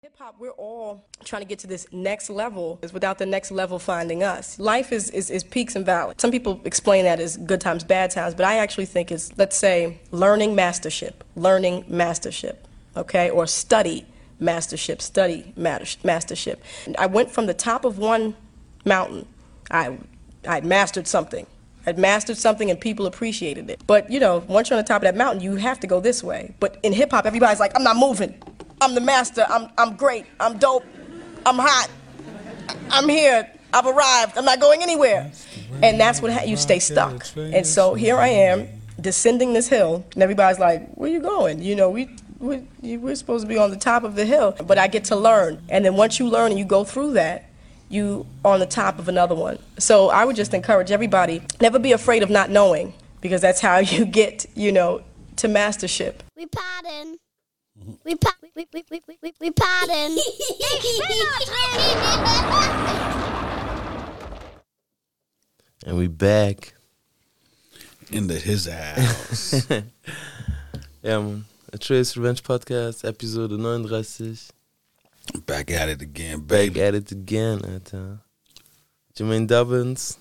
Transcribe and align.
Hip 0.00 0.16
hop, 0.16 0.36
we're 0.38 0.50
all 0.50 1.04
trying 1.24 1.42
to 1.42 1.48
get 1.48 1.58
to 1.58 1.66
this 1.66 1.84
next 1.90 2.30
level 2.30 2.78
is 2.82 2.92
without 2.92 3.18
the 3.18 3.26
next 3.26 3.50
level 3.50 3.80
finding 3.80 4.22
us. 4.22 4.56
Life 4.60 4.92
is, 4.92 5.10
is, 5.10 5.28
is 5.28 5.42
peaks 5.42 5.74
and 5.74 5.84
valleys. 5.84 6.14
Some 6.18 6.30
people 6.30 6.60
explain 6.64 7.02
that 7.02 7.18
as 7.18 7.36
good 7.36 7.60
times, 7.60 7.82
bad 7.82 8.12
times, 8.12 8.36
but 8.36 8.46
I 8.46 8.58
actually 8.58 8.86
think 8.86 9.10
it's, 9.10 9.36
let's 9.36 9.56
say, 9.56 9.98
learning 10.12 10.54
mastership, 10.54 11.24
learning 11.34 11.84
mastership, 11.88 12.68
okay, 12.96 13.28
or 13.28 13.48
study 13.48 14.06
mastership, 14.38 15.02
study 15.02 15.52
mastership. 15.56 16.62
I 16.96 17.06
went 17.06 17.32
from 17.32 17.46
the 17.46 17.54
top 17.54 17.84
of 17.84 17.98
one 17.98 18.36
mountain, 18.84 19.26
I, 19.68 19.98
I'd 20.46 20.64
mastered 20.64 21.08
something. 21.08 21.44
I'd 21.86 21.98
mastered 21.98 22.36
something 22.36 22.70
and 22.70 22.80
people 22.80 23.06
appreciated 23.06 23.68
it. 23.68 23.82
But, 23.88 24.08
you 24.12 24.20
know, 24.20 24.44
once 24.46 24.70
you're 24.70 24.78
on 24.78 24.84
the 24.84 24.86
top 24.86 25.02
of 25.02 25.06
that 25.06 25.16
mountain, 25.16 25.42
you 25.42 25.56
have 25.56 25.80
to 25.80 25.88
go 25.88 25.98
this 25.98 26.22
way. 26.22 26.54
But 26.60 26.78
in 26.84 26.92
hip 26.92 27.10
hop, 27.10 27.26
everybody's 27.26 27.58
like, 27.58 27.72
I'm 27.74 27.82
not 27.82 27.96
moving. 27.96 28.40
I'm 28.80 28.94
the 28.94 29.00
master. 29.00 29.44
I'm, 29.48 29.68
I'm 29.76 29.96
great. 29.96 30.26
I'm 30.40 30.58
dope. 30.58 30.84
I'm 31.44 31.56
hot. 31.58 31.88
I'm 32.90 33.08
here. 33.08 33.50
I've 33.72 33.86
arrived. 33.86 34.38
I'm 34.38 34.44
not 34.44 34.60
going 34.60 34.82
anywhere. 34.82 35.30
And 35.82 36.00
that's 36.00 36.22
what 36.22 36.32
ha- 36.32 36.44
you 36.44 36.56
stay 36.56 36.78
stuck. 36.78 37.24
And 37.36 37.66
so 37.66 37.94
here 37.94 38.16
I 38.16 38.28
am 38.28 38.68
descending 39.00 39.52
this 39.52 39.68
hill, 39.68 40.04
and 40.14 40.22
everybody's 40.22 40.58
like, 40.58 40.88
"Where 40.94 41.10
you 41.10 41.20
going?" 41.20 41.62
You 41.62 41.76
know, 41.76 41.90
we. 41.90 42.08
we 42.40 42.62
we're 42.80 43.16
supposed 43.16 43.42
to 43.44 43.48
be 43.48 43.58
on 43.58 43.70
the 43.70 43.76
top 43.76 44.04
of 44.04 44.14
the 44.14 44.24
hill, 44.24 44.54
but 44.64 44.78
I 44.78 44.86
get 44.86 45.04
to 45.06 45.16
learn. 45.16 45.60
And 45.68 45.84
then 45.84 45.96
once 45.96 46.18
you 46.20 46.28
learn 46.28 46.50
and 46.52 46.58
you 46.58 46.64
go 46.64 46.84
through 46.84 47.14
that, 47.14 47.50
you 47.88 48.26
on 48.44 48.60
the 48.60 48.66
top 48.66 48.98
of 49.00 49.08
another 49.08 49.34
one. 49.34 49.58
So 49.78 50.08
I 50.08 50.24
would 50.24 50.36
just 50.36 50.54
encourage 50.54 50.90
everybody, 50.92 51.42
never 51.60 51.78
be 51.80 51.90
afraid 51.92 52.22
of 52.22 52.30
not 52.30 52.48
knowing, 52.48 52.94
because 53.20 53.40
that's 53.40 53.60
how 53.60 53.78
you 53.94 54.04
get, 54.06 54.46
you 54.54 54.70
know, 54.72 55.02
to 55.36 55.48
mastership. 55.48 56.22
We 56.36 56.46
pardon. 56.46 57.18
We 58.04 58.14
pa- 58.16 58.36
we 58.42 58.66
we 58.72 58.84
we 58.90 59.00
we 59.08 59.18
we, 59.22 59.32
we 59.40 59.50
pardon. 59.50 60.16
And 65.86 65.96
we 65.96 66.08
back. 66.08 66.74
into 68.10 68.34
his 68.34 68.66
house. 68.66 69.66
ja, 71.02 71.20
man. 71.20 71.44
A 71.72 71.78
Trace 71.78 72.16
Revenge 72.16 72.42
Podcast, 72.42 73.04
Episode 73.06 73.50
39. 73.50 74.36
Back 75.46 75.70
at 75.70 75.88
it 75.90 76.00
again, 76.02 76.40
baby. 76.40 76.70
Back 76.74 76.82
at 76.82 76.94
it 76.94 77.12
again, 77.12 77.60
Alter. 77.64 78.18
Jermaine 79.14 79.46
Dubbins. 79.46 80.16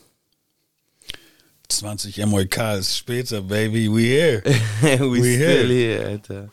20 1.70 2.12
MOKs 2.26 2.86
später, 2.86 3.42
baby. 3.42 3.88
We 3.88 4.04
here. 4.06 4.42
we, 4.84 5.08
We 5.22 5.36
still 5.36 5.68
here. 5.70 5.98
here, 5.98 6.10
Alter. 6.10 6.50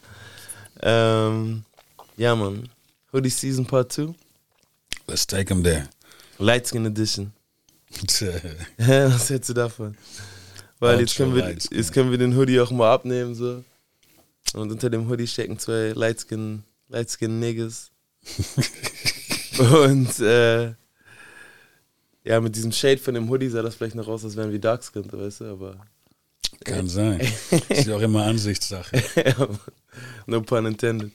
Ähm, 0.85 1.65
ja, 2.19 2.37
man. 2.37 2.69
Hoodie 3.13 3.31
Season 3.31 3.65
Part 3.65 3.93
2. 3.93 4.15
Let's 5.07 5.27
take 5.27 5.53
him 5.53 5.65
there. 5.65 5.89
Light 6.39 6.69
Skin 6.69 6.85
Edition. 6.85 7.33
Was 8.77 9.31
hältst 9.31 9.49
du 9.49 9.55
davon? 9.55 9.97
Weil 10.79 11.01
jetzt 11.01 11.17
können, 11.17 11.35
wir, 11.35 11.49
jetzt 11.49 11.93
können 11.93 12.11
wir 12.11 12.19
den 12.19 12.37
Hoodie 12.37 12.61
auch 12.61 12.71
mal 12.71 12.93
abnehmen, 12.93 13.35
so. 13.35 13.65
Und 14.53 14.71
unter 14.71 14.91
dem 14.91 15.09
Hoodie 15.09 15.27
stecken 15.27 15.59
zwei 15.59 15.93
Lightskin, 15.95 16.65
Lightskin 16.89 17.41
Niggas. 17.41 17.91
Und, 19.59 20.19
äh, 20.21 20.75
ja, 22.25 22.41
mit 22.41 22.57
diesem 22.57 22.73
Shade 22.73 22.99
von 22.99 23.15
dem 23.15 23.31
Hoodie 23.31 23.49
sah 23.49 23.63
das 23.63 23.77
vielleicht 23.77 23.95
noch 23.95 24.09
aus, 24.09 24.25
als 24.25 24.37
wären 24.37 24.53
wir 24.53 24.59
Darkskinned, 24.59 25.13
weißt 25.13 25.41
du, 25.41 25.45
aber. 25.45 25.77
Kann 26.65 26.89
sein. 26.89 27.21
Ist 27.69 27.87
ja 27.87 27.97
auch 27.97 28.01
immer 28.01 28.25
Ansichtssache. 28.25 29.03
no 30.27 30.41
pun 30.43 30.67
intended. 30.67 31.11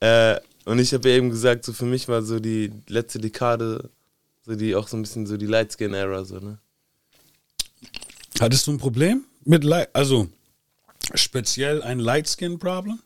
Äh, 0.00 0.38
und 0.64 0.78
ich 0.78 0.92
habe 0.94 1.08
ja 1.08 1.16
eben 1.16 1.30
gesagt, 1.30 1.64
so 1.64 1.72
für 1.72 1.84
mich 1.86 2.08
war 2.08 2.22
so 2.22 2.38
die 2.40 2.70
letzte 2.88 3.18
Dekade, 3.18 3.90
so 4.46 4.54
die 4.54 4.74
auch 4.76 4.88
so 4.88 4.96
ein 4.96 5.02
bisschen 5.02 5.26
so 5.26 5.36
die 5.36 5.46
Lightskin-Era, 5.46 6.24
so, 6.24 6.38
ne? 6.38 6.58
Hattest 8.40 8.66
du 8.66 8.72
ein 8.72 8.78
Problem 8.78 9.24
mit 9.44 9.62
Light, 9.64 9.90
also 9.92 10.28
speziell 11.14 11.82
ein 11.82 11.98
Lightskin-Problem? 11.98 12.98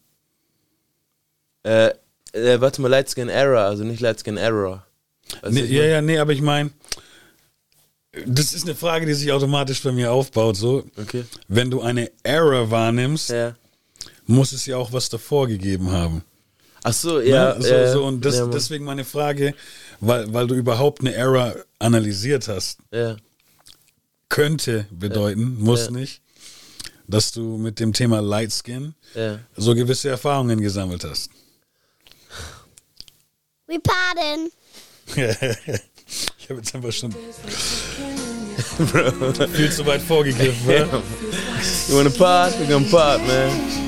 Äh, 1.65 1.91
äh, 2.33 2.61
warte 2.61 2.81
mal, 2.83 2.89
Lightskin 2.89 3.29
Era, 3.29 3.67
also 3.67 3.85
nicht 3.85 4.01
Lightskin 4.01 4.37
Error. 4.37 4.87
Weißt 5.43 5.55
Nee, 5.55 5.65
ja, 5.65 5.85
ja, 5.85 6.01
nee, 6.03 6.19
aber 6.19 6.33
ich 6.33 6.43
meine, 6.43 6.71
das 8.27 8.55
ist 8.55 8.65
eine 8.65 8.75
Frage, 8.75 9.05
die 9.07 9.15
sich 9.15 9.33
automatisch 9.33 9.83
bei 9.83 9.93
mir 9.93 10.13
aufbaut. 10.13 10.57
So, 10.57 10.85
Okay. 10.97 11.25
wenn 11.49 11.71
du 11.71 11.81
eine 11.83 12.11
Error 12.23 12.71
wahrnimmst, 12.71 13.31
Ja. 13.31 13.57
Muss 14.27 14.53
es 14.53 14.67
ja 14.67 14.77
auch 14.77 14.93
was 14.93 15.09
davor 15.09 15.49
gegeben 15.49 15.91
haben. 15.91 16.23
Ach 16.83 16.93
so, 16.93 17.21
ja. 17.21 17.55
ne? 17.55 17.63
so, 17.63 17.69
äh, 17.69 17.93
so, 17.93 18.05
und 18.05 18.23
das, 18.25 18.37
ja, 18.37 18.47
deswegen 18.47 18.85
meine 18.85 19.05
Frage, 19.05 19.55
weil, 20.01 20.33
weil 20.33 20.47
du 20.47 20.55
überhaupt 20.55 21.01
eine 21.01 21.13
Error 21.15 21.55
analysiert 21.81 22.47
hast, 22.49 22.79
ja. 22.93 23.17
könnte 24.29 24.87
bedeuten, 24.91 25.57
muss 25.59 25.87
Ja. 25.87 25.91
nicht, 25.93 26.21
dass 27.09 27.33
du 27.33 27.57
mit 27.57 27.81
dem 27.81 27.93
Thema 27.93 28.21
Lightskin 28.21 28.95
Ja. 29.15 29.39
so 29.57 29.75
gewisse 29.75 30.09
Erfahrungen 30.11 30.61
gesammelt 30.61 31.03
hast. 31.05 31.31
We 33.67 33.79
pardon. 33.81 34.51
ich 36.39 36.51
habe 36.51 36.61
jetzt 36.61 36.73
einfach 36.75 36.93
schon 36.93 37.13
viel 39.53 39.73
zu 39.73 39.85
weit 39.87 40.03
vorgegriffen. 40.03 40.67
wa? 40.69 40.75
You 41.89 41.97
wanna 41.97 42.11
part? 42.11 42.59
We 42.61 42.67
gonna 42.67 42.87
part, 42.91 43.21
man. 43.27 43.86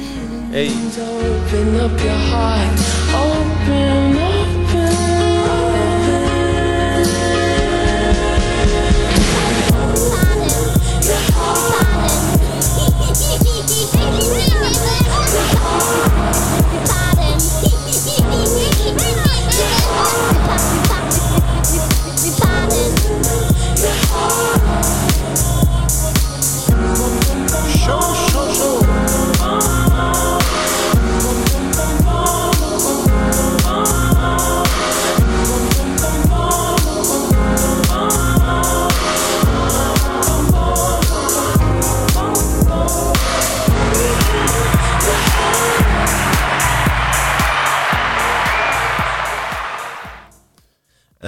Hey. 0.51 0.69
Open 0.71 1.77
up 1.77 1.93
your 2.03 2.21
heart. 2.31 2.79
Open, 3.13 4.08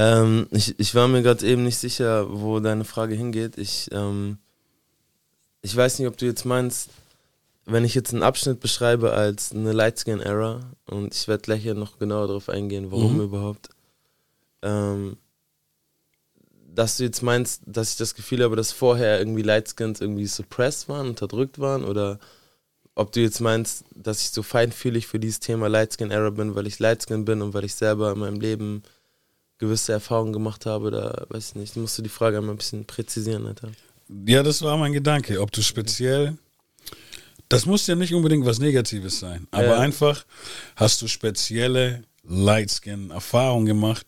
Ähm, 0.01 0.47
ich, 0.51 0.79
ich 0.81 0.95
war 0.95 1.09
mir 1.09 1.21
gerade 1.23 1.47
eben 1.47 1.63
nicht 1.63 1.77
sicher, 1.77 2.27
wo 2.31 2.59
deine 2.59 2.85
Frage 2.85 3.15
hingeht. 3.15 3.59
Ich, 3.59 3.89
ähm, 3.93 4.39
ich 5.61 5.77
weiß 5.77 5.99
nicht, 5.99 6.09
ob 6.09 6.17
du 6.17 6.25
jetzt 6.25 6.47
meinst, 6.47 6.89
wenn 7.67 7.85
ich 7.85 7.95
jetzt 7.95 8.15
einen 8.15 8.23
Abschnitt 8.23 8.61
beschreibe 8.61 9.13
als 9.13 9.53
eine 9.53 9.73
Lightskin-Era 9.73 10.61
und 10.87 11.15
ich 11.15 11.29
werde 11.29 11.43
gleich 11.43 11.65
ja 11.67 11.75
noch 11.75 11.99
genauer 11.99 12.29
darauf 12.29 12.49
eingehen, 12.49 12.91
warum 12.91 13.17
Mhm. 13.17 13.21
überhaupt, 13.21 13.69
ähm, 14.63 15.19
dass 16.73 16.97
du 16.97 17.05
jetzt 17.05 17.23
meinst, 17.23 17.61
dass 17.67 17.91
ich 17.91 17.97
das 17.99 18.15
Gefühl 18.15 18.43
habe, 18.43 18.57
dass 18.57 18.73
vorher 18.73 19.19
irgendwie 19.19 19.43
Lightskins 19.43 20.01
irgendwie 20.01 20.27
suppressed 20.27 20.89
waren, 20.89 21.09
unterdrückt 21.11 21.59
waren 21.59 21.85
oder 21.85 22.19
ob 22.95 23.13
du 23.13 23.21
jetzt 23.21 23.41
meinst, 23.41 23.85
dass 23.95 24.23
ich 24.23 24.31
so 24.31 24.43
feinfühlig 24.43 25.07
für 25.07 25.21
dieses 25.21 25.41
Thema 25.41 25.69
Lightskin-Era 25.69 26.31
bin, 26.31 26.55
weil 26.55 26.67
ich 26.67 26.79
Lightskin 26.79 27.27
bin 27.27 27.43
und 27.43 27.53
weil 27.53 27.65
ich 27.65 27.75
selber 27.75 28.13
in 28.13 28.19
meinem 28.19 28.41
Leben 28.41 28.83
gewisse 29.61 29.93
Erfahrungen 29.93 30.33
gemacht 30.33 30.67
habe, 30.67 30.91
da 30.91 31.27
weiß 31.29 31.51
ich 31.51 31.55
nicht, 31.55 31.77
musst 31.77 31.97
du 31.99 32.03
die 32.03 32.09
Frage 32.09 32.39
einmal 32.39 32.55
ein 32.55 32.59
bisschen 32.59 32.85
präzisieren, 32.85 33.47
Alter. 33.47 33.71
Ja, 34.27 34.43
das 34.43 34.61
war 34.63 34.77
mein 34.77 34.93
Gedanke. 34.93 35.41
Ob 35.41 35.53
du 35.53 35.63
speziell. 35.63 36.37
Das 37.49 37.67
muss 37.67 37.87
ja 37.87 37.95
nicht 37.95 38.15
unbedingt 38.15 38.45
was 38.47 38.59
Negatives 38.59 39.21
sein, 39.21 39.47
aber 39.53 39.65
Ja. 39.67 39.79
einfach 39.79 40.25
hast 40.77 41.03
du 41.03 41.07
spezielle 41.09 42.03
Lightskin-Erfahrungen 42.25 43.67
gemacht, 43.67 44.07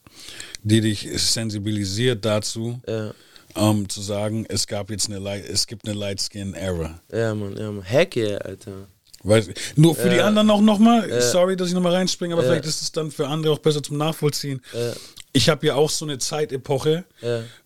die 0.63 0.81
dich 0.81 1.09
sensibilisiert 1.17 2.25
dazu, 2.25 2.81
Ja, 2.87 3.13
um 3.55 3.89
zu 3.89 4.01
sagen, 4.01 4.47
es 4.49 4.67
gab 4.67 4.91
jetzt 4.91 5.09
eine 5.09 5.19
Light, 5.19 5.45
es 5.49 5.67
gibt 5.67 5.87
eine 5.89 5.99
Lightskin-Era. 5.99 7.01
ja, 7.13 7.35
Mann, 7.35 7.57
ja, 7.57 7.71
Mann. 7.73 7.83
Heck 7.83 8.17
yeah, 8.17 8.39
Alter. 8.39 8.87
Weißt, 9.25 9.49
du, 9.49 9.53
nur 9.77 9.95
für 9.95 10.09
die 10.11 10.17
Ja. 10.17 10.27
anderen 10.27 10.51
auch 10.51 10.61
nochmal, 10.61 11.09
Ja. 11.09 11.21
sorry, 11.21 11.57
dass 11.57 11.69
ich 11.69 11.75
nochmal 11.75 11.95
reinspringe, 11.95 12.35
aber 12.35 12.43
Ja. 12.43 12.51
vielleicht 12.51 12.67
ist 12.67 12.83
es 12.83 12.93
dann 12.93 13.11
für 13.11 13.29
andere 13.29 13.53
auch 13.53 13.59
besser 13.59 13.83
zum 13.83 13.97
Nachvollziehen. 13.97 14.61
Ja, 14.73 14.93
Ich 15.35 15.49
habe 15.49 15.67
ja 15.67 15.77
auch 15.77 15.89
so 15.89 16.05
eine 16.05 16.19
Zeitepoche, 16.19 17.05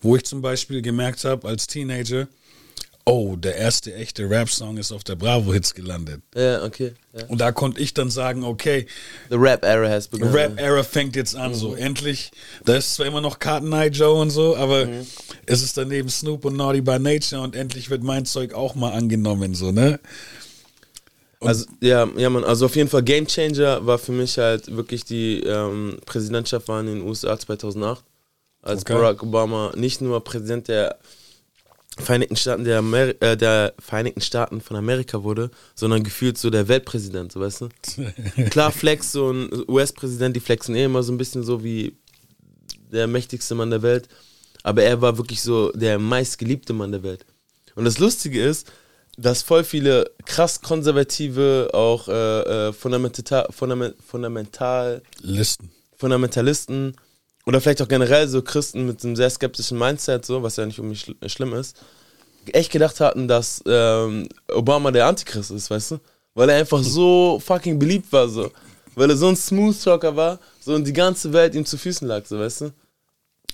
wo 0.00 0.14
ich 0.14 0.24
zum 0.24 0.40
Beispiel 0.40 0.82
gemerkt 0.82 1.24
habe 1.24 1.48
als 1.48 1.66
Teenager, 1.66 2.28
oh, 3.08 3.34
der 3.36 3.56
erste 3.56 3.92
echte 3.94 4.28
Rap-Song 4.28 4.76
ist 4.78 4.92
auf 4.92 5.02
der 5.04 5.14
Bravo-Hits 5.16 5.74
gelandet. 5.74 6.22
Ja, 6.36 6.62
okay. 6.64 6.92
Ja. 7.12 7.24
Und 7.26 7.40
da 7.40 7.50
konnte 7.52 7.80
ich 7.80 7.92
dann 7.94 8.10
sagen, 8.10 8.44
okay, 8.44 8.86
The 9.30 9.36
Rap 9.36 9.64
Era 9.64 9.88
has 9.88 10.06
begun. 10.08 10.28
Rap-Era 10.32 10.82
fängt 10.84 11.16
jetzt 11.16 11.34
an, 11.36 11.54
so 11.54 11.74
endlich. 11.74 12.30
Da 12.64 12.76
ist 12.76 12.94
zwar 12.94 13.06
immer 13.06 13.20
noch 13.20 13.38
Cotton 13.40 13.72
Eye 13.72 13.88
Joe 13.88 14.20
und 14.20 14.30
so, 14.30 14.56
aber 14.56 14.88
es 15.46 15.62
ist 15.62 15.76
daneben 15.76 16.08
Snoop 16.08 16.44
und 16.44 16.56
Naughty 16.56 16.80
by 16.82 16.98
Nature 16.98 17.40
und 17.42 17.56
endlich 17.56 17.90
wird 17.90 18.02
mein 18.04 18.26
Zeug 18.26 18.54
auch 18.54 18.74
mal 18.76 18.92
angenommen, 18.92 19.54
so, 19.54 19.72
ne? 19.72 19.98
Also, 21.40 21.66
ja, 21.80 22.08
ja, 22.16 22.30
man, 22.30 22.44
also 22.44 22.66
auf 22.66 22.76
jeden 22.76 22.88
Fall 22.88 23.02
Game 23.02 23.26
Changer 23.26 23.84
war 23.86 23.98
für 23.98 24.12
mich 24.12 24.38
halt 24.38 24.74
wirklich 24.74 25.04
die 25.04 25.40
ähm, 25.40 25.98
Präsidentschaft 26.06 26.68
war 26.68 26.80
in 26.80 26.86
den 26.86 27.02
USA 27.02 27.38
2008, 27.38 28.04
als 28.62 28.82
Okay. 28.82 28.94
Barack 28.94 29.22
Obama 29.22 29.72
nicht 29.76 30.00
nur 30.00 30.22
Präsident 30.24 30.68
der 30.68 30.98
Vereinigten 31.98 32.36
Staaten 32.36 32.64
der, 32.64 32.80
Amer 32.80 33.22
äh, 33.22 33.38
der 33.38 33.72
Vereinigten 33.78 34.20
Staaten 34.20 34.60
von 34.60 34.76
Amerika 34.76 35.22
wurde, 35.22 35.50
sondern 35.74 36.02
gefühlt 36.04 36.36
so 36.36 36.50
der 36.50 36.68
Weltpräsident, 36.68 37.32
so 37.32 37.40
weißt 37.40 37.62
du? 37.62 37.68
Klar, 38.50 38.70
Flex, 38.70 39.12
so 39.12 39.30
ein 39.30 39.48
US-Präsident, 39.66 40.36
die 40.36 40.40
flexen 40.40 40.74
eh 40.74 40.84
immer 40.84 41.02
so 41.02 41.12
ein 41.12 41.16
bisschen 41.16 41.42
so 41.42 41.64
wie 41.64 41.96
der 42.92 43.06
mächtigste 43.06 43.54
Mann 43.54 43.70
der 43.70 43.80
Welt, 43.80 44.08
aber 44.62 44.82
er 44.82 45.00
war 45.00 45.16
wirklich 45.16 45.40
so 45.40 45.72
der 45.72 45.98
meistgeliebte 45.98 46.74
Mann 46.74 46.92
der 46.92 47.02
Welt. 47.02 47.24
Und 47.76 47.84
das 47.84 47.98
Lustige 47.98 48.42
ist, 48.42 48.70
dass 49.16 49.42
voll 49.42 49.64
viele 49.64 50.10
krass 50.24 50.60
konservative, 50.60 51.70
auch 51.72 52.08
äh, 52.08 52.68
äh, 52.68 52.72
fundamental, 52.72 53.46
fundament, 53.50 53.96
fundamental, 54.06 55.02
Listen. 55.20 55.70
Fundamentalisten 55.96 56.96
oder 57.46 57.60
vielleicht 57.60 57.80
auch 57.80 57.88
generell 57.88 58.28
so 58.28 58.42
Christen 58.42 58.86
mit 58.86 59.02
einem 59.04 59.16
sehr 59.16 59.30
skeptischen 59.30 59.78
Mindset, 59.78 60.26
so, 60.26 60.42
was 60.42 60.56
ja 60.56 60.66
nicht 60.66 60.78
irgendwie 60.78 60.96
schl 60.96 61.14
schlimm 61.28 61.54
ist, 61.54 61.76
echt 62.52 62.70
gedacht 62.70 63.00
hatten, 63.00 63.28
dass 63.28 63.62
ähm, 63.66 64.28
Obama 64.52 64.90
der 64.90 65.06
Antichrist 65.06 65.50
ist, 65.50 65.70
weißt 65.70 65.92
du? 65.92 66.00
Weil 66.34 66.50
er 66.50 66.58
einfach 66.58 66.82
so 66.82 67.40
fucking 67.42 67.78
beliebt 67.78 68.12
war, 68.12 68.28
so. 68.28 68.50
Weil 68.94 69.10
er 69.10 69.16
so 69.16 69.28
ein 69.28 69.36
Smooth 69.36 69.82
Talker 69.82 70.14
war, 70.14 70.38
so 70.60 70.74
und 70.74 70.86
die 70.86 70.92
ganze 70.92 71.32
Welt 71.32 71.54
ihm 71.54 71.64
zu 71.64 71.78
Füßen 71.78 72.06
lag, 72.06 72.26
so, 72.26 72.38
weißt 72.38 72.60
du? 72.62 72.72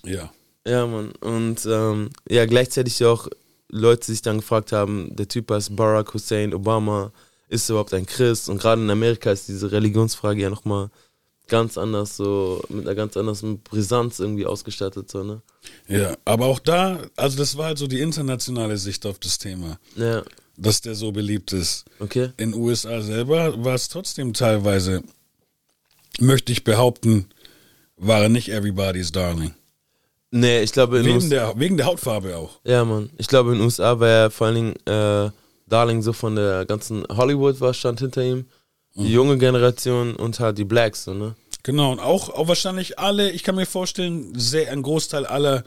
Ja. 0.04 0.32
Ja, 0.66 0.86
Mann. 0.86 1.12
Und 1.20 1.66
ähm, 1.66 2.10
ja, 2.28 2.46
gleichzeitig 2.46 3.04
auch 3.04 3.28
Leute 3.72 4.06
sich 4.06 4.22
dann 4.22 4.36
gefragt 4.38 4.70
haben, 4.70 5.16
der 5.16 5.26
Typ 5.26 5.50
heißt 5.50 5.74
Barack 5.74 6.12
Hussein 6.14 6.54
Obama, 6.54 7.10
ist 7.48 7.68
er 7.68 7.74
überhaupt 7.74 7.94
ein 7.94 8.06
Christ? 8.06 8.48
Und 8.48 8.60
gerade 8.60 8.80
in 8.80 8.90
Amerika 8.90 9.32
ist 9.32 9.48
diese 9.48 9.72
Religionsfrage 9.72 10.42
ja 10.42 10.50
nochmal 10.50 10.90
ganz 11.48 11.76
anders, 11.76 12.16
so 12.16 12.62
mit 12.68 12.86
einer 12.86 12.94
ganz 12.94 13.16
anderen 13.16 13.62
Brisanz 13.62 14.20
irgendwie 14.20 14.46
ausgestattet, 14.46 15.10
so, 15.10 15.22
ne? 15.22 15.42
Ja, 15.88 16.16
aber 16.24 16.46
auch 16.46 16.58
da, 16.58 16.98
also 17.16 17.36
das 17.36 17.56
war 17.56 17.66
halt 17.66 17.78
so 17.78 17.86
die 17.86 18.00
internationale 18.00 18.76
Sicht 18.78 19.04
auf 19.06 19.18
das 19.18 19.38
Thema, 19.38 19.78
Ja, 19.96 20.22
dass 20.56 20.80
der 20.82 20.94
so 20.94 21.10
beliebt 21.12 21.52
ist. 21.52 21.84
okay. 21.98 22.30
In 22.36 22.54
USA 22.54 23.00
selber 23.02 23.64
war 23.64 23.74
es 23.74 23.88
trotzdem 23.88 24.32
teilweise, 24.34 25.02
möchte 26.20 26.52
ich 26.52 26.64
behaupten, 26.64 27.26
war 27.96 28.22
er 28.22 28.28
nicht 28.28 28.48
everybody's 28.50 29.12
darling. 29.12 29.54
Nee, 30.34 30.62
ich 30.62 30.72
glaube 30.72 30.98
in 30.98 31.04
Wegen 31.04 31.16
USA, 31.16 31.28
der, 31.28 31.52
wegen 31.56 31.76
der 31.76 31.86
Hautfarbe 31.86 32.36
auch. 32.36 32.58
ja, 32.64 32.84
Mann. 32.84 33.10
Ich 33.18 33.28
glaube 33.28 33.52
in 33.52 33.58
den 33.58 33.64
USA 33.64 34.00
war 34.00 34.08
er 34.08 34.30
vor 34.30 34.46
allen 34.46 34.56
Dingen 34.56 34.86
äh, 34.86 35.30
Darling 35.66 36.02
so 36.02 36.12
von 36.12 36.34
der 36.36 36.64
ganzen 36.64 37.04
Hollywood 37.08 37.60
war 37.60 37.74
stand 37.74 38.00
hinter 38.00 38.22
ihm. 38.22 38.46
Die 38.94 39.12
junge 39.12 39.38
Generation 39.38 40.16
und 40.16 40.38
halt 40.38 40.58
die 40.58 40.64
Blacks, 40.64 41.04
so, 41.04 41.14
ne? 41.14 41.34
Genau, 41.62 41.92
und 41.92 42.00
auch, 42.00 42.28
auch 42.28 42.48
wahrscheinlich 42.48 42.98
alle, 42.98 43.30
ich 43.30 43.42
kann 43.42 43.54
mir 43.54 43.64
vorstellen, 43.64 44.32
sehr, 44.38 44.70
ein 44.70 44.82
Großteil 44.82 45.24
aller, 45.24 45.64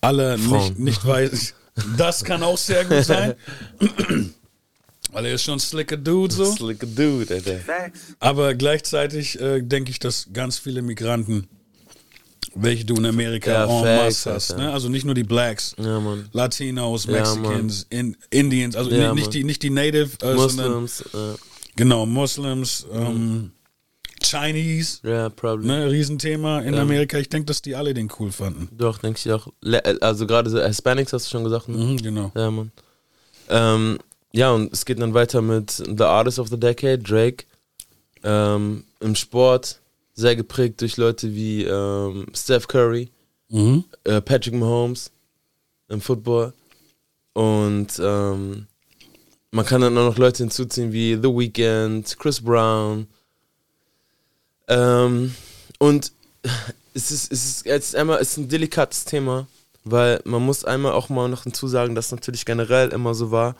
aller 0.00 0.38
Frauen. 0.38 0.68
nicht, 0.68 0.78
nicht 0.78 1.06
weiß. 1.06 1.54
Das 1.96 2.24
kann 2.24 2.42
auch 2.42 2.58
sehr 2.58 2.84
gut 2.84 3.04
sein. 3.04 3.34
Weil 5.12 5.26
er 5.26 5.34
ist 5.34 5.44
schon 5.44 5.54
ein 5.54 5.60
slicker 5.60 5.96
Dude 5.96 6.34
so. 6.34 6.44
Slick 6.44 6.80
Dude, 6.80 7.32
Alter. 7.32 7.60
Aber 8.18 8.54
gleichzeitig 8.54 9.40
äh, 9.40 9.62
denke 9.62 9.92
ich, 9.92 10.00
dass 10.00 10.28
ganz 10.32 10.58
viele 10.58 10.82
Migranten, 10.82 11.46
welche 12.54 12.84
du 12.84 12.96
in 12.96 13.06
Amerika 13.06 13.50
Ja, 13.50 13.64
en 13.64 14.04
masse 14.06 14.32
hast, 14.32 14.56
ne? 14.56 14.72
also 14.72 14.88
nicht 14.88 15.04
nur 15.04 15.14
die 15.14 15.24
Blacks, 15.24 15.74
Ja. 15.78 16.00
Latinos, 16.32 17.04
Ja, 17.06 17.12
Mexicans, 17.12 17.86
in, 17.90 18.16
Indians, 18.30 18.76
also 18.76 18.90
Ja, 18.90 19.12
nicht, 19.14 19.24
Mann. 19.24 19.30
die, 19.32 19.44
nicht 19.44 19.62
die 19.62 19.70
Native, 19.70 20.10
äh, 20.22 20.36
sondern 20.36 20.82
Muslims, 20.82 21.00
äh, 21.14 21.36
genau, 21.76 22.06
Muslims, 22.06 22.86
ähm, 22.92 23.52
Chinese, 24.22 24.98
ja, 25.04 25.28
probably. 25.28 25.66
ne, 25.68 25.90
Riesenthema 25.90 26.60
in 26.60 26.74
Ja. 26.74 26.82
Amerika. 26.82 27.18
Ich 27.18 27.28
denke, 27.28 27.46
dass 27.46 27.62
die 27.62 27.76
alle 27.76 27.94
den 27.94 28.10
cool 28.18 28.32
fanden. 28.32 28.68
Doch, 28.76 28.98
denke 28.98 29.20
ich 29.24 29.30
auch. 29.32 29.46
Le 29.60 29.80
also 30.02 30.26
gerade 30.26 30.50
so 30.50 30.60
Hispanics 30.60 31.12
hast 31.12 31.26
du 31.26 31.30
schon 31.30 31.44
gesagt, 31.44 31.68
ne? 31.68 31.76
Mhm, 31.76 31.96
genau. 31.98 32.32
Ja, 32.34 32.50
Mann. 32.50 32.72
Ähm, 33.48 33.98
ja, 34.32 34.50
und 34.50 34.72
es 34.72 34.84
geht 34.84 35.00
dann 35.00 35.14
weiter 35.14 35.40
mit 35.40 35.70
The 35.70 36.02
Artist 36.04 36.38
of 36.40 36.48
the 36.48 36.58
Decade, 36.58 36.98
Drake. 36.98 37.44
Ähm, 38.24 38.82
Im 39.00 39.14
Sport 39.14 39.78
sehr 40.18 40.34
geprägt 40.34 40.80
durch 40.80 40.96
Leute 40.96 41.32
wie 41.32 41.62
ähm, 41.64 42.26
Steph 42.34 42.66
Curry, 42.66 43.08
Mhm. 43.50 43.84
äh, 44.04 44.20
Patrick 44.20 44.54
Mahomes 44.54 45.10
im 45.88 46.00
Football. 46.00 46.52
Und 47.34 47.86
ähm, 48.00 48.66
man 49.52 49.64
kann 49.64 49.80
dann 49.80 49.96
auch 49.96 50.06
noch 50.10 50.18
Leute 50.18 50.42
hinzuziehen 50.42 50.92
wie 50.92 51.14
The 51.14 51.28
Weeknd, 51.28 52.18
Chris 52.18 52.40
Brown. 52.40 53.06
Ähm, 54.66 55.34
und 55.78 56.12
es 56.94 57.10
ist, 57.12 57.32
es 57.32 57.44
ist 57.44 57.66
jetzt 57.66 57.94
einmal 57.94 58.18
es 58.20 58.32
ist 58.32 58.36
ein 58.38 58.48
delikates 58.48 59.04
Thema, 59.04 59.46
weil 59.84 60.20
man 60.24 60.42
muss 60.44 60.64
einmal 60.64 60.92
auch 60.92 61.08
mal 61.08 61.28
noch 61.28 61.44
hinzusagen, 61.44 61.94
dass 61.94 62.10
natürlich 62.10 62.44
generell 62.44 62.88
immer 62.90 63.14
so 63.14 63.30
war, 63.30 63.54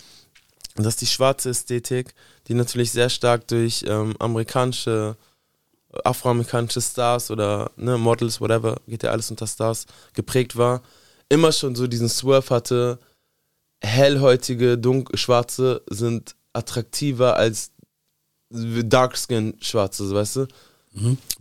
dass 0.75 0.97
die 0.97 1.07
schwarze 1.07 1.51
Ästhetik, 1.51 2.15
die 2.49 2.55
natürlich 2.55 2.91
sehr 2.91 3.09
stark 3.11 3.47
durch 3.49 3.85
ähm, 3.87 4.15
amerikanische, 4.19 5.17
afroamerikanische 6.05 6.81
Stars 6.81 7.31
oder 7.31 7.71
ne, 7.77 7.97
Models, 7.99 8.41
whatever, 8.41 8.77
geht 8.87 9.03
ja 9.03 9.11
alles 9.11 9.31
unter 9.31 9.47
Stars, 9.47 9.87
geprägt 10.13 10.57
war, 10.57 10.83
immer 11.29 11.53
schon 11.53 11.75
so 11.75 11.87
diesen 11.87 12.09
Swerve 12.09 12.55
hatte, 12.55 12.99
hellhäutige, 13.81 14.77
dunkel, 14.77 15.17
schwarze 15.17 15.83
sind 15.89 16.35
attraktiver 16.53 17.37
als 17.37 17.73
Darkskin 18.51 19.55
schwarze, 19.61 20.07
so, 20.07 20.15
weißt 20.15 20.37
du? 20.37 20.47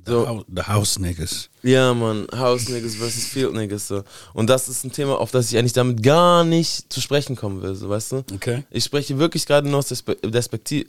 So. 0.05 0.27
House, 0.27 0.45
the 0.53 0.61
House 0.61 0.99
Niggas. 0.99 1.49
Ja, 1.63 1.93
Mann, 1.93 2.27
House 2.35 2.69
Niggas 2.69 2.95
versus 2.95 3.25
Field 3.25 3.53
Niggas 3.53 3.87
so. 3.87 4.03
Und 4.33 4.49
das 4.49 4.67
ist 4.67 4.83
ein 4.83 4.91
Thema, 4.91 5.19
auf 5.19 5.31
das 5.31 5.51
ich 5.51 5.57
eigentlich 5.57 5.73
damit 5.73 6.03
gar 6.03 6.43
nicht 6.43 6.91
zu 6.91 7.01
sprechen 7.01 7.35
kommen 7.35 7.61
will, 7.61 7.73
so, 7.75 7.89
weißt 7.89 8.11
du? 8.11 8.23
Okay. 8.33 8.63
Ich 8.69 8.83
spreche 8.83 9.17
wirklich 9.17 9.45
gerade 9.45 9.67
nur 9.67 9.79
aus 9.79 9.87
der, 9.87 9.97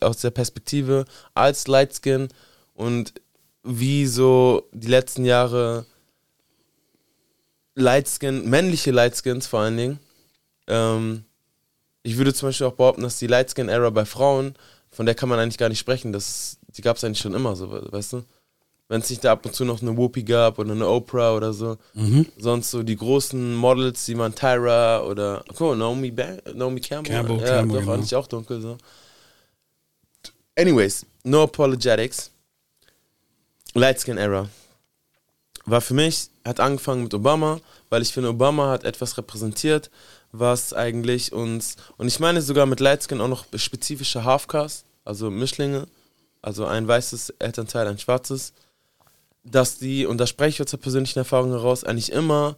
aus 0.01 0.19
der 0.19 0.31
Perspektive 0.31 1.05
als 1.35 1.67
Lightskin 1.67 2.29
und 2.75 3.15
wie 3.69 4.07
so 4.07 4.67
die 4.73 4.89
letzten 4.89 5.25
Jahre 5.25 5.85
Lightskin, 7.75 8.49
männliche 8.49 8.91
Lightskins 8.91 9.47
vor 9.47 9.61
allen 9.61 9.77
Dingen. 9.77 9.99
Ähm, 10.67 11.25
ich 12.03 12.17
würde 12.17 12.33
zum 12.33 12.49
Beispiel 12.49 12.67
auch 12.67 12.73
behaupten, 12.73 13.03
dass 13.03 13.19
die 13.19 13.27
Lightskin-Era 13.27 13.91
bei 13.91 14.07
Frauen, 14.07 14.55
von 14.91 15.05
der 15.05 15.15
kann 15.15 15.29
man 15.29 15.39
eigentlich 15.39 15.59
gar 15.59 15.69
nicht 15.69 15.79
sprechen. 15.79 16.13
Das, 16.13 16.59
die 16.69 16.83
gab 16.83 16.97
es 16.97 17.05
eigentlich 17.05 17.21
schon 17.21 17.35
immer 17.35 17.55
so, 17.57 17.71
weißt 17.71 18.15
du? 18.15 18.23
Wenn 18.89 19.03
es 19.03 19.11
nicht 19.11 19.23
da 19.23 19.33
ab 19.33 19.45
und 19.45 19.55
zu 19.55 19.67
noch 19.67 19.83
eine 19.83 19.95
Whoopi 19.95 20.23
gab 20.23 20.59
oder 20.59 20.73
eine 20.73 20.89
Oprah 20.89 21.37
oder 21.37 21.53
so. 21.53 21.77
Sonst 22.39 22.71
so 22.71 22.83
die 22.83 22.97
großen 22.97 23.55
Models, 23.55 24.07
die 24.07 24.15
man 24.15 24.35
Tyra 24.35 25.03
oder 25.03 25.45
cool, 25.61 25.77
Naomi, 25.77 26.11
Naomi 26.55 26.81
Campbell. 26.81 27.15
Campbell, 27.15 27.39
ja, 27.41 27.47
Campbell, 27.47 27.75
doch 27.77 27.81
genau. 27.81 27.93
eigentlich 27.93 28.17
auch 28.17 28.27
dunkel 28.27 28.63
so. 28.63 28.79
Anyways, 30.57 31.05
no 31.23 31.43
apologetics. 31.43 32.31
Lightskin 33.75 34.19
Era 34.19 34.49
war 35.67 35.81
für 35.81 35.95
mich, 35.95 36.31
hat 36.45 36.61
angefangen 36.61 37.03
mit 37.03 37.15
Obama, 37.15 37.61
weil 37.91 38.03
ich 38.03 38.13
finde, 38.13 38.31
Obama 38.31 38.71
hat 38.71 38.85
etwas 38.85 39.19
repräsentiert, 39.19 39.91
was 40.33 40.73
eigentlich 40.73 41.33
uns, 41.33 41.77
und 41.97 42.09
ich 42.09 42.21
meine 42.21 42.43
sogar 42.43 42.67
mit 42.67 42.81
Lightskin 42.81 43.21
auch 43.21 43.29
noch 43.29 43.45
spezifische 43.55 44.25
Halfcasts, 44.25 44.85
also 45.05 45.31
Mischlinge, 45.31 45.87
also 46.43 46.67
ein 46.67 46.89
weißes 46.89 47.31
Elternteil, 47.39 47.87
ein 47.87 47.99
schwarzes, 47.99 48.53
dass 49.45 49.79
die, 49.79 50.07
und 50.07 50.19
da 50.19 50.27
spreche 50.27 50.57
ich 50.57 50.63
aus 50.63 50.71
der 50.71 50.79
persönlichen 50.79 51.19
Erfahrung 51.19 51.51
heraus, 51.51 51.85
eigentlich 51.85 52.13
immer 52.13 52.57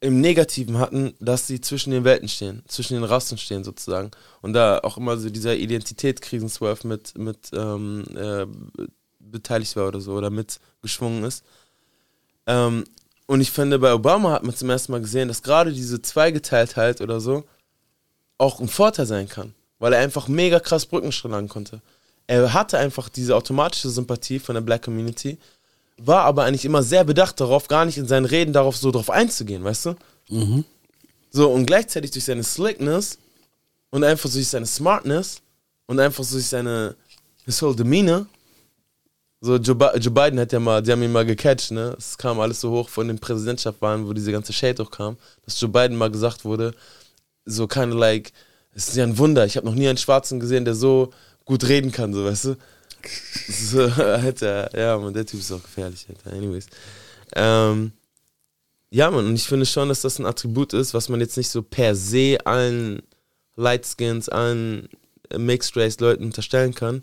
im 0.00 0.20
Negativen 0.20 0.78
hatten, 0.78 1.14
dass 1.20 1.46
sie 1.46 1.60
zwischen 1.60 1.92
den 1.92 2.02
Welten 2.02 2.28
stehen, 2.28 2.64
zwischen 2.66 2.94
den 2.94 3.04
Rassen 3.04 3.38
stehen 3.38 3.62
sozusagen. 3.62 4.10
Und 4.40 4.52
da 4.52 4.80
auch 4.80 4.96
immer 4.96 5.16
so 5.16 5.30
dieser 5.30 5.54
Identitätskrisenswerf 5.54 6.82
mit, 6.82 7.16
mit 7.16 7.50
ähm, 7.52 8.04
äh, 8.16 8.46
beteiligt 9.32 9.74
war 9.76 9.88
oder 9.88 10.00
so, 10.00 10.12
oder 10.12 10.30
mitgeschwungen 10.30 11.24
ist. 11.24 11.44
Ähm, 12.46 12.84
und 13.26 13.40
ich 13.40 13.50
finde, 13.50 13.78
bei 13.78 13.92
Obama 13.94 14.32
hat 14.32 14.42
man 14.42 14.54
zum 14.54 14.70
ersten 14.70 14.92
Mal 14.92 15.00
gesehen, 15.00 15.28
dass 15.28 15.42
gerade 15.42 15.72
diese 15.72 16.02
Zweigeteiltheit 16.02 17.00
oder 17.00 17.20
so 17.20 17.44
auch 18.38 18.60
ein 18.60 18.68
Vorteil 18.68 19.06
sein 19.06 19.28
kann, 19.28 19.54
weil 19.78 19.92
er 19.92 20.00
einfach 20.00 20.28
mega 20.28 20.60
krass 20.60 20.86
Brücken 20.86 21.12
schlagen 21.12 21.48
konnte. 21.48 21.80
Er 22.26 22.52
hatte 22.52 22.78
einfach 22.78 23.08
diese 23.08 23.36
automatische 23.36 23.90
Sympathie 23.90 24.38
von 24.38 24.54
der 24.54 24.62
Black 24.62 24.82
Community, 24.82 25.38
war 25.98 26.24
aber 26.24 26.44
eigentlich 26.44 26.64
immer 26.64 26.82
sehr 26.82 27.04
bedacht 27.04 27.40
darauf, 27.40 27.68
gar 27.68 27.84
nicht 27.84 27.98
in 27.98 28.06
seinen 28.08 28.26
Reden 28.26 28.52
darauf 28.52 28.76
so 28.76 28.90
drauf 28.90 29.10
einzugehen, 29.10 29.62
weißt 29.64 29.86
du? 29.86 29.94
So, 31.30 31.50
und 31.50 31.66
gleichzeitig 31.66 32.10
durch 32.10 32.24
seine 32.24 32.42
Slickness 32.44 33.18
und 33.90 34.04
einfach 34.04 34.30
durch 34.30 34.48
seine 34.48 34.66
Smartness 34.66 35.40
und 35.86 36.00
einfach 36.00 36.26
durch 36.26 36.46
seine 36.46 36.96
his 37.44 37.60
whole 37.62 37.74
Demeanor. 37.76 38.26
So, 39.44 39.56
Joe, 39.56 39.74
Bi- 39.74 39.98
Joe 39.98 40.12
Biden 40.12 40.38
hat 40.38 40.52
ja 40.52 40.60
mal, 40.60 40.80
die 40.80 40.92
haben 40.92 41.02
ihn 41.02 41.10
mal 41.10 41.26
gecatcht, 41.26 41.72
ne? 41.72 41.96
Es 41.98 42.16
kam 42.16 42.38
alles 42.38 42.60
so 42.60 42.70
hoch 42.70 42.88
von 42.88 43.08
den 43.08 43.18
Präsidentschaftswahlen, 43.18 44.06
wo 44.06 44.12
diese 44.12 44.30
ganze 44.30 44.52
Shade 44.52 44.84
hochkam, 44.84 45.16
dass 45.44 45.60
Joe 45.60 45.68
Biden 45.68 45.96
mal 45.96 46.12
gesagt 46.12 46.44
wurde, 46.44 46.72
so 47.44 47.66
kind 47.66 47.92
of 47.92 47.98
like, 47.98 48.32
es 48.72 48.86
ist 48.88 48.96
ja 48.96 49.02
ein 49.02 49.18
Wunder, 49.18 49.44
ich 49.44 49.56
habe 49.56 49.66
noch 49.66 49.74
nie 49.74 49.88
einen 49.88 49.98
Schwarzen 49.98 50.38
gesehen, 50.38 50.64
der 50.64 50.74
so 50.76 51.12
gut 51.44 51.66
reden 51.68 51.90
kann, 51.90 52.14
so, 52.14 52.24
weißt 52.24 52.44
du? 52.46 52.56
So, 53.48 53.80
Alter, 53.82 54.78
ja, 54.78 54.96
man, 54.96 55.12
der 55.12 55.26
Typ 55.26 55.40
ist 55.40 55.50
auch 55.50 55.60
gefährlich, 55.62 56.06
Alter, 56.08 56.36
anyways. 56.36 56.66
Ähm, 57.34 57.90
ja, 58.90 59.10
man, 59.10 59.26
und 59.26 59.34
ich 59.34 59.48
finde 59.48 59.66
schon, 59.66 59.88
dass 59.88 60.02
das 60.02 60.20
ein 60.20 60.26
Attribut 60.26 60.72
ist, 60.72 60.94
was 60.94 61.08
man 61.08 61.18
jetzt 61.18 61.36
nicht 61.36 61.48
so 61.48 61.62
per 61.62 61.96
se 61.96 62.38
allen 62.44 63.02
Lightskins, 63.56 64.28
allen 64.28 64.88
Mixed 65.36 65.76
Race 65.76 65.98
Leuten 65.98 66.22
unterstellen 66.24 66.76
kann. 66.76 67.02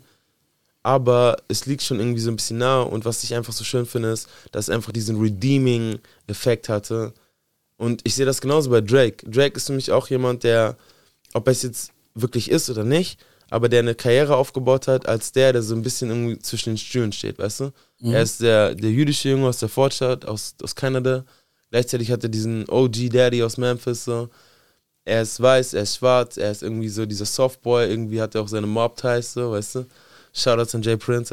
Aber 0.82 1.36
es 1.48 1.66
liegt 1.66 1.82
schon 1.82 1.98
irgendwie 1.98 2.20
so 2.20 2.30
ein 2.30 2.36
bisschen 2.36 2.58
nahe 2.58 2.84
und 2.84 3.04
was 3.04 3.22
ich 3.22 3.34
einfach 3.34 3.52
so 3.52 3.64
schön 3.64 3.84
finde, 3.84 4.10
ist, 4.10 4.28
dass 4.52 4.68
es 4.68 4.74
einfach 4.74 4.92
diesen 4.92 5.20
Redeeming-Effekt 5.20 6.68
hatte. 6.68 7.12
Und 7.76 8.00
ich 8.04 8.14
sehe 8.14 8.26
das 8.26 8.40
genauso 8.40 8.70
bei 8.70 8.80
Drake. 8.80 9.28
Drake 9.28 9.56
ist 9.56 9.66
für 9.66 9.72
mich 9.74 9.90
auch 9.92 10.08
jemand, 10.08 10.44
der, 10.44 10.76
ob 11.34 11.46
er 11.46 11.52
es 11.52 11.62
jetzt 11.62 11.92
wirklich 12.14 12.50
ist 12.50 12.70
oder 12.70 12.84
nicht, 12.84 13.20
aber 13.50 13.68
der 13.68 13.80
eine 13.80 13.94
Karriere 13.94 14.36
aufgebaut 14.36 14.86
hat, 14.88 15.06
als 15.06 15.32
der, 15.32 15.52
der 15.52 15.62
so 15.62 15.74
ein 15.74 15.82
bisschen 15.82 16.08
irgendwie 16.08 16.38
zwischen 16.38 16.70
den 16.70 16.78
Stühlen 16.78 17.12
steht, 17.12 17.38
weißt 17.38 17.60
du? 17.60 17.72
Er 18.12 18.22
ist 18.22 18.40
der, 18.40 18.74
der 18.74 18.90
jüdische 18.90 19.30
Junge 19.30 19.48
aus 19.48 19.58
der 19.58 19.68
Vorstadt, 19.68 20.24
aus, 20.24 20.54
aus 20.62 20.74
Kanada. 20.74 21.24
Gleichzeitig 21.70 22.10
hat 22.10 22.22
er 22.22 22.28
diesen 22.30 22.68
OG-Daddy 22.68 23.42
aus 23.42 23.56
Memphis, 23.58 24.04
so. 24.04 24.28
Er 25.04 25.22
ist 25.22 25.40
weiß, 25.40 25.74
er 25.74 25.82
ist 25.82 25.96
schwarz, 25.96 26.36
er 26.36 26.50
ist 26.50 26.62
irgendwie 26.62 26.88
so 26.88 27.04
dieser 27.06 27.24
Softboy, 27.26 27.88
irgendwie 27.88 28.20
hat 28.20 28.34
er 28.34 28.42
auch 28.42 28.48
seine 28.48 28.66
Mob-Ties, 28.66 29.32
so, 29.34 29.52
weißt 29.52 29.74
du? 29.76 29.86
Shoutouts 30.32 30.74
an 30.74 30.82
Jay 30.82 30.96
Prince. 30.96 31.32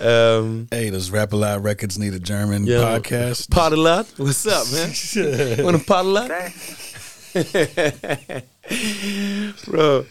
Ähm, 0.00 0.66
Hey, 0.70 0.90
does 0.90 1.10
Rap 1.12 1.32
a 1.32 1.36
Lot 1.36 1.62
Records 1.62 1.98
need 1.98 2.14
a 2.14 2.18
German 2.18 2.66
Yeah. 2.66 2.82
podcast? 2.98 3.50
Pot 3.50 3.72
a 3.72 3.76
lot? 3.76 4.06
What's 4.16 4.46
up, 4.46 4.66
man? 4.72 4.92
Wanna 5.64 5.78
pot 5.78 6.04
a 6.04 6.08
lot? 6.08 6.30
Bro. 9.66 10.06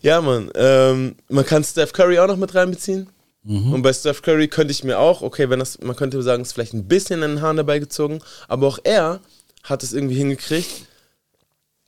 Ja, 0.00 0.20
Mann. 0.20 0.50
Ähm, 0.54 1.16
man 1.28 1.44
kann 1.46 1.64
Steph 1.64 1.92
Curry 1.92 2.18
auch 2.18 2.26
noch 2.28 2.36
mit 2.36 2.54
reinbeziehen. 2.54 3.08
Und 3.44 3.80
bei 3.80 3.92
Steph 3.94 4.20
Curry 4.20 4.46
könnte 4.48 4.72
ich 4.72 4.84
mir 4.84 4.98
auch, 4.98 5.22
okay, 5.22 5.48
wenn 5.48 5.58
das, 5.58 5.78
man 5.80 5.96
könnte 5.96 6.22
sagen, 6.22 6.42
es 6.42 6.48
ist 6.48 6.52
vielleicht 6.54 6.74
ein 6.74 6.86
bisschen 6.86 7.22
an 7.22 7.36
den 7.36 7.40
Haaren 7.40 7.56
dabei 7.56 7.78
gezogen, 7.78 8.20
aber 8.46 8.66
auch 8.66 8.78
er 8.84 9.20
hat 9.62 9.82
es 9.82 9.94
irgendwie 9.94 10.16
hingekriegt, 10.16 10.68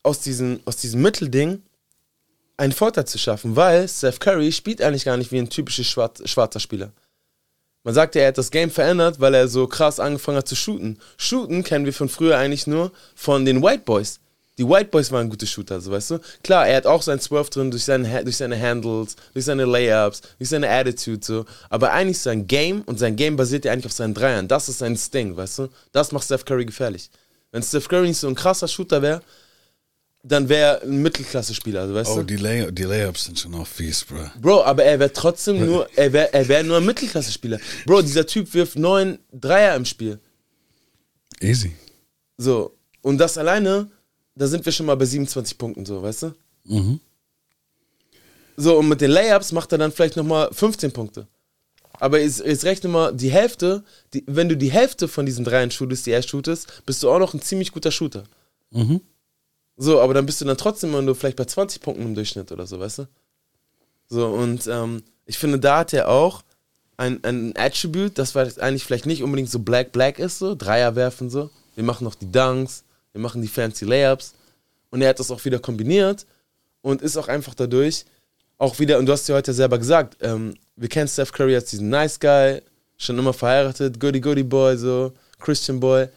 aus 0.03 0.21
diesem, 0.21 0.61
aus 0.65 0.77
diesem 0.77 1.03
Mittelding 1.03 1.61
einen 2.61 2.73
Vorteil 2.73 3.07
zu 3.07 3.19
schaffen, 3.19 3.57
weil 3.57 3.89
Steph 3.89 4.19
Curry 4.19 4.53
spielt 4.53 4.83
eigentlich 4.83 5.07
gar 5.07 5.17
nicht 5.17 5.33
wie 5.33 5.39
ein 5.39 5.49
typischer 5.49 5.83
Schwarz, 5.83 6.21
schwarzer 6.29 6.61
Spieler. 6.61 6.93
Man 7.85 7.95
sagt 7.95 8.15
ja, 8.15 8.23
er 8.23 8.29
hat 8.29 8.39
das 8.39 8.51
Game 8.51 8.71
verändert, 8.71 9.19
weil 9.19 9.33
er 9.33 9.49
so 9.49 9.67
krass 9.67 9.99
angefangen 9.99 10.37
hat 10.37 10.49
zu 10.49 10.55
shooten. 10.55 10.99
Shooten 11.17 11.65
kennen 11.65 11.87
wir 11.87 11.95
von 11.95 12.11
früher 12.11 12.37
eigentlich 12.37 12.67
nur 12.67 12.93
von 13.15 13.47
den 13.47 13.63
White 13.63 13.85
Boys. 13.87 14.21
Die 14.59 14.69
White 14.69 14.91
Boys 14.91 15.11
waren 15.11 15.31
gute 15.31 15.47
Shooter, 15.47 15.81
so 15.81 15.91
weißt 15.91 16.11
du. 16.11 16.19
Klar, 16.43 16.69
er 16.69 16.77
hat 16.77 16.87
auch 16.87 17.01
sein 17.01 17.19
12 17.19 17.49
drin 17.49 17.71
durch 17.71 17.85
seine, 17.85 18.25
durch 18.25 18.37
seine 18.37 18.61
Handles, 18.61 19.17
durch 19.33 19.47
seine 19.47 19.65
Layups, 19.65 20.21
durch 20.37 20.51
seine 20.51 20.69
Attitude, 20.69 21.25
so. 21.25 21.47
Aber 21.71 21.93
eigentlich 21.93 22.19
sein 22.19 22.47
Game 22.47 22.83
und 22.83 22.99
sein 22.99 23.17
Game 23.17 23.37
basiert 23.37 23.65
ja 23.65 23.73
eigentlich 23.73 23.87
auf 23.87 23.93
seinen 23.93 24.13
Dreiern. 24.13 24.49
Das 24.49 24.69
ist 24.69 24.81
sein 24.81 24.99
Sting, 24.99 25.35
weißt 25.35 25.61
du. 25.61 25.69
Das 25.93 26.13
macht 26.13 26.27
Steph 26.27 26.45
Curry 26.45 26.67
gefährlich. 26.67 27.09
Wenn 27.53 27.63
Steph 27.63 27.89
Curry 27.89 28.09
nicht 28.09 28.19
so 28.19 28.29
ein 28.29 28.35
krasser 28.35 28.69
Shooter 28.69 29.01
wäre, 29.01 29.23
dann 30.23 30.49
wäre 30.49 30.81
er 30.81 30.83
ein 30.83 31.01
Mittelklasse-Spieler, 31.03 31.81
also, 31.83 31.95
weißt 31.95 32.11
Oh, 32.11 32.17
du. 32.19 32.25
die, 32.25 32.37
Lay 32.37 32.71
die 32.73 32.83
Layups 32.83 33.25
sind 33.25 33.39
schon 33.39 33.55
auch 33.55 33.67
fies, 33.67 34.05
bro. 34.05 34.19
Bro, 34.41 34.65
aber 34.65 34.85
er 34.85 34.99
wäre 34.99 35.13
trotzdem 35.13 35.65
nur, 35.65 35.89
er 35.97 36.13
wäre 36.13 36.33
er 36.35 36.47
wär 36.49 36.63
nur 36.63 36.77
ein 36.77 36.85
Mittelklasse-Spieler. 36.87 37.59
Bro, 37.87 38.03
dieser 38.03 38.27
Typ 38.27 38.53
wirft 38.53 38.77
neun 38.79 39.19
Dreier 39.33 39.77
im 39.77 39.85
Spiel. 39.85 40.19
Easy. 41.41 41.73
So. 42.37 42.77
Und 43.03 43.17
das 43.19 43.39
alleine, 43.39 43.91
da 44.35 44.47
sind 44.47 44.65
wir 44.65 44.73
schon 44.73 44.85
mal 44.87 44.95
bei 44.97 45.07
27 45.07 45.57
Punkten, 45.57 45.87
so, 45.87 46.03
weißt 46.03 46.25
du? 46.25 46.35
So, 48.57 48.79
und 48.79 48.89
mit 48.89 49.01
den 49.01 49.11
Layups 49.11 49.53
macht 49.53 49.73
er 49.73 49.79
dann 49.79 49.91
vielleicht 49.91 50.17
nochmal 50.17 50.51
15 50.53 50.93
Punkte. 50.93 51.27
Aber 51.99 52.21
jetzt, 52.21 52.41
jetzt 52.45 52.65
rechne 52.65 52.91
mal, 52.91 53.15
die 53.15 53.31
Hälfte, 53.31 53.85
die, 54.13 54.23
wenn 54.27 54.49
du 54.51 54.57
die 54.57 54.71
Hälfte 54.71 55.09
von 55.09 55.25
diesen 55.25 55.45
Dreiern 55.45 55.71
shootest, 55.71 56.07
die 56.07 56.11
er 56.13 56.23
shootest, 56.23 56.83
bist 56.87 57.03
du 57.03 57.11
auch 57.11 57.19
noch 57.19 57.33
ein 57.35 57.41
ziemlich 57.43 57.73
guter 57.73 57.91
Shooter. 57.91 58.25
So, 59.83 59.99
aber 60.03 60.13
dann 60.13 60.27
bist 60.27 60.43
du 60.43 60.45
dann 60.45 60.59
trotzdem 60.59 60.91
nur 60.91 61.15
vielleicht 61.15 61.39
bei 61.39 61.47
20 61.47 61.81
Punkten 61.81 62.03
im 62.03 62.15
Durchschnitt 62.15 62.53
oder 62.53 62.67
so, 62.67 62.79
weißt 62.79 62.99
du? 62.99 63.09
So, 64.09 64.27
und 64.27 64.67
ähm, 64.67 65.03
ich 65.25 65.39
finde, 65.39 65.59
da 65.59 65.79
hat 65.79 65.95
er 65.95 66.11
auch 66.11 66.43
ein, 66.99 67.25
ein 67.25 67.55
Attribute, 67.57 68.19
das 68.19 68.37
eigentlich 68.37 68.85
vielleicht 68.85 69.07
nicht 69.07 69.23
unbedingt 69.23 69.49
so 69.49 69.59
black-black 69.59 70.19
ist, 70.19 70.39
so, 70.39 70.55
Dreier 70.55 70.97
werfen 70.97 71.31
so. 71.31 71.49
Wir 71.77 71.85
machen 71.85 72.05
noch 72.05 72.15
die 72.15 72.31
Dunks, 72.31 72.85
wir 73.13 73.23
machen 73.23 73.41
die 73.41 73.49
fancy 73.49 73.87
Layups. 73.87 74.35
Und 74.91 75.01
er 75.01 75.09
hat 75.09 75.19
das 75.19 75.31
auch 75.31 75.43
wieder 75.47 75.59
kombiniert 75.59 76.27
und 76.83 77.01
ist 77.01 77.17
auch 77.17 77.29
einfach 77.29 77.55
dadurch 77.55 78.05
auch 78.59 78.79
wieder, 78.81 78.99
und 78.99 79.07
du 79.07 79.13
hast 79.13 79.27
ja 79.31 79.35
heute 79.35 79.55
selber 79.55 79.79
gesagt, 79.79 80.19
ähm, 80.21 80.59
wir 80.77 80.91
kennen 80.91 81.09
Steph 81.09 81.33
Curry 81.33 81.55
als 81.55 81.71
diesen 81.71 81.89
Nice 81.89 82.21
Guy, 82.21 82.61
schon 82.99 83.19
immer 83.19 83.33
verheiratet, 83.33 83.99
Goody 83.99 84.21
Goody 84.21 84.43
Boy, 84.43 84.77
so, 84.77 85.15
Christian 85.39 85.81
Boy. 85.81 86.09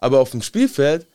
Aber 0.00 0.18
auf 0.18 0.32
dem 0.32 0.42
Spielfeld 0.42 1.06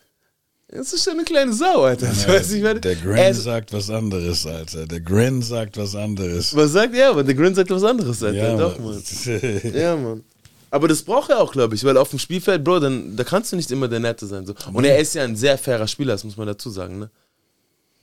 ist 0.71 0.93
es 0.93 1.03
schon 1.03 1.13
eine 1.13 1.23
kleine 1.23 1.53
Sau, 1.53 1.83
Alter. 1.83 2.07
Weißt 2.27 2.51
du, 2.51 2.55
ich 2.55 2.63
meine, 2.63 2.79
Der 2.79 2.91
er 2.91 2.97
Grin 2.97 3.31
ist- 3.31 3.43
sagt 3.43 3.73
was 3.73 3.89
anderes, 3.89 4.45
Alter. 4.45 4.85
Der 4.85 4.99
Grin 5.01 5.41
sagt 5.41 5.77
was 5.77 5.95
anderes. 5.95 6.55
Was 6.55 6.71
sagt 6.71 6.95
er? 6.95 7.09
Aber 7.09 7.23
der 7.23 7.33
Grin 7.35 7.55
sagt 7.55 7.69
was 7.71 7.83
anderes, 7.83 8.21
Alter. 8.23 8.38
Ja, 8.38 8.57
Doch, 8.57 8.77
Mann. 8.79 8.93
Mann. 9.25 9.61
Ja, 9.73 9.95
Mann. 9.95 10.23
Aber 10.71 10.88
das 10.88 11.01
braucht 11.01 11.31
er 11.31 11.39
auch, 11.39 11.51
glaube 11.51 11.73
ich, 11.73 11.83
weil 11.83 11.97
auf 11.97 12.11
dem 12.11 12.19
Spielfeld, 12.19 12.63
Bro, 12.63 12.79
dann 12.81 13.15
da 13.15 13.23
kannst 13.23 13.51
du 13.51 13.55
nicht 13.55 13.71
immer 13.71 13.88
der 13.88 13.99
Nette 13.99 14.27
sein. 14.27 14.45
So. 14.45 14.53
Und 14.71 14.83
er 14.85 14.99
ist 14.99 15.15
ja 15.15 15.23
ein 15.23 15.35
sehr 15.35 15.57
fairer 15.57 15.88
Spieler, 15.88 16.13
das 16.13 16.23
muss 16.23 16.38
man 16.38 16.45
dazu 16.45 16.69
sagen, 16.69 16.99
ne? 16.99 17.09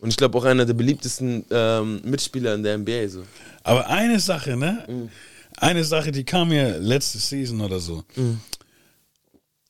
Und 0.01 0.11
ich 0.11 0.17
glaube 0.17 0.37
auch 0.37 0.45
einer 0.45 0.65
der 0.67 0.75
beliebtesten 0.75 1.45
ähm, 1.51 2.01
Mitspieler 2.05 2.55
in 2.55 2.63
der 2.65 2.77
NBA. 2.77 3.09
So. 3.09 3.23
Aber 3.63 3.87
eine 3.89 4.19
Sache, 4.21 4.57
ne? 4.57 5.09
Eine 5.57 5.85
Sache, 5.85 6.11
die 6.13 6.25
kam 6.25 6.49
mir 6.49 6.79
letzte 6.79 7.19
Season 7.19 7.61
oder 7.61 7.79
so. 7.79 8.03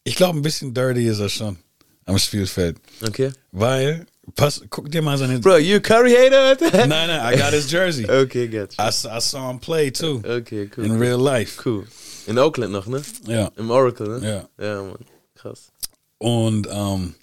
Ich 0.03 0.17
glaube, 0.17 0.39
ein 0.39 0.43
bisschen 0.43 0.73
dirty 0.75 1.07
ist 1.07 1.21
er 1.21 1.29
schon 1.29 1.59
am 2.07 2.19
Spielfeld. 2.19 2.79
Okay. 3.07 3.33
Weil, 3.53 4.07
pass, 4.35 4.63
guck 4.71 4.91
dir 4.91 5.03
mal 5.03 5.19
seine. 5.19 5.39
Bro, 5.41 5.59
you 5.59 5.81
Curry-Hater, 5.81 6.41
Alter? 6.43 6.71
Nein, 6.87 7.09
nein, 7.09 7.21
I 7.35 7.37
got 7.37 7.53
his 7.53 7.67
jersey. 7.71 8.07
Okay, 8.09 8.47
you. 8.47 8.67
I, 8.79 8.89
I 8.89 9.21
saw 9.21 9.51
him 9.51 9.59
play 9.59 9.91
too. 9.91 10.23
Okay, 10.25 10.69
cool. 10.77 10.85
In 10.85 10.99
real 10.99 11.19
life. 11.19 11.61
Cool. 11.65 11.85
In 12.27 12.39
Oakland 12.39 12.73
noch, 12.73 12.87
ne? 12.87 13.03
Ja. 13.27 13.51
Im 13.57 13.71
Oracle, 13.71 14.19
ne? 14.21 14.49
Ja. 14.59 14.65
Ja, 14.65 14.83
Mann. 14.83 15.05
Krass. 15.37 15.71
Und, 16.19 16.67
ähm, 16.71 17.15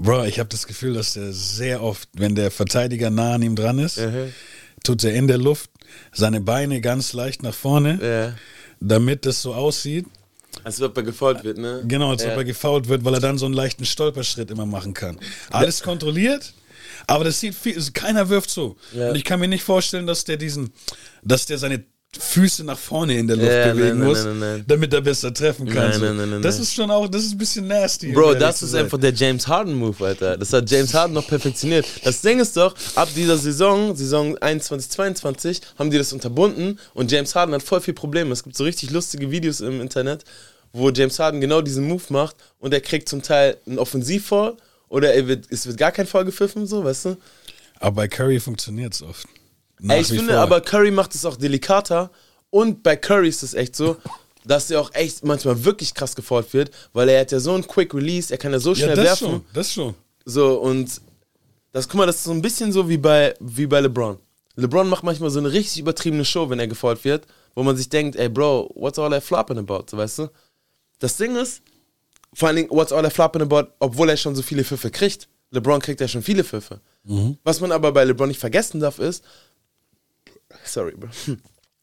Bro, 0.00 0.24
ich 0.26 0.38
habe 0.38 0.48
das 0.48 0.66
Gefühl, 0.68 0.94
dass 0.94 1.14
der 1.14 1.32
sehr 1.32 1.82
oft, 1.82 2.08
wenn 2.14 2.36
der 2.36 2.50
Verteidiger 2.52 3.10
nah 3.10 3.34
an 3.34 3.42
ihm 3.42 3.56
dran 3.56 3.80
ist, 3.80 3.98
Mhm. 3.98 4.32
tut 4.84 5.02
er 5.02 5.12
in 5.14 5.26
der 5.26 5.38
Luft 5.38 5.70
seine 6.12 6.40
Beine 6.40 6.80
ganz 6.80 7.12
leicht 7.14 7.42
nach 7.42 7.52
vorne, 7.54 7.98
Ja. 8.00 8.34
damit 8.80 9.26
das 9.26 9.42
so 9.42 9.54
aussieht. 9.54 10.06
Als 10.68 10.82
ob 10.82 10.94
er 10.98 11.02
gefault 11.02 11.44
wird, 11.44 11.56
ne? 11.56 11.82
Genau, 11.88 12.10
als 12.10 12.22
ja. 12.22 12.32
ob 12.32 12.36
er 12.36 12.44
gefault 12.44 12.88
wird, 12.88 13.02
weil 13.02 13.14
er 13.14 13.20
dann 13.20 13.38
so 13.38 13.46
einen 13.46 13.54
leichten 13.54 13.86
Stolperschritt 13.86 14.50
immer 14.50 14.66
machen 14.66 14.92
kann. 14.92 15.18
Alles 15.48 15.82
kontrolliert, 15.82 16.52
aber 17.06 17.24
das 17.24 17.40
sieht 17.40 17.54
viel, 17.54 17.74
also 17.74 17.90
keiner 17.94 18.28
wirft 18.28 18.50
so. 18.50 18.76
Ja. 18.92 19.08
Und 19.08 19.16
ich 19.16 19.24
kann 19.24 19.40
mir 19.40 19.48
nicht 19.48 19.64
vorstellen, 19.64 20.06
dass 20.06 20.24
der 20.24 20.36
diesen, 20.36 20.70
dass 21.22 21.46
der 21.46 21.56
seine 21.56 21.84
Füße 22.18 22.64
nach 22.64 22.78
vorne 22.78 23.18
in 23.18 23.26
der 23.26 23.36
Luft 23.36 23.50
Ja, 23.50 23.72
bewegen 23.72 23.98
nein, 23.98 24.08
muss, 24.08 24.24
nein, 24.24 24.38
nein. 24.38 24.64
damit 24.66 24.94
er 24.94 25.02
besser 25.02 25.32
treffen 25.32 25.66
kann. 25.66 25.90
Nein, 25.90 25.92
so. 25.92 26.04
nein, 26.06 26.16
nein, 26.16 26.30
nein, 26.30 26.42
das 26.42 26.58
ist 26.58 26.72
schon 26.72 26.90
auch, 26.90 27.06
das 27.06 27.24
ist 27.24 27.32
ein 27.32 27.38
bisschen 27.38 27.66
nasty. 27.66 28.12
Bro, 28.12 28.34
das 28.34 28.62
ist 28.62 28.74
einfach 28.74 28.98
der 28.98 29.12
James 29.12 29.46
Harden-Move, 29.46 30.04
Alter. 30.04 30.38
Das 30.38 30.52
hat 30.52 30.70
James 30.70 30.94
Harden 30.94 31.12
noch 31.12 31.26
perfektioniert. 31.26 31.86
Das 32.04 32.22
Ding 32.22 32.40
ist 32.40 32.56
doch, 32.56 32.74
ab 32.94 33.08
dieser 33.14 33.36
Saison, 33.36 33.94
Saison 33.94 34.38
21, 34.38 34.90
22, 34.90 35.60
haben 35.78 35.90
die 35.90 35.98
das 35.98 36.14
unterbunden 36.14 36.78
und 36.94 37.12
James 37.12 37.34
Harden 37.34 37.54
hat 37.54 37.62
voll 37.62 37.82
viel 37.82 37.94
Probleme. 37.94 38.32
Es 38.32 38.42
gibt 38.42 38.56
so 38.56 38.64
richtig 38.64 38.90
lustige 38.90 39.30
Videos 39.30 39.60
im 39.60 39.82
Internet, 39.82 40.24
wo 40.72 40.90
James 40.90 41.18
Harden 41.18 41.40
genau 41.40 41.60
diesen 41.60 41.86
Move 41.86 42.02
macht 42.10 42.36
und 42.58 42.74
er 42.74 42.80
kriegt 42.80 43.08
zum 43.08 43.22
Teil 43.22 43.56
einen 43.66 43.78
Offensivfall 43.78 44.56
oder 44.88 45.12
er 45.14 45.26
wird, 45.26 45.46
es 45.50 45.66
wird 45.66 45.76
gar 45.76 45.92
kein 45.92 46.06
Fall 46.06 46.24
gepfiffen, 46.24 46.66
so, 46.66 46.84
weißt 46.84 47.06
du? 47.06 47.16
Aber 47.80 47.96
bei 47.96 48.08
Curry 48.08 48.40
funktioniert 48.40 48.94
es 48.94 49.02
oft. 49.02 49.26
Ey, 49.86 50.00
ich 50.00 50.08
finde 50.08 50.32
vor. 50.32 50.42
aber 50.42 50.60
Curry 50.60 50.90
macht 50.90 51.14
es 51.14 51.24
auch 51.24 51.36
delikater 51.36 52.10
und 52.50 52.82
bei 52.82 52.96
Curry 52.96 53.28
ist 53.28 53.42
es 53.42 53.54
echt 53.54 53.76
so, 53.76 53.96
dass 54.44 54.70
er 54.70 54.80
auch 54.80 54.92
echt 54.94 55.24
manchmal 55.24 55.64
wirklich 55.64 55.94
krass 55.94 56.16
gefault 56.16 56.52
wird, 56.52 56.70
weil 56.92 57.08
er 57.08 57.20
hat 57.20 57.32
ja 57.32 57.38
so 57.38 57.54
einen 57.54 57.66
Quick 57.66 57.94
Release, 57.94 58.32
er 58.32 58.38
kann 58.38 58.52
ja 58.52 58.58
so 58.58 58.70
ja, 58.70 58.76
schnell 58.76 58.96
das 58.96 59.04
werfen. 59.04 59.28
schon, 59.28 59.44
das 59.52 59.72
schon. 59.72 59.94
So, 60.24 60.60
und 60.60 61.00
das, 61.72 61.88
guck 61.88 61.98
mal, 61.98 62.06
das 62.06 62.16
ist 62.16 62.24
so 62.24 62.32
ein 62.32 62.42
bisschen 62.42 62.72
so 62.72 62.88
wie 62.88 62.96
bei, 62.96 63.34
wie 63.40 63.66
bei 63.66 63.80
LeBron. 63.80 64.18
LeBron 64.56 64.88
macht 64.88 65.04
manchmal 65.04 65.30
so 65.30 65.38
eine 65.38 65.52
richtig 65.52 65.78
übertriebene 65.78 66.24
Show, 66.24 66.50
wenn 66.50 66.58
er 66.58 66.66
gefault 66.66 67.04
wird, 67.04 67.26
wo 67.54 67.62
man 67.62 67.76
sich 67.76 67.88
denkt, 67.88 68.16
ey, 68.16 68.28
Bro, 68.28 68.72
what's 68.74 68.98
all 68.98 69.10
that 69.10 69.22
flopping 69.22 69.58
about, 69.58 69.84
so, 69.88 69.96
weißt 69.96 70.18
du? 70.20 70.28
Das 70.98 71.16
Ding 71.16 71.36
ist, 71.36 71.62
vor 72.34 72.48
allen 72.48 72.56
Dingen, 72.56 72.70
what's 72.70 72.92
all 72.92 73.02
that 73.02 73.12
flopping 73.12 73.42
about, 73.42 73.68
obwohl 73.78 74.08
er 74.10 74.16
schon 74.16 74.34
so 74.36 74.42
viele 74.42 74.64
Pfiffe 74.64 74.90
kriegt. 74.90 75.28
LeBron 75.50 75.80
kriegt 75.80 76.00
ja 76.00 76.08
schon 76.08 76.22
viele 76.22 76.44
Pfiffe. 76.44 76.80
Was 77.42 77.60
man 77.60 77.72
aber 77.72 77.90
bei 77.92 78.04
LeBron 78.04 78.28
nicht 78.28 78.40
vergessen 78.40 78.80
darf, 78.80 78.98
ist, 78.98 79.24
sorry, 80.64 80.94
Bro. 80.96 81.08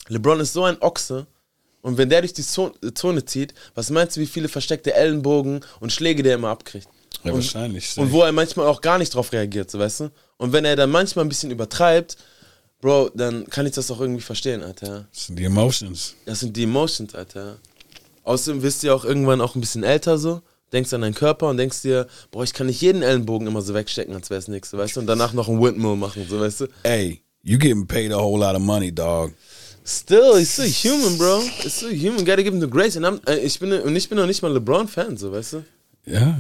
LeBron 0.08 0.40
ist 0.40 0.54
so 0.54 0.64
ein 0.66 0.80
Ochse. 0.82 1.26
Und 1.82 1.98
wenn 1.98 2.10
der 2.10 2.22
durch 2.22 2.34
die 2.34 2.44
Zo- 2.44 2.74
Zone 2.96 3.26
zieht, 3.26 3.54
was 3.76 3.90
meinst 3.90 4.18
du, 4.18 4.22
wie 4.22 4.26
viele 4.28 4.48
versteckte 4.50 4.94
Ellenbogen 4.94 5.62
und 5.80 5.92
Schläge 5.92 6.24
der 6.24 6.36
immer 6.36 6.50
abkriegt? 6.50 6.88
Ja, 7.24 7.32
und, 7.32 7.38
wahrscheinlich. 7.38 7.98
Und 7.98 8.12
wo 8.12 8.22
er 8.22 8.32
manchmal 8.32 8.68
auch 8.68 8.82
gar 8.82 8.98
nicht 8.98 9.14
drauf 9.14 9.32
reagiert, 9.32 9.70
so 9.72 9.80
weißt 9.80 10.00
du? 10.02 10.12
Und 10.38 10.52
wenn 10.52 10.66
er 10.66 10.76
dann 10.76 10.92
manchmal 10.92 11.26
ein 11.26 11.30
bisschen 11.30 11.52
übertreibt, 11.52 12.18
Bro, 12.82 13.10
dann 13.16 13.48
kann 13.50 13.66
ich 13.66 13.72
das 13.74 13.90
auch 13.90 14.00
irgendwie 14.00 14.22
verstehen, 14.22 14.62
Alter. 14.62 15.08
Das 15.12 15.26
sind 15.28 15.38
die 15.40 15.46
Emotions. 15.46 16.16
Das 16.26 16.40
sind 16.42 16.56
die 16.58 16.64
Emotions, 16.64 17.16
Alter. 17.16 17.58
Außerdem 18.26 18.64
wirst 18.64 18.84
du 18.84 18.88
ja 18.88 18.94
auch 18.94 19.06
irgendwann 19.06 19.40
auch 19.40 19.56
ein 19.56 19.62
bisschen 19.62 19.84
älter 19.84 20.18
so, 20.18 20.42
denkst 20.74 20.92
an 20.94 21.02
deinen 21.02 21.14
Körper 21.14 21.48
und 21.48 21.58
denkst 21.58 21.84
dir, 21.84 22.08
boah, 22.32 22.44
ich 22.44 22.54
kann 22.54 22.68
nicht 22.68 22.82
jeden 22.82 23.02
Ellenbogen 23.02 23.48
immer 23.48 23.62
so 23.62 23.74
wegstecken, 23.74 24.14
als 24.16 24.30
wäre 24.30 24.40
es 24.40 24.48
nichts, 24.48 24.72
so, 24.72 24.78
weißt 24.78 24.96
du? 24.96 25.00
Und 25.02 25.08
danach 25.08 25.34
noch 25.34 25.48
ein 25.48 25.62
Windmill 25.62 25.96
machen, 25.96 26.26
so, 26.30 26.40
weißt 26.40 26.62
du? 26.62 26.68
Ey, 26.84 27.22
you 27.44 27.58
getting 27.58 27.86
paid 27.86 28.12
a 28.12 28.18
whole 28.18 28.40
lot 28.44 28.56
of 28.56 28.62
money, 28.62 28.92
dog. 28.92 29.32
Still, 29.86 30.40
he's 30.40 30.52
still 30.52 30.66
human, 30.66 31.18
bro. 31.18 31.42
He's 31.62 31.78
still 31.78 31.94
human. 31.94 32.26
Gotta 32.26 32.42
give 32.42 32.54
him 32.54 32.60
the 32.60 32.68
grace. 32.68 32.98
Und, 32.98 33.06
I'm, 33.06 33.20
äh, 33.30 33.38
ich 33.38 33.60
bin, 33.60 33.72
und 33.72 33.96
ich 33.96 34.10
bin 34.10 34.18
noch 34.18 34.26
nicht 34.26 34.42
mal 34.42 34.52
LeBron-Fan, 34.52 35.16
so, 35.16 35.32
weißt 35.32 35.54
du? 35.54 35.64
Ja. 36.08 36.40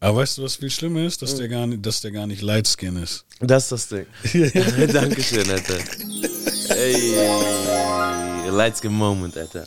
Aber 0.00 0.18
weißt 0.18 0.36
du, 0.36 0.42
was 0.42 0.56
viel 0.56 0.68
schlimmer 0.68 1.06
ist? 1.06 1.22
Dass 1.22 1.36
der 1.36 1.48
gar 1.48 1.66
nicht, 1.66 1.86
dass 1.86 2.02
der 2.02 2.10
gar 2.10 2.26
nicht 2.26 2.42
Light 2.42 2.68
Skin 2.68 2.96
ist. 2.96 3.24
Das 3.40 3.70
ist 3.70 3.72
das 3.72 3.88
Ding. 3.88 4.06
Dankeschön, 4.92 5.48
Alter. 5.48 5.78
Ey, 6.76 7.14
Lightskin 8.50 8.92
Moment, 8.92 9.38
Alter. 9.38 9.66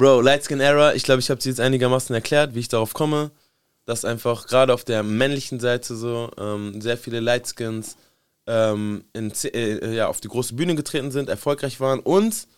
Bro, 0.00 0.22
Lightskin 0.22 0.60
Era, 0.60 0.94
ich 0.94 1.02
glaube, 1.02 1.20
ich 1.20 1.28
habe 1.28 1.42
sie 1.42 1.50
jetzt 1.50 1.60
einigermaßen 1.60 2.14
erklärt, 2.14 2.54
wie 2.54 2.60
ich 2.60 2.68
darauf 2.68 2.94
komme, 2.94 3.30
dass 3.84 4.06
einfach 4.06 4.46
gerade 4.46 4.72
auf 4.72 4.82
der 4.82 5.02
männlichen 5.02 5.60
Seite 5.60 5.94
so 5.94 6.30
ähm, 6.38 6.80
sehr 6.80 6.96
viele 6.96 7.20
Lightskins 7.20 7.98
ähm, 8.46 9.04
in, 9.12 9.34
Z- 9.34 9.54
äh, 9.54 9.94
ja, 9.94 10.08
auf 10.08 10.22
die 10.22 10.28
große 10.28 10.54
Bühne 10.54 10.74
getreten 10.74 11.10
sind, 11.10 11.28
erfolgreich 11.28 11.80
waren 11.80 12.00
und, 12.00 12.48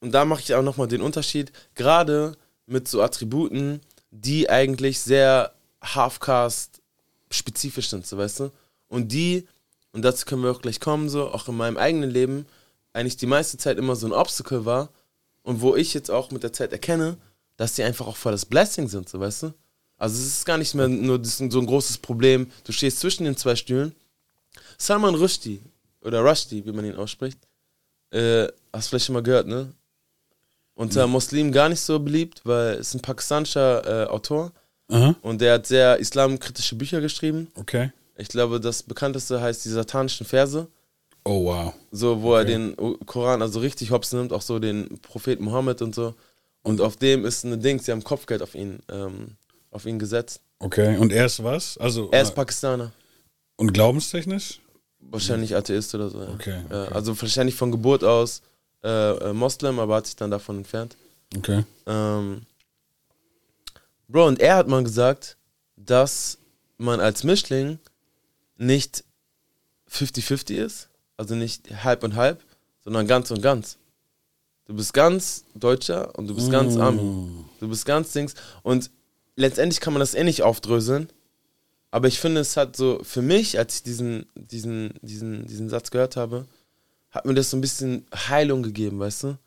und 0.00 0.10
da 0.10 0.24
mache 0.24 0.40
ich 0.40 0.52
auch 0.56 0.64
nochmal 0.64 0.88
den 0.88 1.00
Unterschied, 1.00 1.52
gerade 1.76 2.36
mit 2.66 2.88
so 2.88 3.02
Attributen, 3.02 3.80
die 4.10 4.50
eigentlich 4.50 4.98
sehr 4.98 5.54
Halfcast 5.80 6.82
spezifisch 7.30 7.88
sind, 7.88 8.04
so 8.04 8.18
weißt 8.18 8.40
du? 8.40 8.50
Und 8.88 9.12
die, 9.12 9.46
und 9.92 10.02
dazu 10.02 10.26
können 10.26 10.42
wir 10.42 10.50
auch 10.50 10.60
gleich 10.60 10.80
kommen, 10.80 11.08
so, 11.08 11.28
auch 11.28 11.46
in 11.46 11.56
meinem 11.56 11.76
eigenen 11.76 12.10
Leben, 12.10 12.46
eigentlich 12.92 13.16
die 13.16 13.26
meiste 13.26 13.58
Zeit 13.58 13.78
immer 13.78 13.94
so 13.94 14.08
ein 14.08 14.12
Obstacle 14.12 14.64
war 14.64 14.88
und 15.44 15.60
wo 15.60 15.76
ich 15.76 15.94
jetzt 15.94 16.10
auch 16.10 16.32
mit 16.32 16.42
der 16.42 16.52
Zeit 16.52 16.72
erkenne, 16.72 17.16
dass 17.56 17.74
die 17.74 17.84
einfach 17.84 18.08
auch 18.08 18.16
voll 18.16 18.32
das 18.32 18.46
Blessing 18.46 18.88
sind, 18.88 19.08
so 19.08 19.20
weißt 19.20 19.44
du? 19.44 19.54
Also 19.96 20.20
es 20.20 20.26
ist 20.26 20.44
gar 20.44 20.58
nicht 20.58 20.74
mehr 20.74 20.88
nur 20.88 21.24
so 21.24 21.44
ein 21.44 21.66
großes 21.66 21.98
Problem, 21.98 22.50
du 22.64 22.72
stehst 22.72 22.98
zwischen 22.98 23.24
den 23.24 23.36
zwei 23.36 23.54
Stühlen. 23.54 23.94
Salman 24.76 25.14
Rushdie, 25.14 25.62
oder 26.02 26.20
Rushdie, 26.20 26.64
wie 26.66 26.72
man 26.72 26.84
ihn 26.84 26.96
ausspricht, 26.96 27.38
äh, 28.10 28.48
hast 28.72 28.86
du 28.86 28.90
vielleicht 28.90 29.06
schon 29.06 29.14
mal 29.14 29.22
gehört, 29.22 29.46
ne? 29.46 29.72
Unter 30.74 31.06
Muslimen 31.06 31.52
gar 31.52 31.68
nicht 31.68 31.80
so 31.80 32.00
beliebt, 32.00 32.40
weil 32.42 32.74
es 32.74 32.88
ist 32.88 32.94
ein 32.94 33.02
pakistanischer 33.02 34.06
äh, 34.06 34.06
Autor 34.08 34.50
Aha. 34.88 35.14
und 35.22 35.40
der 35.40 35.54
hat 35.54 35.66
sehr 35.68 35.98
islamkritische 35.98 36.74
Bücher 36.74 37.00
geschrieben. 37.00 37.46
Okay. 37.54 37.92
Ich 38.16 38.26
glaube, 38.28 38.58
das 38.58 38.82
bekannteste 38.82 39.40
heißt 39.40 39.64
die 39.64 39.68
satanischen 39.68 40.26
Verse, 40.26 40.66
Oh, 41.24 41.44
wow. 41.46 41.72
so 41.90 42.20
wo 42.22 42.34
er 42.34 42.42
Okay. 42.42 42.52
den 42.74 42.76
Koran 43.06 43.40
also 43.42 43.60
richtig 43.60 43.90
hops 43.90 44.12
nimmt, 44.12 44.32
auch 44.32 44.42
so 44.42 44.58
den 44.58 44.98
Prophet 45.00 45.40
Mohammed 45.40 45.80
und 45.82 45.94
so. 45.94 46.14
Und 46.62 46.80
auf 46.80 46.96
dem 46.96 47.24
ist 47.24 47.44
eine 47.44 47.58
Ding, 47.58 47.78
sie 47.80 47.92
haben 47.92 48.04
Kopfgeld 48.04 48.42
auf 48.42 48.54
ihn, 48.54 48.80
ähm, 48.90 49.36
auf 49.70 49.86
ihn 49.86 49.98
gesetzt. 49.98 50.40
Okay. 50.58 50.96
Und 50.98 51.12
er 51.12 51.26
ist 51.26 51.42
was? 51.42 51.76
Also, 51.78 52.10
Er 52.10 52.22
ist 52.22 52.30
äh, 52.30 52.34
Pakistaner, 52.34 52.92
und 53.56 53.72
glaubenstechnisch? 53.72 54.60
wahrscheinlich 55.00 55.54
Atheist 55.54 55.94
oder 55.94 56.08
so. 56.08 56.22
Ja. 56.22 56.30
Okay, 56.34 56.62
Äh, 56.70 56.74
okay. 56.86 56.94
also 56.94 57.20
wahrscheinlich 57.20 57.54
von 57.54 57.70
Geburt 57.70 58.02
aus 58.04 58.40
äh, 58.82 58.88
äh, 59.30 59.32
Moslem, 59.34 59.78
aber 59.78 59.96
hat 59.96 60.06
sich 60.06 60.16
dann 60.16 60.30
davon 60.30 60.58
entfernt. 60.58 60.96
Okay. 61.36 61.64
Ähm, 61.86 62.42
Bro, 64.08 64.26
und 64.28 64.40
er 64.40 64.56
hat 64.56 64.68
mal 64.68 64.82
gesagt, 64.82 65.36
dass 65.76 66.38
man 66.78 67.00
als 67.00 67.22
Mischling 67.24 67.78
nicht 68.56 69.04
50-50 69.90 70.54
ist, 70.56 70.88
also 71.16 71.34
nicht 71.34 71.84
halb 71.84 72.02
und 72.04 72.16
halb, 72.16 72.42
sondern 72.82 73.06
ganz 73.06 73.30
und 73.30 73.42
ganz. 73.42 73.78
Du 74.66 74.74
bist 74.74 74.94
ganz 74.94 75.44
Deutscher 75.54 76.16
und 76.18 76.26
du 76.26 76.34
bist 76.34 76.50
ganz 76.50 76.76
Ami. 76.76 77.28
Du 77.60 77.68
bist 77.68 77.84
ganz 77.84 78.12
Dings. 78.12 78.34
Und 78.62 78.90
letztendlich 79.36 79.80
kann 79.80 79.92
man 79.92 80.00
das 80.00 80.14
eh 80.14 80.24
nicht 80.24 80.42
aufdröseln. 80.42 81.08
Aber 81.90 82.08
ich 82.08 82.18
finde, 82.18 82.40
es 82.40 82.56
hat 82.56 82.76
so, 82.76 83.00
für 83.02 83.22
mich, 83.22 83.58
als 83.58 83.76
ich 83.76 83.82
diesen, 83.82 84.26
diesen, 84.34 84.94
diesen, 85.02 85.46
diesen 85.46 85.68
Satz 85.68 85.90
gehört 85.90 86.16
habe, 86.16 86.46
hat 87.10 87.26
mir 87.26 87.34
das 87.34 87.50
so 87.50 87.56
ein 87.56 87.60
bisschen 87.60 88.06
Heilung 88.12 88.62
gegeben, 88.62 88.98
weißt 88.98 89.24
du? 89.24 89.38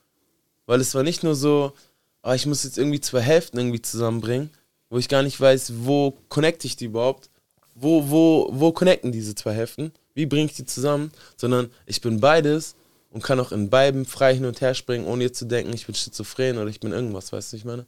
Weil 0.65 0.79
es 0.79 0.95
war 0.95 1.03
nicht 1.03 1.23
nur 1.23 1.35
so, 1.35 1.73
ah, 2.21 2.35
ich 2.35 2.45
muss 2.45 2.63
jetzt 2.63 2.77
irgendwie 2.77 3.01
zwei 3.01 3.21
Hälften 3.21 3.57
irgendwie 3.57 3.81
zusammenbringen, 3.81 4.51
wo 4.89 4.97
ich 4.97 5.09
gar 5.09 5.23
nicht 5.23 5.39
weiß, 5.39 5.73
wo 5.79 6.17
connecte 6.29 6.67
ich 6.67 6.75
die 6.75 6.85
überhaupt? 6.85 7.29
Wo, 7.75 8.09
wo, 8.09 8.49
wo 8.51 8.71
connecten 8.71 9.11
diese 9.11 9.35
zwei 9.35 9.53
Hälften? 9.53 9.91
Wie 10.17 10.25
bringe 10.25 10.47
ich 10.47 10.55
die 10.55 10.65
zusammen? 10.65 11.11
Sondern 11.37 11.69
ich 11.85 12.01
bin 12.01 12.19
beides 12.19 12.75
und 13.11 13.23
kann 13.23 13.39
auch 13.39 13.51
in 13.51 13.69
beiden 13.69 14.03
frei 14.05 14.33
hin 14.33 14.45
und 14.45 14.59
her 14.61 14.73
springen, 14.73 15.05
ohne 15.05 15.23
jetzt 15.23 15.37
zu 15.37 15.45
denken, 15.45 15.71
ich 15.73 15.85
bin 15.85 15.93
schizophren 15.93 16.57
oder 16.57 16.69
ich 16.71 16.79
bin 16.79 16.91
irgendwas, 16.91 17.31
weißt 17.31 17.53
du, 17.53 17.55
was 17.55 17.59
ich 17.59 17.65
meine? 17.65 17.85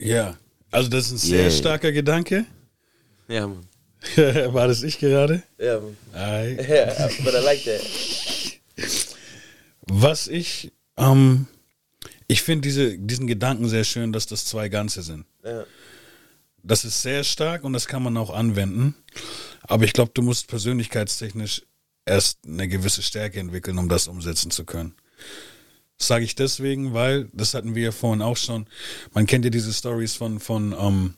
Ja. 0.00 0.36
Also, 0.72 0.90
das 0.90 1.06
ist 1.06 1.12
ein 1.12 1.18
sehr 1.18 1.40
Yeah. 1.42 1.50
starker 1.50 1.92
Gedanke. 1.92 2.44
Ja, 3.28 3.46
Mann. 3.46 3.68
War 4.52 4.66
das 4.66 4.82
ich 4.82 4.98
gerade? 4.98 5.44
Ja, 5.58 5.78
Mann. 5.78 5.96
Ei. 6.12 6.56
Ja, 6.68 7.08
but 7.24 7.34
I 7.34 7.44
like 7.44 7.62
that. 7.64 7.80
Was 9.82 10.26
ich, 10.26 10.72
ähm, 10.96 11.46
ich 12.26 12.42
finde 12.42 12.62
diese, 12.62 12.98
diesen 12.98 13.28
Gedanken 13.28 13.68
sehr 13.68 13.84
schön, 13.84 14.12
dass 14.12 14.26
das 14.26 14.44
zwei 14.44 14.68
Ganze 14.68 15.02
sind. 15.02 15.24
Ja. 15.44 15.64
Das 16.62 16.84
ist 16.84 17.02
sehr 17.02 17.24
stark 17.24 17.64
und 17.64 17.72
das 17.72 17.86
kann 17.86 18.02
man 18.02 18.16
auch 18.16 18.30
anwenden. 18.30 18.94
Aber 19.62 19.84
ich 19.84 19.92
glaube, 19.92 20.12
du 20.14 20.22
musst 20.22 20.48
persönlichkeitstechnisch 20.48 21.62
erst 22.04 22.38
eine 22.46 22.68
gewisse 22.68 23.02
Stärke 23.02 23.40
entwickeln, 23.40 23.78
um 23.78 23.88
das 23.88 24.08
umsetzen 24.08 24.50
zu 24.50 24.64
können. 24.64 24.94
Das 25.98 26.08
sage 26.08 26.24
ich 26.24 26.34
deswegen, 26.34 26.94
weil, 26.94 27.28
das 27.32 27.54
hatten 27.54 27.74
wir 27.74 27.82
ja 27.84 27.92
vorhin 27.92 28.22
auch 28.22 28.36
schon, 28.36 28.66
man 29.12 29.26
kennt 29.26 29.44
ja 29.44 29.50
diese 29.50 29.72
Stories 29.72 30.14
von, 30.14 30.40
von 30.40 30.74
ähm, 30.78 31.14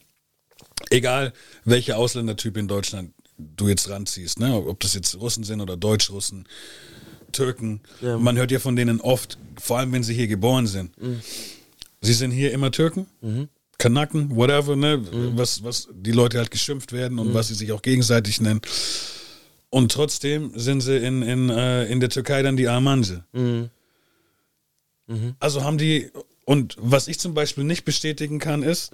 egal 0.90 1.32
welcher 1.64 1.96
Ausländertyp 1.98 2.56
in 2.56 2.68
Deutschland 2.68 3.14
du 3.38 3.68
jetzt 3.68 3.88
ranziehst, 3.88 4.38
ne? 4.40 4.54
ob 4.54 4.80
das 4.80 4.94
jetzt 4.94 5.14
Russen 5.20 5.44
sind 5.44 5.60
oder 5.60 5.76
Deutschrussen, 5.76 6.46
Türken, 7.32 7.80
man 8.18 8.36
hört 8.36 8.50
ja 8.52 8.60
von 8.60 8.76
denen 8.76 9.00
oft, 9.00 9.38
vor 9.60 9.78
allem 9.78 9.92
wenn 9.92 10.04
sie 10.04 10.14
hier 10.14 10.28
geboren 10.28 10.66
sind. 10.68 10.94
Sie 12.00 12.12
sind 12.12 12.30
hier 12.30 12.52
immer 12.52 12.70
Türken, 12.70 13.06
Kanaken, 13.78 14.34
whatever, 14.36 14.76
ne? 14.76 15.00
was, 15.36 15.62
was 15.64 15.88
die 15.92 16.12
Leute 16.12 16.38
halt 16.38 16.50
geschimpft 16.50 16.92
werden 16.92 17.18
und 17.18 17.34
was 17.34 17.48
sie 17.48 17.54
sich 17.54 17.72
auch 17.72 17.82
gegenseitig 17.82 18.40
nennen. 18.40 18.60
Und 19.70 19.90
trotzdem 19.92 20.52
sind 20.54 20.80
sie 20.82 20.96
in, 20.98 21.22
in, 21.22 21.50
äh, 21.50 21.86
in 21.86 21.98
der 22.00 22.08
Türkei 22.08 22.42
dann 22.42 22.56
die 22.56 22.68
Armanse. 22.68 23.24
Also 25.40 25.64
haben 25.64 25.78
die, 25.78 26.10
und 26.44 26.76
was 26.78 27.08
ich 27.08 27.18
zum 27.18 27.34
Beispiel 27.34 27.64
nicht 27.64 27.84
bestätigen 27.84 28.38
kann, 28.38 28.62
ist, 28.62 28.92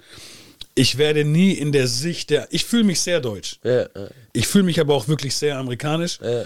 ich 0.75 0.97
werde 0.97 1.23
nie 1.23 1.51
in 1.53 1.71
der 1.71 1.87
Sicht 1.87 2.29
der, 2.29 2.47
ich 2.51 2.65
fühle 2.65 2.83
mich 2.83 2.99
sehr 3.01 3.19
deutsch. 3.19 3.59
Ja, 3.63 3.81
ja, 3.81 3.87
Ich 4.33 4.47
fühle 4.47 4.63
mich 4.65 4.79
aber 4.79 4.95
auch 4.95 5.07
wirklich 5.07 5.35
sehr 5.35 5.57
amerikanisch. 5.57 6.19
ja, 6.21 6.45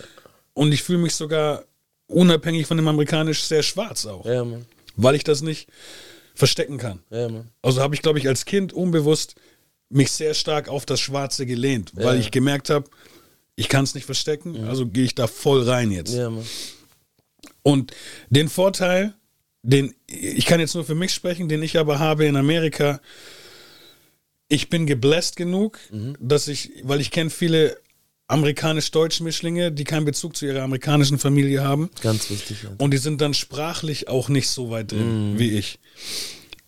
Und 0.54 0.74
ich 0.74 0.84
fühle 0.84 1.00
mich 1.00 1.16
sogar 1.16 1.64
unabhängig 2.08 2.68
von 2.68 2.78
dem 2.78 2.88
amerikanisch 2.88 3.44
sehr 3.44 3.64
schwarz 3.64 4.06
auch. 4.06 4.26
Weil 4.96 5.16
ich 5.16 5.24
das 5.24 5.42
nicht 5.42 5.68
verstecken 6.36 6.78
kann. 6.78 7.00
Ja. 7.10 7.30
Also 7.62 7.82
habe 7.82 7.96
ich, 7.96 8.02
glaube 8.02 8.20
ich, 8.20 8.28
als 8.28 8.46
Kind 8.46 8.74
unbewusst 8.74 9.36
mich 9.90 10.12
sehr 10.12 10.34
stark 10.34 10.68
auf 10.68 10.86
das 10.86 11.00
Schwarze 11.00 11.46
gelehnt, 11.46 11.92
weil 11.96 12.16
Ja. 12.16 12.22
ich 12.22 12.32
gemerkt 12.32 12.70
habe, 12.70 12.90
ich 13.56 13.70
kann 13.70 13.84
es 13.86 13.96
nicht 13.96 14.06
verstecken, 14.06 14.66
also 14.66 14.86
gehe 14.86 15.06
ich 15.06 15.16
da 15.16 15.28
voll 15.28 15.64
rein 15.64 15.92
jetzt. 15.92 16.14
Ja. 16.14 16.32
Und 17.64 17.94
den 18.30 18.50
Vorteil, 18.50 19.14
den 19.64 19.96
ich 20.08 20.46
kann 20.46 20.60
jetzt 20.60 20.76
nur 20.76 20.86
für 20.86 20.96
mich 20.96 21.14
sprechen, 21.14 21.48
den 21.50 21.64
ich 21.64 21.78
aber 21.80 22.00
habe 22.00 22.26
in 22.26 22.36
Amerika, 22.36 23.00
ich 24.48 24.70
bin 24.70 24.86
gebläst 24.86 25.38
genug, 25.38 25.80
dass 26.20 26.48
ich, 26.48 26.72
weil 26.84 27.02
ich 27.02 27.10
kenne 27.12 27.30
viele 27.32 27.78
amerikanisch-deutsche 28.28 29.24
Mischlinge, 29.24 29.72
die 29.72 29.84
keinen 29.84 30.06
Bezug 30.06 30.36
zu 30.36 30.46
ihrer 30.46 30.64
amerikanischen 30.64 31.20
Familie 31.20 31.64
haben. 31.64 31.90
Ganz 32.02 32.30
wichtig. 32.30 32.64
Ja. 32.64 32.70
Und 32.78 32.92
die 32.92 32.98
sind 32.98 33.22
dann 33.22 33.34
sprachlich 33.34 34.08
auch 34.08 34.30
nicht 34.30 34.50
so 34.50 34.72
weit 34.72 34.92
drin 34.92 35.36
wie 35.38 35.58
ich. 35.58 35.80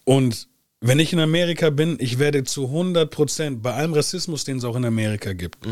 Und 0.03 0.47
wenn 0.79 0.99
ich 0.99 1.11
in 1.11 1.19
Amerika 1.19 1.71
bin, 1.71 1.97
ich 1.99 2.19
werde 2.19 2.43
zu 2.43 2.65
100 2.65 3.09
Prozent, 3.09 3.63
bei 3.63 3.73
allem 3.73 3.93
Rassismus, 3.93 4.43
den 4.43 4.57
es 4.57 4.63
auch 4.63 4.75
in 4.75 4.85
Amerika 4.85 5.33
gibt, 5.33 5.67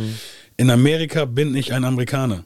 in 0.58 0.70
Amerika 0.72 1.26
bin 1.26 1.54
ich 1.56 1.74
ein 1.74 1.84
Amerikaner. 1.84 2.44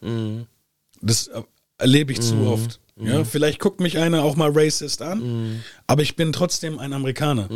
Das 1.01 1.27
äh, 1.27 1.41
erlebe 1.77 2.11
ich 2.11 2.19
zu 2.19 2.35
oft. 2.47 2.79
Ja, 3.01 3.23
vielleicht 3.23 3.59
guckt 3.59 3.79
mich 3.79 3.97
einer 3.97 4.23
auch 4.23 4.35
mal 4.35 4.51
racist 4.53 5.01
an, 5.01 5.63
aber 5.87 6.01
ich 6.01 6.17
bin 6.17 6.33
trotzdem 6.33 6.77
ein 6.79 6.91
Amerikaner. 6.91 7.47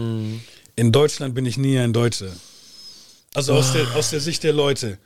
In 0.77 0.91
Deutschland 0.93 1.35
bin 1.35 1.45
ich 1.45 1.57
nie 1.57 1.77
ein 1.77 1.91
Deutscher. 1.91 2.31
Also 3.35 3.53
aus 3.53 3.73
der, 3.73 3.95
aus 3.95 4.11
der 4.11 4.19
Sicht 4.19 4.43
der 4.43 4.53
Leute. 4.53 4.97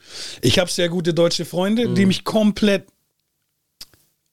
Ich 0.42 0.60
habe 0.60 0.70
sehr 0.70 0.90
gute 0.90 1.14
deutsche 1.14 1.46
Freunde, 1.46 1.94
die 1.94 2.06
mich 2.06 2.24
komplett 2.24 2.86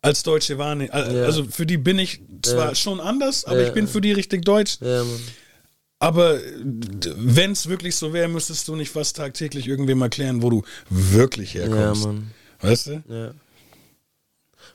als 0.02 0.22
Deutsche 0.22 0.58
wahrnehmen. 0.58 0.90
Also 0.90 1.44
für 1.44 1.64
die 1.64 1.78
bin 1.78 1.98
ich 1.98 2.20
zwar 2.42 2.70
Ja. 2.70 2.74
schon 2.74 3.00
anders, 3.00 3.44
aber 3.44 3.60
Ja. 3.60 3.68
ich 3.68 3.72
bin 3.72 3.86
für 3.88 4.00
die 4.00 4.12
richtig 4.12 4.44
deutsch. 4.44 4.78
Aber 6.00 6.38
wenn 7.16 7.52
es 7.52 7.68
wirklich 7.68 7.96
so 7.96 8.12
wäre, 8.12 8.28
müsstest 8.28 8.68
du 8.68 8.76
nicht 8.76 8.90
fast 8.90 9.16
tagtäglich 9.16 9.66
irgendwem 9.68 10.02
erklären, 10.02 10.42
wo 10.42 10.50
du 10.50 10.62
wirklich 10.90 11.54
Ja, 11.54 11.62
herkommst. 11.62 12.08
Weißt 12.60 12.86
du? 12.88 13.34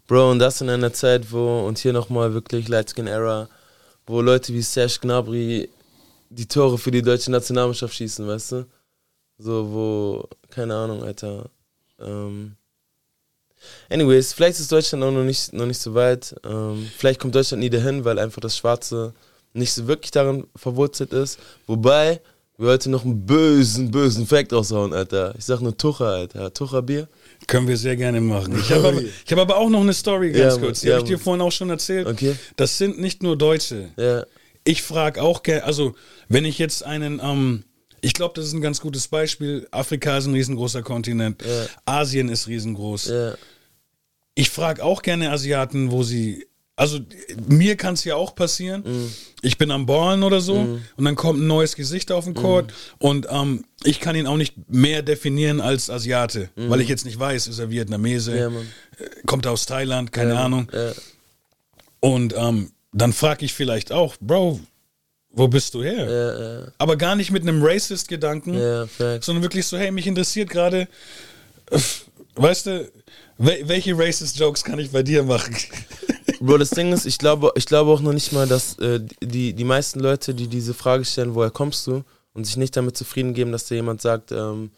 Bro, 0.07 0.31
und 0.31 0.39
das 0.39 0.61
in 0.61 0.69
einer 0.69 0.93
Zeit, 0.93 1.31
wo, 1.31 1.67
und 1.67 1.77
hier 1.77 1.93
nochmal 1.93 2.33
wirklich 2.33 2.67
Lightskin 2.67 3.05
Era, 3.05 3.47
wo 4.07 4.21
Leute 4.21 4.53
wie 4.53 4.61
Serge 4.61 4.97
Gnabry 5.01 5.69
die 6.31 6.47
Tore 6.47 6.77
für 6.79 6.89
die 6.89 7.01
deutsche 7.03 7.29
Nationalmannschaft 7.31 7.93
schießen, 7.93 8.25
weißt 8.27 8.51
du? 8.53 8.65
So, 9.39 9.71
wo, 9.71 10.29
keine 10.49 10.75
Ahnung, 10.75 11.01
Alter. 11.01 11.49
Ähm, 11.97 12.55
anyways, 13.89 14.33
vielleicht 14.33 14.59
ist 14.59 14.71
Deutschland 14.71 15.03
auch 15.03 15.11
noch 15.11 15.23
nicht, 15.23 15.53
noch 15.53 15.65
nicht 15.65 15.79
so 15.79 15.93
weit. 15.93 16.35
Ähm, 16.45 16.89
vielleicht 16.97 17.21
kommt 17.21 17.33
Deutschland 17.33 17.61
nie 17.61 17.69
dahin, 17.69 18.03
weil 18.03 18.19
einfach 18.19 18.41
das 18.41 18.57
Schwarze 18.57 19.13
nicht 19.53 19.71
so 19.71 19.87
wirklich 19.87 20.11
darin 20.11 20.45
verwurzelt 20.55 21.13
ist. 21.13 21.39
Wobei, 21.67 22.19
wir 22.57 22.71
heute 22.71 22.89
noch 22.89 23.05
einen 23.05 23.25
bösen, 23.25 23.89
bösen 23.89 24.27
Fact 24.27 24.51
raushauen, 24.51 24.93
Alter. 24.93 25.33
Ich 25.37 25.45
sag 25.45 25.61
nur 25.61 25.77
Tucher, 25.77 26.07
Alter. 26.07 26.53
Tucher-Bier. 26.53 27.07
Können 27.47 27.69
wir 27.69 27.77
sehr 27.77 27.95
gerne 27.95 28.19
machen. 28.19 28.59
Ich 28.59 28.69
habe 28.73 28.89
aber, 28.89 29.01
ich 29.01 29.31
hab 29.31 29.39
aber 29.39 29.55
auch 29.55 29.69
noch 29.69 29.79
eine 29.79 29.93
Story 29.93 30.33
ganz 30.33 30.55
Ja, 30.55 30.59
kurz. 30.61 30.81
Die 30.81 30.87
ja, 30.87 30.95
habe 30.95 31.03
ich 31.03 31.09
dir 31.09 31.17
vorhin 31.19 31.41
auch 31.41 31.53
schon 31.53 31.69
erzählt. 31.69 32.07
Okay. 32.07 32.35
Das 32.57 32.77
sind 32.77 32.99
nicht 32.99 33.23
nur 33.23 33.37
Deutsche. 33.37 33.89
Ja. 33.95 34.25
Ich 34.65 34.83
frage 34.83 35.21
auch 35.23 35.41
gerne, 35.43 35.63
also 35.63 35.95
wenn 36.27 36.43
ich 36.43 36.59
jetzt 36.59 36.83
einen, 36.83 37.21
ähm, 37.23 37.63
ich 38.01 38.13
glaube, 38.13 38.33
das 38.35 38.45
ist 38.47 38.53
ein 38.53 38.61
ganz 38.61 38.79
gutes 38.81 39.07
Beispiel. 39.07 39.67
Afrika 39.71 40.17
ist 40.17 40.25
ein 40.25 40.33
riesengroßer 40.33 40.81
Kontinent. 40.81 41.43
Ja. 41.45 41.65
Asien 41.85 42.29
ist 42.29 42.47
riesengroß. 42.47 43.07
Ja. 43.07 43.35
Ich 44.35 44.49
frage 44.49 44.83
auch 44.83 45.01
gerne 45.01 45.31
Asiaten, 45.31 45.91
wo 45.91 46.03
sie. 46.03 46.45
Also 46.75 46.99
mir 47.49 47.75
kann 47.75 47.95
es 47.95 48.05
ja 48.05 48.15
auch 48.15 48.35
passieren. 48.35 48.83
Mhm. 48.85 49.11
Ich 49.41 49.57
bin 49.57 49.69
am 49.69 49.85
Ballen 49.85 50.23
oder 50.23 50.39
so 50.39 50.53
und 50.95 51.03
dann 51.05 51.15
kommt 51.15 51.41
ein 51.41 51.47
neues 51.47 51.75
Gesicht 51.75 52.09
auf 52.09 52.23
den 52.23 52.35
Court 52.35 52.67
Mhm. 52.67 52.71
und 52.99 53.27
ähm, 53.29 53.65
ich 53.83 53.99
kann 53.99 54.15
ihn 54.15 54.27
auch 54.27 54.37
nicht 54.37 54.55
mehr 54.69 55.01
definieren 55.01 55.59
als 55.59 55.89
Asiate, 55.89 56.49
weil 56.55 56.79
ich 56.79 56.87
jetzt 56.87 57.03
nicht 57.05 57.19
weiß, 57.19 57.47
ist 57.47 57.59
er 57.59 57.69
Vietnamese, 57.69 58.31
Mhm. 58.49 58.55
Ja, 58.55 59.05
äh, 59.05 59.09
kommt 59.25 59.45
er 59.45 59.51
aus 59.51 59.65
Thailand, 59.65 60.13
keine 60.13 60.39
Ahnung. 60.39 60.69
Und 61.99 62.33
ähm, 62.37 62.71
dann 62.93 63.11
frage 63.13 63.43
ich 63.43 63.53
vielleicht 63.53 63.91
auch, 63.91 64.15
Bro, 64.21 64.61
wo 65.31 65.47
bist 65.47 65.73
du 65.73 65.83
her? 65.83 66.09
Ja, 66.09 66.59
ja. 66.59 66.67
Aber 66.77 66.95
gar 66.97 67.15
nicht 67.15 67.31
mit 67.31 67.43
einem 67.43 67.63
Racist-Gedanken, 67.63 68.55
Ja, 68.55 68.87
sondern 69.21 69.43
wirklich 69.43 69.65
so, 69.67 69.77
hey, 69.77 69.91
mich 69.91 70.07
interessiert 70.07 70.49
gerade, 70.49 70.87
äh, 71.71 71.79
weißt 72.35 72.65
du, 72.65 72.91
wel 73.37 73.67
welche 73.67 73.97
Racist-Jokes 73.97 74.63
kann 74.63 74.79
ich 74.79 74.91
bei 74.91 75.03
dir 75.03 75.23
machen? 75.23 75.55
Bro, 76.41 76.57
das 76.57 76.69
Ding 76.69 76.93
ist, 76.93 77.05
ich 77.05 77.17
glaube, 77.17 77.51
ich 77.55 77.65
glaube 77.65 77.91
auch 77.91 78.01
noch 78.01 78.13
nicht 78.13 78.31
mal, 78.31 78.47
dass 78.47 78.77
äh, 78.79 79.01
die, 79.21 79.53
die 79.53 79.63
meisten 79.63 79.99
Leute, 79.99 80.33
die 80.33 80.47
diese 80.47 80.73
Frage 80.73 81.03
stellen, 81.05 81.35
woher 81.35 81.51
kommst 81.51 81.85
du, 81.87 82.03
und 82.33 82.45
sich 82.45 82.57
nicht 82.57 82.75
damit 82.77 82.95
zufrieden 82.95 83.33
geben, 83.33 83.51
dass 83.51 83.65
dir 83.65 83.75
jemand 83.75 84.01
sagt, 84.01 84.31
ähm, 84.31 84.71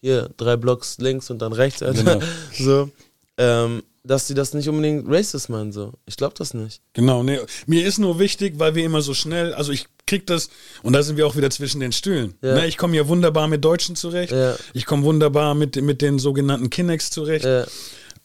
hier, 0.00 0.30
drei 0.36 0.56
Blocks 0.56 0.98
links 0.98 1.30
und 1.30 1.40
dann 1.40 1.52
rechts, 1.52 1.82
Alter. 1.82 2.04
Genau. 2.04 2.26
So, 2.52 2.90
ähm, 3.36 3.82
dass 4.04 4.26
sie 4.26 4.34
das 4.34 4.54
nicht 4.54 4.68
unbedingt 4.68 5.04
racist 5.08 5.48
meinen, 5.48 5.72
so. 5.72 5.92
Ich 6.06 6.16
glaube 6.16 6.34
das 6.38 6.54
nicht. 6.54 6.80
Genau, 6.92 7.22
nee. 7.22 7.40
Mir 7.66 7.84
ist 7.84 7.98
nur 7.98 8.18
wichtig, 8.18 8.58
weil 8.58 8.74
wir 8.74 8.84
immer 8.84 9.02
so 9.02 9.14
schnell, 9.14 9.54
also 9.54 9.72
ich 9.72 9.86
krieg 10.08 10.26
das, 10.26 10.50
und 10.82 10.92
da 10.94 11.02
sind 11.04 11.16
wir 11.16 11.26
auch 11.26 11.36
wieder 11.36 11.50
zwischen 11.50 11.78
den 11.80 11.92
Stühlen. 11.92 12.34
Ja. 12.42 12.54
Ne, 12.54 12.66
ich 12.66 12.76
komme 12.76 12.96
ja 12.96 13.06
wunderbar 13.06 13.46
mit 13.46 13.64
Deutschen 13.64 13.94
zurecht. 13.94 14.32
Ja. 14.32 14.56
Ich 14.74 14.84
komme 14.86 15.04
wunderbar 15.04 15.54
mit, 15.54 15.76
mit 15.80 16.02
den 16.02 16.18
sogenannten 16.18 16.68
Kinecks 16.70 17.10
zurecht. 17.10 17.44
Ja, 17.44 17.66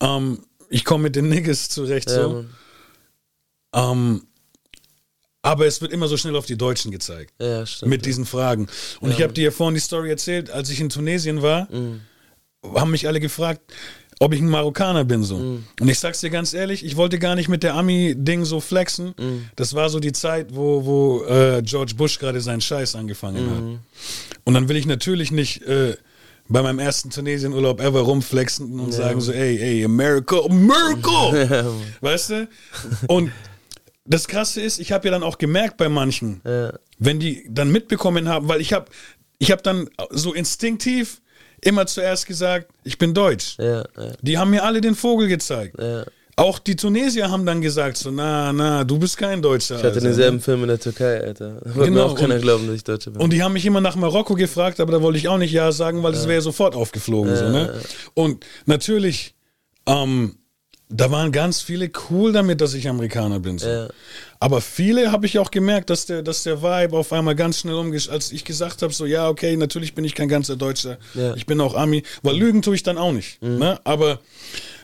Ähm, 0.02 0.40
ich 0.70 0.84
komme 0.86 1.04
mit 1.04 1.16
den 1.16 1.30
Niggas 1.30 1.70
zurecht. 1.70 2.10
ja, 2.10 2.24
so. 2.24 2.46
Ähm, 3.76 4.24
aber 5.42 5.66
es 5.66 5.82
wird 5.82 5.92
immer 5.92 6.08
so 6.08 6.16
schnell 6.18 6.36
auf 6.36 6.46
die 6.46 6.58
Deutschen 6.58 6.90
gezeigt. 6.92 7.34
stimmt. 7.66 7.90
mit 7.90 8.06
diesen 8.06 8.26
Fragen. 8.26 8.68
Und 9.02 9.12
ich 9.12 9.22
habe 9.22 9.34
dir 9.34 9.44
ja 9.46 9.52
vorhin 9.52 9.76
die 9.76 9.82
Story 9.82 10.10
erzählt, 10.10 10.50
als 10.50 10.70
ich 10.70 10.80
in 10.80 10.90
Tunesien 10.90 11.42
war, 11.42 11.68
Mhm. 11.72 12.02
haben 12.76 12.92
mich 12.92 13.08
alle 13.08 13.20
gefragt, 13.20 13.62
ob 14.24 14.34
ich 14.34 14.40
ein 14.42 14.50
Marokkaner 14.50 15.04
bin 15.04 15.24
so. 15.24 15.38
Mhm. 15.38 15.64
Und 15.80 15.88
ich 15.88 16.00
sag's 16.00 16.22
dir 16.22 16.30
ganz 16.30 16.54
ehrlich, 16.54 16.86
ich 16.86 16.96
wollte 16.96 17.20
gar 17.20 17.36
nicht 17.36 17.50
mit 17.50 17.62
der 17.64 17.74
Ami-Ding 17.76 18.46
so 18.46 18.60
flexen. 18.60 19.14
Mhm. 19.20 19.50
Das 19.56 19.74
war 19.74 19.90
so 19.90 20.00
die 20.00 20.12
Zeit, 20.14 20.56
wo, 20.56 20.86
wo 20.86 21.24
äh, 21.26 21.62
George 21.64 21.94
Bush 21.96 22.20
gerade 22.20 22.42
seinen 22.42 22.62
Scheiß 22.62 22.96
angefangen 22.96 23.46
Mhm. 23.46 23.50
hat. 23.74 23.80
Und 24.46 24.54
dann 24.54 24.70
will 24.70 24.78
ich 24.78 24.86
natürlich 24.86 25.32
nicht 25.32 25.62
äh, 25.64 25.96
bei 26.50 26.62
meinem 26.62 26.80
ersten 26.80 27.10
Tunesien-Urlaub 27.10 27.80
ever 27.82 28.02
rumflexen 28.02 28.80
und 28.80 28.92
sagen 28.94 29.22
so, 29.22 29.32
ey, 29.32 29.58
ey, 29.60 29.86
America, 29.86 30.38
America! 30.46 31.66
weißt 32.02 32.30
du? 32.32 32.48
Und 33.08 33.32
das 34.06 34.28
Krasse 34.28 34.62
ist, 34.62 34.80
ich 34.80 34.92
habe 34.92 35.08
ja 35.08 35.12
dann 35.12 35.24
auch 35.24 35.38
gemerkt 35.38 35.78
bei 35.78 35.88
manchen, 35.90 36.42
Ja. 36.46 36.74
wenn 37.00 37.20
die 37.20 37.46
dann 37.50 37.72
mitbekommen 37.72 38.28
haben, 38.28 38.48
weil 38.50 38.60
ich 38.62 38.74
habe 38.74 38.86
ich 39.40 39.52
hab 39.52 39.64
dann 39.64 39.90
so 40.12 40.34
instinktiv 40.34 41.22
immer 41.66 41.86
zuerst 41.86 42.26
gesagt, 42.28 42.68
ich 42.84 42.98
bin 42.98 43.14
deutsch. 43.14 43.56
Ja, 43.60 43.80
ja, 43.82 43.84
Die 44.22 44.38
haben 44.38 44.50
mir 44.52 44.64
alle 44.64 44.82
den 44.82 44.96
Vogel 44.96 45.28
gezeigt. 45.28 45.76
ja. 45.80 46.04
Auch 46.36 46.58
die 46.58 46.76
Tunesier 46.76 47.30
haben 47.30 47.46
dann 47.46 47.62
gesagt, 47.62 47.96
so, 47.96 48.10
na, 48.10 48.52
na, 48.52 48.84
du 48.84 48.98
bist 48.98 49.18
kein 49.20 49.40
Deutscher. 49.40 49.76
Ich 49.76 49.84
hatte 49.84 49.90
Alter. 49.94 50.02
denselben 50.08 50.42
Film 50.42 50.64
in 50.64 50.70
der 50.70 50.80
Türkei, 50.80 51.22
Alter. 51.22 51.62
Da 51.64 51.72
Genau, 51.74 51.86
mir 51.92 52.06
auch 52.06 52.16
keiner 52.16 52.34
und- 52.36 52.42
glauben, 52.42 52.66
dass 52.66 52.76
ich 52.76 52.84
Deutsche 52.84 53.12
bin. 53.12 53.22
Und 53.22 53.32
die 53.34 53.44
haben 53.44 53.54
mich 53.54 53.68
immer 53.68 53.82
nach 53.82 53.96
Marokko 53.96 54.34
gefragt, 54.34 54.80
aber 54.80 54.94
da 54.94 55.02
wollte 55.04 55.20
ich 55.20 55.28
auch 55.28 55.38
nicht 55.38 55.52
Ja 55.52 55.72
sagen, 55.72 56.02
weil 56.02 56.14
es 56.14 56.28
wäre 56.28 56.42
sofort 56.42 56.74
aufgeflogen. 56.74 57.36
so, 57.36 57.50
ne? 57.50 57.80
Und 58.16 58.44
natürlich, 58.66 59.36
ähm, 59.86 60.38
da 60.90 61.10
waren 61.10 61.32
ganz 61.32 61.62
viele 61.62 61.90
cool 62.10 62.32
damit, 62.32 62.62
dass 62.62 62.74
ich 62.74 62.88
Amerikaner 62.88 63.40
bin. 63.40 63.58
So. 63.58 63.68
Ja. 63.68 63.88
Aber 64.40 64.62
viele 64.62 65.12
habe 65.12 65.26
ich 65.26 65.40
auch 65.40 65.50
gemerkt, 65.50 65.90
dass 65.90 66.06
der, 66.06 66.22
dass 66.22 66.44
der 66.44 66.62
Vibe 66.62 66.98
auf 66.98 67.12
einmal 67.14 67.36
ganz 67.36 67.60
schnell 67.60 67.76
umgesch... 67.76 68.10
Als 68.10 68.32
ich 68.32 68.46
gesagt 68.46 68.82
habe, 68.82 68.94
so, 68.94 69.06
ja, 69.06 69.30
okay, 69.30 69.56
natürlich 69.56 69.96
bin 69.96 70.06
ich 70.06 70.14
kein 70.14 70.28
ganzer 70.28 70.56
Deutscher. 70.56 70.98
Ja. 71.14 71.30
Mhm. 71.30 71.38
Ich 71.38 71.46
bin 71.46 71.62
auch 71.62 71.76
Ami. 71.76 72.04
Weil 72.22 72.38
Lügen 72.38 72.62
tue 72.62 72.76
ich 72.76 72.84
dann 72.84 72.98
auch 72.98 73.12
nicht. 73.12 73.42
Ne? 73.42 73.80
Aber, 73.86 74.20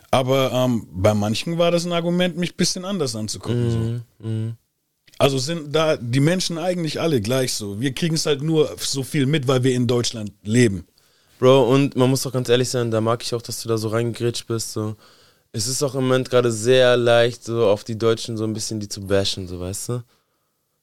aber 0.10 0.52
ähm, 0.52 0.88
bei 0.92 1.14
manchen 1.14 1.58
war 1.58 1.72
das 1.72 1.86
ein 1.86 1.94
Argument, 1.94 2.38
mich 2.38 2.54
ein 2.54 2.58
bisschen 2.58 2.86
anders 2.86 3.16
anzugucken. 3.16 4.04
So. 4.20 4.28
Mhm. 4.28 4.54
Also 5.20 5.38
sind 5.38 5.76
da 5.76 5.98
die 5.98 6.22
Menschen 6.22 6.58
eigentlich 6.58 7.02
alle 7.02 7.20
gleich 7.20 7.54
so. 7.54 7.82
Wir 7.82 7.94
kriegen 7.94 8.16
es 8.16 8.26
halt 8.26 8.42
nur 8.42 8.74
so 8.78 9.04
viel 9.04 9.26
mit, 9.26 9.48
weil 9.50 9.64
wir 9.64 9.76
in 9.76 9.86
Deutschland 9.86 10.32
leben. 10.44 10.88
Bro, 11.40 11.70
und 11.70 11.96
man 11.98 12.10
muss 12.10 12.24
doch 12.24 12.32
ganz 12.32 12.48
ehrlich 12.50 12.70
sein, 12.70 12.90
da 12.90 13.02
mag 13.02 13.22
ich 13.22 13.34
auch, 13.34 13.42
dass 13.42 13.62
du 13.62 13.68
da 13.68 13.78
so 13.78 13.90
reingegrätscht 13.90 14.48
bist. 14.48 14.72
So. 14.72 14.96
Es 15.52 15.68
ist 15.68 15.82
auch 15.82 15.96
im 15.96 16.04
Moment 16.04 16.30
gerade 16.30 16.52
sehr 16.52 16.96
leicht, 16.96 17.44
so 17.44 17.68
auf 17.68 17.84
die 17.84 17.98
Deutschen 17.98 18.38
so 18.38 18.44
ein 18.44 18.54
bisschen 18.54 18.80
die 18.80 18.88
zu 18.88 19.02
bashen, 19.08 19.48
so 19.48 19.60
weißt 19.60 19.90
du? 19.90 20.04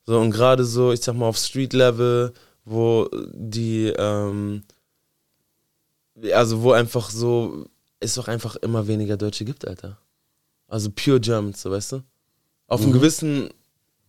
So, 0.05 0.18
und 0.18 0.31
gerade 0.31 0.64
so, 0.64 0.92
ich 0.92 1.00
sag 1.00 1.14
mal, 1.14 1.26
auf 1.26 1.37
Street-Level, 1.37 2.33
wo 2.64 3.09
die, 3.33 3.88
ähm, 3.96 4.64
also 6.33 6.62
wo 6.62 6.72
einfach 6.72 7.11
so, 7.11 7.66
es 8.00 8.18
auch 8.18 8.29
einfach 8.29 8.57
immer 8.57 8.87
weniger 8.87 9.16
Deutsche 9.16 9.44
gibt, 9.44 9.66
Alter. 9.66 9.98
Also 10.68 10.90
pure 10.90 11.20
Germans, 11.20 11.62
so 11.62 11.70
weißt 11.70 11.92
du? 11.92 12.02
Auf 12.66 12.83
einem 12.83 12.92
gewissen 12.92 13.50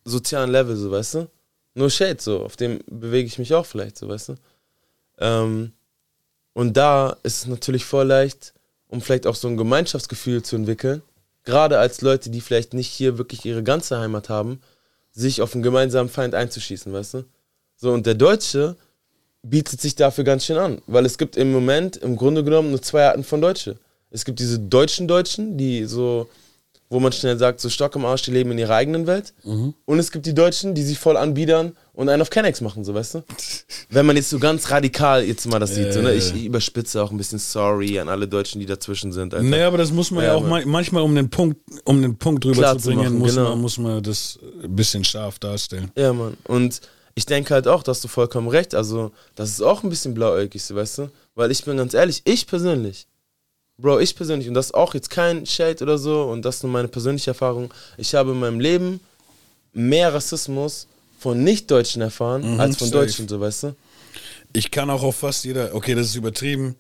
sozialen 0.06 0.52
Level, 0.52 0.76
so 0.76 0.90
weißt 0.90 1.14
du? 1.16 1.30
Nur 1.76 1.92
Shade, 1.92 2.18
so, 2.20 2.44
auf 2.44 2.56
dem 2.56 2.80
bewege 2.88 3.28
ich 3.28 3.38
mich 3.38 3.54
auch 3.54 3.66
vielleicht, 3.66 3.98
so 3.98 4.08
weißt 4.08 4.30
du? 4.30 4.36
Ähm, 5.20 5.74
und 6.54 6.76
da 6.76 7.16
ist 7.22 7.40
es 7.40 7.46
natürlich 7.46 7.86
voll 7.86 8.08
leicht, 8.08 8.54
um 8.88 9.02
vielleicht 9.02 9.28
auch 9.28 9.36
so 9.36 9.48
ein 9.48 9.58
Gemeinschaftsgefühl 9.58 10.44
zu 10.44 10.56
entwickeln, 10.56 11.02
gerade 11.44 11.80
als 11.80 12.02
Leute, 12.02 12.30
die 12.30 12.42
vielleicht 12.42 12.74
nicht 12.74 12.90
hier 12.90 13.18
wirklich 13.18 13.46
ihre 13.46 13.64
ganze 13.64 14.00
Heimat 14.00 14.30
haben, 14.30 14.62
sich 15.12 15.42
auf 15.42 15.54
einen 15.54 15.64
gemeinsamen 15.64 16.10
Feind 16.10 16.36
einzuschießen, 16.36 16.92
weißt 16.94 17.16
du? 17.16 17.24
So, 17.76 17.92
und 17.92 18.06
der 18.06 18.16
Deutsche 18.16 18.76
bietet 19.44 19.82
sich 19.82 19.96
dafür 19.96 20.24
ganz 20.24 20.46
schön 20.46 20.58
an, 20.58 20.82
weil 20.88 21.06
es 21.06 21.18
gibt 21.18 21.38
im 21.38 21.52
Moment 21.52 21.98
im 21.98 22.16
Grunde 22.16 22.44
genommen 22.44 22.70
nur 22.70 22.82
zwei 22.82 23.08
Arten 23.08 23.24
von 23.24 23.42
Deutsche. 23.42 23.78
Es 24.10 24.26
gibt 24.26 24.40
diese 24.40 24.60
deutschen 24.60 25.08
Deutschen, 25.08 25.58
die 25.58 25.86
so, 25.86 26.30
wo 26.90 27.00
man 27.00 27.12
schnell 27.12 27.38
sagt, 27.38 27.60
so 27.60 27.70
Stock 27.70 27.96
im 27.96 28.06
Arsch, 28.06 28.24
die 28.24 28.32
leben 28.32 28.52
in 28.52 28.58
ihrer 28.58 28.76
eigenen 28.76 29.08
Welt. 29.08 29.34
Und 29.44 30.00
es 30.00 30.12
gibt 30.12 30.26
die 30.26 30.34
Deutschen, 30.34 30.74
die 30.74 30.84
sich 30.84 30.98
voll 30.98 31.18
anbiedern 31.18 31.74
und 31.94 32.10
einen 32.10 32.22
auf 32.22 32.30
Kennex 32.30 32.62
machen, 32.62 32.86
so 32.86 32.94
weißt 32.94 33.16
du? 33.16 33.24
Wenn 33.90 34.06
man 34.06 34.16
jetzt 34.16 34.30
so 34.30 34.40
ganz 34.40 34.70
radikal 34.72 35.24
jetzt 35.24 35.46
mal 35.48 35.60
das 35.60 35.76
sieht, 35.76 35.92
so, 35.94 36.02
ne? 36.02 36.14
ich, 36.14 36.34
überspitze 36.46 37.02
auch 37.02 37.12
ein 37.12 37.18
bisschen 37.18 37.40
sorry 37.40 38.00
an 38.00 38.08
alle 38.08 38.28
Deutschen, 38.28 38.60
die 38.60 38.66
dazwischen 38.66 39.12
sind. 39.12 39.34
Alter. 39.34 39.46
Naja, 39.46 39.68
aber 39.68 39.78
das 39.78 39.92
muss 39.92 40.12
man 40.12 40.24
ja, 40.24 40.30
Ja, 40.30 40.36
auch 40.36 40.66
manchmal, 40.66 41.04
um 41.04 41.14
den 41.16 41.30
Punkt, 41.30 41.60
um 41.84 42.02
den 42.02 42.18
Punkt 42.18 42.46
drüber 42.46 42.58
Klar 42.58 42.78
zu 42.78 42.84
zu 42.84 42.90
bringen, 42.90 43.04
machen, 43.04 43.18
muss, 43.18 43.36
genau. 43.36 43.50
man, 43.50 43.62
muss 43.62 43.78
man 43.78 44.04
das 44.04 44.40
ein 44.64 44.76
bisschen 44.76 45.04
scharf 45.04 45.40
darstellen. 45.40 45.92
Ja, 45.98 46.14
Mann. 46.14 46.38
Und 46.46 46.82
ich 47.16 47.26
denke 47.26 47.54
halt 47.54 47.68
auch, 47.68 47.84
dass 47.84 48.00
du 48.00 48.08
vollkommen 48.08 48.48
recht. 48.48 48.76
Also, 48.76 49.12
das 49.36 49.50
ist 49.50 49.62
auch 49.62 49.84
ein 49.84 49.90
bisschen 49.90 50.14
blauäugig, 50.14 50.64
so, 50.64 50.76
weißt 50.76 51.00
du? 51.00 51.12
Weil 51.36 51.52
ich 51.52 51.66
bin 51.66 51.76
ganz 51.76 51.94
ehrlich, 51.96 52.22
ich 52.26 52.46
persönlich, 52.46 53.08
Bro, 53.80 54.00
ich 54.00 54.16
persönlich, 54.16 54.48
und 54.48 54.56
das 54.56 54.68
ist 54.68 54.74
auch 54.74 54.94
jetzt 54.96 55.10
kein 55.12 55.46
Shade 55.46 55.84
oder 55.84 55.98
so, 56.00 56.24
und 56.24 56.42
das 56.44 56.58
ist 56.58 56.64
nur 56.64 56.72
meine 56.72 56.88
persönliche 56.88 57.30
Erfahrung, 57.32 57.72
ich 57.98 58.16
habe 58.16 58.32
in 58.32 58.40
meinem 58.40 58.60
Leben 58.60 59.00
mehr 59.74 60.12
Rassismus 60.14 60.88
von 61.20 61.44
Nicht-Deutschen 61.44 62.02
erfahren, 62.02 62.60
als 62.60 62.78
von 62.78 62.88
safe. 62.88 63.06
Deutschen, 63.06 63.28
so, 63.28 63.40
weißt 63.40 63.64
du? 63.64 63.76
Ich 64.54 64.72
kann 64.72 64.90
auch 64.90 65.04
auf 65.04 65.18
fast 65.18 65.44
jeder, 65.46 65.76
okay, 65.76 65.94
das 65.94 66.08
ist 66.08 66.16
übertrieben, 66.16 66.76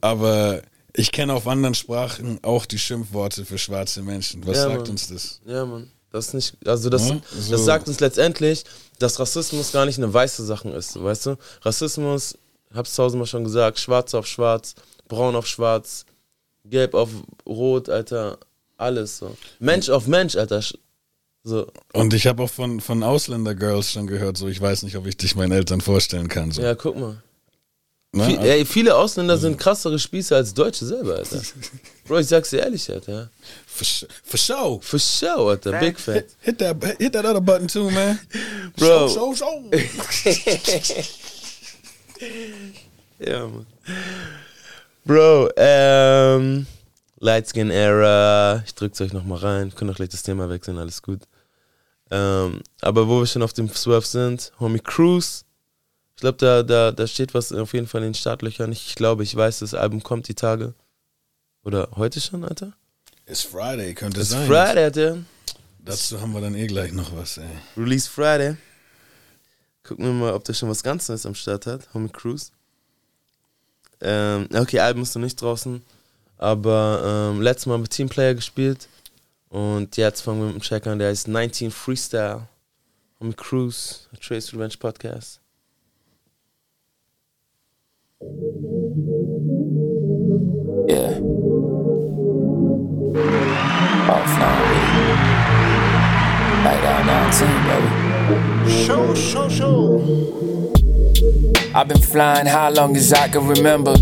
aber 0.00 0.62
ich 0.94 1.12
kenne 1.12 1.32
auf 1.32 1.46
anderen 1.46 1.74
Sprachen 1.74 2.40
auch 2.42 2.66
die 2.66 2.78
Schimpfworte 2.78 3.44
für 3.44 3.56
schwarze 3.58 4.02
Menschen. 4.02 4.44
Was 4.44 4.56
Ja, 4.56 4.62
sagt 4.64 4.78
Mann. 4.80 4.90
uns 4.90 5.08
das? 5.08 5.40
Ja, 5.46 5.64
Mann. 5.64 5.90
Das 6.10 6.26
ist 6.28 6.34
nicht, 6.34 6.56
also 6.66 6.90
das, 6.90 7.08
Ja, 7.08 7.20
so. 7.38 7.52
das 7.52 7.64
sagt 7.64 7.86
uns 7.88 8.00
letztendlich, 8.00 8.64
dass 8.98 9.18
Rassismus 9.20 9.70
gar 9.72 9.86
nicht 9.86 9.98
eine 9.98 10.12
weiße 10.12 10.44
Sache 10.44 10.68
ist, 10.70 11.00
weißt 11.02 11.26
du? 11.26 11.36
Rassismus, 11.62 12.36
hab's 12.74 12.94
tausendmal 12.96 13.26
schon 13.28 13.44
gesagt, 13.44 13.78
schwarz 13.78 14.12
auf 14.12 14.26
schwarz, 14.26 14.74
braun 15.08 15.36
auf 15.36 15.46
schwarz, 15.46 16.04
gelb 16.64 16.94
auf 16.94 17.10
rot, 17.46 17.88
Alter, 17.88 18.38
alles 18.76 19.18
so. 19.18 19.36
Mensch 19.58 19.88
auf 19.88 20.06
Mensch, 20.06 20.36
Alter. 20.36 20.62
So, 21.44 21.66
Und 21.92 22.14
ich 22.14 22.26
habe 22.26 22.44
auch 22.44 22.50
von, 22.50 22.80
von 22.80 23.02
Ausländer-Girls 23.02 23.92
schon 23.92 24.06
gehört, 24.06 24.36
so 24.36 24.46
ich 24.48 24.60
weiß 24.60 24.84
nicht, 24.84 24.96
ob 24.96 25.06
ich 25.06 25.16
dich 25.16 25.34
meinen 25.34 25.52
Eltern 25.52 25.80
vorstellen 25.80 26.28
kann. 26.28 26.52
So. 26.52 26.62
ja, 26.62 26.74
guck 26.74 26.96
mal. 26.96 27.20
Ne? 28.14 28.26
Viel, 28.26 28.38
ey, 28.40 28.64
viele 28.66 28.94
Ausländer 28.94 29.38
sind 29.38 29.58
krassere 29.58 29.98
Spießer 29.98 30.36
als 30.36 30.52
Deutsche 30.52 30.84
selber, 30.84 31.16
Alter. 31.16 31.40
Bro, 32.04 32.18
ich 32.18 32.26
sag's 32.26 32.50
dir 32.50 32.60
ehrlich, 32.60 32.88
Alter. 32.92 33.30
For, 33.66 33.86
for 34.22 34.38
sure. 34.38 34.80
For 34.82 34.98
sure, 34.98 35.50
Alter. 35.50 35.80
Big 35.80 35.98
fat. 35.98 36.26
Hit 36.40 36.58
that, 36.58 36.76
hit 36.98 37.14
that 37.14 37.24
other 37.24 37.40
button 37.40 37.66
too, 37.66 37.90
man. 37.90 38.20
Bro. 38.76 39.08
Show, 39.08 39.34
show, 39.34 39.70
show. 39.70 39.70
Ja, 43.18 43.46
Mann. 43.46 43.66
Bro, 45.04 45.50
ähm, 45.56 46.66
Lightskin 47.18 47.70
Era, 47.70 48.62
ich 48.64 48.74
drück's 48.74 49.00
euch 49.00 49.12
nochmal 49.12 49.38
rein, 49.38 49.74
können 49.74 49.90
auch 49.90 49.96
gleich 49.96 50.10
das 50.10 50.22
Thema 50.22 50.48
wechseln, 50.48 50.78
alles 50.78 51.02
gut. 51.02 51.22
Ähm, 52.10 52.60
aber 52.80 53.08
wo 53.08 53.18
wir 53.20 53.26
schon 53.26 53.42
auf 53.42 53.52
dem 53.52 53.68
Swerve 53.68 54.06
sind, 54.06 54.52
Homie 54.60 54.78
Cruise, 54.78 55.42
ich 56.14 56.20
glaube, 56.20 56.38
da, 56.38 56.62
da, 56.62 56.92
da 56.92 57.06
steht 57.06 57.34
was 57.34 57.52
auf 57.52 57.72
jeden 57.74 57.88
Fall 57.88 58.02
in 58.02 58.08
den 58.08 58.14
Startlöchern. 58.14 58.70
Ich 58.70 58.94
glaube, 58.94 59.24
ich 59.24 59.34
weiß, 59.34 59.60
das 59.60 59.74
Album 59.74 60.02
kommt 60.02 60.28
die 60.28 60.34
Tage. 60.34 60.74
Oder 61.64 61.88
heute 61.96 62.20
schon, 62.20 62.44
Alter? 62.44 62.72
It's 63.26 63.42
Friday, 63.42 63.94
könnte 63.94 64.20
It's 64.20 64.30
sein. 64.30 64.46
Friday, 64.46 64.84
Alter. 64.84 65.18
Dazu 65.80 66.20
haben 66.20 66.32
wir 66.32 66.40
dann 66.40 66.54
eh 66.54 66.68
gleich 66.68 66.92
noch 66.92 67.16
was, 67.16 67.38
ey. 67.38 67.48
Release 67.76 68.08
Friday. 68.08 68.56
Gucken 69.82 70.04
wir 70.04 70.12
mal, 70.12 70.34
ob 70.34 70.44
der 70.44 70.54
schon 70.54 70.68
was 70.68 70.82
ganz 70.84 71.08
Neues 71.08 71.26
am 71.26 71.34
Start 71.34 71.66
hat. 71.66 71.92
Homie 71.92 72.08
Cruise. 72.08 72.52
Ähm, 74.02 74.48
okay, 74.54 74.80
Album 74.80 75.02
ist 75.02 75.14
noch 75.14 75.22
nicht 75.22 75.40
draußen. 75.40 75.82
Aber 76.38 77.30
ähm, 77.32 77.40
letztes 77.40 77.66
Mal 77.66 77.78
mit 77.78 77.90
Teamplayer 77.90 78.34
gespielt. 78.34 78.88
Und 79.48 79.96
jetzt 79.96 80.22
fangen 80.22 80.40
wir 80.40 80.46
mit 80.46 80.56
dem 80.56 80.62
Track 80.62 80.86
an, 80.86 80.98
der 80.98 81.08
heißt 81.08 81.28
19 81.28 81.70
Freestyle. 81.70 82.48
Homie 83.20 83.34
Cruise, 83.34 84.08
a 84.12 84.16
Trace 84.16 84.52
Revenge 84.52 84.76
Podcast. 84.78 85.40
Yeah. 90.88 91.18
Offline. 94.08 94.62
Night 96.64 96.84
out 96.84 97.06
19, 97.06 97.48
baby. 97.68 98.70
Show, 98.84 99.14
show, 99.14 99.48
show. 99.48 100.41
I've 101.74 101.88
been 101.88 102.00
flying 102.00 102.46
high 102.46 102.68
long 102.68 102.96
as 102.96 103.12
I 103.12 103.28
can 103.28 103.46
remember. 103.48 103.94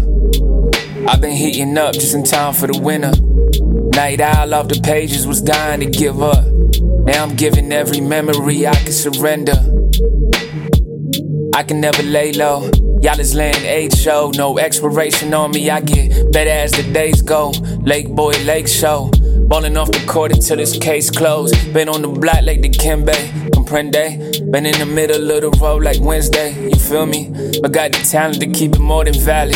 I've 1.08 1.20
been 1.20 1.36
heating 1.36 1.76
up 1.78 1.94
just 1.94 2.14
in 2.14 2.24
time 2.24 2.54
for 2.54 2.66
the 2.66 2.78
winter. 2.78 3.12
Night 3.96 4.20
owl 4.20 4.54
off 4.54 4.68
the 4.68 4.80
pages 4.82 5.26
was 5.26 5.40
dying 5.40 5.80
to 5.80 5.86
give 5.86 6.22
up. 6.22 6.44
Now 7.04 7.24
I'm 7.24 7.36
giving 7.36 7.72
every 7.72 8.00
memory 8.00 8.66
I 8.66 8.74
can 8.74 8.92
surrender. 8.92 9.54
I 11.54 11.62
can 11.62 11.80
never 11.80 12.02
lay 12.02 12.32
low. 12.32 12.70
Y'all 13.02 13.18
is 13.18 13.34
laying 13.34 13.64
eight 13.64 13.96
show, 13.96 14.30
no 14.36 14.58
expiration 14.58 15.32
on 15.32 15.52
me. 15.52 15.70
I 15.70 15.80
get 15.80 16.32
better 16.32 16.50
as 16.50 16.72
the 16.72 16.82
days 16.92 17.22
go. 17.22 17.50
Lake 17.82 18.08
boy, 18.08 18.32
lake 18.44 18.68
show. 18.68 19.10
Ballin' 19.48 19.76
off 19.76 19.90
the 19.90 20.04
court 20.06 20.32
until 20.32 20.58
this 20.58 20.78
case 20.78 21.10
closed. 21.10 21.72
Been 21.72 21.88
on 21.88 22.02
the 22.02 22.08
block 22.08 22.42
like 22.42 22.62
the 22.62 22.68
Kimbe, 22.68 23.14
comprende? 23.50 24.29
Been 24.48 24.64
in 24.64 24.78
the 24.78 24.86
middle 24.86 25.30
of 25.30 25.40
the 25.42 25.50
road 25.60 25.84
like 25.84 26.00
Wednesday, 26.00 26.52
you 26.68 26.74
feel 26.74 27.04
me? 27.04 27.28
But 27.60 27.72
got 27.72 27.92
the 27.92 27.98
talent 28.10 28.40
to 28.40 28.46
keep 28.46 28.72
it 28.72 28.78
more 28.80 29.04
than 29.04 29.14
valid. 29.14 29.54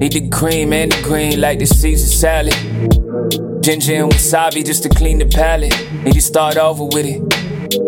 Need 0.00 0.12
the 0.12 0.28
cream 0.28 0.72
and 0.72 0.90
the 0.90 1.00
green 1.02 1.40
like 1.40 1.60
the 1.60 1.66
Caesar 1.66 2.06
salad. 2.06 3.62
Ginger 3.62 3.94
and 3.94 4.12
wasabi 4.12 4.66
just 4.66 4.82
to 4.82 4.88
clean 4.88 5.18
the 5.18 5.26
palate. 5.26 5.72
Need 6.04 6.14
to 6.14 6.20
start 6.20 6.56
over 6.56 6.84
with 6.84 7.06
it. 7.06 7.20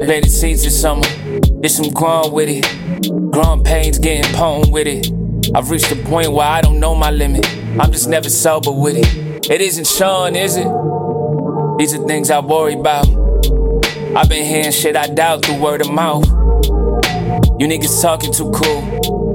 Play 0.01 0.21
the 0.21 0.29
seeds 0.29 0.63
this 0.63 0.81
summer. 0.81 1.03
Did 1.61 1.69
some 1.69 1.91
growing 1.91 2.33
with 2.33 2.49
it. 2.49 3.33
Growing 3.33 3.65
pains 3.65 3.99
getting 3.99 4.33
potent 4.33 4.73
with 4.73 4.87
it. 4.87 5.11
I've 5.55 5.71
reached 5.71 5.91
a 5.91 5.97
point 5.97 6.33
where 6.33 6.47
I 6.47 6.61
don't 6.61 6.79
know 6.79 6.95
my 6.95 7.11
limit. 7.11 7.45
I'm 7.79 7.91
just 7.91 8.09
never 8.09 8.31
sober 8.31 8.71
with 8.71 8.97
it. 8.97 9.51
It 9.51 9.61
isn't 9.61 9.87
Sean, 9.87 10.37
is 10.37 10.57
it? 10.57 10.69
These 11.79 11.95
are 11.95 12.07
things 12.07 12.31
I 12.31 12.39
worry 12.39 12.75
about. 12.75 13.20
I've 14.17 14.29
been 14.29 14.45
hearing 14.45 14.73
shit 14.73 14.97
I 14.97 15.07
doubt 15.07 15.45
through 15.45 15.61
word 15.63 15.81
of 15.81 15.93
mouth. 15.93 16.27
You 17.61 17.69
niggas 17.69 18.03
talking 18.03 18.33
too 18.33 18.51
cool. 18.51 18.83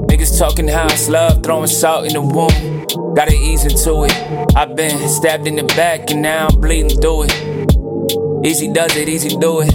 Niggas 0.06 0.38
talking 0.38 0.68
house 0.68 1.08
love, 1.08 1.42
throwing 1.42 1.66
salt 1.66 2.04
in 2.04 2.12
the 2.12 2.20
wound. 2.20 3.16
Gotta 3.16 3.32
ease 3.32 3.64
into 3.64 4.04
it. 4.04 4.12
I've 4.54 4.76
been 4.76 5.08
stabbed 5.08 5.46
in 5.46 5.56
the 5.56 5.62
back 5.62 6.10
and 6.10 6.20
now 6.20 6.48
I'm 6.48 6.60
bleeding 6.60 7.00
through 7.00 7.24
it. 7.24 8.46
Easy 8.46 8.70
does 8.70 8.94
it, 8.96 9.08
easy 9.08 9.30
do 9.30 9.62
it. 9.62 9.74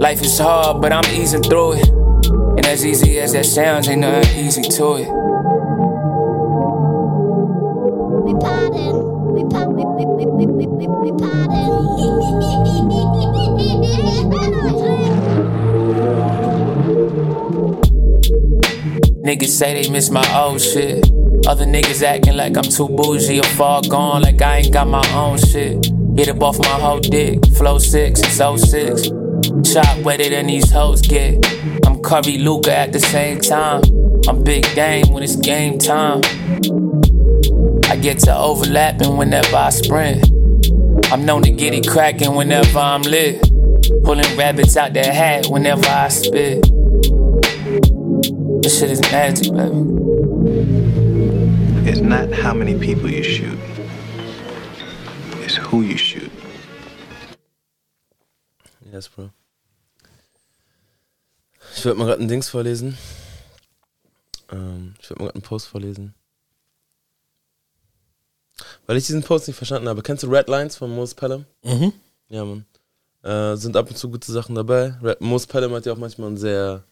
Life 0.00 0.20
is 0.22 0.36
hard, 0.38 0.82
but 0.82 0.92
I'm 0.92 1.04
easing 1.14 1.42
through 1.42 1.74
it. 1.74 1.88
And 1.88 2.66
as 2.66 2.84
easy 2.84 3.20
as 3.20 3.34
that 3.34 3.46
sounds, 3.46 3.88
ain't 3.88 4.00
nothing 4.00 4.46
easy 4.46 4.62
to 4.62 4.94
it. 4.96 5.29
Niggas 19.22 19.48
say 19.48 19.82
they 19.82 19.90
miss 19.90 20.08
my 20.08 20.24
old 20.34 20.62
shit. 20.62 21.04
Other 21.46 21.66
niggas 21.66 22.02
acting 22.02 22.36
like 22.36 22.56
I'm 22.56 22.62
too 22.64 22.88
bougie 22.88 23.38
or 23.38 23.44
far 23.44 23.82
gone, 23.82 24.22
like 24.22 24.40
I 24.40 24.58
ain't 24.58 24.72
got 24.72 24.88
my 24.88 25.06
own 25.12 25.36
shit. 25.36 25.86
Get 26.16 26.28
up 26.28 26.42
off 26.42 26.58
my 26.58 26.80
whole 26.80 27.00
dick, 27.00 27.44
flow 27.48 27.76
six, 27.76 28.20
it's 28.20 28.38
06. 28.38 29.08
Shot 29.70 29.98
wetter 30.04 30.30
than 30.30 30.46
these 30.46 30.70
hoes 30.70 31.02
get. 31.02 31.46
I'm 31.86 32.02
Curry 32.02 32.38
Luca 32.38 32.74
at 32.74 32.94
the 32.94 33.00
same 33.00 33.40
time. 33.40 33.82
I'm 34.26 34.42
big 34.42 34.64
game 34.74 35.12
when 35.12 35.22
it's 35.22 35.36
game 35.36 35.78
time. 35.78 36.22
I 37.90 37.96
get 37.96 38.20
to 38.20 38.34
overlapping 38.34 39.18
whenever 39.18 39.54
I 39.54 39.68
sprint. 39.68 40.30
I'm 41.12 41.26
known 41.26 41.42
to 41.42 41.50
get 41.50 41.74
it 41.74 41.86
cracking 41.86 42.34
whenever 42.34 42.78
I'm 42.78 43.02
lit. 43.02 43.42
Pulling 44.02 44.36
rabbits 44.38 44.78
out 44.78 44.94
their 44.94 45.12
hat 45.12 45.48
whenever 45.48 45.86
I 45.86 46.08
spit. 46.08 46.64
This 48.62 48.78
shit 48.78 48.90
is 48.90 49.00
magic, 49.10 49.52
baby. 49.54 49.80
It's 51.88 52.00
not 52.00 52.32
how 52.32 52.52
many 52.54 52.74
people 52.74 53.10
you 53.10 53.22
shoot, 53.22 53.58
it's 55.42 55.56
who 55.56 55.82
you 55.82 55.96
shoot. 55.96 56.30
Yes, 58.92 59.08
Bro. 59.08 59.30
Ich 61.76 61.84
würde 61.84 61.98
mal 61.98 62.04
gerade 62.04 62.22
ein 62.22 62.28
Dings 62.28 62.48
vorlesen. 62.48 62.98
Ähm, 64.50 64.94
ich 65.00 65.08
würde 65.08 65.20
mal 65.20 65.26
gerade 65.26 65.36
einen 65.36 65.42
Post 65.42 65.68
vorlesen. 65.68 66.14
Weil 68.86 68.96
ich 68.96 69.06
diesen 69.06 69.22
Post 69.22 69.46
nicht 69.46 69.56
verstanden 69.56 69.88
habe. 69.88 70.02
Kennst 70.02 70.22
du 70.24 70.28
Red 70.28 70.48
Lines 70.48 70.76
von 70.76 70.94
Mos 70.94 71.14
Pelham? 71.14 71.46
Mhm. 71.62 71.92
Ja, 72.28 72.44
Mann. 72.44 72.66
Äh, 73.22 73.56
sind 73.56 73.76
ab 73.76 73.88
und 73.88 73.96
zu 73.96 74.10
gute 74.10 74.30
Sachen 74.30 74.54
dabei. 74.54 74.94
Red, 75.02 75.20
Mos 75.20 75.46
Pelham 75.46 75.72
hat 75.72 75.86
ja 75.86 75.92
auch 75.92 75.98
manchmal 75.98 76.30
ein 76.30 76.36
sehr, 76.36 76.82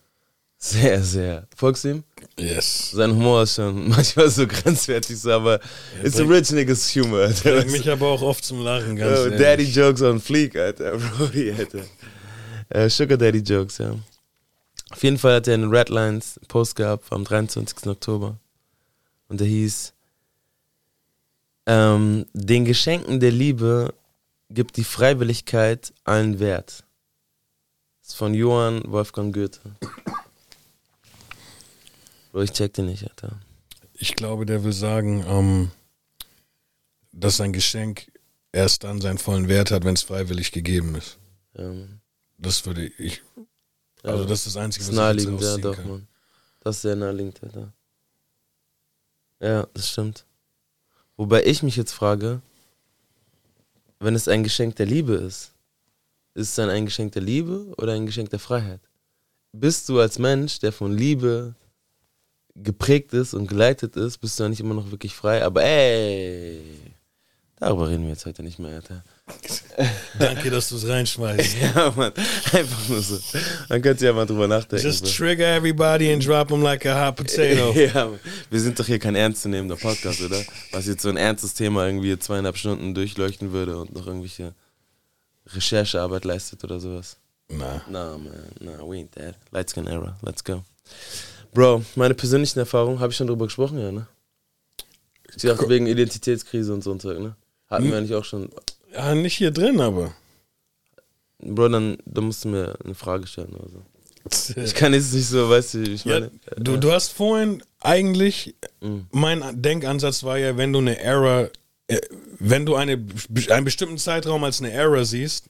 sehr, 0.59 1.03
sehr. 1.03 1.47
Folgst 1.57 1.85
du 1.85 1.89
ihm? 1.91 2.05
Yes. 2.39 2.91
Sein 2.93 3.13
Humor 3.13 3.45
ist 3.45 3.55
schon 3.55 3.89
manchmal 3.91 4.29
so 4.29 4.47
grenzwertig, 4.47 5.19
so, 5.19 5.31
aber 5.31 5.61
it's 6.03 6.19
a 6.21 6.25
rich 6.25 6.51
niggas 6.51 6.95
Humor. 6.95 7.21
Alter. 7.21 7.57
Bringt 7.57 7.71
mich 7.73 7.89
aber 7.91 8.09
auch 8.09 8.23
oft 8.23 8.45
zum 8.45 8.61
Lachen, 8.63 8.97
ganz 8.97 9.19
Oh. 9.21 9.31
Daddy 9.31 9.65
Jokes 9.65 10.03
on 10.03 10.21
Fleek, 10.21 10.57
Alter. 10.57 10.97
Brody, 11.17 11.53
Alter. 11.53 11.85
Äh, 12.71 12.89
Sugar 12.91 13.17
Daddy 13.17 13.39
Jokes, 13.39 13.79
ja. 13.79 13.95
Auf 14.91 15.03
jeden 15.03 15.19
Fall 15.19 15.37
hat 15.37 15.49
er 15.49 15.55
einen 15.55 15.71
Redlines 15.75 16.41
Post 16.49 16.77
gehabt 16.77 17.13
am 17.13 17.25
23. 17.25 17.87
Oktober. 17.87 18.37
Und 19.29 19.41
der 19.41 19.47
hieß, 19.47 19.93
ähm, 21.67 22.25
den 22.33 22.65
Geschenken 22.65 23.21
der 23.21 23.31
Liebe 23.31 23.93
gibt 24.51 24.77
die 24.79 24.85
Freiwilligkeit 24.85 25.93
allen 26.05 26.41
Wert. 26.41 26.85
Das 28.01 28.11
ist 28.11 28.17
von 28.17 28.33
Johann 28.33 28.83
Wolfgang 28.87 29.35
Goethe. 29.35 29.61
Bro, 32.39 32.45
ich 32.45 32.53
check 32.53 32.73
den 32.73 32.87
nicht, 32.87 33.03
Alter. 33.03 33.41
Ich 33.95 34.15
glaube, 34.15 34.47
der 34.47 34.63
will 34.63 34.73
sagen, 34.73 35.25
ähm, 35.27 35.73
dass 37.11 37.41
ein 37.41 37.53
Geschenk 37.53 38.13
erst 38.53 38.85
dann 38.85 39.01
seinen 39.01 39.19
vollen 39.19 39.49
Wert 39.49 39.73
hat, 39.73 39.83
wenn 39.83 39.95
es 39.95 40.03
freiwillig 40.03 40.53
gegeben 40.53 40.95
ist. 40.95 41.19
Ja. 41.55 41.73
Das 42.37 42.65
würde 42.65 42.87
ich. 42.87 43.23
Ja, 44.05 44.13
Also, 44.13 44.25
das 44.25 44.47
ist 44.47 44.55
das 44.55 44.57
Einzige, 44.57 44.85
ist 44.85 44.91
was 44.91 44.95
ich 44.95 45.17
jetzt 45.17 45.27
naheliegend, 45.27 45.43
ja, 45.43 45.57
doch, 45.57 45.75
kann. 45.75 45.89
Mann. 45.89 46.09
was 46.63 46.81
sehr 46.81 46.95
naheliegend, 46.95 47.43
Alter. 47.43 47.73
Ja, 49.41 49.67
das 49.75 49.91
stimmt. 49.91 50.25
Wobei 51.17 51.43
ich 51.43 51.65
mich 51.65 51.75
jetzt 51.75 51.93
frage, 51.93 52.41
wenn 53.99 54.15
es 54.15 54.29
ein 54.29 54.45
Geschenk 54.45 54.77
der 54.77 54.87
Liebe 54.87 55.15
ist, 55.15 55.55
ist 56.35 56.51
es 56.51 56.55
dann 56.55 56.71
ein 56.71 56.85
Geschenk 56.85 57.11
der 57.15 57.23
Liebe 57.23 57.75
oder 57.79 57.95
ein 57.95 58.07
Geschenk 58.07 58.31
der 58.31 58.39
Freiheit? 58.39 58.81
Bist 59.51 59.89
du 59.89 59.99
als 59.99 60.21
Mensch, 60.21 60.61
der 60.61 60.71
von 60.71 60.97
Liebe 60.97 61.57
geprägt 62.63 63.13
ist 63.13 63.35
und 63.35 63.47
geleitet 63.47 63.97
ist, 63.97 64.19
bist 64.19 64.39
du 64.39 64.45
dann 64.45 64.51
nicht 64.51 64.61
immer 64.61 64.75
noch 64.75 64.91
wirklich 64.91 65.15
frei? 65.15 65.45
Aber 65.45 65.63
ey, 65.63 66.61
darüber 67.57 67.89
reden 67.89 68.05
wir 68.05 68.11
jetzt 68.11 68.27
heute 68.27 68.43
nicht 68.43 68.59
mehr, 68.59 68.77
Alter. 68.77 69.05
Danke, 70.19 70.51
dass 70.51 70.69
du 70.71 70.77
es 70.77 70.89
reinschmeißt. 70.89 71.57
Ja, 71.61 71.93
Mann, 71.97 72.13
einfach 72.53 72.89
nur 72.89 73.03
so. 73.03 73.19
Man 73.69 73.83
könnte 73.83 74.07
ja 74.07 74.13
mal 74.13 74.27
drüber 74.27 74.49
nachdenken. 74.49 74.85
Just 74.85 75.07
so. 75.07 75.13
trigger 75.13 75.47
everybody 75.55 76.13
and 76.13 76.25
drop 76.25 76.49
them 76.49 76.63
like 76.63 76.87
a 76.87 77.07
hot 77.07 77.17
potato. 77.17 77.73
Ja, 77.77 78.07
Mann. 78.07 78.21
wir 78.51 78.61
sind 78.61 78.79
doch 78.79 78.87
hier 78.87 78.99
kein 78.99 79.15
ernstzunehmender 79.15 79.77
Podcast, 79.77 80.21
oder? 80.23 80.43
Was 80.73 80.87
jetzt 80.87 81.03
so 81.03 81.09
ein 81.09 81.17
ernstes 81.17 81.55
Thema 81.55 81.87
irgendwie 81.87 82.19
zweieinhalb 82.19 82.57
Stunden 82.57 82.95
durchleuchten 82.95 83.53
würde 83.53 83.79
und 83.79 83.95
noch 83.95 84.07
irgendwelche 84.07 84.55
Recherchearbeit 85.47 86.25
leistet 86.25 86.65
oder 86.65 86.81
sowas. 86.81 87.17
Na. 87.51 87.83
Na, 87.89 88.19
man, 88.19 88.33
na, 88.61 88.73
we 88.83 88.97
ain't 88.97 89.13
that. 89.13 89.35
Light 89.53 89.71
Skin 89.71 89.87
Era, 89.87 90.19
let's 90.23 90.45
go. 90.45 90.63
Bro, 91.59 91.85
meine 91.97 92.15
persönlichen 92.15 92.61
Erfahrungen, 92.61 93.01
habe 93.01 93.11
ich 93.11 93.17
schon 93.17 93.27
drüber 93.27 93.47
gesprochen, 93.47 93.81
ja, 93.81 93.91
ne? 93.91 94.07
Ich 95.35 95.43
dachte 95.43 95.69
wegen 95.69 95.89
Identitätskrise 95.89 96.73
und 96.73 96.85
so 96.85 96.93
ein 96.93 97.01
Zeug, 97.01 97.19
ne? 97.19 97.35
Hatten 97.69 97.91
wir 97.91 97.99
eigentlich 97.99 98.15
auch 98.15 98.25
schon. 98.25 98.49
Ja, 98.95 99.13
nicht 99.17 99.35
hier 99.37 99.51
drin, 99.51 99.81
aber. 99.81 100.15
Bro, 101.41 101.71
dann, 101.71 101.99
dann 102.05 102.25
musst 102.27 102.45
du 102.45 102.49
mir 102.51 102.77
eine 102.85 102.95
Frage 102.95 103.27
stellen 103.27 103.55
oder 103.57 103.69
so. 103.71 103.83
Ich 104.63 104.73
kann 104.73 104.95
jetzt 104.95 105.13
nicht 105.13 105.27
so, 105.27 105.51
weißt 105.51 105.75
du, 105.75 105.83
ich 105.83 106.05
Ja, 106.05 106.21
meine. 106.21 106.31
du, 106.59 106.77
du 106.77 106.93
hast 106.93 107.09
vorhin 107.09 107.61
eigentlich, 107.81 108.55
Mhm. 108.81 109.09
mein 109.11 109.43
Denkansatz 109.61 110.23
war 110.23 110.39
ja, 110.39 110.57
wenn 110.57 110.73
du 110.73 110.79
eine 110.79 110.97
Error, 111.01 111.51
äh, 111.89 111.99
wenn 112.39 112.67
du 112.67 112.77
eine, 112.77 113.05
einen 113.51 113.65
bestimmten 113.65 113.99
Zeitraum 113.99 114.45
als 114.45 114.61
eine 114.61 114.71
Error 114.71 115.05
siehst, 115.05 115.47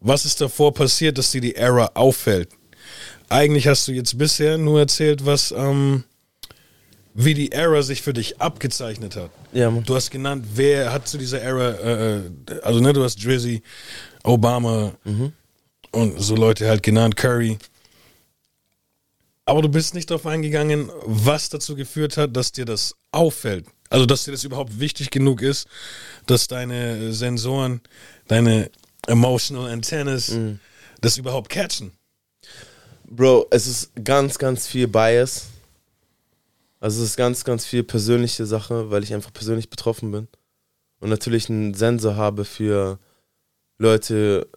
was 0.00 0.26
ist 0.26 0.38
davor 0.42 0.74
passiert, 0.74 1.16
dass 1.16 1.30
dir 1.30 1.40
die 1.40 1.54
Error 1.54 1.92
auffällt? 1.94 2.50
Eigentlich 3.28 3.66
hast 3.66 3.88
du 3.88 3.92
jetzt 3.92 4.16
bisher 4.18 4.56
nur 4.56 4.78
erzählt, 4.80 5.26
was, 5.26 5.52
ähm, 5.52 6.04
wie 7.14 7.34
die 7.34 7.50
Error 7.50 7.82
sich 7.82 8.02
für 8.02 8.12
dich 8.12 8.40
abgezeichnet 8.40 9.16
hat. 9.16 9.30
Ja, 9.52 9.70
Mann. 9.70 9.84
Du 9.84 9.94
hast 9.94 10.10
genannt, 10.10 10.44
wer 10.54 10.92
hat 10.92 11.08
zu 11.08 11.18
dieser 11.18 11.40
Error, 11.40 11.78
äh, 11.80 12.16
äh, 12.16 12.60
also 12.62 12.80
ne, 12.80 12.92
du 12.92 13.02
hast 13.02 13.24
Drizzy, 13.24 13.62
Obama 14.22 14.92
und 15.92 16.20
so 16.20 16.36
Leute 16.36 16.68
halt 16.68 16.82
genannt, 16.82 17.16
Curry. 17.16 17.58
Aber 19.44 19.62
du 19.62 19.68
bist 19.68 19.94
nicht 19.94 20.10
darauf 20.10 20.26
eingegangen, 20.26 20.90
was 21.04 21.48
dazu 21.48 21.76
geführt 21.76 22.16
hat, 22.16 22.36
dass 22.36 22.52
dir 22.52 22.64
das 22.64 22.96
auffällt. 23.12 23.66
Also, 23.88 24.04
dass 24.04 24.24
dir 24.24 24.32
das 24.32 24.42
überhaupt 24.42 24.80
wichtig 24.80 25.10
genug 25.10 25.40
ist, 25.40 25.68
dass 26.26 26.48
deine 26.48 27.12
Sensoren, 27.12 27.80
deine 28.26 28.70
emotional 29.06 29.70
antennas 29.70 30.36
das 31.00 31.16
überhaupt 31.16 31.48
catchen. 31.48 31.92
Bro, 33.08 33.46
es 33.50 33.68
ist 33.68 33.92
ganz, 34.02 34.36
ganz 34.38 34.66
viel 34.66 34.88
Bias. 34.88 35.46
Also 36.80 37.02
es 37.02 37.10
ist 37.10 37.16
ganz, 37.16 37.44
ganz 37.44 37.64
viel 37.64 37.84
persönliche 37.84 38.46
Sache, 38.46 38.90
weil 38.90 39.04
ich 39.04 39.14
einfach 39.14 39.32
persönlich 39.32 39.70
betroffen 39.70 40.10
bin. 40.10 40.28
Und 40.98 41.10
natürlich 41.10 41.48
einen 41.48 41.74
Sensor 41.74 42.16
habe 42.16 42.44
für 42.44 42.98
Leute, 43.78 44.48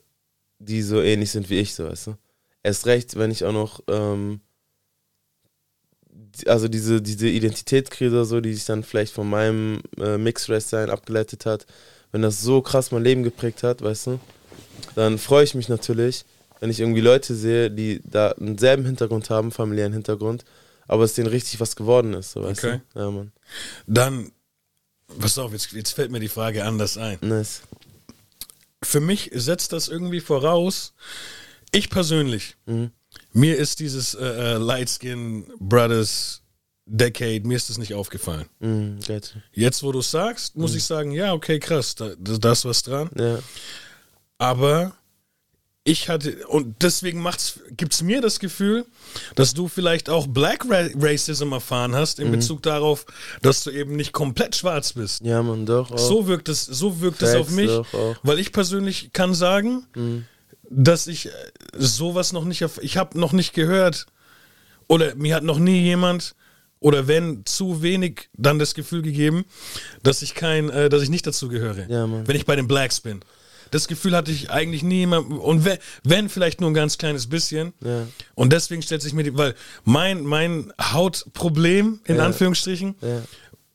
die 0.58 0.82
so 0.82 1.02
ähnlich 1.02 1.32
sind 1.32 1.50
wie 1.50 1.60
ich, 1.60 1.76
so 1.76 1.86
weißt 1.86 2.08
du. 2.08 2.18
Erst 2.64 2.88
recht, 2.88 3.18
wenn 3.18 3.32
ich 3.32 3.46
auch 3.46 3.54
noch, 3.54 3.82
ähm, 3.88 4.42
also 6.48 6.68
diese, 6.68 7.02
diese 7.02 7.28
Identitätskrise 7.28 8.26
so, 8.26 8.42
die 8.42 8.54
sich 8.54 8.66
dann 8.66 8.84
vielleicht 8.84 9.14
von 9.14 9.30
meinem 9.30 9.82
äh, 9.98 10.18
Mixed 10.18 10.50
Race 10.50 10.70
sein 10.70 10.90
abgeleitet 10.90 11.46
hat, 11.46 11.68
wenn 12.12 12.24
das 12.24 12.42
so 12.42 12.62
krass 12.62 12.92
mein 12.92 13.04
Leben 13.04 13.24
geprägt 13.24 13.62
hat, 13.62 13.82
weißt 13.82 14.08
du, 14.08 14.20
dann 14.96 15.20
freue 15.20 15.44
ich 15.44 15.54
mich 15.54 15.70
natürlich, 15.70 16.26
wenn 16.60 16.70
ich 16.70 16.80
irgendwie 16.80 17.02
Leute 17.02 17.36
sehe, 17.36 17.72
die 17.72 18.02
da 18.04 18.32
einen 18.32 18.58
selben 18.58 18.86
Hintergrund 18.86 19.30
haben, 19.30 19.52
familiären 19.52 19.94
Hintergrund, 19.94 20.44
aber 20.88 21.04
es 21.04 21.14
denen 21.14 21.28
richtig 21.28 21.60
was 21.60 21.76
geworden 21.76 22.14
ist, 22.14 22.32
so, 22.32 22.44
weißt 22.44 22.64
Okay. 22.64 22.82
du? 22.94 23.00
Ja, 23.00 23.12
Mann. 23.12 23.32
Dann, 23.88 24.32
pass 25.20 25.38
auf, 25.38 25.52
jetzt, 25.54 25.72
jetzt 25.72 25.92
fällt 25.94 26.12
mir 26.12 26.20
die 26.20 26.28
Frage 26.28 26.66
anders 26.66 26.98
ein. 26.98 27.18
Nice. 27.22 27.62
für 28.84 29.00
mich 29.02 29.30
setzt 29.34 29.74
das 29.74 29.88
irgendwie 29.90 30.22
voraus, 30.22 30.94
ich 31.72 31.90
persönlich, 31.90 32.56
mir 33.34 33.58
ist 33.58 33.80
dieses 33.80 34.14
äh, 34.16 34.26
äh, 34.26 34.54
Light 34.58 34.90
Skin 34.90 35.46
Brothers 35.60 36.42
Decade, 36.86 37.42
mir 37.48 37.56
ist 37.58 37.70
das 37.70 37.78
nicht 37.78 37.94
aufgefallen. 37.94 38.46
Mhm, 38.60 39.00
gotcha. 39.06 39.40
Jetzt, 39.54 39.84
wo 39.84 39.92
du 39.92 40.00
es 40.00 40.10
sagst, 40.10 40.56
muss 40.56 40.74
ich 40.74 40.84
sagen, 40.84 41.12
ja, 41.12 41.34
okay, 41.34 41.60
krass, 41.60 41.94
da, 41.94 42.14
da, 42.18 42.38
da 42.38 42.52
ist 42.54 42.66
was 42.66 42.82
dran. 42.82 43.10
Ja. 43.16 43.40
Aber 44.40 44.96
ich 45.90 46.08
hatte, 46.08 46.46
und 46.48 46.84
deswegen 46.84 47.22
macht's, 47.22 47.60
gibt's 47.76 48.02
mir 48.02 48.22
das 48.22 48.40
Gefühl, 48.40 48.86
dass 49.36 49.54
du 49.54 49.68
vielleicht 49.68 50.10
auch 50.10 50.28
Black 50.28 50.66
Ra 50.70 50.88
Racism 50.96 51.52
erfahren 51.52 51.96
hast, 51.96 52.20
in 52.20 52.32
Bezug 52.32 52.62
darauf, 52.62 53.06
dass 53.42 53.64
du 53.64 53.72
eben 53.72 53.96
nicht 53.96 54.12
komplett 54.12 54.56
schwarz 54.56 54.94
bist. 54.94 55.22
ja, 55.24 55.42
Mann, 55.42 55.66
doch. 55.66 55.92
Auch. 55.92 55.98
So 55.98 56.28
wirkt 56.28 56.48
es, 56.50 56.66
so 56.66 57.02
wirkt 57.02 57.22
es 57.22 57.36
auf 57.36 57.50
mich, 57.50 57.72
weil 58.24 58.40
ich 58.40 58.52
persönlich 58.52 59.12
kann 59.14 59.34
sagen, 59.34 59.88
dass 60.70 61.08
ich 61.08 61.26
äh, 61.28 61.32
sowas 61.74 62.32
noch 62.34 62.46
nicht, 62.46 62.64
ich 62.82 62.98
habe 62.98 63.20
noch 63.20 63.32
nicht 63.32 63.54
gehört 63.54 64.06
oder 64.88 65.16
mir 65.16 65.36
hat 65.36 65.44
noch 65.44 65.58
nie 65.58 65.82
jemand 65.82 66.36
oder 66.80 67.08
wenn 67.08 67.46
zu 67.46 67.82
wenig 67.82 68.30
dann 68.38 68.60
das 68.60 68.74
Gefühl 68.74 69.02
gegeben, 69.02 69.46
dass 70.04 70.22
ich 70.22 70.36
kein, 70.36 70.70
äh, 70.70 70.90
dass 70.90 71.02
ich 71.02 71.10
nicht 71.10 71.26
dazu 71.26 71.48
gehöre, 71.50 71.90
Ja, 71.90 72.08
wenn 72.08 72.36
ich 72.36 72.46
bei 72.46 72.56
den 72.56 72.68
Blacks 72.68 73.02
bin. 73.02 73.22
Das 73.72 73.88
Gefühl 73.88 74.16
hatte 74.16 74.32
ich 74.32 74.50
eigentlich 74.50 74.84
nie 74.84 75.04
immer 75.04 75.20
und 75.20 75.66
wenn, 75.66 75.78
wenn 76.04 76.30
vielleicht 76.30 76.62
nur 76.62 76.70
ein 76.72 76.74
ganz 76.74 76.98
kleines 76.98 77.28
bisschen. 77.28 77.74
Ja. 77.84 78.08
Und 78.36 78.52
deswegen 78.54 78.82
stellt 78.82 79.02
sich 79.02 79.14
mir 79.14 79.24
die, 79.24 79.38
weil 79.38 79.56
mein 79.84 80.24
mein 80.24 80.74
Hautproblem 80.82 82.00
in 82.06 82.16
Ja. 82.18 82.26
Anführungsstrichen 82.26 82.96
Ja. 83.02 83.22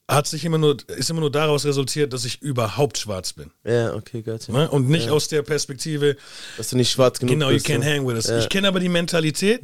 hat 0.09 0.27
sich 0.27 0.45
immer 0.45 0.59
nur, 0.59 0.77
ist 0.89 1.09
immer 1.11 1.21
nur 1.21 1.31
daraus 1.31 1.65
resultiert, 1.65 2.13
dass 2.13 2.25
ich 2.25 2.43
überhaupt 2.43 2.99
schwarz 2.99 3.33
bin. 3.33 3.51
Ja, 3.65 3.95
okay, 3.95 4.23
gotcha. 4.23 4.53
Ne? 4.53 4.69
Und 4.71 4.89
nicht 4.89 5.09
aus 5.09 5.29
der 5.29 5.43
Perspektive, 5.43 6.17
Dass 6.59 6.69
du 6.71 6.77
nicht 6.77 6.91
schwarz 6.91 7.19
genug 7.19 7.33
genau, 7.35 7.49
you 7.49 7.55
bist. 7.55 7.67
can't 7.67 7.83
so. 7.83 7.89
hang 7.91 8.07
with 8.07 8.15
us. 8.29 8.43
Ich 8.45 8.49
kenne 8.51 8.69
aber 8.69 8.81
die 8.81 8.89
Mentalität, 8.91 9.63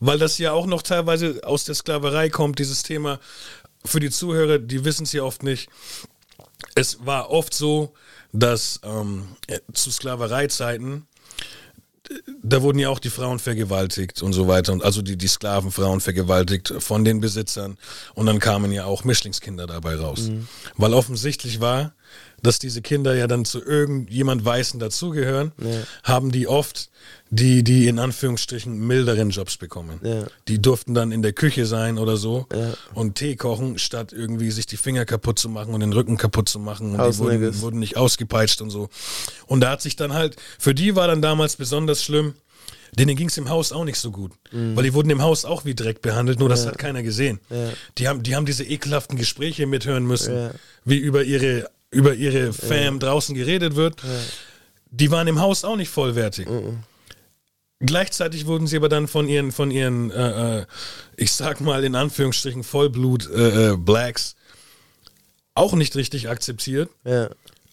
weil 0.00 0.18
das 0.18 0.38
ja 0.38 0.52
auch 0.52 0.66
noch 0.66 0.82
teilweise 0.82 1.40
aus 1.44 1.64
der 1.64 1.74
Sklaverei 1.74 2.30
kommt, 2.30 2.58
dieses 2.58 2.82
Thema. 2.82 3.20
Für 3.84 4.00
die 4.00 4.10
Zuhörer, 4.10 4.58
die 4.58 4.84
wissen 4.84 5.04
es 5.04 5.12
ja 5.12 5.22
oft 5.22 5.44
nicht. 5.44 5.68
Es 6.74 7.06
war 7.06 7.30
oft 7.30 7.54
so, 7.54 7.94
dass 8.38 8.80
ähm, 8.84 9.28
äh, 9.46 9.60
zu 9.72 9.90
Sklavereizeiten 9.90 11.06
da 12.42 12.62
wurden 12.62 12.78
ja 12.78 12.88
auch 12.88 12.98
die 12.98 13.10
Frauen 13.10 13.38
vergewaltigt 13.38 14.22
und 14.22 14.32
so 14.32 14.46
weiter 14.46 14.72
und 14.72 14.84
also 14.84 15.02
die, 15.02 15.16
die 15.16 15.26
Sklavenfrauen 15.26 16.00
vergewaltigt 16.00 16.72
von 16.78 17.04
den 17.04 17.20
Besitzern 17.20 17.78
und 18.14 18.26
dann 18.26 18.38
kamen 18.38 18.70
ja 18.70 18.84
auch 18.84 19.02
Mischlingskinder 19.04 19.66
dabei 19.66 19.96
raus. 19.96 20.30
Weil 20.76 20.94
offensichtlich 20.94 21.60
war, 21.60 21.95
dass 22.42 22.58
diese 22.58 22.82
Kinder 22.82 23.14
ja 23.14 23.26
dann 23.26 23.44
zu 23.44 23.62
irgendjemand 23.62 24.44
Weißen 24.44 24.78
dazugehören, 24.78 25.52
haben 26.04 26.30
die 26.32 26.46
oft 26.46 26.90
die, 27.30 27.64
die 27.64 27.88
in 27.88 27.98
Anführungsstrichen 27.98 28.78
milderen 28.86 29.30
Jobs 29.30 29.56
bekommen. 29.56 29.98
Ja. 30.02 30.26
Die 30.46 30.60
durften 30.62 30.94
dann 30.94 31.10
in 31.12 31.22
der 31.22 31.32
Küche 31.32 31.66
sein 31.66 31.98
oder 31.98 32.16
so 32.16 32.46
Ja. 32.54 32.74
und 32.94 33.16
Tee 33.16 33.34
kochen, 33.36 33.78
statt 33.78 34.12
irgendwie 34.12 34.50
sich 34.52 34.66
die 34.66 34.76
Finger 34.76 35.04
kaputt 35.04 35.38
zu 35.38 35.48
machen 35.48 35.74
und 35.74 35.80
den 35.80 35.92
Rücken 35.92 36.16
kaputt 36.18 36.48
zu 36.48 36.58
machen. 36.60 36.94
Und 36.98 37.14
die 37.14 37.18
wurden, 37.18 37.60
wurden 37.60 37.78
nicht 37.80 37.96
ausgepeitscht 37.96 38.60
und 38.60 38.70
so. 38.70 38.88
Und 39.46 39.60
da 39.60 39.70
hat 39.70 39.82
sich 39.82 39.96
dann 39.96 40.12
halt, 40.12 40.36
für 40.58 40.74
die 40.74 40.94
war 40.94 41.08
dann 41.08 41.20
damals 41.22 41.56
besonders 41.56 42.04
schlimm, 42.04 42.34
denen 42.96 43.16
ging 43.16 43.28
es 43.28 43.36
im 43.36 43.48
Haus 43.50 43.72
auch 43.72 43.84
nicht 43.84 43.98
so 43.98 44.10
gut. 44.12 44.30
Weil 44.52 44.84
die 44.84 44.94
wurden 44.94 45.10
im 45.10 45.20
Haus 45.20 45.44
auch 45.44 45.64
wie 45.64 45.74
Dreck 45.74 46.02
behandelt, 46.02 46.38
nur 46.38 46.48
das 46.48 46.64
hat 46.66 46.78
keiner 46.78 47.02
gesehen. 47.02 47.40
Die, 47.98 48.06
haben, 48.08 48.22
die 48.22 48.36
haben 48.36 48.46
diese 48.46 48.62
ekelhaften 48.64 49.18
Gespräche 49.18 49.66
mithören 49.66 50.06
müssen, 50.06 50.34
Ja. 50.34 50.50
wie 50.84 50.96
über 50.98 51.24
ihre, 51.24 51.68
über 51.90 52.14
ihre 52.14 52.52
Fam 52.52 52.98
draußen 52.98 53.34
geredet 53.34 53.76
wird. 53.76 53.96
Die 54.90 55.10
waren 55.10 55.26
im 55.28 55.40
Haus 55.40 55.64
auch 55.64 55.76
nicht 55.76 55.90
vollwertig. 55.90 56.46
Gleichzeitig 57.80 58.46
wurden 58.46 58.66
sie 58.66 58.76
aber 58.76 58.88
dann 58.88 59.06
von 59.06 59.28
ihren, 59.28 59.52
von 59.52 59.70
ihren, 59.70 60.10
äh, 60.10 60.60
äh, 60.60 60.66
ich 61.16 61.32
sag 61.32 61.60
mal 61.60 61.84
in 61.84 61.94
Anführungsstrichen 61.94 62.64
Vollblut 62.64 63.28
äh, 63.30 63.72
äh, 63.72 63.76
Blacks 63.76 64.34
auch 65.54 65.74
nicht 65.74 65.94
richtig 65.94 66.28
akzeptiert, 66.30 66.88
Ja. 67.04 67.28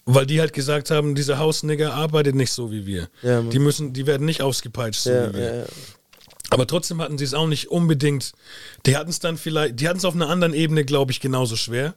weil 0.06 0.26
die 0.26 0.42
halt 0.42 0.52
gesagt 0.52 0.92
haben, 0.92 1.16
dieser 1.16 1.38
Hausnigger 1.38 1.94
arbeitet 1.94 2.36
nicht 2.36 2.52
so 2.52 2.70
wie 2.72 2.86
wir. 2.86 3.08
Ja, 3.22 3.42
die 3.42 3.60
müssen, 3.60 3.94
die 3.94 4.06
werden 4.06 4.26
nicht 4.26 4.42
ausgepeitscht 4.42 5.02
so 5.04 5.10
Ja, 5.10 5.30
wie 5.30 5.38
wir. 5.38 5.44
ja, 5.46 5.56
ja. 5.62 5.66
Aber 6.50 6.68
trotzdem 6.68 7.02
hatten 7.02 7.18
sie 7.18 7.24
es 7.24 7.34
auch 7.34 7.48
nicht 7.48 7.72
unbedingt. 7.72 8.34
Die 8.86 8.96
hatten 8.98 9.10
es 9.10 9.20
dann 9.20 9.38
vielleicht, 9.38 9.80
die 9.80 9.88
hatten 9.88 9.98
es 10.00 10.06
auf 10.06 10.16
einer 10.16 10.30
anderen 10.30 10.54
Ebene, 10.54 10.84
glaube 10.86 11.12
ich, 11.14 11.20
genauso 11.22 11.56
schwer. 11.56 11.96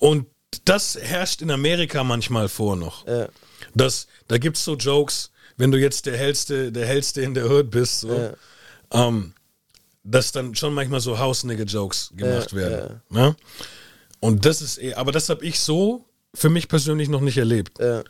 Ja. 0.00 0.08
Und 0.08 0.26
das 0.64 0.96
herrscht 1.00 1.42
in 1.42 1.50
Amerika 1.50 2.04
manchmal 2.04 2.48
vor 2.48 2.76
noch. 2.76 3.06
Ja. 3.06 3.28
Das, 3.74 4.06
da 4.28 4.38
gibt's 4.38 4.64
so 4.64 4.76
Jokes, 4.76 5.30
wenn 5.56 5.70
du 5.70 5.78
jetzt 5.78 6.06
der 6.06 6.16
hellste, 6.16 6.72
der 6.72 6.86
hellste 6.86 7.20
in 7.22 7.34
der 7.34 7.50
Hood 7.50 7.70
bist, 7.70 8.00
so, 8.00 8.12
Ja. 8.92 9.08
ähm, 9.08 9.34
dass 10.04 10.32
dann 10.32 10.54
schon 10.54 10.72
manchmal 10.72 11.00
so 11.00 11.18
House-Nigger-Jokes 11.18 12.12
gemacht 12.16 12.52
Ja, 12.52 12.56
werden. 12.56 13.02
Ne? 13.10 13.36
Und 14.20 14.44
das 14.46 14.62
ist 14.62 14.78
eh, 14.78 14.94
aber 14.94 15.12
das 15.12 15.28
habe 15.28 15.44
ich 15.44 15.60
so 15.60 16.04
für 16.34 16.48
mich 16.48 16.68
persönlich 16.68 17.08
noch 17.08 17.20
nicht 17.20 17.36
erlebt. 17.38 17.78
Ja. 17.78 18.02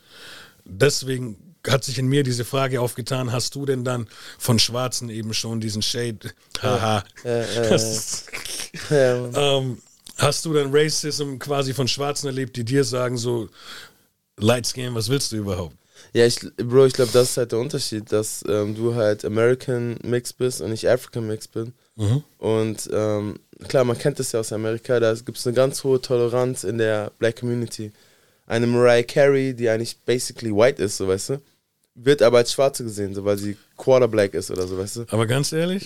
Deswegen 0.65 1.55
hat 1.67 1.85
sich 1.85 1.99
in 1.99 2.07
mir 2.07 2.23
diese 2.23 2.45
Frage 2.45 2.81
aufgetan, 2.81 3.33
hast 3.33 3.55
du 3.55 3.67
denn 3.67 3.85
dann 3.85 4.07
von 4.39 4.59
Schwarzen 4.59 5.11
eben 5.11 5.35
schon 5.35 5.61
diesen 5.61 5.83
Shade, 5.83 6.31
haha, 6.63 7.05
Das- 7.25 8.27
Ja, 8.91 9.17
Mann. 9.21 9.33
ähm, 9.35 9.83
hast 10.19 10.45
du 10.45 10.53
dann 10.53 10.71
Racism 10.73 11.39
quasi 11.39 11.73
von 11.73 11.89
Schwarzen 11.89 12.27
erlebt, 12.27 12.57
die 12.57 12.65
dir 12.65 12.85
sagen 12.85 13.17
so, 13.17 13.49
Light 14.37 14.67
Skin, 14.67 14.95
was 14.95 15.09
willst 15.09 15.33
du 15.33 15.37
überhaupt? 15.37 15.77
Ja, 16.13 16.27
ich, 16.27 16.39
Bro, 16.57 16.87
ich 16.87 16.93
glaube, 16.93 17.11
das 17.13 17.31
ist 17.31 17.37
halt 17.37 17.53
der 17.53 17.59
Unterschied, 17.59 18.13
dass 18.13 18.45
ähm, 18.49 18.75
du 18.75 18.95
halt 18.95 19.25
American 19.25 19.99
Mix 20.03 20.33
bist 20.33 20.61
und 20.61 20.73
ich 20.73 20.89
African 20.89 21.27
Mix 21.27 21.49
bin. 21.49 21.73
Und 22.39 22.89
ähm, 22.93 23.41
klar, 23.67 23.85
man 23.85 23.99
kennt 23.99 24.19
das 24.21 24.31
ja 24.33 24.41
aus 24.41 24.53
Amerika, 24.53 25.01
da 25.01 25.13
gibt 25.15 25.39
es 25.39 25.47
eine 25.47 25.57
ganz 25.57 25.83
hohe 25.83 26.01
Toleranz 26.01 26.63
in 26.63 26.79
der 26.79 27.11
Black 27.19 27.41
Community. 27.41 27.93
Eine 28.47 28.67
Mariah 28.69 29.03
Carey, 29.03 29.55
die 29.55 29.69
eigentlich 29.69 29.99
basically 30.07 30.55
white 30.55 30.81
ist, 30.83 30.97
so 30.97 31.09
weißt 31.09 31.31
du, 31.31 31.43
wird 31.97 32.23
aber 32.23 32.39
als 32.39 32.53
Schwarze 32.53 32.85
gesehen, 32.85 33.15
so 33.15 33.25
weil 33.25 33.37
sie 33.37 33.57
Quarter 33.77 34.09
Black 34.09 34.35
ist 34.35 34.51
oder 34.51 34.67
so, 34.67 34.79
weißt 34.79 34.97
du. 34.97 35.07
Aber 35.11 35.27
ganz 35.27 35.53
ehrlich, 35.53 35.85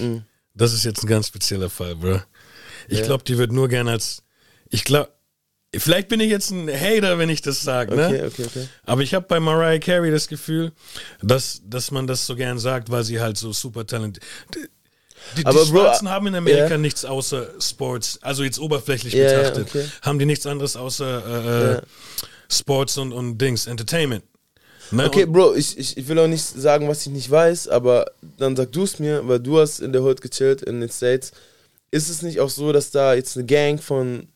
das 0.54 0.74
ist 0.74 0.84
jetzt 0.84 1.02
ein 1.02 1.08
ganz 1.08 1.28
spezieller 1.28 1.70
Fall, 1.70 1.96
Bro. 1.96 2.20
Ich 2.88 3.02
glaube, 3.02 3.24
die 3.24 3.38
wird 3.38 3.52
nur 3.52 3.68
gern 3.68 3.88
als, 3.88 4.22
ich 4.70 4.84
glaube, 4.84 5.10
vielleicht 5.74 6.08
bin 6.08 6.20
ich 6.20 6.30
jetzt 6.30 6.50
ein 6.50 6.68
Hater, 6.68 7.18
wenn 7.18 7.30
ich 7.30 7.42
das 7.42 7.62
sage, 7.62 7.92
Okay, 7.92 8.18
ne? 8.18 8.26
okay, 8.26 8.44
okay. 8.44 8.68
Aber 8.84 9.02
ich 9.02 9.14
habe 9.14 9.26
bei 9.26 9.40
Mariah 9.40 9.78
Carey 9.78 10.10
das 10.10 10.28
Gefühl, 10.28 10.72
dass, 11.22 11.62
dass 11.64 11.90
man 11.90 12.06
das 12.06 12.26
so 12.26 12.36
gern 12.36 12.58
sagt, 12.58 12.90
weil 12.90 13.04
sie 13.04 13.20
halt 13.20 13.36
so 13.36 13.52
super 13.52 13.86
talentiert 13.86 14.24
die, 15.36 15.40
die 15.40 15.46
Aber 15.46 15.58
Bro, 15.58 15.66
Schwarzen 15.66 16.08
haben 16.10 16.26
in 16.26 16.34
Amerika 16.34 16.70
ja. 16.70 16.78
nichts 16.78 17.04
außer 17.04 17.48
Sports, 17.60 18.18
also 18.22 18.42
jetzt 18.42 18.58
oberflächlich 18.58 19.14
ja, 19.14 19.24
betrachtet, 19.24 19.68
okay. 19.68 19.86
haben 20.02 20.18
die 20.18 20.26
nichts 20.26 20.46
anderes 20.46 20.76
außer 20.76 21.22
äh, 21.26 21.72
äh. 21.74 21.82
Sports 22.48 22.98
und, 22.98 23.12
und 23.12 23.38
Dings, 23.38 23.66
Entertainment. 23.66 24.24
Ne? 24.90 25.06
Okay, 25.06 25.24
und, 25.24 25.32
Bro, 25.32 25.54
ich, 25.54 25.78
ich, 25.78 25.96
ich 25.96 26.08
will 26.08 26.18
auch 26.18 26.26
nicht 26.26 26.44
sagen, 26.44 26.88
was 26.88 27.06
ich 27.06 27.12
nicht 27.12 27.30
weiß, 27.30 27.68
aber 27.68 28.06
dann 28.36 28.56
sag 28.56 28.72
du 28.72 28.82
es 28.82 28.98
mir, 28.98 29.26
weil 29.26 29.40
du 29.40 29.58
hast 29.58 29.80
in 29.80 29.92
der 29.92 30.02
Hood 30.02 30.20
gechillt 30.20 30.62
in 30.62 30.80
den 30.80 30.90
States. 30.90 31.32
Ist 31.92 32.08
es 32.08 32.22
nicht 32.22 32.40
auch 32.40 32.50
so, 32.50 32.72
dass 32.72 32.90
da 32.90 33.14
jetzt 33.14 33.36
eine 33.36 33.46
Gang 33.46 33.80
von, 33.80 34.26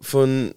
von 0.00 0.52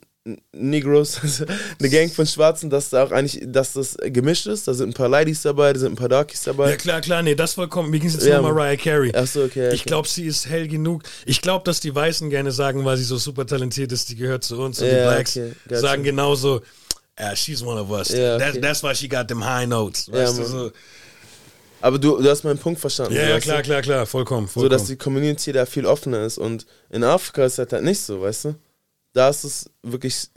Negroes, 0.52 1.20
also 1.24 1.46
eine 1.80 1.90
Gang 1.90 2.12
von 2.12 2.28
Schwarzen, 2.28 2.70
dass 2.70 2.90
da 2.90 3.04
auch 3.04 3.12
eigentlich, 3.12 3.42
dass 3.48 3.74
das 3.74 3.96
gemischt 4.04 4.46
ist? 4.48 4.68
Da 4.68 4.74
sind 4.74 4.90
ein 4.90 4.94
paar 4.94 5.08
Ladies 5.08 5.42
dabei, 5.44 5.72
da 5.72 5.80
sind 5.80 5.94
ein 5.94 5.96
paar 5.96 6.10
Darkies 6.10 6.44
dabei. 6.44 6.72
ja 6.72 6.76
klar, 6.76 7.02
klar, 7.02 7.22
nee, 7.24 7.36
das 7.36 7.54
vollkommen, 7.54 7.90
mir 7.90 8.00
ging 8.00 8.10
es 8.10 8.16
jetzt 8.16 8.26
Ja, 8.26 8.42
nur. 8.42 8.52
Mariah 8.54 8.76
Carey. 8.76 9.16
Achso, 9.16 9.44
okay. 9.44 9.68
okay. 9.68 9.76
Ich 9.76 9.86
glaube, 9.86 10.08
sie 10.08 10.26
ist 10.26 10.48
hell 10.50 10.68
genug. 10.68 11.04
Ich 11.26 11.42
glaube, 11.42 11.64
dass 11.64 11.80
die 11.80 11.94
Weißen 11.96 12.30
gerne 12.30 12.52
sagen, 12.52 12.84
weil 12.86 12.98
sie 12.98 13.04
so 13.06 13.18
super 13.18 13.46
talentiert 13.46 13.92
ist, 13.92 14.10
die 14.10 14.16
gehört 14.16 14.44
zu 14.44 14.60
uns. 14.60 14.80
Und 14.82 14.90
die 14.90 14.96
Ja, 14.96 15.12
Blacks 15.12 15.38
okay, 15.38 15.54
sagen 15.70 16.04
genauso, 16.04 16.62
yeah, 17.20 17.36
she's 17.36 17.62
one 17.62 17.80
of 17.80 17.90
us. 17.92 18.10
Ja, 18.10 18.38
That, 18.38 18.50
okay. 18.52 18.62
that's 18.62 18.84
why 18.84 18.94
she 18.96 19.08
got 19.08 19.28
them 19.28 19.44
high 19.44 19.68
notes. 19.68 20.12
Weißt 20.12 20.38
du, 20.38 20.42
Mann. 20.42 20.52
so. 20.52 20.72
Aber 21.82 21.98
du, 21.98 22.18
du 22.22 22.30
hast 22.30 22.44
meinen 22.44 22.58
Punkt 22.60 22.80
verstanden. 22.80 23.14
Ja, 23.14 23.24
ja, 23.30 23.36
weißt 23.36 23.46
du? 23.46 23.50
klar, 23.52 23.62
klar, 23.64 23.82
klar, 23.82 24.06
vollkommen, 24.06 24.48
So, 24.48 24.54
vollkommen. 24.54 24.72
dass 24.72 24.88
die 24.88 24.96
Community 24.98 25.52
da 25.52 25.66
viel 25.66 25.86
offener 25.86 26.24
ist. 26.26 26.38
Und 26.38 26.66
in 26.90 27.04
Afrika 27.04 27.46
ist 27.46 27.58
das 27.58 27.72
halt 27.72 27.84
nicht 27.84 28.02
so, 28.02 28.22
weißt 28.22 28.46
du? 28.46 28.56
Da 29.14 29.30
ist 29.30 29.44
es 29.44 29.70
wirklich 29.82 30.30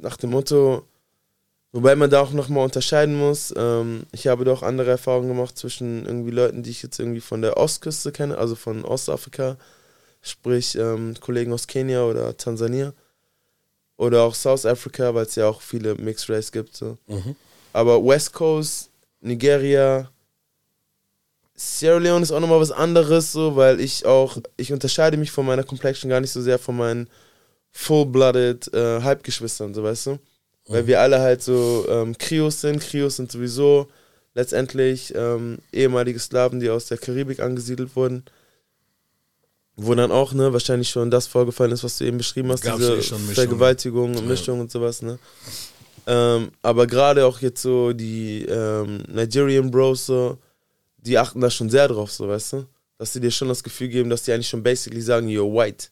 nach 0.00 0.16
dem 0.16 0.30
Motto, 0.30 0.86
wobei 1.72 1.96
man 1.96 2.10
da 2.10 2.20
auch 2.20 2.32
nochmal 2.32 2.64
unterscheiden 2.64 3.16
muss. 3.16 3.52
Ähm, 3.56 4.04
ich 4.12 4.26
habe 4.26 4.44
doch 4.44 4.62
andere 4.62 4.90
Erfahrungen 4.90 5.28
gemacht 5.28 5.56
zwischen 5.58 6.04
irgendwie 6.04 6.30
Leuten, 6.30 6.62
die 6.62 6.70
ich 6.70 6.82
jetzt 6.82 6.98
irgendwie 7.00 7.20
von 7.20 7.40
der 7.42 7.56
Ostküste 7.56 8.12
kenne, 8.12 8.36
also 8.36 8.54
von 8.54 8.84
Ostafrika, 8.84 9.56
sprich 10.20 10.76
ähm, 10.76 11.14
Kollegen 11.20 11.52
aus 11.52 11.66
Kenia 11.66 12.04
oder 12.04 12.36
Tansania. 12.36 12.92
Oder 13.96 14.22
auch 14.24 14.34
South 14.34 14.66
Africa, 14.66 15.14
weil 15.14 15.24
es 15.26 15.36
ja 15.36 15.46
auch 15.48 15.62
viele 15.62 15.94
Mixed 15.94 16.28
Race 16.28 16.50
gibt. 16.50 16.76
So. 16.76 16.98
Mhm. 17.06 17.36
Aber 17.72 18.04
West 18.04 18.32
Coast, 18.32 18.90
Nigeria, 19.20 20.10
Sierra 21.56 21.98
Leone 21.98 22.22
ist 22.22 22.32
auch 22.32 22.40
nochmal 22.40 22.60
was 22.60 22.72
anderes, 22.72 23.32
so, 23.32 23.54
weil 23.56 23.80
ich 23.80 24.04
auch, 24.06 24.36
ich 24.56 24.72
unterscheide 24.72 25.16
mich 25.16 25.30
von 25.30 25.46
meiner 25.46 25.62
Complexion 25.62 26.10
gar 26.10 26.20
nicht 26.20 26.32
so 26.32 26.42
sehr 26.42 26.58
von 26.58 26.76
meinen 26.76 27.08
full-blooded 27.70 28.72
äh, 28.74 29.02
Halbgeschwistern, 29.02 29.72
so 29.74 29.82
weißt 29.82 30.06
du? 30.06 30.18
Weil 30.66 30.86
wir 30.86 31.00
alle 31.00 31.20
halt 31.20 31.42
so 31.42 31.84
ähm, 31.88 32.16
Krios 32.16 32.60
sind. 32.62 32.80
Krios 32.80 33.16
sind 33.16 33.30
sowieso 33.30 33.86
letztendlich 34.34 35.12
ähm, 35.14 35.58
ehemalige 35.72 36.18
Sklaven, 36.18 36.58
die 36.58 36.70
aus 36.70 36.86
der 36.86 36.96
Karibik 36.98 37.40
angesiedelt 37.40 37.94
wurden. 37.94 38.24
Wo 39.76 39.94
dann 39.94 40.10
auch, 40.10 40.32
ne, 40.32 40.52
wahrscheinlich 40.52 40.88
schon 40.88 41.10
das 41.10 41.26
vorgefallen 41.26 41.72
ist, 41.72 41.84
was 41.84 41.98
du 41.98 42.04
eben 42.04 42.16
beschrieben 42.18 42.50
hast, 42.50 42.62
Gab's 42.62 42.78
diese 42.78 42.94
eh 42.96 43.02
schon 43.02 43.18
Mischungen. 43.18 43.34
Vergewaltigung 43.34 44.10
und 44.16 44.22
Ja. 44.22 44.28
Mischung 44.28 44.60
und 44.60 44.70
sowas, 44.70 45.02
ne? 45.02 45.18
Ähm, 46.06 46.50
aber 46.62 46.86
gerade 46.86 47.26
auch 47.26 47.40
jetzt 47.40 47.60
so 47.60 47.92
die 47.92 48.44
ähm, 48.44 49.02
Nigerian 49.08 49.70
Bros, 49.70 50.06
so, 50.06 50.38
die 51.04 51.18
achten 51.18 51.40
da 51.40 51.50
schon 51.50 51.70
sehr 51.70 51.88
drauf, 51.88 52.12
so, 52.12 52.28
weißt 52.28 52.54
du? 52.54 52.66
Dass 52.98 53.12
sie 53.12 53.20
dir 53.20 53.30
schon 53.30 53.48
das 53.48 53.62
Gefühl 53.62 53.88
geben, 53.88 54.10
dass 54.10 54.22
die 54.22 54.32
eigentlich 54.32 54.48
schon 54.48 54.62
basically 54.62 55.00
sagen, 55.00 55.28
you're 55.28 55.52
white. 55.52 55.88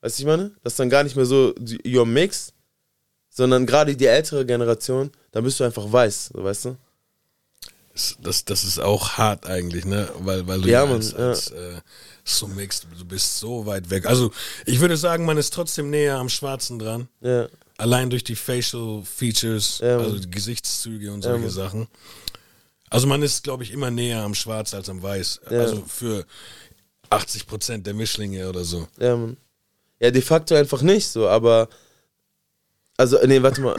Weißt 0.00 0.18
du, 0.18 0.22
ich 0.22 0.26
meine? 0.26 0.52
Das 0.62 0.74
ist 0.74 0.78
dann 0.78 0.90
gar 0.90 1.02
nicht 1.02 1.16
mehr 1.16 1.26
so, 1.26 1.54
you're 1.84 2.04
mixed, 2.04 2.54
sondern 3.28 3.66
gerade 3.66 3.96
die 3.96 4.06
ältere 4.06 4.46
Generation, 4.46 5.10
da 5.32 5.40
bist 5.40 5.60
du 5.60 5.64
einfach 5.64 5.90
weiß, 5.90 6.30
so, 6.34 6.44
weißt 6.44 6.64
du? 6.66 6.76
Das, 8.20 8.44
das, 8.44 8.62
ist 8.62 8.78
auch 8.78 9.12
hart 9.18 9.46
eigentlich, 9.46 9.84
ne? 9.84 10.08
Weil, 10.20 10.46
weil 10.46 10.60
du 10.60 10.68
Ja, 10.68 10.86
Mann, 10.86 10.96
als, 10.96 11.12
ja. 11.12 11.18
als 11.30 11.50
äh, 11.50 11.80
so 12.22 12.46
mixed, 12.46 12.86
du 12.96 13.04
bist 13.04 13.38
so 13.38 13.66
weit 13.66 13.90
weg. 13.90 14.06
Also 14.06 14.30
ich 14.66 14.78
würde 14.78 14.96
sagen, 14.96 15.24
man 15.24 15.36
ist 15.36 15.52
trotzdem 15.52 15.90
näher 15.90 16.16
am 16.18 16.28
Schwarzen 16.28 16.78
dran. 16.78 17.08
Ja. 17.20 17.48
Allein 17.76 18.08
durch 18.08 18.22
die 18.22 18.36
Facial 18.36 19.02
Features, 19.04 19.80
Ja, 19.82 19.98
also 19.98 20.16
die 20.16 20.30
Gesichtszüge 20.30 21.12
und 21.12 21.22
solche. 21.22 21.50
Sachen. 21.50 21.88
Also 22.90 23.06
man 23.06 23.22
ist, 23.22 23.44
glaube 23.44 23.62
ich, 23.62 23.72
immer 23.72 23.90
näher 23.90 24.22
am 24.22 24.34
Schwarz 24.34 24.74
als 24.74 24.88
am 24.88 25.02
Weiß. 25.02 25.40
Ja. 25.50 25.60
Also 25.60 25.82
für 25.86 26.24
80 27.10 27.46
Prozent 27.46 27.86
der 27.86 27.94
Mischlinge 27.94 28.48
oder 28.48 28.64
so. 28.64 28.86
Ja, 28.98 29.16
Mann. 29.16 29.36
Ja, 30.00 30.10
de 30.10 30.22
facto 30.22 30.54
einfach 30.54 30.82
nicht 30.82 31.08
so, 31.08 31.28
aber. 31.28 31.68
Also, 32.96 33.18
nee, 33.26 33.42
warte 33.42 33.60
mal. 33.60 33.76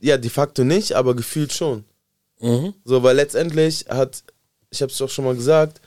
Ja, 0.00 0.16
de 0.16 0.30
facto 0.30 0.64
nicht, 0.64 0.92
aber 0.92 1.14
gefühlt 1.14 1.52
schon. 1.52 1.84
Mhm. 2.40 2.74
So, 2.84 3.02
weil 3.02 3.16
letztendlich 3.16 3.86
hat, 3.88 4.22
ich 4.70 4.82
hab's 4.82 4.98
doch 4.98 5.08
schon 5.08 5.24
mal 5.24 5.34
gesagt, 5.34 5.80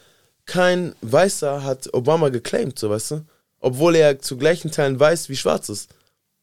kein 0.46 0.96
Weißer 1.02 1.64
hat 1.64 1.94
Obama 1.94 2.30
geclaimed, 2.30 2.80
so 2.80 2.90
weißt 2.90 3.12
du? 3.12 3.26
Obwohl 3.60 3.96
er 3.96 4.20
zu 4.20 4.38
gleichen 4.38 4.72
Teilen 4.72 5.00
weiß 5.00 5.30
wie 5.30 5.36
schwarz 5.36 5.70
ist. 5.70 5.90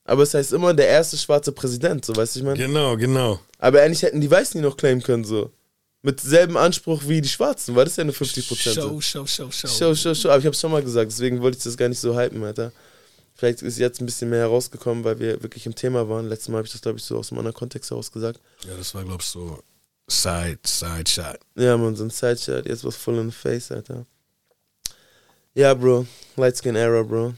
Aber 0.05 0.23
es 0.23 0.35
heißt 0.35 0.53
immer 0.53 0.75
der 0.75 0.89
erste 0.89 1.17
schwarze 1.17 1.53
Präsident, 1.53 2.05
so 2.05 2.15
weißt 2.15 2.35
du, 2.35 2.41
ich 2.41 2.45
meine? 2.45 2.59
Genau, 2.59 2.97
genau. 2.97 3.41
Aber 3.59 3.81
eigentlich 3.81 4.03
hätten 4.03 4.21
die 4.21 4.31
Weißen 4.31 4.61
ihn 4.61 4.65
noch 4.65 4.77
claimen 4.77 5.03
können, 5.03 5.25
so. 5.25 5.51
Mit 6.05 6.21
selben 6.21 6.59
Anspruch 6.59 7.03
wie 7.07 7.23
die 7.23 7.29
Schwarzen, 7.31 7.75
weil 7.75 7.85
das 7.85 7.95
ist 7.95 7.97
ja 7.97 8.05
nur 8.05 8.13
50 8.13 8.47
Prozent. 8.47 8.75
Show, 8.77 9.01
show, 9.01 9.27
show, 9.27 9.51
show. 9.51 9.67
Show, 9.67 9.95
show, 9.95 10.15
show. 10.15 10.29
Aber 10.29 10.39
ich 10.39 10.45
hab's 10.45 10.61
schon 10.61 10.71
mal 10.71 10.83
gesagt, 10.83 11.11
deswegen 11.11 11.41
wollte 11.41 11.57
ich 11.57 11.65
das 11.65 11.79
gar 11.79 11.89
nicht 11.89 11.99
so 11.99 12.15
hypen, 12.15 12.45
Alter. 12.45 12.73
Vielleicht 13.35 13.63
ist 13.63 13.79
jetzt 13.79 14.03
ein 14.03 14.07
bisschen 14.07 14.29
mehr 14.29 14.41
herausgekommen, 14.41 15.03
weil 15.03 15.19
wir 15.19 15.43
wirklich 15.43 15.65
im 15.65 15.75
Thema 15.75 16.07
waren. 16.07 16.29
Letztes 16.29 16.49
Mal 16.49 16.59
habe 16.59 16.67
ich 16.67 16.73
das, 16.73 16.83
glaube 16.83 16.99
ich, 16.99 17.05
so 17.05 17.17
aus 17.17 17.33
einem 17.33 17.39
anderen 17.39 17.55
Kontext 17.55 17.91
heraus 17.91 18.13
gesagt. 18.13 18.39
Ja, 18.69 18.77
das 18.77 18.95
war, 18.95 19.03
glaube 19.03 19.23
ich, 19.23 19.29
so 19.29 19.63
Side, 20.07 20.59
Side 20.67 21.09
Shot. 21.09 21.39
Ja, 21.57 21.79
man, 21.79 21.97
so 21.97 22.05
ein 22.05 22.11
Sideshot, 22.11 22.67
jetzt 22.67 22.85
was 22.85 22.97
full 22.97 23.19
in 23.19 23.31
the 23.31 23.35
face, 23.35 23.73
Alter. 23.73 24.05
Ja, 25.55 25.73
Bro, 25.73 26.07
Light 26.37 26.59
Skin 26.59 26.77
Era, 26.77 27.03
Bro. 27.03 27.33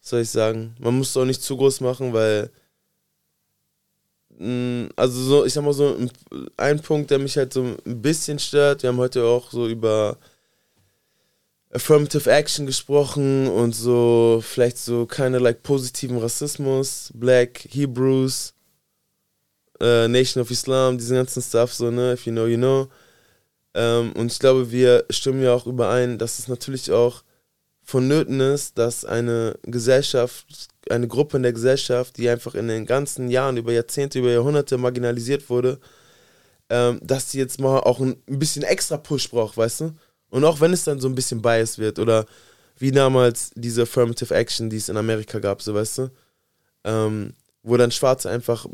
Was 0.00 0.10
soll 0.10 0.20
ich 0.20 0.30
sagen? 0.30 0.76
Man 0.78 0.96
muss 0.96 1.08
es 1.10 1.16
auch 1.16 1.24
nicht 1.24 1.42
zu 1.42 1.56
groß 1.56 1.80
machen, 1.80 2.12
weil. 2.12 2.50
Mh, 4.40 4.88
Also, 4.96 5.20
so, 5.22 5.44
ich 5.44 5.52
sag 5.52 5.64
mal 5.64 5.72
so, 5.72 5.96
ein- 5.96 6.10
ein 6.56 6.80
Punkt, 6.82 7.10
der 7.10 7.18
mich 7.18 7.36
halt 7.36 7.52
so 7.52 7.62
ein 7.86 8.02
bisschen 8.02 8.38
stört. 8.38 8.82
Wir 8.82 8.88
haben 8.90 8.98
heute 8.98 9.24
auch 9.24 9.50
so 9.50 9.68
über 9.68 10.18
Affirmative 11.72 12.28
Action 12.30 12.66
gesprochen 12.66 13.46
und 13.48 13.74
so, 13.74 14.40
vielleicht 14.44 14.78
so 14.78 15.06
keine 15.06 15.38
like 15.38 15.62
positiven 15.62 16.18
Rassismus, 16.18 17.10
Black, 17.14 17.60
Hebrews, 17.70 18.54
äh, 19.80 20.08
Nation 20.08 20.42
of 20.42 20.50
Islam, 20.50 20.98
diesen 20.98 21.16
ganzen 21.16 21.42
Stuff, 21.42 21.72
so, 21.72 21.90
ne, 21.90 22.12
if 22.14 22.26
you 22.26 22.32
know, 22.32 22.46
you 22.46 22.56
know. 22.56 22.88
Ähm, 23.74 24.12
und 24.14 24.32
ich 24.32 24.38
glaube, 24.40 24.70
wir 24.72 25.04
stimmen 25.10 25.42
ja 25.42 25.54
auch 25.54 25.66
überein, 25.66 26.18
dass 26.18 26.38
es 26.40 26.48
natürlich 26.48 26.90
auch 26.90 27.22
vonnöten 27.90 28.40
ist, 28.40 28.78
dass 28.78 29.04
eine 29.04 29.58
Gesellschaft, 29.62 30.46
eine 30.88 31.08
Gruppe 31.08 31.36
in 31.36 31.42
der 31.42 31.52
Gesellschaft, 31.52 32.16
die 32.16 32.28
einfach 32.28 32.54
in 32.54 32.68
den 32.68 32.86
ganzen 32.86 33.28
Jahren, 33.28 33.56
über 33.56 33.72
Jahrzehnte, 33.72 34.20
über 34.20 34.30
Jahrhunderte 34.30 34.78
marginalisiert 34.78 35.50
wurde, 35.50 35.78
ähm, 36.68 37.00
dass 37.02 37.30
die 37.30 37.38
jetzt 37.38 37.60
mal 37.60 37.80
auch 37.80 38.00
ein, 38.00 38.16
ein 38.28 38.38
bisschen 38.38 38.62
extra 38.62 38.96
Push 38.96 39.30
braucht, 39.30 39.56
weißt 39.56 39.80
du? 39.80 39.92
Und 40.30 40.44
auch 40.44 40.60
wenn 40.60 40.72
es 40.72 40.84
dann 40.84 41.00
so 41.00 41.08
ein 41.08 41.14
bisschen 41.16 41.42
biased 41.42 41.78
wird 41.78 41.98
oder 41.98 42.26
wie 42.78 42.92
damals 42.92 43.50
diese 43.56 43.82
Affirmative 43.82 44.34
Action, 44.34 44.70
die 44.70 44.76
es 44.76 44.88
in 44.88 44.96
Amerika 44.96 45.40
gab, 45.40 45.60
so 45.60 45.74
weißt 45.74 45.98
du, 45.98 46.10
ähm, 46.84 47.34
wo 47.62 47.76
dann 47.76 47.90
Schwarze 47.90 48.30
einfach 48.30 48.66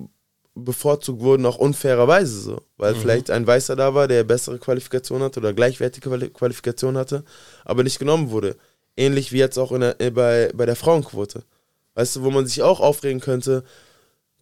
bevorzugt 0.55 1.21
wurden, 1.21 1.47
auch 1.47 1.59
unfairerweise 1.59 2.41
so. 2.41 2.63
Weil 2.77 2.95
vielleicht 2.95 3.31
ein 3.31 3.47
Weißer 3.47 3.77
da 3.77 3.95
war, 3.95 4.09
der 4.09 4.25
bessere 4.25 4.59
Qualifikation 4.59 5.23
hatte 5.23 5.41
oder 5.41 5.53
gleichwertige 5.53 6.09
Quali 6.09 6.31
Qualifikation 6.31 6.97
hatte, 6.97 7.25
aber 7.65 7.83
nicht 7.83 7.99
genommen 7.99 8.31
wurde. 8.31 8.57
Ähnlich 8.97 9.33
wie 9.33 9.39
jetzt 9.39 9.59
auch 9.59 9.73
in 9.73 9.81
der, 9.81 10.01
äh, 10.01 10.11
bei, 10.11 10.51
bei 10.55 10.67
der 10.67 10.77
Frauenquote. 10.77 11.45
Weißt 11.95 12.17
du, 12.17 12.23
wo 12.23 12.31
man 12.31 12.47
sich 12.47 12.63
auch 12.63 12.81
aufregen 12.81 13.21
könnte, 13.21 13.65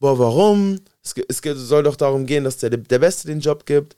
boah, 0.01 0.19
warum? 0.19 0.81
Es, 1.03 1.15
es 1.29 1.41
soll 1.69 1.83
doch 1.83 1.97
darum 1.97 2.27
gehen, 2.27 2.45
dass 2.45 2.59
der, 2.59 2.71
der 2.71 2.99
Beste 2.99 3.29
den 3.29 3.41
Job 3.41 3.67
gibt. 3.67 3.97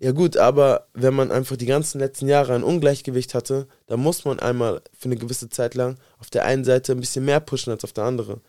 Ja 0.00 0.12
gut, 0.12 0.36
aber 0.36 0.86
wenn 0.94 1.14
man 1.14 1.32
einfach 1.32 1.56
die 1.56 1.66
ganzen 1.66 1.98
letzten 1.98 2.28
Jahre 2.28 2.54
ein 2.54 2.62
Ungleichgewicht 2.62 3.34
hatte, 3.34 3.66
dann 3.86 3.98
muss 3.98 4.24
man 4.24 4.38
einmal 4.38 4.80
für 4.96 5.06
eine 5.06 5.16
gewisse 5.16 5.48
Zeit 5.48 5.74
lang 5.74 5.96
auf 6.18 6.30
der 6.30 6.44
einen 6.44 6.64
Seite 6.64 6.92
ein 6.92 7.00
bisschen 7.00 7.24
mehr 7.24 7.40
pushen 7.40 7.72
als 7.72 7.82
auf 7.82 7.92
der 7.92 8.04
anderen. 8.04 8.40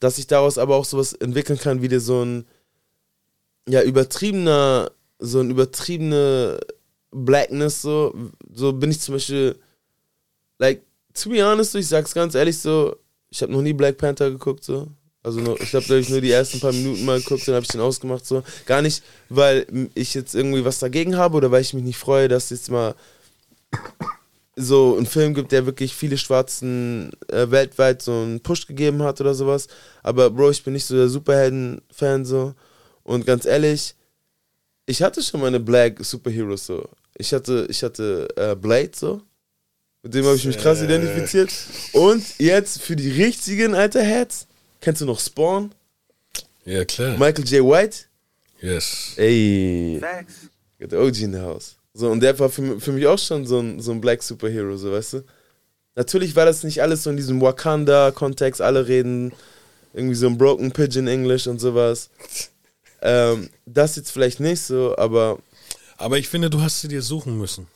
Dass 0.00 0.16
sich 0.16 0.26
daraus 0.26 0.56
aber 0.56 0.76
auch 0.76 0.86
sowas 0.86 1.12
entwickeln 1.12 1.58
kann, 1.58 1.82
wie 1.82 1.88
dir 1.88 2.00
so 2.00 2.24
ein 2.24 2.46
ja 3.68 3.82
übertriebener, 3.82 4.90
so 5.18 5.40
ein 5.40 5.50
übertriebene 5.50 6.60
Blackness, 7.10 7.82
so, 7.82 8.14
so 8.52 8.72
bin 8.72 8.90
ich 8.90 9.00
zum 9.00 9.14
Beispiel, 9.14 9.58
like, 10.58 10.82
to 11.14 11.30
be 11.30 11.42
honest, 11.42 11.74
ich 11.74 11.88
sag's 11.88 12.14
ganz 12.14 12.34
ehrlich 12.34 12.58
so, 12.58 12.96
ich 13.30 13.42
habe 13.42 13.52
noch 13.52 13.62
nie 13.62 13.72
Black 13.72 13.98
Panther 13.98 14.30
geguckt, 14.30 14.64
so. 14.64 14.88
Also 15.22 15.40
nur, 15.40 15.60
ich 15.60 15.74
habe 15.74 15.84
glaube 15.84 16.08
nur 16.08 16.20
die 16.20 16.30
ersten 16.30 16.60
paar 16.60 16.72
Minuten 16.72 17.04
mal 17.04 17.18
geguckt, 17.18 17.48
dann 17.48 17.56
habe 17.56 17.64
ich 17.64 17.70
den 17.70 17.80
ausgemacht, 17.80 18.24
so. 18.24 18.44
Gar 18.64 18.82
nicht, 18.82 19.02
weil 19.28 19.66
ich 19.94 20.14
jetzt 20.14 20.34
irgendwie 20.34 20.64
was 20.64 20.78
dagegen 20.78 21.16
habe 21.16 21.36
oder 21.36 21.50
weil 21.50 21.62
ich 21.62 21.74
mich 21.74 21.82
nicht 21.82 21.98
freue, 21.98 22.28
dass 22.28 22.50
jetzt 22.50 22.70
mal 22.70 22.94
so 24.56 24.96
einen 24.96 25.06
Film 25.06 25.34
gibt, 25.34 25.52
der 25.52 25.66
wirklich 25.66 25.94
viele 25.94 26.16
Schwarzen 26.16 27.10
äh, 27.28 27.50
weltweit 27.50 28.00
so 28.00 28.12
einen 28.12 28.40
Push 28.40 28.66
gegeben 28.66 29.02
hat 29.02 29.20
oder 29.20 29.34
sowas. 29.34 29.68
Aber 30.02 30.30
Bro, 30.30 30.50
ich 30.50 30.64
bin 30.64 30.72
nicht 30.72 30.86
so 30.86 30.94
der 30.94 31.08
Superhelden-Fan 31.08 32.24
so. 32.24 32.54
Und 33.02 33.26
ganz 33.26 33.44
ehrlich, 33.44 33.94
ich 34.86 35.02
hatte 35.02 35.22
schon 35.22 35.40
meine 35.40 35.60
Black 35.60 36.02
Superheroes 36.02 36.66
so. 36.66 36.88
Ich 37.18 37.32
hatte, 37.32 37.66
ich 37.68 37.82
hatte 37.82 38.28
äh, 38.36 38.54
Blade 38.54 38.92
so. 38.94 39.22
Mit 40.02 40.14
dem 40.14 40.24
habe 40.24 40.36
ich 40.36 40.44
mich 40.44 40.58
krass 40.58 40.80
identifiziert. 40.82 41.52
Und 41.92 42.24
jetzt 42.38 42.80
für 42.80 42.94
die 42.96 43.10
richtigen 43.10 43.74
alter 43.74 44.02
Heads, 44.02 44.46
kennst 44.80 45.00
du 45.00 45.06
noch 45.06 45.18
Spawn? 45.18 45.72
Ja, 46.64 46.84
klar. 46.84 47.16
Michael 47.18 47.44
J. 47.44 47.64
White? 47.64 47.98
Yes. 48.60 49.12
Ey. 49.16 50.00
Got 50.78 50.90
the 50.90 50.96
OG 50.96 51.18
in 51.22 51.32
the 51.32 51.40
house. 51.40 51.76
So, 51.94 52.10
und 52.10 52.20
der 52.20 52.38
war 52.38 52.50
für, 52.50 52.80
für 52.80 52.92
mich 52.92 53.06
auch 53.06 53.18
schon 53.18 53.46
so 53.46 53.58
ein, 53.60 53.80
so 53.80 53.90
ein 53.92 54.00
Black 54.00 54.22
Superhero, 54.22 54.76
so 54.76 54.92
weißt 54.92 55.14
du? 55.14 55.24
Natürlich 55.94 56.36
war 56.36 56.44
das 56.44 56.62
nicht 56.62 56.82
alles 56.82 57.02
so 57.02 57.10
in 57.10 57.16
diesem 57.16 57.40
Wakanda-Kontext, 57.40 58.60
alle 58.60 58.86
reden 58.86 59.32
irgendwie 59.94 60.14
so 60.14 60.26
ein 60.26 60.36
Broken 60.36 60.72
Pigeon 60.72 61.08
English 61.08 61.46
und 61.46 61.58
sowas. 61.58 62.10
Ähm, 63.02 63.50
das 63.66 63.94
jetzt 63.96 64.10
vielleicht 64.10 64.40
nicht 64.40 64.62
so, 64.62 64.96
aber 64.96 65.38
Aber 65.98 66.16
ich 66.16 66.28
finde, 66.28 66.48
du 66.48 66.62
hast 66.62 66.80
sie 66.80 66.88
dir 66.88 67.02
suchen 67.02 67.36
müssen. 67.36 67.68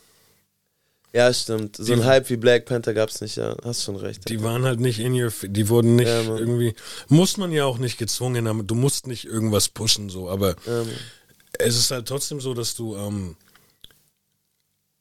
Ja, 1.13 1.33
stimmt. 1.33 1.75
So 1.77 1.91
ein 1.93 1.99
Die- 1.99 2.05
Hype 2.05 2.29
wie 2.29 2.37
Black 2.37 2.65
Panther 2.65 2.93
gab's 2.93 3.19
nicht, 3.21 3.35
ja. 3.35 3.55
Hast 3.63 3.83
schon 3.83 3.95
recht. 3.97 4.29
Die 4.29 4.41
waren 4.43 4.63
halt 4.65 4.79
nicht 4.79 4.99
in 4.99 5.13
your, 5.13 5.31
die 5.43 5.67
wurden 5.69 5.95
nicht 5.95 6.07
Ja, 6.07 6.21
irgendwie, 6.37 6.73
muss 7.09 7.37
man 7.37 7.51
ja 7.51 7.65
auch 7.65 7.77
nicht 7.77 7.97
gezwungen 7.97 8.47
haben, 8.47 8.65
du 8.65 8.75
musst 8.75 9.07
nicht 9.07 9.25
irgendwas 9.25 9.69
pushen, 9.69 10.09
so, 10.09 10.29
aber 10.29 10.55
Ja, 10.65 10.83
es 11.59 11.77
ist 11.77 11.91
halt 11.91 12.07
trotzdem 12.07 12.39
so, 12.39 12.53
dass 12.53 12.75
du, 12.75 12.95
ähm, 12.95 13.35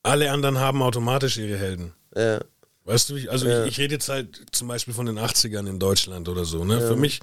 alle 0.03 0.31
anderen 0.31 0.59
haben 0.59 0.83
automatisch 0.83 1.37
ihre 1.39 1.59
Helden. 1.59 1.93
ja, 2.17 2.41
Weißt 2.87 3.11
du, 3.11 3.17
wie- 3.17 3.29
also 3.29 3.47
Ja. 3.47 3.65
ich, 3.67 3.73
ich 3.73 3.79
rede 3.79 3.95
jetzt 3.95 4.09
halt 4.09 4.41
zum 4.53 4.67
Beispiel 4.67 4.95
von 4.95 5.05
den 5.07 5.19
80ern 5.19 5.67
in 5.69 5.79
Deutschland 5.79 6.29
oder 6.29 6.45
so. 6.47 6.65
Ne? 6.65 6.81
Für 6.81 6.97
mich 6.97 7.21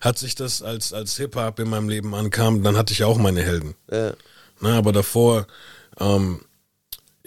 hat 0.00 0.18
sich 0.18 0.34
das 0.34 0.60
als, 0.60 0.92
als 0.92 1.16
Hip-Hop 1.16 1.60
in 1.60 1.70
meinem 1.70 1.88
Leben 1.88 2.14
ankam, 2.14 2.62
dann 2.64 2.76
hatte 2.76 2.92
ich 2.92 3.04
auch 3.04 3.16
meine 3.16 3.42
Helden. 3.42 3.74
ja, 3.90 4.12
Ne? 4.60 4.74
Aber 4.74 4.90
davor, 4.92 5.46
ähm, 6.00 6.40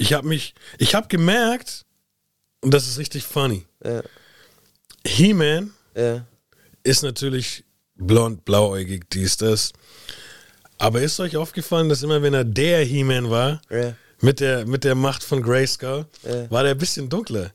ich 0.01 0.13
habe 0.13 0.27
mich, 0.27 0.55
ich 0.79 0.95
habe 0.95 1.07
gemerkt, 1.07 1.85
und 2.61 2.73
das 2.73 2.87
ist 2.87 2.97
richtig 2.97 3.23
funny, 3.23 3.65
ja, 3.85 4.01
He-Man 5.05 5.71
ja. 5.95 6.25
ist 6.83 7.03
natürlich 7.03 7.63
blond, 7.95 8.43
blauäugig, 8.43 9.09
dies, 9.11 9.37
das. 9.37 9.73
Aber 10.77 11.01
ist 11.01 11.19
euch 11.19 11.37
aufgefallen, 11.37 11.89
dass 11.89 12.01
immer 12.01 12.23
wenn 12.23 12.33
er 12.33 12.43
der 12.43 12.83
He-Man 12.83 13.29
war, 13.29 13.61
ja. 13.69 13.93
mit 14.21 14.39
der, 14.39 14.65
mit 14.65 14.83
der 14.83 14.95
Macht 14.95 15.23
von 15.23 15.43
Grayskull, 15.43 16.07
war 16.49 16.63
der 16.63 16.71
ein 16.71 16.77
bisschen 16.77 17.07
dunkler. 17.07 17.51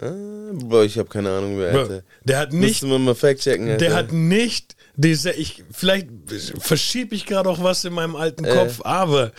Ah, 0.00 0.52
Bro, 0.52 0.82
ich 0.82 0.98
habe 0.98 1.08
keine 1.08 1.30
Ahnung 1.30 1.56
mehr, 1.56 1.72
Bro, 1.72 1.80
Alter. 1.80 2.02
der 2.24 2.38
hat 2.38 2.52
nicht 2.52 2.82
Müsste 2.82 2.86
man 2.86 3.04
mal 3.04 3.14
fact-checken, 3.14 3.68
Alter. 3.68 3.78
Der 3.78 3.94
hat 3.94 4.12
nicht 4.12 4.74
diese, 4.96 5.30
ich, 5.32 5.62
vielleicht 5.70 6.08
verschiebe 6.58 7.14
ich 7.14 7.26
gerade 7.26 7.48
auch 7.48 7.62
was 7.62 7.84
in 7.84 7.92
meinem 7.92 8.16
alten. 8.16 8.44
Kopf, 8.44 8.80
aber 8.82 9.32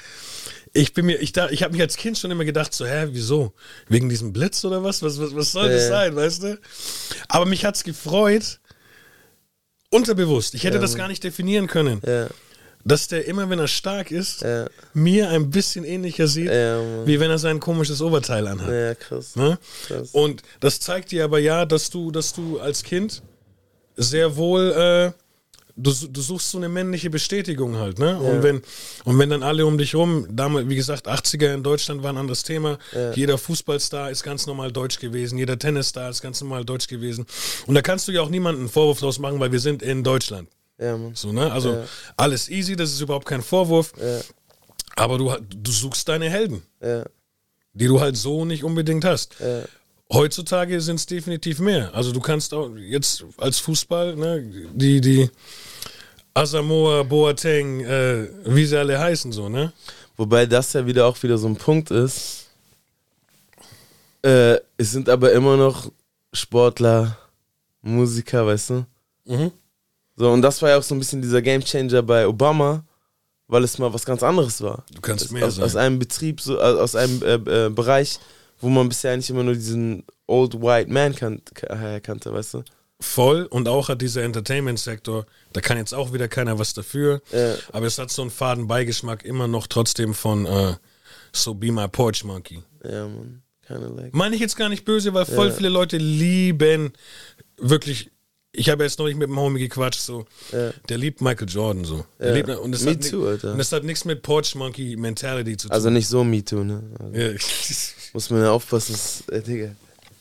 ich 0.74 0.94
bin 0.94 1.06
mir, 1.06 1.18
ich, 1.22 1.32
da- 1.34 1.50
ich 1.50 1.64
habe 1.64 1.74
mich 1.74 1.82
als 1.82 1.98
Kind 1.98 2.18
schon 2.18 2.32
immer 2.32 2.46
gedacht, 2.46 2.74
so, 2.74 2.86
hä, 2.86 3.08
wieso? 3.12 3.54
Wegen 3.90 4.08
diesem 4.10 4.32
Blitz 4.34 4.64
oder 4.66 4.84
was? 4.84 5.02
Was, 5.04 5.20
was, 5.20 5.36
was 5.36 5.52
soll 5.52 5.70
das 5.70 5.84
Äh. 5.84 5.90
sein, 5.90 6.16
weißt 6.16 6.44
du? 6.44 6.60
Aber 7.28 7.46
mich 7.46 7.66
hat's 7.66 7.84
gefreut, 7.84 8.60
unterbewusst, 9.90 10.54
ich 10.54 10.64
hätte 10.64 10.76
Ja, 10.76 10.82
das 10.82 10.96
gar 10.96 11.08
nicht 11.08 11.24
definieren 11.24 11.68
können, 11.68 12.02
Ja, 12.06 12.28
dass 12.84 13.08
der 13.08 13.26
immer, 13.28 13.50
wenn 13.50 13.60
er 13.60 13.68
stark 13.68 14.10
ist, 14.12 14.42
ja, 14.42 14.68
mir 14.94 15.30
ein 15.30 15.50
bisschen 15.50 15.84
ähnlicher 15.84 16.28
sieht, 16.28 16.50
wie 16.50 17.20
wenn 17.20 17.30
er 17.30 17.38
sein 17.38 17.60
komisches 17.60 18.02
Oberteil 18.02 18.48
anhat. 18.48 18.70
ja, 18.72 18.96
krass. 18.96 19.36
Ne? 19.36 19.60
Krass. 19.88 20.10
Und 20.14 20.42
das 20.62 20.80
zeigt 20.80 21.12
dir 21.12 21.26
aber 21.26 21.40
ja, 21.40 21.66
dass 21.66 21.90
du, 21.90 22.12
dass 22.12 22.34
du 22.34 22.60
als 22.60 22.84
Kind 22.84 23.22
sehr 23.98 24.36
wohl, 24.38 24.72
äh, 24.72 25.12
du, 25.76 25.92
du 25.92 26.22
suchst 26.22 26.52
so 26.52 26.58
eine 26.58 26.70
männliche 26.70 27.10
Bestätigung 27.10 27.78
halt, 27.78 28.00
ne? 28.00 28.20
Und 28.20 28.44
wenn, 28.44 28.62
und 29.06 29.18
wenn 29.20 29.30
dann 29.30 29.44
alle 29.44 29.66
um 29.66 29.78
dich 29.78 29.96
rum, 29.96 30.28
damals, 30.30 30.70
wie 30.70 30.76
gesagt, 30.76 31.08
80er 31.08 31.54
in 31.54 31.64
Deutschland 31.64 32.04
war 32.04 32.12
ein 32.12 32.18
anderes 32.18 32.44
Thema. 32.44 32.78
Jeder 33.16 33.38
Fußballstar 33.38 34.12
ist 34.12 34.24
ganz 34.24 34.48
normal 34.48 34.72
deutsch 34.72 35.00
gewesen, 35.00 35.38
jeder 35.38 35.58
Tennisstar 35.58 36.10
ist 36.10 36.22
ganz 36.22 36.42
normal 36.42 36.66
deutsch 36.66 36.88
gewesen. 36.88 37.26
Und 37.68 37.76
da 37.76 37.82
kannst 37.82 38.08
du 38.08 38.12
ja 38.12 38.22
auch 38.22 38.30
niemanden 38.30 38.62
einen 38.62 38.70
Vorwurf 38.70 39.00
draus 39.00 39.20
machen, 39.20 39.40
weil 39.40 39.52
wir 39.52 39.60
sind 39.60 39.82
in 39.82 40.04
Deutschland. 40.04 40.50
Ja, 40.78 40.98
Mann. 40.98 41.16
So, 41.16 41.32
ne? 41.32 41.52
Also 41.52 41.84
alles 42.18 42.50
easy, 42.50 42.76
das 42.76 42.92
ist 42.92 43.02
überhaupt 43.02 43.28
kein 43.28 43.42
Vorwurf. 43.42 43.94
Aber 44.96 45.18
du, 45.18 45.34
du 45.56 45.72
suchst 45.72 46.08
deine 46.10 46.30
Helden 46.30 46.64
Ja, 46.82 47.06
die 47.74 47.88
du 47.88 48.02
halt 48.02 48.18
so 48.18 48.46
nicht 48.46 48.64
unbedingt 48.64 49.06
hast. 49.06 49.36
Heutzutage 50.12 50.82
sind 50.82 50.98
es 50.98 51.06
definitiv 51.06 51.60
mehr. 51.60 51.94
Also 51.94 52.12
du 52.12 52.20
kannst 52.20 52.54
auch 52.54 52.70
jetzt 52.76 53.24
als 53.38 53.60
Fußball, 53.60 54.16
ne, 54.16 54.44
die, 54.74 55.00
die 55.00 55.30
Asamoah, 56.34 57.04
Boateng, 57.06 57.82
äh, 57.82 58.28
wie 58.46 58.66
sie 58.66 58.78
alle 58.78 59.00
heißen, 59.00 59.32
so, 59.32 59.48
ne? 59.50 59.72
Wobei 60.18 60.46
das 60.46 60.74
ja 60.74 60.86
wieder 60.86 61.06
auch 61.06 61.22
wieder 61.24 61.38
so 61.38 61.48
ein 61.48 61.56
Punkt 61.56 61.92
ist. 61.92 62.48
Äh, 64.22 64.58
es 64.78 64.92
sind 64.92 65.10
aber 65.10 65.32
immer 65.32 65.58
noch 65.58 65.92
Sportler, 66.34 67.18
Musiker, 67.82 68.46
weißt 68.46 68.70
du? 68.70 68.86
Mhm. 69.26 69.52
So, 70.16 70.30
und 70.32 70.42
das 70.42 70.62
war 70.62 70.70
ja 70.70 70.78
auch 70.78 70.84
so 70.84 70.94
ein 70.94 71.00
bisschen 71.00 71.22
dieser 71.22 71.42
Gamechanger 71.42 72.04
bei 72.04 72.28
Obama, 72.28 72.84
weil 73.48 73.64
es 73.64 73.78
mal 73.78 73.94
was 73.94 74.06
ganz 74.06 74.24
anderes 74.24 74.62
war. 74.62 74.86
Du 74.94 75.02
kannst 75.02 75.32
mehr 75.32 75.48
aus, 75.48 75.56
sein. 75.56 75.66
aus 75.66 75.76
einem 75.76 76.00
Betrieb, 76.00 76.42
so, 76.42 76.60
aus 76.60 76.78
aus 76.78 76.96
einem 76.96 77.24
äh, 77.24 77.66
äh, 77.66 77.70
Bereich, 77.70 78.20
wo 78.62 78.70
man 78.70 78.88
bisher 78.90 79.16
nicht 79.18 79.30
immer 79.30 79.44
nur 79.44 79.56
diesen 79.56 80.04
Old 80.28 80.62
White 80.62 80.92
Man 80.92 81.14
kan 81.16 81.42
kan 81.54 82.02
kannte, 82.02 82.32
weißt 82.34 82.54
du? 82.56 82.64
Voll 83.00 83.46
und 83.48 83.68
auch 83.68 83.90
hat 83.90 84.02
dieser 84.02 84.22
Entertainment-Sektor, 84.24 85.26
da 85.54 85.62
kann 85.62 85.78
jetzt 85.78 85.94
auch 85.94 86.14
wieder 86.14 86.28
keiner 86.28 86.60
was 86.60 86.74
dafür, 86.76 87.22
Ja. 87.32 87.56
aber 87.72 87.88
es 87.88 87.98
hat 87.98 88.12
so 88.12 88.22
einen 88.22 88.30
faden 88.32 88.68
Beigeschmack 88.68 89.26
immer 89.26 89.48
noch 89.48 89.66
trotzdem 89.68 90.14
von 90.14 90.46
äh, 90.46 90.76
So 91.34 91.56
Be 91.56 91.72
My 91.72 91.88
Porch 91.88 92.24
Monkey. 92.24 92.62
Ja, 92.84 93.08
man. 93.08 93.42
Like. 93.70 94.14
Meine 94.14 94.36
ich 94.36 94.42
jetzt 94.42 94.58
gar 94.58 94.68
nicht 94.68 94.84
böse, 94.84 95.14
weil 95.14 95.26
voll 95.26 95.48
Ja. 95.48 95.54
viele 95.54 95.70
Leute 95.70 95.98
lieben 95.98 96.92
wirklich. 97.58 98.12
Ich 98.54 98.70
habe 98.70 98.84
jetzt 98.84 99.00
neulich 99.00 99.16
mit 99.16 99.30
dem 99.30 99.40
Homie 99.40 99.60
gequatscht, 99.60 100.02
so. 100.02 100.26
Ja. 100.52 100.72
Der 100.90 100.98
liebt 100.98 101.22
Michael 101.22 101.48
Jordan, 101.48 101.86
so. 101.86 102.06
Ja. 102.20 102.34
liebt, 102.34 102.50
und, 102.50 102.72
das 102.74 102.84
Me 102.84 102.92
hat 102.92 103.10
too, 103.10 103.26
Alter. 103.26 103.54
und 103.54 103.58
das 103.58 103.72
hat 103.72 103.84
nichts 103.86 104.04
mit 104.04 104.22
Porch 104.24 104.56
Monkey 104.56 104.98
Mentality 104.98 105.56
zu 105.56 105.68
tun. 105.68 105.74
Also 105.74 105.90
nicht 105.90 106.08
so 106.08 106.24
MeToo, 106.24 106.64
ne? 106.64 106.84
Also 107.00 107.18
ja. 107.18 107.32
Muss 108.14 108.30
man 108.30 108.42
ja 108.42 108.52
aufpassen, 108.52 108.92
das, 108.94 109.24
äh, 109.30 109.42
Digga. 109.42 109.72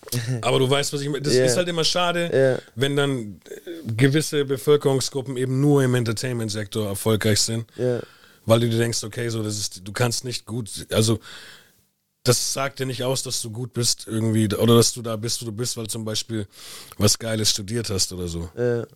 Aber 0.43 0.61
du 0.61 0.71
weißt, 0.71 0.93
was 0.93 1.01
ich 1.01 1.09
meine. 1.09 1.23
Das 1.23 1.35
Ja. 1.35 1.45
ist 1.45 1.57
halt 1.57 1.69
immer 1.69 1.83
schade, 1.85 2.31
Ja. 2.33 2.63
wenn 2.77 2.95
dann 2.95 3.41
äh, 3.49 3.93
gewisse 3.97 4.45
Bevölkerungsgruppen 4.45 5.37
eben 5.37 5.61
nur 5.61 5.83
im 5.83 5.95
Entertainment-Sektor 5.97 6.87
erfolgreich 6.87 7.41
sind. 7.41 7.67
Ja. 7.77 8.01
Weil 8.47 8.61
du 8.61 8.69
dir 8.71 8.79
denkst, 8.79 9.03
okay, 9.05 9.29
so, 9.29 9.43
das 9.43 9.59
ist, 9.59 9.83
du 9.87 9.93
kannst 9.93 10.25
nicht 10.25 10.47
gut, 10.47 10.69
also 10.93 11.19
das 12.23 12.53
sagt 12.53 12.79
dir 12.81 12.87
nicht 12.87 13.03
aus, 13.03 13.23
dass 13.23 13.41
du 13.43 13.51
gut 13.51 13.73
bist 13.73 14.07
irgendwie 14.07 14.47
oder 14.55 14.77
dass 14.77 14.93
du 14.93 15.03
da 15.03 15.17
bist, 15.17 15.41
wo 15.43 15.47
du 15.47 15.53
bist, 15.53 15.77
weil 15.77 15.87
zum 15.87 16.05
Beispiel 16.05 16.47
was 16.99 17.19
Geiles 17.19 17.51
studiert 17.51 17.89
hast 17.91 18.13
oder 18.13 18.29
so. 18.29 18.49
Ja. 18.57 18.87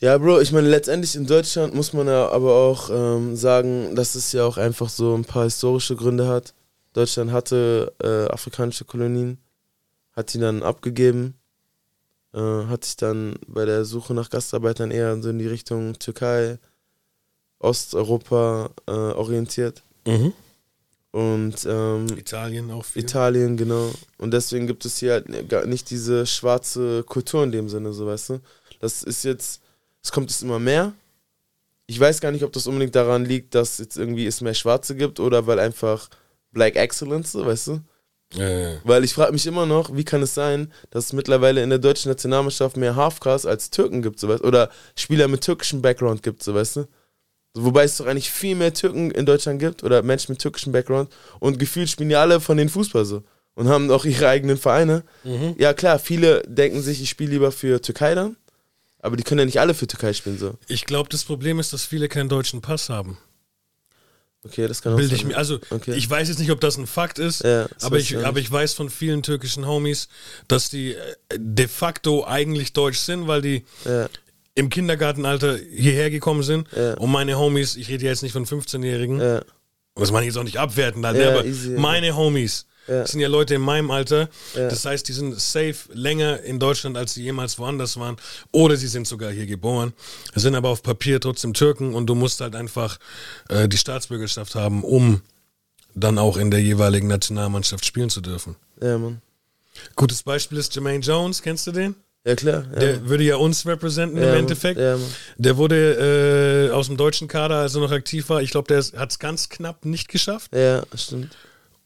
Ja, 0.00 0.18
Bro, 0.18 0.40
ich 0.40 0.52
meine, 0.52 0.68
letztendlich 0.68 1.16
in 1.16 1.26
Deutschland 1.26 1.74
muss 1.74 1.92
man 1.92 2.06
ja 2.08 2.28
aber 2.28 2.54
auch 2.54 2.90
ähm, 2.90 3.36
sagen, 3.36 3.94
dass 3.94 4.14
es 4.14 4.32
ja 4.32 4.44
auch 4.44 4.58
einfach 4.58 4.88
so 4.88 5.14
ein 5.14 5.24
paar 5.24 5.44
historische 5.44 5.96
Gründe 5.96 6.28
hat. 6.28 6.52
Deutschland 6.92 7.32
hatte 7.32 7.92
äh, 8.02 8.30
afrikanische 8.32 8.84
Kolonien, 8.84 9.38
hat 10.12 10.34
die 10.34 10.38
dann 10.38 10.62
abgegeben. 10.62 11.34
äh, 12.34 12.38
hat 12.66 12.84
sich 12.84 12.96
dann 12.96 13.36
bei 13.46 13.64
der 13.64 13.84
Suche 13.84 14.14
nach 14.14 14.30
Gastarbeitern 14.30 14.90
eher 14.90 15.20
so 15.22 15.30
in 15.30 15.38
die 15.38 15.46
Richtung 15.46 15.98
Türkei, 15.98 16.58
Osteuropa 17.58 18.70
äh, 18.86 18.90
orientiert. 18.92 19.82
Mhm. 20.06 20.32
Und 21.14 21.64
ähm, 21.64 22.08
Italien 22.18 22.72
auch 22.72 22.84
viel. 22.84 23.04
Italien, 23.04 23.56
genau. 23.56 23.92
Und 24.18 24.34
deswegen 24.34 24.66
gibt 24.66 24.84
es 24.84 24.98
hier 24.98 25.12
halt 25.12 25.48
gar 25.48 25.64
nicht 25.64 25.88
diese 25.90 26.26
schwarze 26.26 27.04
Kultur 27.04 27.44
in 27.44 27.52
dem 27.52 27.68
Sinne, 27.68 27.92
so 27.92 28.04
weißt 28.04 28.30
du. 28.30 28.40
Das 28.80 29.04
ist 29.04 29.22
jetzt, 29.22 29.60
es 30.02 30.10
kommt 30.10 30.28
jetzt 30.28 30.42
immer 30.42 30.58
mehr. 30.58 30.92
Ich 31.86 32.00
weiß 32.00 32.20
gar 32.20 32.32
nicht, 32.32 32.42
ob 32.42 32.52
das 32.52 32.66
unbedingt 32.66 32.96
daran 32.96 33.24
liegt, 33.24 33.54
dass 33.54 33.78
jetzt 33.78 33.96
irgendwie 33.96 34.26
es 34.26 34.40
mehr 34.40 34.54
Schwarze 34.54 34.96
gibt 34.96 35.20
oder 35.20 35.46
weil 35.46 35.60
einfach 35.60 36.10
Black 36.50 36.74
Excellence, 36.74 37.30
so, 37.30 37.46
weißt 37.46 37.68
du. 37.68 37.80
Äh, 38.36 38.78
Weil 38.82 39.04
ich 39.04 39.14
frage 39.14 39.30
mich 39.30 39.46
immer 39.46 39.66
noch, 39.66 39.94
wie 39.94 40.02
kann 40.02 40.20
es 40.20 40.34
sein, 40.34 40.72
dass 40.90 41.04
es 41.04 41.12
mittlerweile 41.12 41.62
in 41.62 41.70
der 41.70 41.78
deutschen 41.78 42.08
Nationalmannschaft 42.08 42.76
mehr 42.76 42.96
Halfcars 42.96 43.46
als 43.46 43.70
Türken 43.70 44.02
gibt, 44.02 44.18
so 44.18 44.28
weißt 44.28 44.42
du? 44.42 44.48
Oder 44.48 44.68
Spieler 44.96 45.28
mit 45.28 45.42
türkischem 45.42 45.80
Background 45.80 46.24
gibt, 46.24 46.42
so 46.42 46.56
weißt 46.56 46.74
du. 46.74 46.88
Wobei 47.56 47.84
es 47.84 47.96
doch 47.98 48.06
eigentlich 48.06 48.30
viel 48.30 48.56
mehr 48.56 48.74
Türken 48.74 49.12
in 49.12 49.26
Deutschland 49.26 49.60
gibt 49.60 49.84
oder 49.84 50.02
Menschen 50.02 50.32
mit 50.32 50.40
türkischem 50.40 50.72
Background 50.72 51.08
und 51.38 51.58
gefühlt 51.58 51.88
spielen 51.88 52.10
ja 52.10 52.20
alle 52.20 52.40
von 52.40 52.56
den 52.56 52.68
Fußball 52.68 53.04
so 53.04 53.22
und 53.54 53.68
haben 53.68 53.90
auch 53.92 54.04
ihre 54.04 54.28
eigenen 54.28 54.56
Vereine. 54.56 55.04
Ja 55.56 55.72
klar, 55.72 55.98
viele 56.00 56.42
denken 56.48 56.82
sich, 56.82 57.00
ich 57.00 57.08
spiele 57.10 57.30
lieber 57.30 57.52
für 57.52 57.80
Türkei 57.80 58.16
dann, 58.16 58.36
aber 58.98 59.16
die 59.16 59.22
können 59.22 59.38
ja 59.38 59.44
nicht 59.44 59.60
alle 59.60 59.74
für 59.74 59.86
Türkei 59.86 60.12
spielen 60.14 60.36
so. 60.38 60.54
ich 60.66 60.84
glaube, 60.84 61.08
das 61.10 61.22
Problem 61.24 61.60
ist, 61.60 61.72
dass 61.72 61.84
viele 61.84 62.08
keinen 62.08 62.28
deutschen 62.28 62.60
Pass 62.60 62.88
haben. 62.88 63.18
Okay, 64.46 64.66
das 64.68 64.82
kann 64.82 64.92
auch 64.92 64.96
Bilde 64.98 65.14
ich 65.14 65.22
sein. 65.22 65.28
mir. 65.28 65.38
Also 65.38 65.58
Okay. 65.70 65.94
ich 65.94 66.10
weiß 66.10 66.28
jetzt 66.28 66.38
nicht, 66.38 66.50
ob 66.50 66.60
das 66.60 66.76
ein 66.76 66.86
Fakt 66.86 67.18
ist, 67.18 67.42
Ja, 67.44 67.66
aber, 67.80 67.98
ich, 67.98 68.12
ich 68.12 68.26
aber 68.26 68.38
ich 68.40 68.50
weiß 68.50 68.74
von 68.74 68.90
vielen 68.90 69.22
türkischen 69.22 69.66
Homies, 69.66 70.08
dass 70.48 70.68
die 70.68 70.92
äh, 70.94 70.98
de 71.38 71.66
facto 71.66 72.26
eigentlich 72.26 72.72
deutsch 72.74 72.98
sind, 72.98 73.26
weil 73.26 73.40
die 73.40 73.64
Ja. 73.86 74.08
Im 74.54 74.68
Kindergartenalter 74.70 75.56
hierher 75.56 76.10
gekommen 76.10 76.42
sind. 76.42 76.68
Ja. 76.76 76.94
Und 76.94 77.10
meine 77.10 77.38
Homies, 77.38 77.76
ich 77.76 77.88
rede 77.88 78.04
jetzt 78.04 78.22
nicht 78.22 78.32
von 78.32 78.46
15-Jährigen, 78.46 79.20
Ja, 79.20 79.42
meine 79.96 80.20
ich 80.20 80.26
jetzt 80.26 80.38
auch 80.38 80.44
nicht 80.44 80.58
abwertend, 80.58 81.04
halt, 81.04 81.16
Ja, 81.16 81.24
ne, 81.32 81.38
aber 81.38 81.44
easy, 81.46 81.72
ja. 81.72 81.80
meine 81.80 82.16
Homies 82.16 82.66
Ja. 82.86 83.06
sind 83.06 83.20
ja 83.20 83.28
Leute 83.28 83.54
in 83.54 83.62
meinem 83.62 83.90
Alter. 83.90 84.28
Ja. 84.54 84.68
Das 84.68 84.84
heißt, 84.84 85.08
die 85.08 85.12
sind 85.12 85.40
safe 85.40 85.74
länger 85.92 86.40
in 86.42 86.58
Deutschland, 86.60 86.96
als 86.96 87.14
sie 87.14 87.22
jemals 87.22 87.58
woanders 87.58 87.96
waren. 87.98 88.16
Oder 88.52 88.76
sie 88.76 88.86
sind 88.88 89.06
sogar 89.08 89.32
hier 89.32 89.46
geboren, 89.46 89.92
sind 90.34 90.54
aber 90.54 90.68
auf 90.68 90.82
Papier 90.82 91.20
trotzdem 91.20 91.52
Türken 91.54 91.94
und 91.94 92.06
du 92.06 92.14
musst 92.14 92.40
halt 92.40 92.54
einfach 92.54 92.98
äh, 93.48 93.68
die 93.68 93.78
Staatsbürgerschaft 93.78 94.54
haben, 94.54 94.84
um 94.84 95.22
dann 95.96 96.18
auch 96.18 96.36
in 96.36 96.50
der 96.50 96.60
jeweiligen 96.60 97.06
Nationalmannschaft 97.08 97.84
spielen 97.84 98.10
zu 98.10 98.20
dürfen. 98.20 98.56
ja, 98.82 98.98
Mann. 98.98 99.20
Gutes 99.96 100.22
Beispiel 100.22 100.58
ist 100.58 100.72
Jermaine 100.76 101.02
Jones, 101.02 101.42
kennst 101.42 101.66
du 101.66 101.72
den? 101.72 101.96
Ja, 102.26 102.34
klar. 102.36 102.64
Ja, 102.72 102.78
Der 102.80 103.08
würde 103.08 103.24
ja 103.24 103.36
uns 103.36 103.66
representen 103.66 104.20
Ja, 104.22 104.32
im. 104.32 104.38
Endeffekt. 104.40 104.80
Ja. 104.80 104.96
Der 105.36 105.56
wurde 105.58 106.68
äh, 106.70 106.72
aus 106.72 106.86
dem 106.86 106.96
deutschen 106.96 107.28
Kader, 107.28 107.56
als 107.56 107.74
er 107.74 107.82
noch 107.82 107.92
aktiv 107.92 108.28
war, 108.30 108.40
ich 108.42 108.50
glaube, 108.50 108.68
der 108.68 108.82
hat 108.98 109.10
es 109.10 109.18
ganz 109.18 109.48
knapp 109.50 109.84
nicht 109.84 110.08
geschafft. 110.08 110.54
ja, 110.54 110.82
stimmt. 110.94 111.36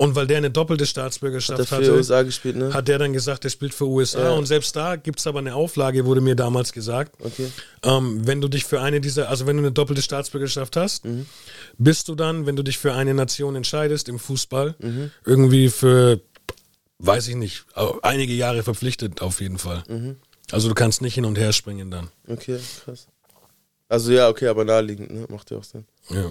Und 0.00 0.14
weil 0.14 0.28
der 0.28 0.36
eine 0.36 0.48
doppelte 0.48 0.84
Hat 0.84 0.90
Staatsbürgerschaft 0.90 1.58
er 1.58 1.66
für 1.66 1.74
hatte, 1.74 1.92
USA 1.96 2.22
gespielt, 2.22 2.54
ne? 2.54 2.72
hat 2.72 2.86
der 2.86 2.98
dann 3.00 3.12
gesagt, 3.12 3.42
er 3.44 3.50
spielt 3.50 3.74
für 3.74 3.88
USA. 3.88 4.30
Und 4.30 4.46
selbst 4.46 4.76
da 4.76 4.94
gibt 4.94 5.18
es 5.18 5.26
aber 5.26 5.40
eine 5.40 5.56
Auflage, 5.56 6.04
wurde 6.06 6.20
mir 6.20 6.36
damals 6.36 6.72
gesagt. 6.72 7.16
Okay. 7.18 7.48
Ähm, 7.82 8.24
wenn 8.24 8.40
du 8.40 8.46
dich 8.46 8.64
für 8.64 8.80
eine 8.80 9.00
dieser, 9.00 9.28
also 9.28 9.48
wenn 9.48 9.56
du 9.56 9.62
eine 9.64 9.72
doppelte 9.72 10.00
Staatsbürgerschaft 10.00 10.76
hast, 10.76 11.04
Mhm. 11.04 11.26
bist 11.78 12.06
du 12.06 12.14
dann, 12.14 12.46
wenn 12.46 12.54
du 12.54 12.62
dich 12.62 12.78
für 12.78 12.92
eine 12.94 13.12
Nation 13.12 13.56
entscheidest 13.56 14.08
im 14.08 14.20
Fußball, 14.20 14.76
Mhm. 14.78 15.10
irgendwie 15.26 15.68
für, 15.68 16.20
weiß 17.00 17.26
ich 17.26 17.34
nicht, 17.34 17.64
einige 18.02 18.34
Jahre 18.34 18.62
verpflichtet 18.62 19.20
auf 19.20 19.40
jeden 19.40 19.58
Fall. 19.58 19.82
Mhm. 19.88 20.14
Also 20.50 20.68
du 20.68 20.74
kannst 20.74 21.02
nicht 21.02 21.14
hin 21.14 21.24
und 21.24 21.38
her 21.38 21.52
springen 21.52 21.90
dann. 21.90 22.08
Okay, 22.26 22.58
krass. 22.84 23.06
Also 23.88 24.12
ja, 24.12 24.28
okay, 24.28 24.48
aber 24.48 24.64
naheliegend, 24.64 25.10
ne? 25.10 25.26
Macht 25.28 25.50
ja 25.50 25.58
auch 25.58 25.64
Sinn. 25.64 25.86
Ja. 26.10 26.30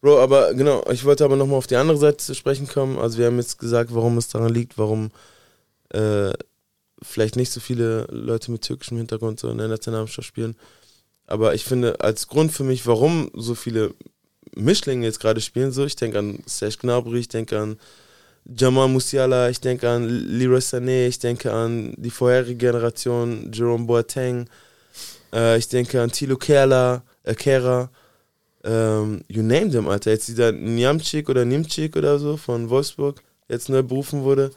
Bro, 0.00 0.20
aber 0.20 0.54
genau, 0.54 0.84
ich 0.90 1.04
wollte 1.04 1.24
aber 1.24 1.36
nochmal 1.36 1.58
auf 1.58 1.66
die 1.66 1.76
andere 1.76 1.98
Seite 1.98 2.18
zu 2.18 2.34
sprechen 2.34 2.68
kommen. 2.68 2.98
Also 2.98 3.18
wir 3.18 3.26
haben 3.26 3.38
jetzt 3.38 3.58
gesagt, 3.58 3.94
warum 3.94 4.16
es 4.16 4.28
daran 4.28 4.52
liegt, 4.52 4.78
warum 4.78 5.10
äh, 5.90 6.32
vielleicht 7.02 7.36
nicht 7.36 7.50
so 7.50 7.60
viele 7.60 8.06
Leute 8.10 8.50
mit 8.52 8.62
türkischem 8.62 8.96
Hintergrund 8.96 9.40
so 9.40 9.50
in 9.50 9.58
der 9.58 9.68
Nationalmannschaft 9.68 10.28
spielen. 10.28 10.56
Aber 11.26 11.54
ich 11.54 11.64
finde, 11.64 12.00
als 12.00 12.28
Grund 12.28 12.52
für 12.52 12.64
mich, 12.64 12.86
warum 12.86 13.30
so 13.34 13.54
viele 13.54 13.94
Mischlinge 14.54 15.04
jetzt 15.04 15.20
gerade 15.20 15.40
spielen, 15.40 15.72
so, 15.72 15.84
ich 15.84 15.96
denke 15.96 16.18
an 16.18 16.42
Serge 16.46 16.78
Gnabry, 16.80 17.18
ich 17.18 17.28
denke 17.28 17.58
an 17.58 17.78
Jamal 18.56 18.88
Musiala, 18.88 19.50
ich 19.50 19.60
denke 19.60 19.88
an 19.88 20.08
Leroy 20.08 20.58
Sané, 20.60 21.06
ich 21.06 21.18
denke 21.18 21.52
an 21.52 21.92
die 21.96 22.10
vorherige 22.10 22.56
Generation, 22.56 23.50
Jerome 23.52 23.86
Boateng, 23.86 24.48
äh, 25.34 25.58
ich 25.58 25.68
denke 25.68 26.00
an 26.00 26.10
Thilo 26.10 26.36
Kehrer, 26.36 27.02
äh, 27.24 27.34
Kehrer, 27.34 27.90
ähm, 28.64 29.22
you 29.28 29.42
name 29.42 29.70
them, 29.70 29.88
Alter. 29.88 30.10
Jetzt 30.10 30.28
dieser 30.28 30.52
Njamcik 30.52 31.28
oder 31.28 31.44
Nimcik 31.44 31.96
oder 31.96 32.18
so 32.18 32.36
von 32.36 32.70
Wolfsburg, 32.70 33.22
jetzt 33.48 33.68
neu 33.68 33.82
berufen 33.82 34.22
wurde. 34.22 34.50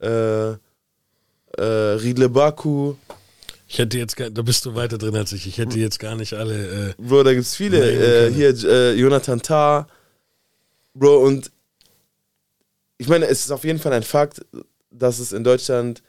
Äh, 0.00 0.52
äh, 1.56 1.96
Riedle 2.02 2.28
Baku. 2.28 2.94
Ich 3.68 3.78
hätte 3.78 3.98
jetzt, 3.98 4.16
gar, 4.16 4.30
da 4.30 4.42
bist 4.42 4.66
du 4.66 4.74
weiter 4.74 4.98
drin 4.98 5.14
als 5.16 5.32
ich. 5.32 5.46
Ich 5.46 5.58
hätte 5.58 5.78
jetzt 5.78 6.00
gar 6.00 6.16
nicht 6.16 6.34
alle. 6.34 6.90
Äh, 6.90 6.94
Bro, 6.98 7.22
da 7.22 7.34
gibt's 7.34 7.54
viele. 7.54 7.78
Äh, 7.78 8.32
hier 8.32 8.54
äh, 8.64 8.94
Jonathan 8.94 9.40
Tah. 9.40 9.86
Bro, 10.94 11.24
und 11.24 11.52
ich 13.00 13.08
meine, 13.08 13.26
es 13.28 13.46
ist 13.46 13.50
auf 13.50 13.64
jeden 13.64 13.78
Fall 13.78 13.94
ein 13.94 14.02
Fakt, 14.02 14.44
dass 14.90 15.20
es 15.20 15.32
in 15.32 15.42
Deutschland 15.42 16.02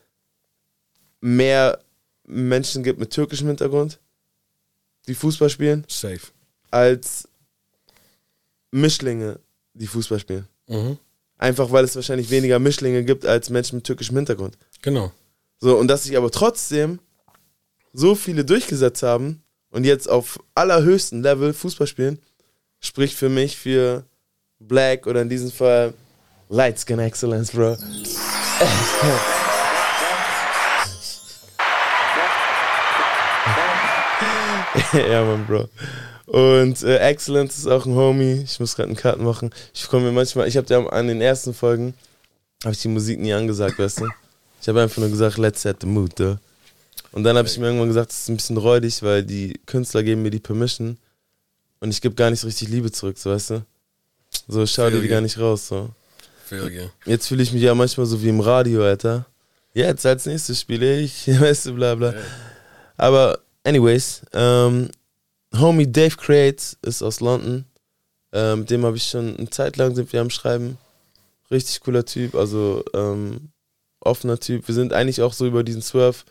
mehr 1.21 1.79
Menschen 2.25 2.83
gibt 2.83 2.99
mit 2.99 3.11
türkischem 3.11 3.47
Hintergrund, 3.47 3.97
die 5.07 5.15
Fußball 5.15 5.49
spielen, 5.49 5.85
safe. 5.87 6.19
als 6.69 7.29
Mischlinge, 8.71 9.39
die 9.73 9.87
Fußball 9.87 10.19
spielen. 10.19 10.49
Mhm. 10.67 10.97
Einfach 11.37 11.71
weil 11.71 11.85
es 11.85 11.95
wahrscheinlich 11.95 12.29
weniger 12.29 12.59
Mischlinge 12.59 13.05
gibt 13.05 13.25
als 13.25 13.49
Menschen 13.49 13.77
mit 13.77 13.85
türkischem 13.85 14.17
Hintergrund. 14.17 14.57
Genau. 14.81 15.13
So, 15.59 15.77
und 15.77 15.87
dass 15.87 16.03
sich 16.03 16.17
aber 16.17 16.29
trotzdem 16.29 16.99
so 17.93 18.15
viele 18.15 18.43
durchgesetzt 18.43 19.01
haben 19.01 19.43
und 19.69 19.85
jetzt 19.85 20.09
auf 20.09 20.43
allerhöchstem 20.55 21.21
Level 21.21 21.53
Fußball 21.53 21.87
spielen, 21.87 22.19
spricht 22.81 23.15
für 23.15 23.29
mich 23.29 23.55
für 23.55 24.03
Black 24.59 25.07
oder 25.07 25.21
in 25.21 25.29
diesem 25.29 25.51
Fall 25.51 25.93
Light 26.51 26.77
Skin 26.77 26.99
Excellence, 26.99 27.51
Bro. 27.53 27.77
ja, 34.93 35.23
Mann, 35.23 35.45
Bro. 35.47 35.69
Und 36.25 36.83
äh, 36.83 36.97
Excellence 36.97 37.57
ist 37.57 37.67
auch 37.67 37.85
ein 37.85 37.95
Homie. 37.95 38.41
Ich 38.43 38.59
muss 38.59 38.75
gerade 38.75 38.89
einen 38.89 38.97
Cut 38.97 39.21
machen. 39.21 39.51
Ich 39.73 39.87
komme 39.87 40.07
mir 40.07 40.11
manchmal, 40.11 40.49
ich 40.49 40.57
habe 40.57 40.67
ja 40.67 40.85
an 40.87 41.07
den 41.07 41.21
ersten 41.21 41.53
Folgen, 41.53 41.93
habe 42.65 42.73
ich 42.73 42.81
die 42.81 42.89
Musik 42.89 43.21
nie 43.21 43.31
angesagt, 43.31 43.79
weißt 43.79 44.01
du? 44.01 44.09
Ich 44.61 44.67
habe 44.67 44.81
einfach 44.81 44.97
nur 44.97 45.09
gesagt, 45.09 45.37
let's 45.37 45.61
set 45.61 45.77
the 45.79 45.87
mood, 45.87 46.19
duh. 46.19 46.35
Und 47.13 47.23
dann 47.23 47.37
habe 47.37 47.47
ich 47.47 47.57
mir 47.57 47.67
irgendwann 47.67 47.87
gesagt, 47.87 48.09
das 48.09 48.23
ist 48.23 48.29
ein 48.29 48.35
bisschen 48.35 48.57
räudig, 48.57 49.01
weil 49.03 49.23
die 49.23 49.57
Künstler 49.65 50.03
geben 50.03 50.21
mir 50.21 50.31
die 50.31 50.39
Permission 50.39 50.97
und 51.79 51.91
ich 51.91 52.01
gebe 52.01 52.15
gar 52.15 52.29
nicht 52.29 52.43
richtig 52.43 52.67
Liebe 52.67 52.91
zurück, 52.91 53.17
so 53.17 53.31
weißt 53.31 53.51
du? 53.51 53.65
So, 54.49 54.67
schau 54.67 54.89
dir 54.89 54.99
die 54.99 55.07
gar 55.07 55.21
nicht 55.21 55.39
raus, 55.39 55.69
so. 55.69 55.91
Fähige. 56.51 56.91
Jetzt 57.05 57.27
fühle 57.27 57.43
ich 57.43 57.53
mich 57.53 57.61
ja 57.61 57.73
manchmal 57.73 58.05
so 58.05 58.21
wie 58.21 58.29
im 58.29 58.39
Radio, 58.39 58.83
Alter. 58.83 59.25
Jetzt 59.73 60.05
als 60.05 60.25
nächstes 60.25 60.59
spiele 60.59 60.99
ich, 60.99 61.27
weißt 61.41 61.67
du, 61.67 61.73
bla 61.75 61.95
bla. 61.95 62.13
Aber, 62.97 63.39
anyways, 63.63 64.21
ähm, 64.33 64.89
Homie 65.57 65.91
Dave 65.91 66.15
Creates 66.17 66.77
ist 66.81 67.01
aus 67.01 67.19
London. 67.19 67.65
Ähm, 68.33 68.59
mit 68.59 68.69
dem 68.69 68.85
habe 68.85 68.97
ich 68.97 69.03
schon 69.03 69.37
eine 69.37 69.49
Zeit 69.49 69.77
lang 69.77 69.95
sind 69.95 70.11
wir 70.11 70.21
am 70.21 70.29
Schreiben. 70.29 70.77
Richtig 71.49 71.81
cooler 71.81 72.05
Typ, 72.05 72.35
also 72.35 72.83
ähm, 72.93 73.49
offener 73.99 74.39
Typ. 74.39 74.67
Wir 74.67 74.75
sind 74.75 74.93
eigentlich 74.93 75.21
auch 75.21 75.33
so 75.33 75.45
über 75.45 75.63
diesen 75.63 75.81
Swerve 75.81 76.23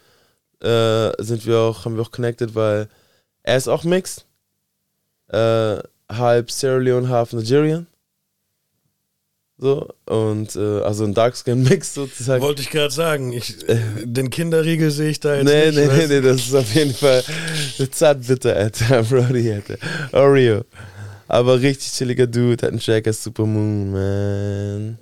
äh, 0.60 1.12
sind 1.22 1.46
wir 1.46 1.58
auch, 1.58 1.84
haben 1.84 1.96
wir 1.96 2.02
auch 2.02 2.10
connected, 2.10 2.54
weil 2.54 2.88
er 3.42 3.56
ist 3.56 3.68
auch 3.68 3.84
Mixed. 3.84 4.26
Äh, 5.28 5.78
halb 6.10 6.50
Sierra 6.50 6.78
Leone, 6.78 7.08
halb 7.08 7.32
Nigerian. 7.32 7.86
So, 9.62 9.88
und 10.06 10.56
äh, 10.56 10.80
also 10.80 11.04
ein 11.04 11.12
Darkskin 11.12 11.62
Mix 11.62 11.92
sozusagen. 11.92 12.42
Wollte 12.42 12.62
ich 12.62 12.70
gerade 12.70 12.90
sagen, 12.94 13.30
ich, 13.34 13.68
äh, 13.68 13.76
den 14.04 14.30
Kinderriegel 14.30 14.90
sehe 14.90 15.10
ich 15.10 15.20
da 15.20 15.34
jetzt 15.36 15.44
Nee, 15.44 15.66
nicht. 15.66 15.76
nee, 15.76 15.86
nee, 15.86 16.06
nee, 16.08 16.20
das 16.22 16.36
ist 16.46 16.54
auf 16.54 16.74
jeden 16.74 16.94
Fall 16.94 17.22
zartbitter, 17.90 18.56
Alter. 18.56 19.02
Brody, 19.10 19.52
Alter. 19.52 19.76
Oreo. 20.12 20.62
Aber 21.28 21.60
richtig 21.60 21.92
chilliger 21.92 22.26
Dude, 22.26 22.62
hat 22.66 22.70
einen 22.70 22.80
Track 22.80 23.06
als 23.06 23.22
Supermoon, 23.22 23.92
man. 23.92 24.98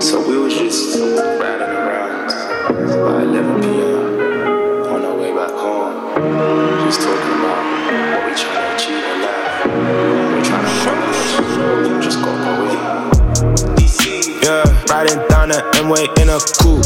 So 0.00 0.18
we 0.20 0.36
was 0.46 0.54
just 0.56 0.96
riding 0.96 1.74
around 1.74 2.30
by 2.78 3.36
11 3.36 3.60
p.m. 3.62 3.73
riding 15.04 15.28
down 15.28 15.48
the 15.50 15.60
M-way 15.76 16.08
in 16.22 16.28
a 16.32 16.40
coupe. 16.56 16.84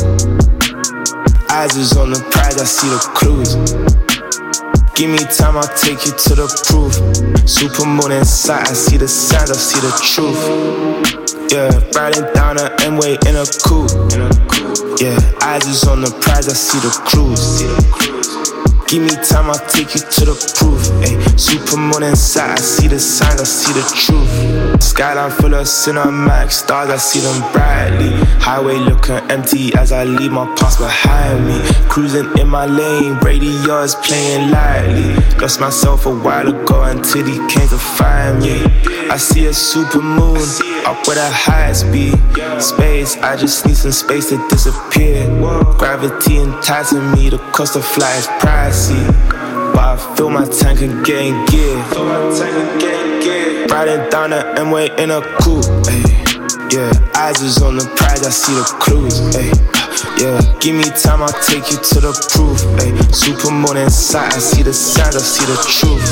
eyes 1.50 1.76
is 1.76 1.96
on 1.96 2.10
the 2.10 2.18
prize, 2.30 2.58
I 2.58 2.64
see 2.64 2.88
the 2.88 2.98
clues. 3.14 3.54
Give 4.94 5.10
me 5.10 5.18
time, 5.30 5.56
I'll 5.56 5.74
take 5.78 6.04
you 6.04 6.10
to 6.10 6.34
the 6.34 6.48
proof. 6.66 6.94
Super 7.48 7.86
moon 7.86 8.10
inside, 8.10 8.66
I 8.66 8.72
see 8.72 8.96
the 8.96 9.06
signs, 9.06 9.50
I 9.50 9.54
see 9.54 9.78
the 9.78 9.92
truth. 10.02 10.42
Yeah, 11.52 11.70
riding 11.94 12.26
down 12.34 12.58
a 12.58 12.74
M-way 12.82 13.18
in 13.26 13.36
a 13.38 13.46
coupe. 13.62 13.94
Yeah, 15.00 15.18
eyes 15.42 15.66
is 15.66 15.84
on 15.84 16.02
the 16.02 16.10
prize, 16.20 16.48
I 16.48 16.54
see 16.54 16.78
the 16.82 16.90
cruise. 17.06 18.37
Give 18.88 19.02
me 19.02 19.10
time, 19.22 19.50
I'll 19.50 19.68
take 19.68 19.94
you 19.94 20.00
to 20.00 20.24
the 20.24 20.32
proof. 20.56 20.80
Super 21.38 21.76
moon 21.76 22.02
inside, 22.04 22.52
I 22.52 22.56
see 22.56 22.88
the 22.88 22.98
signs, 22.98 23.38
I 23.38 23.44
see 23.44 23.74
the 23.74 23.84
truth. 23.94 24.82
Skyline 24.82 25.30
full 25.30 25.52
of 25.52 25.66
cinemax 25.66 26.52
stars, 26.52 26.88
I 26.88 26.96
see 26.96 27.20
them 27.20 27.52
brightly. 27.52 28.08
Highway 28.40 28.76
looking 28.76 29.16
empty 29.30 29.74
as 29.74 29.92
I 29.92 30.04
leave 30.04 30.32
my 30.32 30.46
past 30.56 30.78
behind 30.78 31.46
me. 31.46 31.60
Cruising 31.90 32.30
in 32.38 32.48
my 32.48 32.64
lane, 32.64 33.18
radio 33.18 33.82
is 33.82 33.94
playing 33.96 34.50
lightly. 34.50 35.14
Lost 35.38 35.60
myself 35.60 36.06
a 36.06 36.10
while 36.10 36.48
ago 36.48 36.84
until 36.84 37.26
he 37.26 37.36
came 37.52 37.68
to 37.68 37.76
find 37.76 38.40
me. 38.40 38.64
I 39.10 39.18
see 39.18 39.46
a 39.46 39.52
super 39.52 40.00
moon 40.00 40.40
up 40.86 41.06
with 41.06 41.18
a 41.18 41.30
high 41.30 41.72
speed. 41.72 42.14
Space, 42.60 43.16
I 43.18 43.36
just 43.36 43.66
need 43.66 43.76
some 43.76 43.92
space 43.92 44.30
to 44.30 44.48
disappear. 44.48 45.26
Gravity 45.78 46.38
enticing 46.38 47.12
me, 47.12 47.28
the 47.30 47.38
cost 47.52 47.76
of 47.76 47.84
flight 47.84 48.18
is 48.18 48.26
pricey. 48.78 49.72
But 49.72 49.84
I 49.84 50.16
fill 50.16 50.30
my 50.30 50.44
tank 50.46 50.80
and 50.82 51.04
get 51.04 51.26
in 51.26 51.46
gear. 51.46 51.76
Riding 53.68 54.08
down 54.10 54.30
the 54.30 54.54
M-way 54.58 54.90
in 54.98 55.10
a 55.10 55.20
coupe. 55.40 55.64
Ay. 55.86 56.02
Yeah, 56.70 56.92
eyes 57.14 57.40
is 57.40 57.62
on 57.62 57.76
the 57.76 57.84
prize, 57.96 58.24
I 58.26 58.30
see 58.30 58.54
the 58.54 58.64
clues. 58.80 59.20
Ay. 59.36 59.50
Yeah, 60.20 60.40
give 60.60 60.74
me 60.74 60.84
time, 60.84 61.22
I'll 61.22 61.28
take 61.42 61.70
you 61.70 61.76
to 61.76 62.00
the 62.00 62.12
proof. 62.32 62.58
Ay. 62.80 62.94
Super 63.12 63.50
moon 63.50 63.76
inside, 63.76 64.32
I 64.32 64.38
see 64.38 64.62
the 64.62 64.72
signs, 64.72 65.16
I 65.16 65.20
see 65.20 65.46
the 65.46 65.56
truth. 65.66 66.02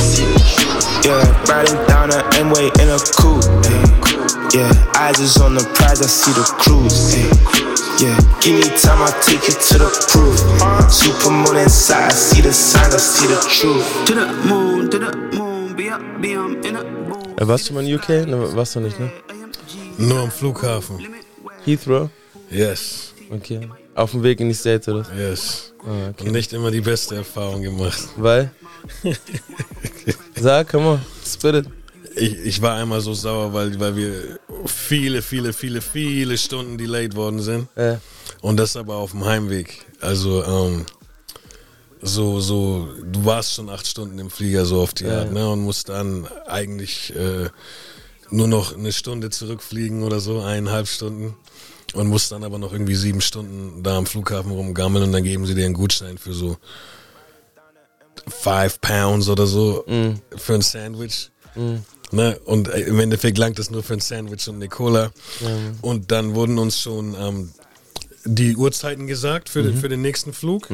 Yeah, 1.05 1.23
riding 1.49 1.81
down 1.87 2.11
the 2.11 2.25
M-way 2.39 2.71
in 2.83 2.89
a 2.91 2.99
coupe. 3.17 3.45
Ay. 3.67 3.83
Yeah, 4.55 4.73
eyes 4.95 5.19
is 5.19 5.37
on 5.39 5.55
the 5.55 5.64
prize, 5.75 6.01
I 6.03 6.07
see 6.07 6.33
the 6.33 6.45
cruise. 6.59 7.14
Ay. 7.14 7.76
Yeah, 7.99 8.20
give 8.42 8.55
me 8.61 8.68
time, 8.76 9.01
I'll 9.03 9.22
take 9.22 9.49
you 9.49 9.55
to 9.55 9.78
the 9.78 9.88
proof. 10.12 10.36
Super 10.92 11.30
moon 11.30 11.57
inside, 11.57 12.05
I 12.05 12.14
see 12.14 12.42
the 12.42 12.53
signs, 12.53 12.94
I 12.94 12.99
see 12.99 13.26
the 13.26 13.40
truth. 13.49 14.05
To 14.07 14.14
the 14.14 14.26
moon, 14.47 14.90
to 14.90 14.99
the 14.99 15.16
moon, 15.36 15.74
be 15.74 15.88
up, 15.88 16.03
be 16.20 16.36
um, 16.36 16.62
in 16.62 16.76
a 16.76 16.84
Äh, 17.38 17.47
warst 17.49 17.68
du 17.68 17.74
mal 17.74 17.84
in 17.84 17.94
UK? 17.94 18.26
Ne, 18.26 18.55
warst 18.55 18.76
du 18.76 18.80
nicht, 18.80 18.99
ne? 18.99 19.11
Nur 19.99 20.20
am 20.20 20.30
Flughafen. 20.30 21.07
Heathrow? 21.64 22.11
Yes. 22.51 23.14
Okay. 23.30 23.68
Auf 23.94 24.11
dem 24.11 24.22
Weg 24.22 24.40
in 24.40 24.49
die 24.49 24.55
States, 24.55 24.88
oder? 24.88 25.07
Yes. 25.16 25.72
Ah, 25.80 26.11
okay. 26.11 26.26
Und 26.26 26.32
nicht 26.32 26.53
immer 26.53 26.70
die 26.70 26.80
beste 26.80 27.16
Erfahrung 27.16 27.62
gemacht. 27.62 28.09
Weil? 28.16 28.51
Sag, 30.34 30.68
come 30.68 30.86
on, 30.86 31.01
spit 31.24 31.55
it. 31.57 31.66
Ich, 32.17 32.33
ich 32.39 32.62
war 32.62 32.77
einmal 32.77 33.01
so 33.03 33.14
sauer, 33.14 33.53
weil, 33.53 33.79
weil 33.79 33.95
wir 33.95 34.39
viele, 34.67 35.23
viele, 35.23 35.53
viele, 35.53 35.81
viele 35.83 36.39
Stunden 36.39 36.79
delayed 36.79 37.14
worden 37.14 37.41
sind. 37.41 37.69
Ja. 37.77 38.01
Und 38.41 38.57
das 38.57 38.77
aber 38.77 38.97
auf 38.97 39.11
dem 39.11 39.25
Heimweg. 39.25 39.85
Also, 40.01 40.43
ähm, 40.45 40.87
so, 42.01 42.41
so, 42.41 42.89
du 43.03 43.25
warst 43.25 43.55
schon 43.55 43.69
acht 43.69 43.87
Stunden 43.87 44.19
im 44.19 44.31
Flieger, 44.31 44.64
so 44.67 44.81
auf 44.81 44.95
die 44.95 45.05
Ja. 45.05 45.21
Art, 45.21 45.33
ne? 45.33 45.49
Und 45.49 45.61
musst 45.61 45.89
dann 45.89 46.27
eigentlich 46.47 47.14
äh, 47.17 47.49
nur 48.31 48.49
noch 48.49 48.77
eine 48.77 48.93
Stunde 48.93 49.31
zurückfliegen 49.31 50.03
oder 50.03 50.21
so, 50.21 50.41
eineinhalb 50.41 50.89
Stunden. 50.89 51.37
Und 51.95 52.09
musst 52.09 52.33
dann 52.33 52.45
aber 52.45 52.59
noch 52.59 52.73
irgendwie 52.73 52.95
sieben 52.97 53.21
Stunden 53.21 53.83
da 53.83 53.97
am 53.97 54.07
Flughafen 54.07 54.51
rumgammeln 54.51 55.05
und 55.05 55.12
dann 55.12 55.23
geben 55.23 55.47
sie 55.47 55.55
dir 55.55 55.64
einen 55.64 55.75
Gutschein 55.75 56.19
für 56.19 56.33
so 56.33 56.57
five 58.29 58.81
Pounds 58.81 59.29
oder 59.29 59.47
so 59.47 59.85
für 60.37 60.55
ein 60.55 60.62
Sandwich. 60.62 61.31
Ne? 62.13 62.39
Und 62.45 62.69
äh, 62.69 62.81
im 62.81 63.01
Endeffekt 63.01 63.39
langt 63.39 63.59
es 63.59 63.71
nur 63.71 63.83
für 63.83 63.95
ein 63.95 64.01
Sandwich 64.01 64.49
und 64.49 64.57
eine 64.57 64.69
Cola. 64.69 65.11
und 65.83 66.13
dann 66.13 66.35
wurden 66.35 66.59
uns 66.59 66.81
schon 66.81 67.15
ähm, 67.19 67.51
die 68.25 68.57
Uhrzeiten 68.57 69.07
gesagt 69.07 69.49
für, 69.49 69.63
den, 69.63 69.77
für 69.77 69.89
den 69.89 70.03
nächsten 70.03 70.33
Flug. 70.33 70.69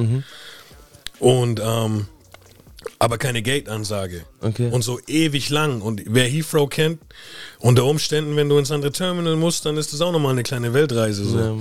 Und 1.19 1.61
ähm, 1.65 2.07
aber 2.99 3.19
keine 3.19 3.43
Gate-Ansage. 3.43 4.25
Okay. 4.41 4.69
Und 4.71 4.83
so 4.83 4.99
ewig 5.07 5.51
lang. 5.51 5.83
Und 5.83 6.03
wer 6.07 6.27
Heathrow 6.27 6.69
kennt, 6.69 7.01
unter 7.59 7.85
Umständen, 7.85 8.37
wenn 8.37 8.49
du 8.49 8.59
ins 8.59 8.71
andere 8.71 8.93
Terminal 8.93 9.37
musst, 9.37 9.65
dann 9.67 9.77
ist 9.77 9.93
das 9.93 10.01
auch 10.01 10.13
nochmal 10.13 10.33
eine 10.33 10.43
kleine 10.43 10.75
Weltreise. 10.75 11.25
So. 11.25 11.39
Ja. 11.39 11.57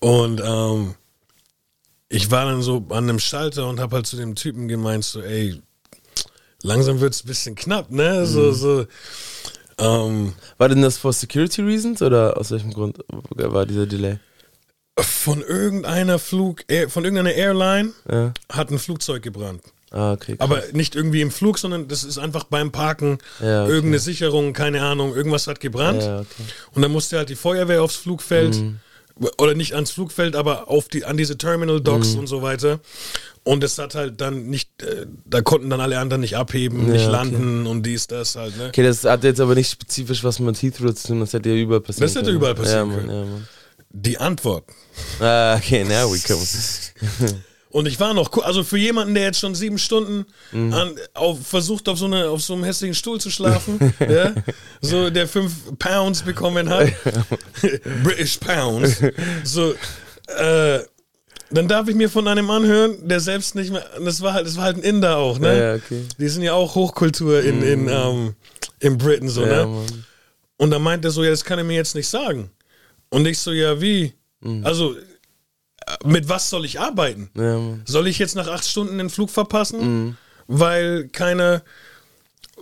Und 0.00 0.42
ähm, 0.44 0.94
ich 2.08 2.30
war 2.30 2.46
dann 2.46 2.62
so 2.62 2.84
an 2.90 3.04
einem 3.04 3.18
Schalter 3.18 3.68
und 3.68 3.80
habe 3.80 3.96
halt 3.96 4.06
zu 4.06 4.16
dem 4.16 4.34
Typen 4.34 4.68
gemeint, 4.68 5.04
so, 5.04 5.22
ey, 5.22 5.60
langsam 6.64 7.00
wird's 7.00 7.22
ein 7.24 7.28
bisschen 7.28 7.54
knapp, 7.54 7.90
ne? 7.90 8.26
So, 8.26 8.52
so. 8.52 8.86
Ähm, 9.78 10.32
War 10.58 10.68
denn 10.68 10.82
das 10.82 10.98
for 10.98 11.12
security 11.12 11.62
reasons 11.62 12.00
oder 12.02 12.36
aus 12.36 12.50
welchem 12.50 12.72
Grund 12.72 12.98
war 13.08 13.66
dieser 13.66 13.86
Delay? 13.86 14.18
von 14.96 15.42
irgendeiner 15.42 16.20
Flug, 16.20 16.62
Air- 16.68 16.88
von 16.88 17.02
irgendeiner 17.04 17.32
Airline 17.34 17.92
Ja. 18.08 18.32
hat 18.52 18.70
ein 18.70 18.78
Flugzeug 18.78 19.22
gebrannt. 19.24 19.60
Ah, 19.90 20.12
okay. 20.12 20.36
Aber 20.38 20.62
nicht 20.72 20.94
irgendwie 20.94 21.20
im 21.20 21.32
Flug, 21.32 21.58
sondern 21.58 21.88
das 21.88 22.04
ist 22.04 22.18
einfach 22.18 22.44
beim 22.44 22.70
Parken 22.70 23.18
Ja, 23.40 23.64
okay. 23.64 23.72
irgendeine 23.72 23.98
Sicherung, 23.98 24.52
keine 24.52 24.82
Ahnung, 24.82 25.14
irgendwas 25.16 25.48
hat 25.48 25.58
gebrannt. 25.58 26.02
Ja, 26.04 26.20
okay. 26.20 26.42
Und 26.74 26.82
dann 26.82 26.92
musste 26.92 27.16
halt 27.16 27.28
die 27.28 27.34
Feuerwehr 27.34 27.82
aufs 27.82 27.96
Flugfeld 27.96 28.54
Mhm. 28.54 28.78
oder 29.38 29.54
nicht 29.54 29.74
ans 29.74 29.90
Flugfeld, 29.90 30.36
aber 30.36 30.68
auf 30.70 30.86
die 30.88 31.04
an 31.04 31.16
diese 31.16 31.38
Terminal 31.38 31.80
Docks 31.80 32.12
Mhm. 32.12 32.20
und 32.20 32.26
so 32.28 32.42
weiter. 32.42 32.78
Und 33.46 33.62
es 33.62 33.76
hat 33.78 33.94
halt 33.94 34.20
dann 34.22 34.46
nicht, 34.46 34.82
äh, 34.82 35.06
da 35.26 35.42
konnten 35.42 35.68
dann 35.68 35.80
alle 35.80 35.98
anderen 35.98 36.22
nicht 36.22 36.34
abheben, 36.36 36.86
Ja, 36.86 36.92
nicht 36.94 37.02
okay. 37.02 37.12
landen 37.12 37.66
und 37.66 37.84
dies, 37.84 38.06
das 38.06 38.36
halt, 38.36 38.56
ne? 38.56 38.68
Okay, 38.68 38.82
das 38.82 39.04
hat 39.04 39.22
jetzt 39.22 39.38
aber 39.40 39.54
nicht 39.54 39.70
spezifisch 39.70 40.24
was 40.24 40.38
mit 40.38 40.60
Heathrow 40.62 40.94
zu 40.94 41.08
tun, 41.08 41.20
das 41.20 41.32
hätte 41.34 41.50
ja 41.50 41.56
überall 41.56 41.82
passieren 41.82 42.06
Das 42.08 42.14
hätte 42.14 42.24
können. 42.26 42.36
überall 42.36 42.54
passieren 42.54 42.90
ja, 42.90 42.96
Mann, 42.96 43.06
können. 43.06 43.24
Ja, 43.26 43.30
Mann. 43.30 43.48
Die 43.90 44.18
Antwort. 44.18 44.64
Ah, 45.20 45.56
okay, 45.56 45.84
now 45.84 46.10
we 46.12 46.18
come. 46.20 46.40
Und 47.70 47.86
ich 47.86 47.98
war 47.98 48.14
noch, 48.14 48.32
also 48.44 48.62
für 48.62 48.78
jemanden, 48.78 49.14
der 49.14 49.24
jetzt 49.24 49.40
schon 49.40 49.54
sieben 49.56 49.78
Stunden 49.78 50.24
Mhm. 50.52 50.72
an, 50.72 50.94
auf, 51.12 51.44
versucht, 51.46 51.88
auf 51.88 51.98
so, 51.98 52.06
eine, 52.06 52.28
auf 52.28 52.40
so 52.40 52.54
einem 52.54 52.62
hässlichen 52.64 52.94
Stuhl 52.94 53.20
zu 53.20 53.30
schlafen, 53.30 53.78
ja, 54.08 54.32
so 54.80 55.10
der 55.10 55.26
fünf 55.28 55.52
Pounds 55.78 56.22
bekommen 56.22 56.68
hat, 56.70 56.92
British 58.04 58.38
Pounds, 58.38 59.02
so, 59.42 59.74
äh, 60.38 60.78
dann 61.56 61.68
darf 61.68 61.88
ich 61.88 61.94
mir 61.94 62.08
von 62.10 62.26
einem 62.28 62.50
anhören, 62.50 63.06
der 63.06 63.20
selbst 63.20 63.54
nicht 63.54 63.70
mehr, 63.72 63.84
das 64.04 64.20
war 64.22 64.32
halt, 64.32 64.46
das 64.46 64.56
war 64.56 64.64
halt 64.64 64.76
ein 64.78 64.82
Inder 64.82 65.16
auch, 65.18 65.38
ne? 65.38 65.48
Ja, 65.48 65.64
ja, 65.64 65.74
okay. 65.76 66.00
Mhm. 66.00 66.08
Die 66.18 66.28
sind 66.28 66.42
ja 66.42 66.54
auch 66.54 66.74
Hochkultur 66.74 67.42
in, 67.42 67.62
in, 67.62 67.88
ähm, 67.88 68.34
in 68.80 68.98
Britain, 68.98 69.28
so, 69.28 69.42
Ja, 69.42 69.64
ne? 69.64 69.66
Mann. 69.66 70.04
Und 70.56 70.70
dann 70.70 70.82
meint 70.82 71.04
er 71.04 71.10
so, 71.10 71.22
ja, 71.24 71.30
das 71.30 71.44
kann 71.44 71.58
er 71.58 71.64
mir 71.64 71.74
jetzt 71.76 71.94
nicht 71.94 72.08
sagen. 72.08 72.50
Und 73.10 73.26
ich 73.26 73.38
so, 73.38 73.52
ja, 73.52 73.80
wie? 73.80 74.14
Mhm. 74.40 74.64
Also, 74.64 74.94
äh, 74.96 75.00
mit 76.04 76.28
was 76.28 76.48
soll 76.48 76.64
ich 76.64 76.80
arbeiten? 76.80 77.30
Ja. 77.36 77.60
Soll 77.84 78.06
ich 78.06 78.18
jetzt 78.18 78.36
nach 78.36 78.48
acht 78.48 78.66
Stunden 78.66 78.98
den 78.98 79.10
Flug 79.10 79.30
verpassen? 79.30 79.80
Mhm. 80.06 80.16
Weil 80.46 81.08
keine, 81.08 81.62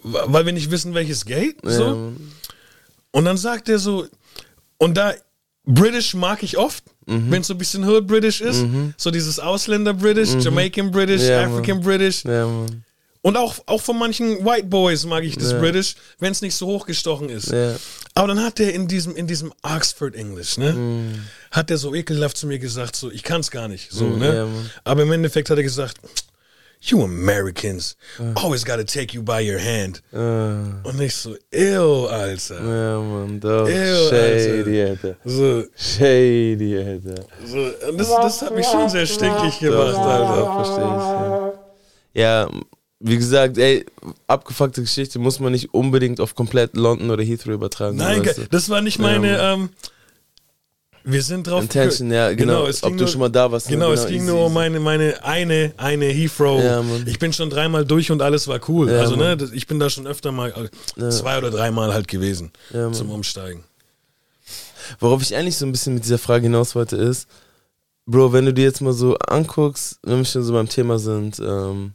weil 0.02 0.46
wir 0.46 0.52
nicht 0.52 0.70
wissen, 0.70 0.94
welches 0.94 1.24
Gate? 1.24 1.56
Ja, 1.64 1.70
So? 1.70 1.86
Mann. 1.88 2.32
Und 3.12 3.24
dann 3.26 3.36
sagt 3.36 3.68
er 3.68 3.78
so, 3.78 4.06
und 4.78 4.96
da, 4.96 5.12
British 5.64 6.14
mag 6.14 6.42
ich 6.42 6.56
oft, 6.58 6.82
Mhm. 7.06 7.30
wenn 7.30 7.40
es 7.40 7.48
so 7.48 7.54
ein 7.54 7.58
bisschen 7.58 7.84
Hood 7.88 8.06
British 8.06 8.40
ist, 8.40 8.64
so 8.96 9.10
dieses 9.10 9.38
Ausländer-British, 9.40 10.34
Jamaican 10.44 10.90
British, 10.90 11.22
Mhm. 11.22 11.28
Ja, 11.28 11.42
Mann. 11.48 11.52
African 11.54 11.80
British. 11.80 12.24
Ja. 12.24 12.48
Und 13.24 13.36
auch, 13.36 13.54
auch 13.66 13.80
von 13.80 13.98
manchen 13.98 14.44
White 14.44 14.66
Boys 14.66 15.04
mag 15.06 15.22
ich 15.22 15.36
das 15.36 15.52
Ja. 15.52 15.58
British, 15.60 15.94
wenn 16.18 16.32
es 16.32 16.42
nicht 16.42 16.54
so 16.56 16.66
hochgestochen 16.66 17.28
ist. 17.28 17.52
Ja. 17.52 17.76
Aber 18.14 18.28
dann 18.28 18.42
hat 18.42 18.58
er 18.58 18.72
in 18.74 18.88
diesem, 18.88 19.14
in 19.14 19.26
diesem 19.28 19.52
Oxford 19.62 20.14
English, 20.16 20.58
ne, 20.58 20.72
Mhm. 20.72 21.14
hat 21.52 21.70
er 21.70 21.78
so 21.78 21.94
ekelhaft 21.94 22.36
zu 22.36 22.46
mir 22.48 22.58
gesagt, 22.58 22.96
so, 22.96 23.10
ich 23.12 23.22
kann 23.22 23.40
es 23.40 23.50
gar 23.52 23.68
nicht, 23.68 23.92
so, 23.92 24.04
Mhm, 24.04 24.18
ne. 24.18 24.34
ja. 24.34 24.46
Aber 24.84 25.02
im 25.02 25.12
Endeffekt 25.12 25.50
hat 25.50 25.56
er 25.56 25.62
gesagt, 25.62 25.98
you 26.90 27.02
Americans 27.02 27.96
always 28.36 28.64
gotta 28.64 28.84
take 28.84 29.14
you 29.14 29.22
by 29.22 29.40
your 29.40 29.58
hand. 29.58 30.02
Ah. 30.12 30.80
Und 30.82 31.00
ich 31.00 31.14
so, 31.14 31.36
ew, 31.52 32.06
Alter. 32.08 32.54
Ja, 32.56 33.00
Mann, 33.00 33.38
doch. 33.40 33.68
Ew, 33.68 34.08
Shady, 34.10 34.82
Alter. 34.82 35.16
So, 35.24 35.64
Shady, 35.76 36.76
Alter. 36.78 37.24
so, 37.46 37.70
das, 37.96 38.08
das 38.08 38.42
hat 38.42 38.54
mich 38.54 38.66
schon 38.66 38.88
sehr 38.88 39.06
stinkig 39.06 39.60
gemacht, 39.60 39.96
Alter. 39.96 40.36
Doch, 40.36 40.54
verstehe 40.64 40.84
ich. 40.84 42.20
Ja. 42.20 42.42
ja, 42.44 42.50
wie 42.98 43.16
gesagt, 43.16 43.58
ey, 43.58 43.84
abgefuckte 44.26 44.80
Geschichte 44.80 45.18
muss 45.18 45.40
man 45.40 45.52
nicht 45.52 45.74
unbedingt 45.74 46.20
auf 46.20 46.34
komplett 46.34 46.76
London 46.76 47.10
oder 47.10 47.22
Heathrow 47.22 47.54
übertragen. 47.54 47.96
Nein, 47.96 48.28
das 48.50 48.68
war 48.68 48.80
nicht 48.80 48.98
Ja, 48.98 49.02
meine, 49.04 49.38
ähm, 49.40 49.70
wir 51.04 51.22
sind 51.22 51.46
drauf 51.46 51.62
Intention, 51.62 52.10
ja, 52.12 52.32
genau. 52.34 52.66
es 52.66 52.82
Ob 52.82 52.88
ging 52.90 52.98
du 52.98 53.04
nur- 53.04 53.10
schon 53.12 53.20
mal 53.20 53.28
da 53.28 53.50
warst, 53.50 53.66
ne? 53.68 53.76
Genau, 53.76 53.92
es 53.92 54.00
Genau, 54.00 54.10
ging 54.10 54.22
easy, 54.22 54.30
nur 54.32 54.46
um 54.46 54.52
meine, 54.52 54.78
meine 54.80 55.22
eine, 55.24 55.72
eine 55.76 56.06
Heathrow. 56.06 56.62
Ja, 56.62 56.84
ich 57.06 57.18
bin 57.18 57.32
schon 57.32 57.50
dreimal 57.50 57.84
durch 57.84 58.10
und 58.10 58.22
alles 58.22 58.46
war 58.48 58.60
cool. 58.68 58.90
Ja, 58.90 59.00
also, 59.00 59.16
ne, 59.16 59.24
Mann. 59.24 59.38
das- 59.38 59.52
ich 59.52 59.66
bin 59.66 59.78
da 59.78 59.90
schon 59.90 60.06
öfter 60.06 60.32
mal, 60.32 60.50
äh, 60.96 61.08
zwei 61.10 61.38
oder 61.38 61.50
dreimal 61.50 61.92
halt 61.92 62.08
gewesen 62.08 62.52
zum 62.92 63.10
Umsteigen. 63.10 63.64
Worauf 65.00 65.22
ich 65.22 65.34
eigentlich 65.36 65.56
so 65.56 65.64
ein 65.66 65.72
bisschen 65.72 65.94
mit 65.94 66.04
dieser 66.04 66.18
Frage 66.18 66.44
hinaus 66.44 66.74
wollte, 66.74 66.96
ist, 66.96 67.28
Bro, 68.04 68.32
wenn 68.32 68.44
du 68.46 68.52
dir 68.52 68.64
jetzt 68.64 68.80
mal 68.80 68.92
so 68.92 69.16
anguckst, 69.18 70.00
wenn 70.02 70.18
wir 70.18 70.24
schon 70.24 70.42
so 70.42 70.52
beim 70.52 70.68
Thema 70.68 70.98
sind, 70.98 71.38
ähm, 71.38 71.92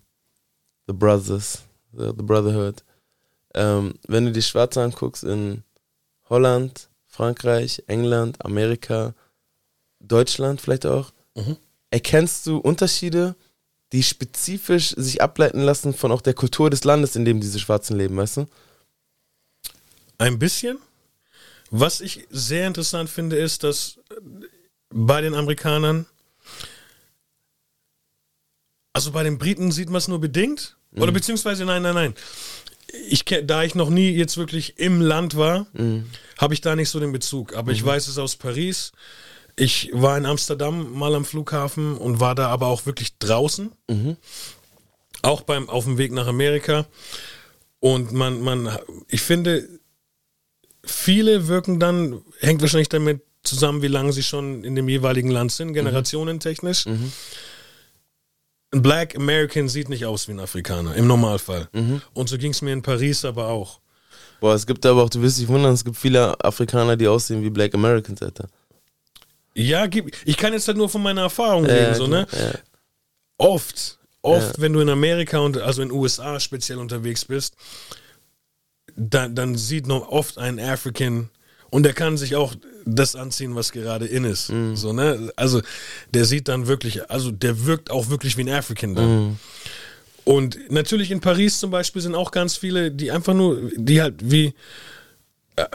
The 0.88 0.94
Brothers, 0.94 1.60
The, 1.92 2.12
the 2.18 2.24
Brotherhood, 2.24 2.84
ähm, 3.54 3.96
wenn 4.08 4.26
du 4.26 4.32
die 4.32 4.42
Schwarze 4.42 4.82
anguckst 4.82 5.26
in 5.26 5.64
Holland, 6.30 6.88
Frankreich, 7.18 7.84
England, 7.88 8.46
Amerika, 8.46 9.16
Deutschland 10.00 10.62
vielleicht 10.62 10.86
auch, 10.86 11.12
Mhm. 11.36 11.58
erkennst 11.90 12.46
du 12.46 12.58
Unterschiede, 12.58 13.36
die 13.92 14.04
spezifisch 14.04 14.94
sich 14.96 15.20
ableiten 15.22 15.62
lassen 15.62 15.96
von 15.96 16.12
auch 16.12 16.22
der 16.22 16.36
Kultur 16.36 16.70
des 16.70 16.84
Landes, 16.84 17.16
in 17.16 17.26
dem 17.26 17.42
diese 17.42 17.60
Schwarzen 17.60 17.98
leben, 17.98 18.16
weißt 18.18 18.38
du? 18.38 18.46
Ein 20.20 20.38
bisschen. 20.38 20.78
Was 21.72 22.02
ich 22.02 22.28
sehr 22.30 22.68
interessant 22.68 23.10
finde, 23.10 23.38
ist, 23.38 23.64
dass 23.64 24.00
bei 24.90 25.22
den 25.22 25.34
Amerikanern, 25.34 26.06
also 28.94 29.12
bei 29.12 29.24
den 29.24 29.40
Briten 29.40 29.72
sieht 29.72 29.90
man 29.90 29.98
es 29.98 30.08
nur 30.08 30.22
bedingt. 30.22 30.76
Oder 30.96 31.12
beziehungsweise, 31.12 31.66
nein, 31.66 31.82
nein, 31.82 31.94
nein. 31.96 32.14
Ich, 33.10 33.26
da 33.26 33.64
ich 33.64 33.76
noch 33.76 33.90
nie 33.90 34.12
jetzt 34.12 34.38
wirklich 34.38 34.80
im 34.80 35.02
Land 35.02 35.36
war, 35.36 35.68
habe 36.38 36.54
ich 36.54 36.62
da 36.62 36.76
nicht 36.76 36.90
so 36.90 37.00
den 37.00 37.12
Bezug. 37.12 37.56
Aber 37.56 37.72
ich 37.72 37.84
weiß 37.86 38.08
es 38.08 38.18
aus 38.18 38.36
Paris. 38.38 38.92
Ich 39.58 39.90
war 39.94 40.18
in 40.18 40.26
Amsterdam 40.26 40.94
mal 40.94 41.16
am 41.16 41.26
Flughafen 41.26 41.98
und 41.98 42.20
war 42.20 42.36
da 42.36 42.48
aber 42.50 42.68
auch 42.68 42.86
wirklich 42.86 43.18
draußen. 43.18 43.72
Auch 45.24 45.42
beim, 45.42 45.68
auf 45.70 45.84
dem 45.86 45.98
Weg 45.98 46.12
nach 46.12 46.28
Amerika. 46.28 46.86
Und 47.80 48.12
man, 48.12 48.42
man, 48.42 48.78
ich 49.10 49.22
finde, 49.22 49.68
viele 50.86 51.48
wirken 51.48 51.80
dann, 51.80 52.22
hängt 52.40 52.62
wahrscheinlich 52.62 52.90
damit 52.90 53.22
zusammen, 53.44 53.82
wie 53.82 53.88
lange 53.88 54.14
sie 54.14 54.24
schon 54.24 54.64
in 54.64 54.76
dem 54.76 54.88
jeweiligen 54.90 55.30
Land 55.30 55.52
sind, 55.52 55.74
generationentechnisch. 55.74 56.86
Ein 58.72 58.82
Black 58.82 59.16
American 59.16 59.70
sieht 59.70 59.88
nicht 59.90 60.06
aus 60.06 60.28
wie 60.28 60.34
ein 60.34 60.40
Afrikaner, 60.40 60.96
im 60.96 61.08
Normalfall. 61.08 61.70
Und 62.14 62.30
so 62.30 62.38
ging 62.38 62.52
es 62.52 62.62
mir 62.62 62.74
in 62.74 62.82
Paris 62.82 63.24
aber 63.24 63.48
auch. 63.48 63.80
Boah, 64.40 64.54
es 64.54 64.68
gibt 64.68 64.86
aber 64.86 65.04
auch, 65.04 65.10
du 65.10 65.22
wirst 65.22 65.40
dich 65.40 65.48
wundern, 65.48 65.74
es 65.74 65.84
gibt 65.84 65.98
viele 65.98 66.40
Afrikaner, 66.44 66.96
die 66.98 67.08
aussehen 67.08 67.42
wie 67.44 67.50
Black 67.50 67.74
Americans, 67.74 68.22
Alter. 68.22 68.48
Ja, 69.56 69.88
ich 70.26 70.38
kann 70.38 70.54
jetzt 70.54 70.68
halt 70.68 70.78
nur 70.78 70.90
von 70.90 71.02
meiner 71.02 71.22
Erfahrung 71.22 71.66
Ja, 71.66 71.74
reden, 71.74 71.96
so, 71.96 72.06
ne? 72.08 72.28
ja. 72.32 72.52
Oft, 73.40 73.98
oft, 74.22 74.58
Ja. 74.58 74.62
wenn 74.62 74.74
du 74.74 74.80
in 74.82 74.90
Amerika 74.90 75.40
und 75.40 75.58
also 75.58 75.82
in 75.82 75.92
USA 75.92 76.40
speziell 76.40 76.78
unterwegs 76.78 77.26
bist, 77.26 77.56
dann, 78.96 79.34
dann 79.36 79.56
sieht 79.56 79.88
noch 79.88 80.10
oft 80.10 80.38
ein 80.38 80.60
African 80.60 81.30
und 81.72 81.84
der 81.84 81.94
kann 81.94 82.18
sich 82.18 82.36
auch 82.36 82.54
das 82.88 83.16
anziehen, 83.16 83.56
was 83.56 83.72
gerade 83.72 84.06
in 84.06 84.24
ist. 84.24 84.50
Mhm. 84.50 84.76
So, 84.76 84.94
ne? 84.94 85.32
Also 85.36 85.62
der 86.14 86.26
sieht 86.26 86.48
dann 86.48 86.68
wirklich, 86.68 87.10
also 87.10 87.32
der 87.32 87.66
wirkt 87.66 87.92
auch 87.92 88.10
wirklich 88.10 88.38
wie 88.38 88.42
ein 88.42 88.50
African 88.50 88.96
dann. 88.96 89.26
Mhm. 89.26 89.40
Und 90.24 90.58
natürlich 90.72 91.12
in 91.12 91.22
Paris 91.22 91.60
zum 91.60 91.72
Beispiel 91.72 92.02
sind 92.02 92.16
auch 92.16 92.32
ganz 92.32 92.58
viele, 92.58 92.92
die 92.92 93.12
einfach 93.12 93.34
nur, 93.34 93.70
die 93.76 94.02
halt 94.02 94.16
wie 94.20 94.54
äh, 95.56 95.66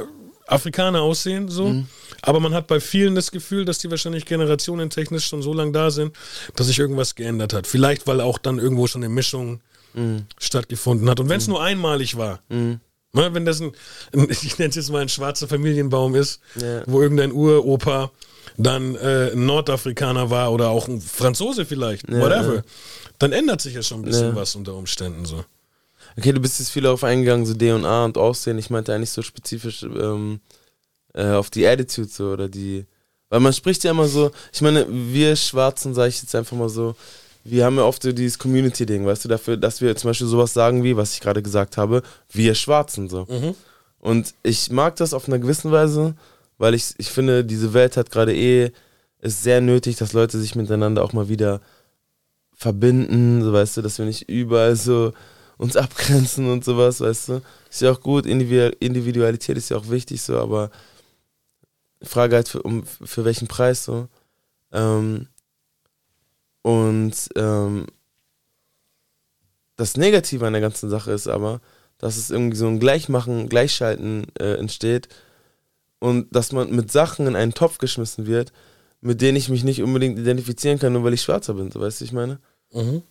Afrikaner 0.46 1.00
aussehen, 1.00 1.48
so. 1.48 1.68
Mhm. 1.68 1.86
Aber 2.20 2.40
man 2.40 2.52
hat 2.54 2.66
bei 2.66 2.78
vielen 2.80 3.14
das 3.14 3.30
Gefühl, 3.30 3.64
dass 3.64 3.78
die 3.78 3.90
wahrscheinlich 3.90 4.26
generationentechnisch 4.26 5.26
schon 5.26 5.42
so 5.42 5.54
lange 5.54 5.72
da 5.72 5.90
sind, 5.90 6.14
dass 6.54 6.66
sich 6.66 6.78
irgendwas 6.78 7.14
geändert 7.14 7.52
hat. 7.54 7.66
Vielleicht, 7.66 8.06
weil 8.06 8.20
auch 8.20 8.38
dann 8.38 8.58
irgendwo 8.58 8.86
schon 8.86 9.02
eine 9.02 9.12
Mischung 9.12 9.60
Mhm. 9.94 10.24
stattgefunden 10.38 11.08
hat. 11.10 11.20
Und 11.20 11.28
wenn 11.28 11.36
es 11.38 11.48
nur 11.48 11.62
einmalig 11.62 12.16
war, 12.16 12.40
ne, 12.48 12.80
wenn 13.12 13.44
das 13.44 13.60
ein, 13.60 13.72
ich 14.30 14.58
nenne 14.58 14.70
es 14.70 14.76
jetzt 14.76 14.90
mal 14.90 15.02
ein 15.02 15.08
schwarzer 15.08 15.48
Familienbaum 15.48 16.14
ist, 16.14 16.40
Ja. 16.56 16.82
wo 16.86 17.02
irgendein 17.02 17.32
Uropa 17.32 18.10
dann 18.56 18.94
äh, 18.96 19.30
ein 19.32 19.46
Nordafrikaner 19.46 20.30
war 20.30 20.52
oder 20.52 20.68
auch 20.70 20.88
ein 20.88 21.00
Franzose 21.00 21.64
vielleicht, 21.64 22.08
Ja, 22.08 22.20
whatever, 22.20 22.54
ja. 22.56 22.62
dann 23.18 23.32
ändert 23.32 23.60
sich 23.60 23.74
ja 23.74 23.82
schon 23.82 24.00
ein 24.00 24.04
bisschen 24.04 24.34
was 24.34 24.54
unter 24.56 24.74
Umständen 24.74 25.24
so. 25.24 25.44
Okay, 26.18 26.32
du 26.32 26.40
bist 26.40 26.58
jetzt 26.58 26.70
viel 26.70 26.86
auf 26.86 27.04
eingegangen, 27.04 27.46
so 27.46 27.54
D&A 27.54 28.04
und 28.04 28.18
Aussehen. 28.18 28.58
Ich 28.58 28.68
meinte 28.68 28.94
eigentlich 28.94 29.10
so 29.10 29.22
spezifisch 29.22 29.82
ähm, 29.82 30.40
äh, 31.14 31.30
auf 31.30 31.48
die 31.48 31.66
Attitude 31.66 32.08
so 32.08 32.32
oder 32.32 32.48
die. 32.50 32.84
Weil 33.30 33.40
man 33.40 33.54
spricht 33.54 33.82
ja 33.84 33.92
immer 33.92 34.06
so, 34.08 34.30
ich 34.52 34.60
meine, 34.60 34.86
wir 34.90 35.36
Schwarzen, 35.36 35.94
sage 35.94 36.10
ich 36.10 36.20
jetzt 36.20 36.34
einfach 36.34 36.54
mal 36.54 36.68
so, 36.68 36.94
wir 37.44 37.64
haben 37.64 37.76
ja 37.76 37.82
oft 37.84 38.02
so 38.02 38.12
dieses 38.12 38.38
Community-Ding, 38.38 39.04
weißt 39.04 39.24
du, 39.24 39.28
dafür, 39.28 39.56
dass 39.56 39.80
wir 39.80 39.96
zum 39.96 40.10
Beispiel 40.10 40.26
sowas 40.26 40.52
sagen 40.54 40.84
wie, 40.84 40.96
was 40.96 41.14
ich 41.14 41.20
gerade 41.20 41.42
gesagt 41.42 41.76
habe, 41.76 42.02
wir 42.30 42.54
Schwarzen 42.54 43.08
so. 43.08 43.26
Und 43.98 44.34
ich 44.42 44.70
mag 44.70 44.96
das 44.96 45.14
auf 45.14 45.28
einer 45.28 45.38
gewissen 45.38 45.70
Weise, 45.72 46.14
weil 46.58 46.74
ich, 46.74 46.94
ich 46.98 47.10
finde, 47.10 47.44
diese 47.44 47.72
Welt 47.74 47.96
hat 47.96 48.10
gerade 48.10 48.34
eh, 48.34 48.70
ist 49.20 49.42
sehr 49.42 49.60
nötig, 49.60 49.96
dass 49.96 50.12
Leute 50.12 50.38
sich 50.38 50.54
miteinander 50.56 51.02
auch 51.04 51.12
mal 51.12 51.28
wieder 51.28 51.60
verbinden, 52.54 53.42
so 53.42 53.52
weißt 53.52 53.76
du, 53.76 53.82
dass 53.82 53.98
wir 53.98 54.04
nicht 54.04 54.28
überall 54.28 54.76
so 54.76 55.12
uns 55.58 55.76
abgrenzen 55.86 56.50
und 56.50 56.64
sowas, 56.64 57.00
weißt 57.00 57.28
du. 57.28 57.42
Ist 57.70 57.80
ja 57.82 57.90
auch 57.92 58.00
gut, 58.00 58.26
Individu- 58.26 58.74
Individualität 58.80 59.56
ist 59.56 59.70
ja 59.70 59.76
auch 59.76 59.88
wichtig 59.90 60.22
so, 60.22 60.38
aber 60.38 60.70
Frage 62.02 62.36
halt 62.36 62.48
für, 62.48 62.62
um, 62.62 62.84
für 62.84 63.24
welchen 63.24 63.48
Preis 63.48 63.84
so. 63.84 64.08
Ähm, 64.72 65.28
und 66.62 67.12
ähm, 67.36 67.86
das 69.76 69.96
Negative 69.96 70.46
an 70.46 70.52
der 70.52 70.62
ganzen 70.62 70.90
Sache 70.90 71.12
ist 71.12 71.28
aber, 71.28 71.60
dass 71.98 72.16
es 72.16 72.30
irgendwie 72.30 72.56
so 72.56 72.66
ein 72.66 72.80
Gleichmachen, 72.80 73.48
Gleichschalten 73.48 74.26
äh, 74.38 74.54
entsteht 74.54 75.08
und 75.98 76.34
dass 76.34 76.52
man 76.52 76.70
mit 76.74 76.90
Sachen 76.90 77.26
in 77.26 77.36
einen 77.36 77.54
Topf 77.54 77.78
geschmissen 77.78 78.26
wird, 78.26 78.52
mit 79.00 79.20
denen 79.20 79.36
ich 79.36 79.48
mich 79.48 79.64
nicht 79.64 79.82
unbedingt 79.82 80.18
identifizieren 80.18 80.78
kann, 80.78 80.92
nur 80.92 81.04
weil 81.04 81.14
ich 81.14 81.22
Schwarzer 81.22 81.54
bin, 81.54 81.70
so 81.70 81.80
weißt 81.80 82.00
du, 82.00 82.04
ich 82.04 82.12
meine? 82.12 82.38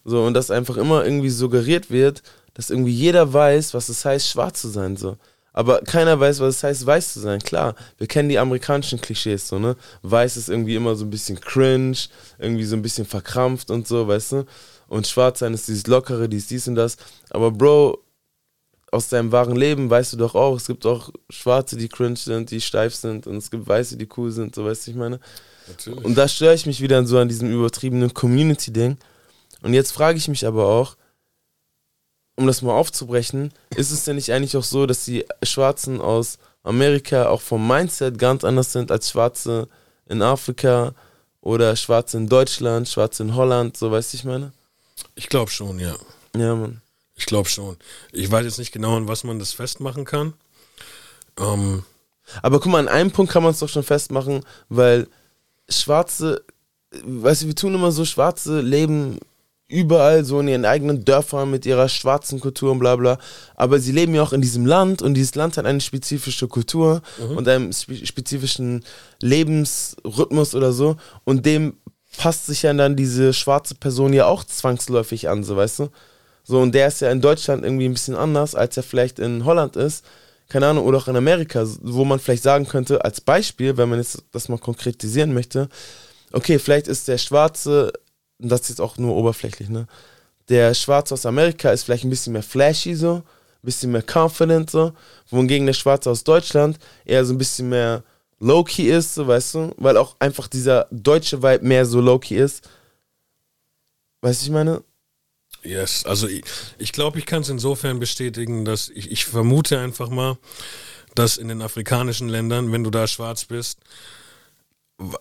So, 0.06 0.24
und 0.24 0.34
dass 0.34 0.52
einfach 0.52 0.78
immer 0.78 1.04
irgendwie 1.04 1.30
suggeriert 1.30 1.90
wird, 1.92 2.24
dass 2.54 2.70
irgendwie 2.70 2.92
jeder 2.94 3.32
weiß, 3.32 3.74
was 3.74 3.90
es 3.90 4.04
heißt, 4.06 4.28
schwarz 4.28 4.62
zu 4.62 4.70
sein, 4.70 4.98
so. 4.98 5.18
Aber 5.54 5.82
keiner 5.82 6.20
weiß, 6.20 6.40
was 6.40 6.58
es 6.58 6.64
heißt, 6.64 6.86
weiß 6.86 7.14
zu 7.14 7.20
sein. 7.20 7.40
Klar, 7.40 7.76
wir 7.98 8.08
kennen 8.08 8.30
die 8.30 8.40
amerikanischen 8.40 9.02
Klischees, 9.02 9.48
so, 9.48 9.60
ne? 9.60 9.76
Weiß 10.02 10.38
ist 10.38 10.50
irgendwie 10.50 10.76
immer 10.76 10.96
so 10.96 11.04
ein 11.04 11.10
bisschen 11.10 11.40
cringe, 11.40 11.98
irgendwie 12.40 12.64
so 12.64 12.76
ein 12.76 12.82
bisschen 12.82 13.06
verkrampft 13.06 13.70
und 13.70 13.88
so, 13.88 14.08
weißt 14.08 14.32
du? 14.34 14.46
Und 14.88 15.08
schwarz 15.08 15.40
sein 15.40 15.54
ist 15.54 15.68
dieses 15.68 15.88
Lockere, 15.88 16.30
dies, 16.30 16.48
dies 16.48 16.68
und 16.68 16.76
das. 16.76 16.98
Aber 17.30 17.52
Bro, 17.52 18.00
aus 18.92 19.08
deinem 19.08 19.32
wahren 19.32 19.56
Leben 19.56 19.90
weißt 19.90 20.14
du 20.14 20.18
doch 20.18 20.36
auch, 20.36 20.56
es 20.58 20.68
gibt 20.68 20.86
auch 20.86 21.12
Schwarze, 21.30 21.78
die 21.78 21.88
cringe 21.88 22.18
sind, 22.18 22.52
die 22.52 22.62
steif 22.62 22.94
sind 22.94 23.26
und 23.26 23.38
es 23.38 23.50
gibt 23.50 23.68
Weiße, 23.68 23.98
die 23.98 24.08
cool 24.18 24.32
sind, 24.32 24.54
so 24.54 24.66
weißt 24.66 24.88
du, 24.88 24.92
ich 24.92 24.98
meine? 24.98 25.20
Natürlich. 25.68 26.04
Und 26.04 26.18
da 26.18 26.28
störe 26.28 26.54
ich 26.54 26.66
mich 26.66 26.82
wieder 26.82 27.06
so 27.06 27.18
an 27.18 27.30
diesem 27.30 27.52
übertriebenen 27.52 28.14
Community-Ding. 28.14 28.98
Und 29.62 29.74
jetzt 29.74 29.92
frage 29.92 30.18
ich 30.18 30.28
mich 30.28 30.46
aber 30.46 30.66
auch, 30.66 30.98
um 32.42 32.48
das 32.48 32.62
mal 32.62 32.74
aufzubrechen, 32.74 33.54
ist 33.76 33.92
es 33.92 34.04
denn 34.04 34.16
nicht 34.16 34.34
eigentlich 34.34 34.58
auch 34.58 34.64
so, 34.64 34.86
dass 34.86 35.06
die 35.06 35.26
Schwarzen 35.44 36.02
aus 36.02 36.40
Amerika 36.64 37.30
auch 37.30 37.42
vom 37.42 37.68
Mindset 37.68 38.18
ganz 38.18 38.44
anders 38.44 38.72
sind 38.74 38.92
als 38.92 39.10
Schwarze 39.12 39.68
in 40.08 40.22
Afrika 40.22 40.94
oder 41.42 41.76
Schwarze 41.76 42.18
in 42.18 42.28
Deutschland, 42.28 42.90
Schwarze 42.90 43.24
in 43.24 43.36
Holland, 43.36 43.78
so 43.78 43.92
weißt 43.92 44.14
du, 44.14 44.18
ich 44.18 44.24
meine? 44.24 44.52
Ich 45.16 45.30
glaube 45.30 45.52
schon, 45.52 45.80
ja. 45.80 45.96
Ja, 46.36 46.56
Mann. 46.56 46.82
Ich 47.16 47.26
glaube 47.26 47.50
schon. 47.50 47.78
Ich 48.12 48.32
weiß 48.32 48.46
jetzt 48.46 48.58
nicht 48.58 48.72
genau, 48.72 48.98
an 48.98 49.08
was 49.08 49.24
man 49.24 49.40
das 49.40 49.54
festmachen 49.54 50.06
kann. 50.06 50.34
Ähm, 51.40 51.84
Aber 52.42 52.60
guck 52.60 52.72
mal, 52.72 52.80
an 52.80 52.88
einem 52.88 53.12
Punkt 53.12 53.32
kann 53.32 53.44
man 53.44 53.52
es 53.52 53.60
doch 53.60 53.70
schon 53.70 53.84
festmachen, 53.84 54.44
weil 54.70 55.08
Schwarze, 55.70 56.44
weißt 57.04 57.44
du, 57.44 57.48
wir 57.48 57.56
tun 57.56 57.76
immer 57.76 57.92
so, 57.92 58.06
Schwarze 58.06 58.62
leben 58.62 59.20
überall 59.72 60.26
so 60.26 60.40
in 60.40 60.48
ihren 60.48 60.66
eigenen 60.66 61.06
Dörfern 61.06 61.50
mit 61.50 61.66
ihrer 61.66 61.90
schwarzen 61.90 62.40
Kultur 62.40 62.72
und 62.72 62.80
bla 62.80 62.96
bla. 62.96 63.18
Aber 63.56 63.80
sie 63.80 63.92
leben 63.92 64.14
ja 64.14 64.22
auch 64.22 64.34
in 64.34 64.42
diesem 64.42 64.66
Land 64.66 65.02
und 65.02 65.14
dieses 65.14 65.36
Land 65.36 65.58
hat 65.58 65.66
eine 65.66 65.82
spezifische 65.82 66.48
Kultur 66.48 67.02
und 67.36 67.48
einen 67.48 67.74
spe 67.74 68.06
spezifischen 68.06 68.84
Lebensrhythmus 69.22 70.56
oder 70.56 70.72
so. 70.74 70.98
Und 71.24 71.46
dem 71.46 71.78
passt 72.18 72.46
sich 72.48 72.64
ja 72.64 72.74
dann 72.74 72.96
diese 72.96 73.34
schwarze 73.34 73.76
Person 73.76 74.14
ja 74.14 74.26
auch 74.26 74.44
zwangsläufig 74.44 75.30
an, 75.30 75.44
so 75.44 75.56
weißt 75.56 75.80
du? 75.80 75.90
So, 76.44 76.60
und 76.60 76.74
der 76.74 76.88
ist 76.88 77.02
ja 77.02 77.12
in 77.12 77.22
Deutschland 77.22 77.64
irgendwie 77.64 77.86
ein 77.86 77.94
bisschen 77.94 78.16
anders, 78.16 78.56
als 78.56 78.76
er 78.76 78.84
vielleicht 78.84 79.20
in 79.20 79.46
Holland 79.46 79.76
ist. 79.76 80.04
Keine 80.50 80.68
Ahnung, 80.68 80.86
oder 80.86 80.98
auch 80.98 81.08
in 81.08 81.16
Amerika, 81.16 81.66
wo 81.82 82.04
man 82.04 82.20
vielleicht 82.20 82.44
sagen 82.44 82.68
könnte, 82.68 83.06
als 83.06 83.22
Beispiel, 83.22 83.78
wenn 83.78 83.88
man 83.88 84.00
jetzt 84.00 84.24
das 84.32 84.50
mal 84.50 84.58
konkretisieren 84.58 85.34
möchte, 85.34 85.70
okay, 86.34 86.60
vielleicht 86.60 86.88
ist 86.88 87.08
der 87.08 87.18
Schwarze, 87.18 87.94
das 88.42 88.62
ist 88.62 88.70
jetzt 88.70 88.82
auch 88.82 88.98
nur 88.98 89.16
oberflächlich, 89.16 89.70
ne? 89.70 89.88
Der 90.50 90.74
Schwarze 90.74 91.14
aus 91.14 91.26
Amerika 91.26 91.72
ist 91.72 91.84
vielleicht 91.84 92.04
ein 92.04 92.10
bisschen 92.10 92.34
mehr 92.34 92.44
flashy 92.44 92.96
so, 92.96 93.16
ein 93.16 93.24
bisschen 93.62 93.92
mehr 93.92 94.04
confident 94.04 94.70
so, 94.70 94.94
wohingegen 95.30 95.68
der 95.68 95.74
Schwarze 95.74 96.10
aus 96.10 96.24
Deutschland 96.24 96.80
eher 97.06 97.24
so 97.24 97.34
ein 97.34 97.38
bisschen 97.38 97.70
mehr 97.70 98.04
low-key 98.40 98.90
ist, 98.90 99.14
so, 99.14 99.28
weißt 99.28 99.54
du? 99.54 99.74
Weil 99.78 99.98
auch 99.98 100.16
einfach 100.20 100.48
dieser 100.48 100.88
deutsche 100.92 101.42
Vibe 101.44 101.66
mehr 101.66 101.86
so 101.86 102.02
low-key 102.02 102.36
ist. 102.36 102.68
Weißt 104.22 104.42
du, 104.42 104.46
ich 104.46 104.52
meine? 104.52 104.84
Yes, 105.64 106.06
also 106.06 106.28
ich, 106.28 106.44
ich 106.80 106.92
glaube, 106.92 107.20
ich 107.20 107.26
kann 107.28 107.44
es 107.44 107.50
insofern 107.50 108.00
bestätigen, 108.00 108.66
dass 108.66 108.90
ich, 108.90 109.12
ich 109.12 109.26
vermute 109.26 109.80
einfach 109.80 110.10
mal, 110.10 110.38
dass 111.14 111.38
in 111.38 111.48
den 111.48 111.62
afrikanischen 111.62 112.30
Ländern, 112.30 112.72
wenn 112.72 112.84
du 112.84 112.90
da 112.90 113.06
schwarz 113.08 113.46
bist, 113.46 113.80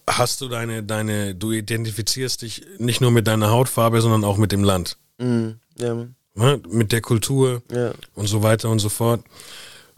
hast 0.09 0.41
du 0.41 0.49
deine, 0.49 0.83
deine, 0.83 1.35
du 1.35 1.53
identifizierst 1.53 2.43
dich 2.43 2.67
nicht 2.79 3.01
nur 3.01 3.11
mit 3.11 3.27
deiner 3.27 3.51
Hautfarbe, 3.51 4.01
sondern 4.01 4.25
auch 4.25 4.37
mit 4.37 4.53
dem 4.53 4.65
Land. 4.65 4.97
Mhm. 5.19 5.59
Ja. 5.79 6.07
Ne? 6.35 6.61
Mit 6.69 6.93
der 6.93 7.01
Kultur 7.01 7.63
Ja. 7.73 7.93
und 8.15 8.27
so 8.27 8.43
weiter 8.43 8.69
und 8.71 8.79
so 8.79 8.89
fort. 8.89 9.23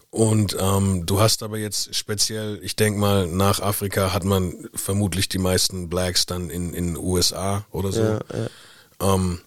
Und 0.09 0.55
ähm, 0.59 1.05
du 1.07 1.19
hast 1.19 1.41
aber 1.41 1.57
jetzt 1.57 1.95
speziell, 1.95 2.59
ich 2.61 2.75
denke 2.75 2.99
mal, 2.99 3.25
nach 3.27 3.59
Afrika 3.59 4.13
hat 4.13 4.23
man 4.23 4.53
vermutlich 4.75 5.27
die 5.27 5.39
meisten 5.39 5.89
Blacks 5.89 6.25
dann 6.27 6.49
in 6.51 6.73
in 6.73 6.87
den 6.87 6.97
USA 6.97 7.65
oder 7.71 7.91
so. 7.91 8.01
Ja, 8.03 8.19
ja. 8.31 9.15
Ähm, 9.15 9.39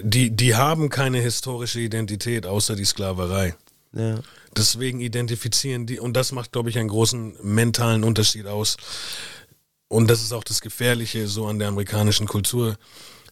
die, 0.00 0.30
die 0.30 0.54
haben 0.54 0.90
keine 0.90 1.18
historische 1.18 1.80
Identität 1.80 2.46
außer 2.46 2.76
die 2.76 2.84
Sklaverei. 2.84 3.54
Ja. 3.92 4.20
Deswegen 4.58 5.00
identifizieren 5.00 5.86
die, 5.86 6.00
und 6.00 6.14
das 6.14 6.32
macht, 6.32 6.52
glaube 6.52 6.68
ich, 6.68 6.78
einen 6.78 6.88
großen 6.88 7.36
mentalen 7.42 8.04
Unterschied 8.04 8.46
aus. 8.46 8.76
Und 9.88 10.10
das 10.10 10.20
ist 10.20 10.32
auch 10.32 10.44
das 10.44 10.60
Gefährliche 10.60 11.28
so 11.28 11.46
an 11.46 11.58
der 11.58 11.68
amerikanischen 11.68 12.26
Kultur. 12.26 12.76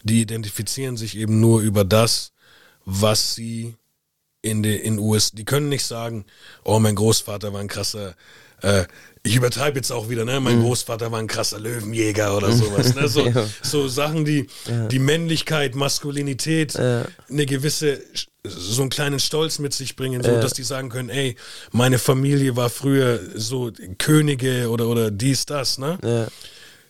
Die 0.05 0.23
identifizieren 0.23 0.97
sich 0.97 1.17
eben 1.17 1.41
nur 1.41 1.61
über 1.61 1.85
das, 1.85 2.33
was 2.85 3.35
sie 3.35 3.75
in 4.41 4.63
den 4.63 4.81
in 4.81 4.99
US. 4.99 5.33
Die 5.33 5.45
können 5.45 5.69
nicht 5.69 5.85
sagen, 5.85 6.25
oh, 6.65 6.79
mein 6.79 6.95
Großvater 6.95 7.53
war 7.53 7.61
ein 7.61 7.69
krasser, 7.69 8.15
äh, 8.63 8.85
ich 9.27 9.37
übertreibe 9.37 9.77
jetzt 9.77 9.91
auch 9.93 10.09
wieder, 10.09 10.25
ne? 10.25 10.41
Mein 10.41 10.63
Großvater 10.63 11.11
war 11.13 11.19
ein 11.19 11.27
krasser 11.27 11.59
Löwenjäger 11.59 12.37
oder 12.37 12.53
sowas. 12.53 12.95
Ne? 12.95 13.09
So, 13.09 13.27
Ja. 13.27 13.47
so 13.63 13.89
Sachen, 13.89 14.25
die 14.25 14.47
die 14.91 14.99
Männlichkeit, 14.99 15.75
Maskulinität, 15.75 16.77
eine 16.77 17.47
gewisse, 17.47 18.01
so 18.45 18.81
einen 18.83 18.91
kleinen 18.91 19.19
Stolz 19.21 19.59
mit 19.59 19.73
sich 19.75 19.97
bringen, 19.97 20.23
so 20.23 20.31
Ja. 20.31 20.41
dass 20.41 20.53
die 20.53 20.63
sagen 20.63 20.89
können, 20.89 21.09
ey, 21.09 21.37
meine 21.73 21.99
Familie 21.99 22.57
war 22.57 22.71
früher 22.71 23.19
so 23.35 23.73
Könige 23.99 24.71
oder, 24.71 24.87
oder 24.89 25.11
dies, 25.11 25.47
das, 25.47 25.79
ne? 25.79 25.99
Ja. 26.05 26.27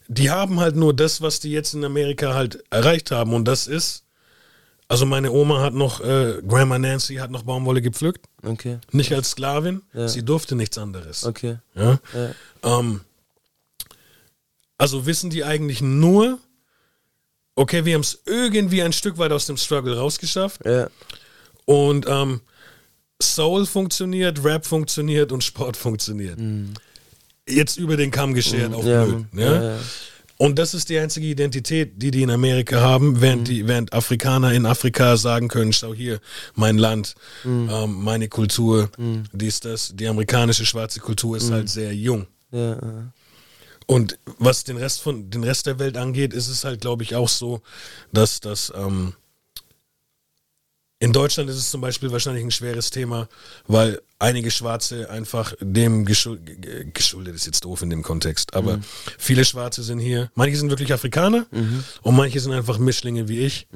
Die 0.08 0.30
haben 0.30 0.60
halt 0.60 0.76
nur 0.76 0.94
das, 0.94 1.20
was 1.20 1.40
die 1.40 1.50
jetzt 1.50 1.74
in 1.74 1.84
Amerika 1.84 2.32
halt 2.34 2.62
erreicht 2.70 3.10
haben 3.10 3.34
und 3.34 3.44
das 3.46 3.66
ist, 3.66 4.04
also 4.88 5.06
meine 5.06 5.30
Oma 5.32 5.60
hat 5.60 5.74
noch, 5.74 6.00
äh, 6.00 6.40
Grandma 6.46 6.78
Nancy 6.78 7.16
hat 7.16 7.30
noch 7.30 7.42
Baumwolle 7.42 7.82
gepflückt, 7.82 8.26
Okay. 8.44 8.78
nicht 8.92 9.12
als 9.12 9.30
Sklavin, 9.30 9.82
Ja. 9.92 10.08
sie 10.08 10.22
durfte 10.24 10.54
nichts 10.56 10.78
anderes. 10.78 11.24
Okay. 11.24 11.58
Ja? 11.74 11.98
Ja. 12.14 12.78
Ähm, 12.78 13.00
also 14.78 15.06
wissen 15.06 15.30
die 15.30 15.44
eigentlich 15.44 15.80
nur, 15.80 16.38
okay, 17.54 17.84
wir 17.84 17.94
haben 17.94 18.02
es 18.02 18.20
irgendwie 18.26 18.82
ein 18.82 18.92
Stück 18.92 19.18
weit 19.18 19.32
aus 19.32 19.46
dem 19.46 19.56
Struggle 19.56 19.96
rausgeschafft 19.96 20.64
Ja. 20.64 20.88
und 21.64 22.06
ähm, 22.08 22.40
Soul 23.22 23.64
funktioniert, 23.64 24.44
Rap 24.44 24.66
funktioniert 24.66 25.32
und 25.32 25.42
Sport 25.42 25.76
funktioniert. 25.76 26.38
Jetzt 27.48 27.78
über 27.78 27.96
den 27.96 28.10
Kamm 28.10 28.34
geschert 28.34 28.74
auf 28.74 28.84
Mhm. 28.84 28.88
Ja, 28.90 29.04
blöd. 29.04 29.14
Mann. 29.14 29.28
Ja? 29.32 29.54
Ja, 29.54 29.62
ja. 29.76 29.78
Und 30.38 30.58
das 30.58 30.74
ist 30.74 30.88
die 30.90 30.98
einzige 30.98 31.26
Identität, 31.26 31.92
die 31.96 32.10
die 32.10 32.22
in 32.22 32.30
Amerika 32.30 32.80
haben, 32.80 33.20
während, 33.22 33.42
Mhm. 33.42 33.44
die, 33.44 33.66
während 33.68 33.92
Afrikaner 33.92 34.52
in 34.52 34.66
Afrika 34.66 35.16
sagen 35.16 35.48
können, 35.48 35.72
schau 35.72 35.94
hier, 35.94 36.20
mein 36.54 36.76
Land, 36.78 37.14
Mhm. 37.44 37.68
ähm, 37.72 37.94
meine 38.04 38.28
Kultur, 38.28 38.90
dies, 39.32 39.60
das. 39.60 39.92
Die 39.94 40.06
amerikanische 40.06 40.66
schwarze 40.66 41.00
Kultur 41.00 41.36
ist 41.38 41.48
Mhm. 41.48 41.52
halt 41.54 41.68
sehr 41.70 41.94
jung. 41.94 42.26
Ja. 42.52 42.78
Und 43.86 44.18
was 44.38 44.64
den 44.64 44.76
Rest 44.76 45.00
von 45.00 45.30
den 45.30 45.44
Rest 45.44 45.66
der 45.66 45.78
Welt 45.78 45.96
angeht, 45.96 46.34
ist 46.34 46.48
es 46.48 46.64
halt, 46.64 46.80
glaube 46.80 47.02
ich, 47.04 47.14
auch 47.14 47.28
so, 47.28 47.62
dass 48.12 48.40
das 48.40 48.72
ähm, 48.76 49.14
in 50.98 51.12
Deutschland 51.12 51.48
ist 51.50 51.56
es 51.56 51.70
zum 51.70 51.80
Beispiel 51.82 52.10
wahrscheinlich 52.10 52.42
ein 52.44 52.50
schweres 52.50 52.90
Thema, 52.90 53.28
weil 53.66 54.00
einige 54.18 54.50
Schwarze 54.50 55.10
einfach 55.10 55.54
dem 55.60 56.04
geschul 56.06 56.38
ge- 56.38 56.86
geschuldet 56.92 57.34
ist 57.34 57.46
jetzt 57.46 57.64
doof 57.64 57.82
in 57.82 57.90
dem 57.90 58.02
Kontext, 58.02 58.54
aber 58.54 58.80
viele 59.18 59.44
Schwarze 59.44 59.82
sind 59.82 59.98
hier. 59.98 60.30
Manche 60.34 60.56
sind 60.56 60.70
wirklich 60.70 60.92
Afrikaner 60.92 61.46
und 62.02 62.16
manche 62.16 62.40
sind 62.40 62.52
einfach 62.52 62.78
Mischlinge 62.78 63.28
wie 63.28 63.40
ich. 63.40 63.66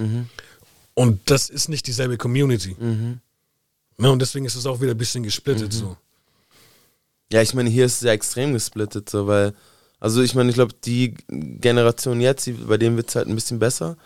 Und 0.94 1.20
das 1.30 1.48
ist 1.50 1.68
nicht 1.68 1.86
dieselbe 1.86 2.16
Community. 2.18 2.74
Ne, 3.98 4.10
und 4.10 4.18
deswegen 4.20 4.46
ist 4.46 4.54
es 4.54 4.64
auch 4.66 4.80
wieder 4.80 4.92
ein 4.92 4.98
bisschen 4.98 5.22
gesplittet 5.22 5.72
so. 5.72 5.96
Ja, 7.32 7.42
ich 7.42 7.54
meine, 7.54 7.68
hier 7.70 7.84
ist 7.84 7.96
es 7.96 8.00
ja 8.00 8.12
extrem 8.12 8.52
gesplittet, 8.54 9.08
so, 9.08 9.26
weil, 9.26 9.52
also 10.00 10.20
ich 10.22 10.34
meine, 10.34 10.48
ich 10.48 10.54
glaube, 10.54 10.74
die 10.84 11.14
Generation 11.28 12.20
jetzt, 12.20 12.46
die, 12.46 12.52
bei 12.52 12.76
denen 12.78 12.96
wird 12.96 13.08
es 13.10 13.14
halt 13.14 13.28
ein 13.28 13.34
bisschen 13.34 13.58
besser. 13.58 13.96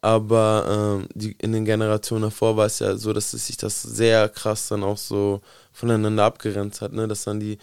Aber 0.00 1.00
ähm, 1.00 1.08
die, 1.14 1.32
in 1.40 1.52
den 1.52 1.64
Generationen 1.64 2.22
davor 2.22 2.56
war 2.56 2.66
es 2.66 2.78
ja 2.78 2.96
so, 2.96 3.12
dass 3.12 3.32
sich 3.32 3.56
das 3.56 3.82
sehr 3.82 4.28
krass 4.28 4.68
dann 4.68 4.84
auch 4.84 4.96
so 4.96 5.40
voneinander 5.72 6.24
abgrenzt 6.24 6.80
hat, 6.80 6.92
ne? 6.92 7.08
Dass 7.08 7.24
dann 7.24 7.40
die 7.40 7.58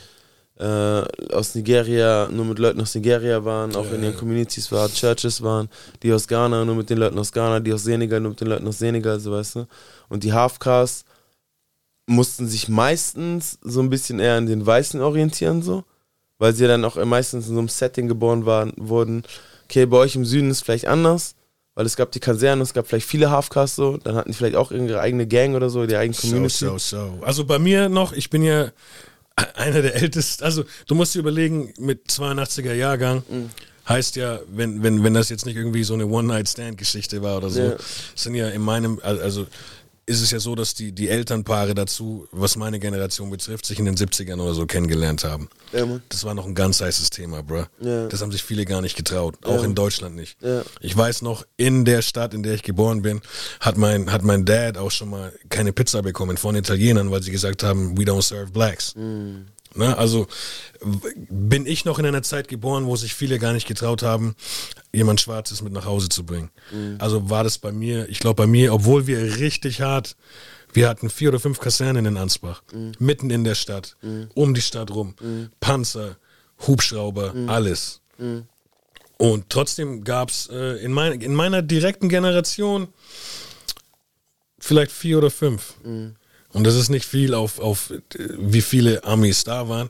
äh, 0.58 1.04
aus 1.34 1.56
Nigeria 1.56 2.30
nur 2.32 2.46
mit 2.46 2.60
Leuten 2.60 2.82
aus 2.82 2.96
Nigeria 2.96 3.44
waren, 3.44 3.76
auch 3.76 3.92
in 3.92 4.04
ihren 4.04 4.16
Communities 4.16 4.72
waren, 4.72 4.92
Churches 4.94 5.42
waren, 5.42 5.70
die 6.02 6.14
aus 6.14 6.28
Ghana 6.28 6.64
nur 6.66 6.76
mit 6.76 6.90
den 6.90 6.98
Leuten 6.98 7.20
aus 7.20 7.32
Ghana, 7.32 7.60
die 7.60 7.74
aus 7.74 7.84
Senegal 7.84 8.20
nur 8.20 8.32
mit 8.32 8.42
den 8.42 8.48
Leuten 8.48 8.68
aus 8.68 8.80
Senegal, 8.80 9.20
so 9.20 9.32
weißt 9.32 9.56
du. 9.56 9.68
Und 10.10 10.24
die 10.24 10.34
Halfcasts 10.34 11.06
mussten 12.06 12.48
sich 12.48 12.70
meistens 12.70 13.58
so 13.62 13.82
ein 13.82 13.90
bisschen 13.90 14.20
eher 14.20 14.36
an 14.36 14.46
den 14.46 14.66
Weißen 14.66 15.02
orientieren, 15.02 15.62
so, 15.62 15.84
weil 16.38 16.54
sie 16.54 16.64
ja 16.64 16.70
dann 16.70 16.86
auch 16.86 17.04
meistens 17.04 17.48
in 17.48 17.54
so 17.54 17.60
einem 17.60 17.70
Setting 17.70 18.08
geboren 18.08 18.46
waren, 18.46 18.74
wurden. 18.78 19.24
Okay, 19.66 19.86
bei 19.86 19.98
euch 19.98 20.16
im 20.16 20.26
Süden 20.26 20.52
ist 20.52 20.58
es 20.58 20.64
vielleicht 20.64 20.88
anders, 20.88 21.36
weil 21.76 21.86
es 21.86 21.96
gab 21.96 22.12
die 22.12 22.20
Kaserne, 22.20 22.64
es 22.64 22.74
gab 22.74 22.88
vielleicht 22.88 23.08
viele 23.08 23.30
Halfcasts 23.30 23.76
so, 23.76 23.98
dann 23.98 24.16
hatten 24.16 24.32
die 24.32 24.38
vielleicht 24.38 24.56
auch 24.56 24.72
ihre 24.72 25.00
eigene 25.02 25.28
Gang 25.28 25.56
oder 25.56 25.70
so, 25.70 25.86
die 25.86 25.96
eigene 25.98 26.18
Community. 26.18 26.56
So, 26.66 26.78
so, 26.78 26.98
so. 27.20 27.24
Also 27.24 27.46
bei 27.46 27.60
mir 27.60 27.90
noch, 27.90 28.14
ich 28.14 28.30
bin 28.30 28.44
ja 28.44 28.72
einer 29.56 29.82
der 29.82 29.96
ältesten, 29.96 30.44
also 30.44 30.64
du 30.88 30.96
musst 30.96 31.14
dir 31.16 31.20
überlegen, 31.20 31.74
mit 31.78 32.08
82er 32.10 32.74
Jahrgang 32.74 33.24
Mhm. 33.30 33.50
heißt 33.88 34.16
ja, 34.16 34.40
wenn, 34.48 34.82
wenn, 34.84 35.04
wenn 35.04 35.14
das 35.14 35.30
jetzt 35.30 35.46
nicht 35.46 35.58
irgendwie 35.58 35.84
so 35.84 35.94
eine 35.94 36.08
One-Night-Stand-Geschichte 36.08 37.22
war 37.22 37.38
oder 37.38 37.50
so, 37.50 37.62
Ja. 37.62 37.76
sind 38.16 38.36
ja 38.36 38.48
in 38.50 38.62
meinem, 38.62 39.00
also 39.04 39.46
ist 40.08 40.22
es 40.22 40.30
ja 40.32 40.39
so, 40.39 40.53
dass 40.56 40.74
die, 40.76 40.91
die 40.91 41.10
Elternpaare 41.10 41.74
dazu, 41.74 42.28
was 42.32 42.56
meine 42.58 42.80
Generation 42.80 43.30
betrifft, 43.32 43.66
sich 43.66 43.80
in 43.80 43.86
den 43.86 43.95
70ern 43.95 44.39
oder 44.39 44.53
so 44.53 44.66
kennengelernt 44.68 45.24
haben. 45.24 45.49
Ja. 45.74 45.99
Das 46.10 46.24
war 46.24 46.34
noch 46.36 46.45
ein 46.45 46.53
ganz 46.53 46.80
heißes 46.82 47.10
Thema, 47.10 47.41
bruh. 47.41 47.64
Ja. 47.82 48.08
Das 48.08 48.22
haben 48.22 48.32
sich 48.32 48.43
viele 48.43 48.66
gar 48.66 48.82
nicht 48.82 48.95
getraut, 48.95 49.36
auch 49.43 49.58
Ja. 49.60 49.64
in 49.64 49.74
Deutschland 49.76 50.16
nicht. 50.16 50.38
Ich 50.80 50.95
weiß 50.95 51.22
noch, 51.24 51.45
in 51.58 51.86
der 51.86 52.01
Stadt, 52.03 52.34
in 52.34 52.43
der 52.43 52.53
ich 52.53 52.64
geboren 52.64 53.01
bin, 53.01 53.22
hat 53.60 53.78
mein, 53.78 54.12
hat 54.12 54.22
mein 54.24 54.45
Dad 54.45 54.78
auch 54.78 54.91
schon 54.91 55.10
mal 55.10 55.34
keine 55.49 55.74
Pizza 55.74 56.01
bekommen 56.03 56.38
von 56.38 56.56
Italienern, 56.56 57.10
weil 57.10 57.24
sie 57.24 57.32
gesagt 57.32 57.64
haben, 57.64 57.97
we 57.97 58.03
don't 58.03 58.22
serve 58.22 58.51
blacks. 58.51 58.93
Ne, 59.78 59.98
also 59.98 60.26
bin 61.30 61.66
ich 61.66 61.84
noch 61.84 62.00
in 62.00 62.06
einer 62.06 62.24
Zeit 62.24 62.48
geboren, 62.48 62.86
wo 62.86 62.96
sich 62.96 63.14
viele 63.14 63.40
gar 63.40 63.52
nicht 63.52 63.68
getraut 63.68 64.04
haben, 64.04 64.36
jemand 64.94 65.20
Schwarzes 65.20 65.62
mit 65.62 65.74
nach 65.74 65.86
Hause 65.86 66.08
zu 66.08 66.26
bringen. 66.26 66.50
Also 67.00 67.30
war 67.30 67.44
das 67.44 67.58
bei 67.58 67.74
mir, 67.74 68.08
ich 68.08 68.20
glaube 68.20 68.36
bei 68.44 68.48
mir, 68.48 68.74
obwohl 68.74 69.06
wir 69.06 69.38
richtig 69.40 69.82
hart, 69.82 70.16
wir 70.72 70.88
hatten 70.88 71.10
vier 71.10 71.30
oder 71.30 71.40
fünf 71.40 71.60
Kasernen 71.60 72.06
in 72.06 72.16
Ansbach, 72.18 72.64
mitten 73.00 73.30
in 73.30 73.44
der 73.44 73.56
Stadt, 73.56 73.98
um 74.34 74.54
die 74.54 74.62
Stadt 74.62 74.92
rum, 74.92 75.14
Panzer, 75.60 76.16
Hubschrauber, 76.68 77.34
alles. 77.48 78.00
Und 79.18 79.50
trotzdem 79.50 80.04
gab 80.06 80.30
es 80.30 80.48
äh, 80.52 80.78
in, 80.84 80.92
mein, 80.94 81.20
in 81.22 81.34
meiner 81.36 81.62
direkten 81.62 82.08
Generation 82.10 82.88
vielleicht 84.60 84.92
vier 84.92 85.18
oder 85.18 85.32
fünf. 85.32 85.74
Und 86.56 86.64
das 86.64 86.76
ist 86.76 86.88
nicht 86.88 87.06
viel 87.06 87.34
auf, 87.34 87.60
auf 87.60 87.91
wie 88.18 88.62
viele 88.62 89.03
Amis 89.03 89.43
da 89.43 89.68
waren. 89.68 89.89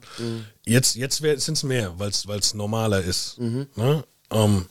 Jetzt, 0.66 0.96
jetzt 0.96 1.18
sind 1.18 1.54
es 1.54 1.62
mehr, 1.64 1.94
weil 2.00 2.10
es 2.10 2.54
normaler 2.56 3.02
ist. 3.04 3.38
Ne? 3.40 4.04
Ähm, 4.32 4.66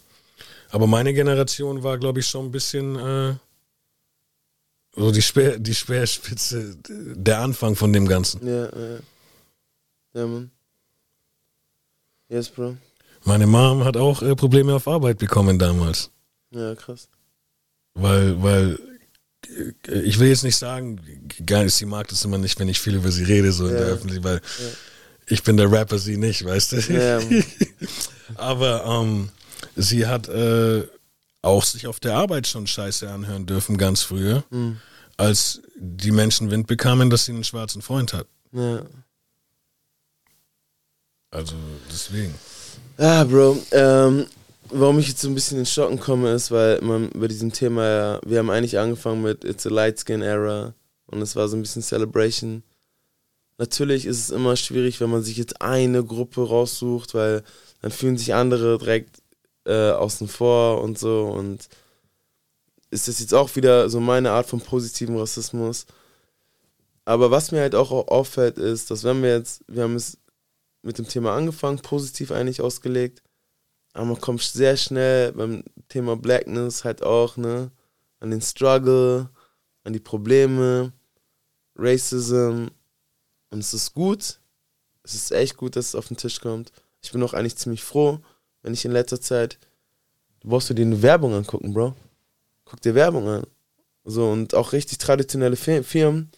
aber 0.71 0.89
meine 0.89 1.15
Generation 1.15 1.85
war, 1.85 1.97
glaube 1.99 2.19
ich, 2.19 2.27
schon 2.27 2.47
ein 2.47 2.51
bisschen 2.51 2.97
äh, 2.97 3.35
so 4.97 5.13
die, 5.13 5.23
Speer, 5.23 5.61
die 5.61 5.75
Speerspitze, 5.75 6.77
der 6.89 7.39
Anfang 7.39 7.77
von 7.77 7.93
dem 7.93 8.09
Ganzen. 8.09 8.45
Ja, 8.45 8.65
ja. 8.65 8.99
Ja, 10.15 10.27
Mann. 10.27 10.51
Yes, 12.29 12.49
Bro. 12.49 12.77
Meine 13.23 13.47
Mom 13.47 13.85
hat 13.85 13.97
auch 13.97 14.21
äh, 14.21 14.35
Probleme 14.35 14.75
auf 14.75 14.89
Arbeit 14.89 15.19
bekommen 15.19 15.61
damals. 15.61 16.11
Ja, 16.51 16.75
krass. 16.75 17.09
Weil, 17.95 18.43
weil, 18.43 18.79
ich 20.05 20.19
will 20.19 20.29
jetzt 20.29 20.45
nicht 20.45 20.57
sagen, 20.57 21.01
gar 21.47 21.63
nicht, 21.65 21.75
sie 21.75 21.87
mag 21.87 22.09
das 22.09 22.25
immer 22.25 22.39
nicht, 22.39 22.59
wenn 22.59 22.69
ich 22.69 22.81
viel 22.81 22.95
über 22.97 23.11
sie 23.11 23.25
rede, 23.25 23.53
so 23.53 23.67
in 23.67 23.73
Ja. 23.75 23.79
der 23.81 23.89
Öffentlichkeit, 23.89 24.25
weil 24.25 24.41
ich 25.27 25.43
bin 25.43 25.57
der 25.57 25.71
Rapper, 25.71 25.99
sie 25.99 26.17
nicht, 26.17 26.45
weißt 26.45 26.73
du? 26.73 26.77
Ja. 26.93 27.21
Aber 28.37 28.85
ähm, 28.85 29.31
sie 29.77 30.07
hat 30.07 30.29
äh, 30.29 30.83
auch 31.43 31.65
sich 31.65 31.87
auf 31.87 32.01
der 32.01 32.15
Arbeit 32.17 32.47
schon 32.47 32.67
Scheiße 32.67 33.11
anhören 33.11 33.47
dürfen, 33.47 33.77
ganz 33.79 34.03
früher, 34.03 34.45
Mhm. 34.51 34.79
als 35.17 35.61
die 35.77 36.11
Menschen 36.11 36.51
Wind 36.51 36.67
bekamen, 36.67 37.11
dass 37.11 37.25
sie 37.27 37.33
einen 37.33 37.45
schwarzen 37.45 37.83
Freund 37.83 38.13
hat. 38.13 38.27
Ja. 38.53 38.83
Also 41.31 41.55
deswegen. 41.91 42.35
Ja, 42.99 43.25
Bro. 43.25 43.59
Ähm, 43.73 44.27
warum 44.71 44.99
ich 44.99 45.09
jetzt 45.09 45.21
so 45.21 45.29
ein 45.29 45.35
bisschen 45.35 45.59
in 45.59 45.67
Stocken 45.67 46.01
komme, 46.01 46.33
ist, 46.33 46.51
weil 46.51 46.81
man 46.81 47.11
bei 47.11 47.29
diesem 47.29 47.53
Thema 47.53 47.89
ja, 47.89 48.21
wir 48.25 48.39
haben 48.39 48.51
eigentlich 48.51 48.79
angefangen 48.79 49.23
mit 49.23 49.45
It's 49.45 49.67
a 49.67 49.71
Light 49.71 49.99
Skin 50.01 50.23
Era 50.23 50.75
und 51.07 51.23
es 51.23 51.37
war 51.37 51.49
so 51.49 51.57
ein 51.57 51.63
bisschen 51.63 51.83
Celebration. 51.83 52.63
natürlich 53.59 54.07
ist 54.07 54.19
es 54.19 54.31
immer 54.31 54.57
schwierig, 54.57 55.01
wenn 55.01 55.11
man 55.11 55.23
sich 55.23 55.37
jetzt 55.37 55.61
eine 55.63 56.05
Gruppe 56.05 56.47
raussucht, 56.47 57.15
weil 57.15 57.43
dann 57.83 57.91
fühlen 57.91 58.17
sich 58.17 58.35
andere 58.35 58.79
direkt 58.79 59.23
äh, 59.67 59.91
außen 59.91 60.29
vor 60.29 60.83
und 60.83 60.99
so. 60.99 61.27
Und 61.27 61.69
ist 62.91 63.09
das 63.09 63.21
jetzt 63.21 63.35
auch 63.35 63.55
wieder 63.57 63.89
so 63.91 64.01
meine 64.01 64.31
Art 64.31 64.47
von 64.47 64.61
positiven 64.61 65.19
Rassismus. 65.19 65.87
Aber 67.05 67.31
was 67.31 67.53
mir 67.53 67.61
halt 67.61 67.75
auch 67.75 67.91
auffällt, 67.91 68.57
ist, 68.59 68.91
dass 68.91 69.05
wenn 69.05 69.23
wir 69.23 69.37
jetzt, 69.37 69.65
wir 69.69 69.83
haben 69.83 69.97
es 69.97 70.19
mit 70.83 70.99
dem 70.99 71.09
Thema 71.09 71.35
angefangen, 71.35 71.81
positiv 71.81 72.31
eigentlich 72.31 72.61
ausgelegt, 72.61 73.23
aber 73.95 74.05
man 74.05 74.21
kommt 74.21 74.43
sehr 74.43 74.77
schnell 74.77 75.33
beim 75.33 75.65
Thema 75.89 76.17
Blackness 76.17 76.85
halt 76.85 77.03
auch, 77.03 77.37
ne, 77.37 77.71
an 78.21 78.31
den 78.31 78.43
Struggle, 78.43 79.31
an 79.85 79.93
die 79.93 80.01
Probleme, 80.01 80.93
Racism. 81.77 82.67
Und 83.51 83.59
es 83.61 83.73
ist 83.73 83.95
gut, 83.95 84.41
es 85.05 85.15
ist 85.15 85.33
echt 85.33 85.57
gut, 85.57 85.77
dass 85.77 85.89
es 85.89 85.95
auf 85.95 86.09
den 86.09 86.17
Tisch 86.17 86.41
kommt. 86.41 86.73
Ich 87.03 87.13
bin 87.13 87.23
auch 87.23 87.35
eigentlich 87.35 87.57
ziemlich 87.57 87.85
froh, 87.85 88.19
wenn 88.63 88.75
ich 88.75 88.85
in 88.85 88.93
letzter 88.93 89.21
Zeit, 89.21 89.59
du 90.41 90.49
brauchst 90.49 90.71
dir 90.71 90.77
eine 90.77 91.03
Werbung 91.03 91.33
angucken, 91.35 91.73
Bro. 91.73 91.95
Guck 92.65 92.81
dir 92.81 92.95
Werbung 92.95 93.29
an. 93.29 93.47
So, 94.05 94.29
und 94.31 94.55
auch 94.55 94.73
richtig 94.73 94.99
traditionelle 94.99 95.57
Firmen. 95.57 96.31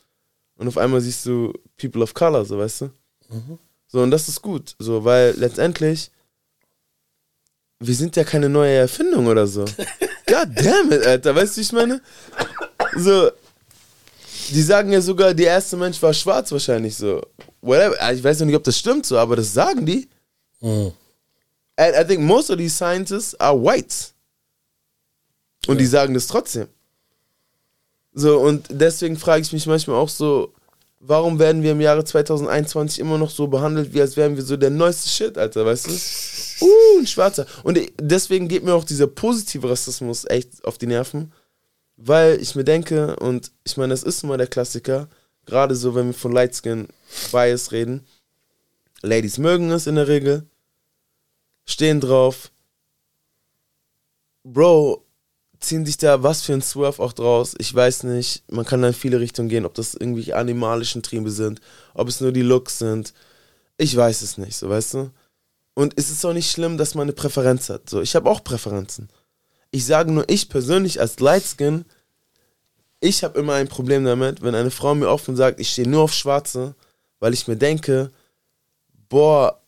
Und 0.56 0.68
auf 0.68 0.76
einmal 0.76 1.00
siehst 1.00 1.24
du 1.24 1.52
People 1.78 2.02
of 2.02 2.14
Color, 2.14 2.44
so, 2.44 2.58
weißt 2.58 2.82
du? 2.82 2.84
Mhm. 3.30 3.58
So, 3.86 4.02
und 4.02 4.10
das 4.10 4.28
ist 4.28 4.42
gut, 4.42 4.74
so, 4.78 5.04
weil 5.04 5.34
letztendlich, 5.38 6.10
wir 7.78 7.94
sind 7.94 8.16
ja 8.16 8.24
keine 8.24 8.48
neue 8.48 8.74
Erfindung 8.74 9.26
oder 9.26 9.46
so. 9.46 9.64
God 10.26 10.48
damn 10.54 10.92
it, 10.92 11.06
Alter, 11.06 11.34
weißt 11.34 11.56
du, 11.56 11.60
wie 11.60 11.62
ich 11.62 11.72
meine? 11.72 12.00
So, 12.96 13.30
die 14.50 14.62
sagen 14.62 14.92
ja 14.92 15.00
sogar, 15.00 15.34
der 15.34 15.48
erste 15.48 15.76
Mensch 15.76 16.00
war 16.02 16.14
schwarz 16.14 16.50
wahrscheinlich 16.52 16.96
so. 16.96 17.20
Whatever. 17.60 18.12
Ich 18.12 18.22
weiß 18.22 18.40
noch 18.40 18.46
nicht, 18.46 18.56
ob 18.56 18.64
das 18.64 18.78
stimmt 18.78 19.06
so, 19.06 19.18
aber 19.18 19.36
das 19.36 19.52
sagen 19.52 19.84
die. 19.84 20.08
Mm. 20.60 20.88
And 21.76 21.94
I 21.94 22.04
think 22.04 22.22
most 22.22 22.50
of 22.50 22.56
these 22.56 22.74
scientists 22.74 23.38
are 23.40 23.60
white. 23.60 24.12
Und 25.66 25.76
ja. 25.76 25.80
die 25.80 25.86
sagen 25.86 26.14
das 26.14 26.26
trotzdem. 26.26 26.68
So, 28.12 28.38
und 28.38 28.66
deswegen 28.70 29.18
frage 29.18 29.42
ich 29.42 29.52
mich 29.52 29.66
manchmal 29.66 29.96
auch 29.96 30.08
so, 30.08 30.54
warum 31.08 31.38
werden 31.38 31.62
wir 31.62 31.72
im 31.72 31.80
Jahre 31.80 32.04
2021 32.04 32.98
immer 32.98 33.18
noch 33.18 33.30
so 33.30 33.46
behandelt, 33.46 33.94
wie 33.94 34.00
als 34.00 34.16
wären 34.16 34.36
wir 34.36 34.42
so 34.42 34.56
der 34.56 34.70
neueste 34.70 35.08
Shit, 35.08 35.38
Alter, 35.38 35.64
weißt 35.64 35.86
du? 35.86 36.64
Uh, 36.64 37.00
ein 37.00 37.06
Schwarzer. 37.06 37.46
Und 37.62 37.78
deswegen 38.00 38.48
geht 38.48 38.64
mir 38.64 38.74
auch 38.74 38.84
dieser 38.84 39.06
positive 39.06 39.68
Rassismus 39.68 40.24
echt 40.24 40.64
auf 40.64 40.78
die 40.78 40.86
Nerven, 40.86 41.32
weil 41.96 42.40
ich 42.40 42.54
mir 42.54 42.64
denke, 42.64 43.16
und 43.16 43.52
ich 43.64 43.76
meine, 43.76 43.92
das 43.92 44.02
ist 44.02 44.24
immer 44.24 44.36
der 44.36 44.46
Klassiker, 44.46 45.08
gerade 45.44 45.74
so, 45.76 45.94
wenn 45.94 46.08
wir 46.08 46.14
von 46.14 46.32
Lightskin 46.32 46.88
Bias 47.30 47.72
reden, 47.72 48.06
Ladies 49.02 49.38
mögen 49.38 49.70
es 49.70 49.86
in 49.86 49.94
der 49.94 50.08
Regel, 50.08 50.46
stehen 51.64 52.00
drauf. 52.00 52.50
Bro, 54.42 55.05
ziehen 55.60 55.86
sich 55.86 55.96
da 55.96 56.22
was 56.22 56.42
für 56.42 56.52
ein 56.52 56.62
Swerve 56.62 57.02
auch 57.02 57.12
draus. 57.12 57.54
Ich 57.58 57.74
weiß 57.74 58.04
nicht, 58.04 58.44
man 58.50 58.64
kann 58.64 58.82
da 58.82 58.88
in 58.88 58.94
viele 58.94 59.20
Richtungen 59.20 59.48
gehen, 59.48 59.64
ob 59.64 59.74
das 59.74 59.94
irgendwie 59.94 60.32
animalischen 60.32 61.02
Triebe 61.02 61.30
sind, 61.30 61.60
ob 61.94 62.08
es 62.08 62.20
nur 62.20 62.32
die 62.32 62.42
Looks 62.42 62.78
sind. 62.78 63.14
Ich 63.76 63.94
weiß 63.96 64.22
es 64.22 64.38
nicht, 64.38 64.56
so 64.56 64.68
weißt 64.68 64.94
du. 64.94 65.10
Und 65.74 65.94
es 65.96 66.10
ist 66.10 66.24
auch 66.24 66.32
nicht 66.32 66.50
schlimm, 66.50 66.78
dass 66.78 66.94
man 66.94 67.02
eine 67.02 67.12
Präferenz 67.12 67.68
hat. 67.68 67.90
So, 67.90 68.00
ich 68.00 68.14
habe 68.16 68.30
auch 68.30 68.42
Präferenzen. 68.42 69.10
Ich 69.70 69.84
sage 69.84 70.10
nur, 70.10 70.28
ich 70.28 70.48
persönlich 70.48 71.00
als 71.00 71.20
Lightskin, 71.20 71.84
ich 73.00 73.22
habe 73.22 73.38
immer 73.38 73.54
ein 73.54 73.68
Problem 73.68 74.04
damit, 74.04 74.42
wenn 74.42 74.54
eine 74.54 74.70
Frau 74.70 74.94
mir 74.94 75.08
offen 75.08 75.36
sagt, 75.36 75.60
ich 75.60 75.70
stehe 75.70 75.88
nur 75.88 76.02
auf 76.02 76.14
Schwarze, 76.14 76.74
weil 77.18 77.34
ich 77.34 77.46
mir 77.46 77.56
denke, 77.56 78.10
boah, 79.08 79.60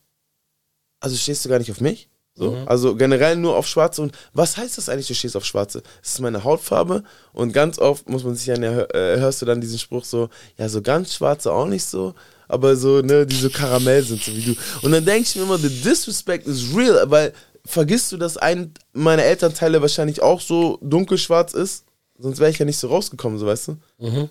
also 0.99 1.15
stehst 1.15 1.45
du 1.45 1.49
gar 1.49 1.59
nicht 1.59 1.71
auf 1.71 1.81
mich? 1.81 2.08
So, 2.39 2.51
mhm. 2.51 2.67
Also 2.67 2.95
generell 2.95 3.35
nur 3.35 3.57
auf 3.57 3.67
Schwarze. 3.67 4.01
Und 4.01 4.13
was 4.33 4.55
heißt 4.55 4.77
das 4.77 4.87
eigentlich, 4.87 5.09
du 5.09 5.13
stehst 5.13 5.35
auf 5.35 5.43
Schwarze? 5.43 5.83
Das 6.01 6.13
ist 6.13 6.21
meine 6.21 6.45
Hautfarbe. 6.45 7.03
Und 7.33 7.51
ganz 7.51 7.79
oft 7.79 8.09
muss 8.09 8.23
man 8.23 8.33
sich 8.35 8.47
ja, 8.47 8.55
äh, 8.55 9.19
hörst 9.19 9.41
du 9.41 9.45
dann 9.45 9.59
diesen 9.59 9.77
Spruch 9.77 10.05
so, 10.05 10.29
ja, 10.57 10.69
so 10.69 10.81
ganz 10.81 11.13
Schwarze 11.13 11.51
auch 11.51 11.65
nicht 11.65 11.83
so, 11.83 12.15
aber 12.47 12.77
so, 12.77 13.01
ne, 13.01 13.25
die 13.25 13.35
so 13.35 13.49
Karamell 13.49 14.03
sind, 14.03 14.23
so 14.23 14.33
wie 14.33 14.41
du. 14.41 14.55
Und 14.83 14.93
dann 14.93 15.03
denke 15.03 15.23
ich 15.23 15.35
mir 15.35 15.43
immer, 15.43 15.57
the 15.57 15.67
disrespect 15.67 16.47
is 16.47 16.73
real, 16.73 17.11
weil 17.11 17.33
vergisst 17.65 18.09
du, 18.13 18.17
dass 18.17 18.37
ein 18.37 18.73
meiner 18.93 19.23
Elternteile 19.23 19.81
wahrscheinlich 19.81 20.21
auch 20.21 20.39
so 20.39 20.79
dunkelschwarz 20.81 21.53
ist? 21.53 21.83
Sonst 22.17 22.39
wäre 22.39 22.51
ich 22.51 22.57
ja 22.57 22.65
nicht 22.65 22.77
so 22.77 22.87
rausgekommen, 22.87 23.37
so 23.37 23.47
weißt 23.47 23.67
du? 23.67 23.77
Mhm. 23.97 24.29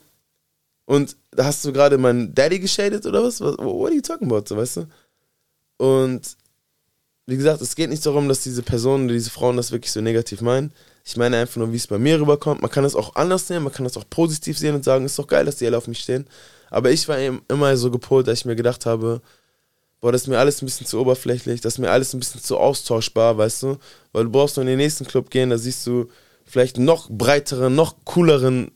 Und 0.87 1.15
da 1.31 1.45
hast 1.45 1.63
du 1.63 1.75
gerade 1.75 1.99
meinen 1.99 2.35
Daddy 2.35 2.59
geschadet 2.59 3.05
oder 3.05 3.23
was? 3.23 3.43
What, 3.43 3.59
what 3.59 3.91
are 3.91 3.95
you 3.95 4.01
talking 4.01 4.33
about, 4.33 4.45
so 4.47 4.57
weißt 4.57 4.79
du? 4.79 4.87
Und 5.77 6.38
wie 7.29 7.37
gesagt, 7.37 7.61
es 7.61 7.77
geht 7.77 7.91
nicht 7.91 8.07
darum, 8.07 8.27
dass 8.27 8.41
diese 8.41 8.63
Personen, 8.63 9.07
diese 9.07 9.29
Frauen 9.29 9.59
das 9.59 9.71
wirklich 9.71 9.93
so 9.93 10.01
negativ 10.01 10.41
meinen. 10.41 10.73
Ich 11.05 11.15
meine 11.19 11.37
einfach 11.37 11.57
nur, 11.57 11.73
wie 11.73 11.77
es 11.77 11.87
bei 11.87 11.99
mir 11.99 12.19
rüberkommt. 12.19 12.63
Man 12.63 12.71
kann 12.71 12.87
es 12.87 12.97
auch 12.97 13.17
anders 13.17 13.47
sehen, 13.47 13.63
man 13.63 13.73
kann 13.73 13.85
das 13.85 13.99
auch 13.99 14.09
positiv 14.09 14.57
sehen 14.57 14.75
und 14.75 14.83
sagen, 14.83 15.05
ist 15.05 15.19
doch 15.19 15.27
geil, 15.27 15.45
dass 15.45 15.57
die 15.57 15.67
alle 15.67 15.77
auf 15.77 15.89
mich 15.89 16.01
stehen. 16.01 16.27
Aber 16.71 16.91
ich 16.91 17.07
war 17.07 17.19
eben 17.19 17.43
immer 17.49 17.77
so 17.77 17.91
gepolt, 17.91 18.27
dass 18.27 18.39
ich 18.39 18.45
mir 18.47 18.57
gedacht 18.57 18.87
habe, 18.87 19.21
boah, 20.01 20.11
das 20.11 20.23
ist 20.23 20.29
mir 20.29 20.39
alles 20.39 20.63
ein 20.63 20.65
bisschen 20.65 20.87
zu 20.87 20.99
oberflächlich, 20.99 21.61
das 21.61 21.75
ist 21.75 21.79
mir 21.79 21.91
alles 21.91 22.15
ein 22.15 22.19
bisschen 22.19 22.41
zu 22.41 22.57
austauschbar, 22.57 23.37
weißt 23.37 23.63
du? 23.63 23.77
Weil 24.13 24.25
du 24.25 24.31
brauchst 24.31 24.57
nur 24.57 24.63
in 24.63 24.69
den 24.69 24.79
nächsten 24.79 25.05
Club 25.05 25.29
gehen, 25.29 25.51
da 25.51 25.59
siehst 25.59 25.87
du 25.87 26.09
vielleicht 26.47 26.79
noch 26.79 27.11
breiteren, 27.11 27.75
noch 27.75 27.97
cooleren 28.07 28.71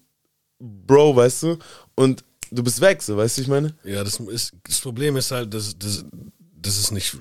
Bro, 0.58 1.16
weißt 1.16 1.42
du? 1.44 1.58
Und 1.94 2.22
du 2.50 2.62
bist 2.62 2.82
weg, 2.82 3.02
so, 3.02 3.16
weißt 3.16 3.38
du, 3.38 3.42
ich 3.42 3.48
meine? 3.48 3.74
Ja, 3.82 4.04
das, 4.04 4.20
ist, 4.20 4.52
das 4.64 4.78
Problem 4.82 5.16
ist 5.16 5.30
halt, 5.30 5.54
dass, 5.54 5.78
dass, 5.78 6.04
dass 6.60 6.76
es 6.76 6.90
nicht 6.90 7.16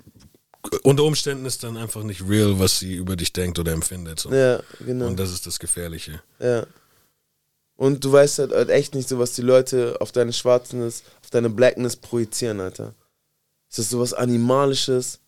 unter 0.84 1.04
Umständen 1.04 1.46
ist 1.46 1.64
dann 1.64 1.78
einfach 1.78 2.04
nicht 2.04 2.28
real, 2.28 2.60
was 2.60 2.80
sie 2.80 2.96
über 2.96 3.16
dich 3.16 3.34
denkt 3.34 3.58
oder 3.60 3.72
empfindet. 3.72 4.20
So. 4.20 4.32
Ja, 4.32 4.62
genau. 4.86 5.08
Und 5.08 5.20
das 5.20 5.32
ist 5.32 5.46
das 5.48 5.60
Gefährliche. 5.60 6.22
Ja. 6.40 6.66
Und 7.76 8.04
du 8.04 8.12
weißt 8.12 8.40
halt, 8.40 8.52
halt 8.52 8.70
echt 8.70 8.94
nicht 8.94 9.10
so, 9.10 9.18
was 9.18 9.34
die 9.34 9.42
Leute 9.42 9.98
auf 10.00 10.12
deine 10.12 10.34
Schwarzness, 10.34 11.04
auf 11.24 11.32
deine 11.32 11.50
Blackness 11.50 11.96
projizieren, 11.96 12.60
Alter. 12.60 12.94
Ist 13.70 13.80
das 13.80 13.90
sowas 13.90 14.14
Animalisches? 14.14 15.20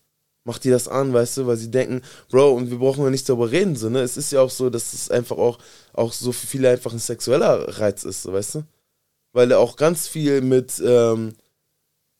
Macht 0.44 0.62
die 0.64 0.70
das 0.70 0.88
an, 0.88 1.12
weißt 1.12 1.38
du, 1.38 1.46
weil 1.46 1.56
sie 1.56 1.70
denken, 1.70 2.02
Bro, 2.28 2.52
und 2.52 2.70
wir 2.70 2.78
brauchen 2.78 3.02
ja 3.02 3.10
nicht 3.10 3.26
darüber 3.28 3.50
reden, 3.50 3.76
so, 3.76 3.88
ne? 3.88 4.02
Es 4.02 4.18
ist 4.18 4.30
ja 4.30 4.42
auch 4.42 4.50
so, 4.50 4.68
dass 4.68 4.92
es 4.92 5.10
einfach 5.10 5.38
auch, 5.38 5.58
auch 5.94 6.12
so 6.12 6.32
für 6.32 6.46
viele 6.46 6.68
einfach 6.68 6.92
ein 6.92 6.98
sexueller 6.98 7.78
Reiz 7.80 8.04
ist, 8.04 8.22
so, 8.22 8.32
weißt 8.34 8.56
du? 8.56 8.64
Weil 9.32 9.50
er 9.50 9.58
auch 9.58 9.76
ganz 9.76 10.06
viel 10.06 10.42
mit, 10.42 10.82
ähm, 10.84 11.34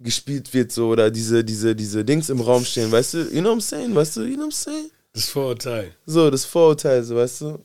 gespielt 0.01 0.53
wird, 0.53 0.73
so, 0.73 0.89
oder 0.89 1.11
diese, 1.11 1.45
diese, 1.45 1.75
diese 1.75 2.05
Dings 2.05 2.29
im 2.29 2.41
Raum 2.41 2.65
stehen, 2.65 2.91
weißt 2.91 3.15
du? 3.15 3.19
You 3.33 3.41
know 3.41 3.51
what 3.51 3.59
I'm 3.59 3.61
saying? 3.61 3.95
Weißt 3.95 4.17
du? 4.17 4.23
You 4.23 4.35
know 4.35 4.45
what 4.45 4.53
I'm 4.53 4.57
saying? 4.57 4.91
Das 5.13 5.29
Vorurteil. 5.29 5.93
So, 6.07 6.31
das 6.31 6.45
Vorurteil, 6.45 7.03
so, 7.05 7.17
weißt 7.17 7.41
du? 7.43 7.65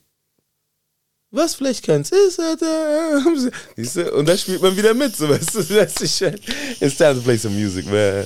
Was 1.31 1.55
vielleicht 1.55 1.85
kannst 1.85 2.11
ist, 2.11 2.39
Alter. 2.39 3.23
Siehst 3.75 3.95
du? 3.97 4.11
Und 4.15 4.27
da 4.27 4.35
spielt 4.35 4.61
man 4.61 4.75
wieder 4.75 4.93
mit, 4.93 5.15
so, 5.15 5.29
weißt 5.29 5.55
du? 5.55 5.63
Das 5.75 5.95
ist 6.01 6.21
It's 6.21 6.97
time 6.97 7.15
to 7.15 7.21
play 7.21 7.37
some 7.37 7.55
music, 7.55 7.85
man. 7.85 8.25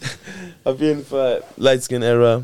Auf 0.64 0.80
jeden 0.80 1.04
Fall, 1.04 1.42
Lightskin 1.56 2.02
Era. 2.02 2.42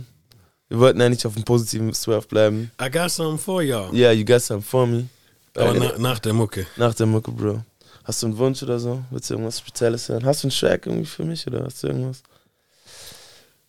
Wir 0.69 0.79
wollten 0.79 1.03
eigentlich 1.03 1.27
auf 1.27 1.35
dem 1.35 1.43
positiven 1.43 1.93
Swerve 1.93 2.27
bleiben. 2.27 2.71
I 2.81 2.91
got 2.91 3.11
something 3.11 3.39
for 3.39 3.62
y'all. 3.62 3.95
Yeah, 3.95 4.12
you 4.12 4.25
got 4.25 4.41
something 4.41 4.66
for 4.66 4.87
me. 4.87 5.09
Aber 5.55 5.75
na, 5.75 5.99
nach 5.99 6.19
der 6.19 6.33
Mucke. 6.33 6.66
Nach 6.77 6.95
der 6.95 7.05
Mucke, 7.05 7.31
Bro. 7.31 7.62
Hast 8.05 8.23
du 8.23 8.27
einen 8.27 8.39
Wunsch 8.39 8.62
oder 8.62 8.79
so? 8.79 9.03
Willst 9.11 9.31
du 9.31 9.35
irgendwas 9.35 9.59
Spezielles 9.59 10.09
hören? 10.09 10.24
Hast 10.24 10.43
du 10.43 10.49
einen 10.49 10.57
Track 10.57 10.87
irgendwie 10.87 11.07
für 11.07 11.24
mich 11.24 11.47
oder 11.47 11.65
hast 11.65 11.83
du 11.83 11.89
irgendwas? 11.89 12.23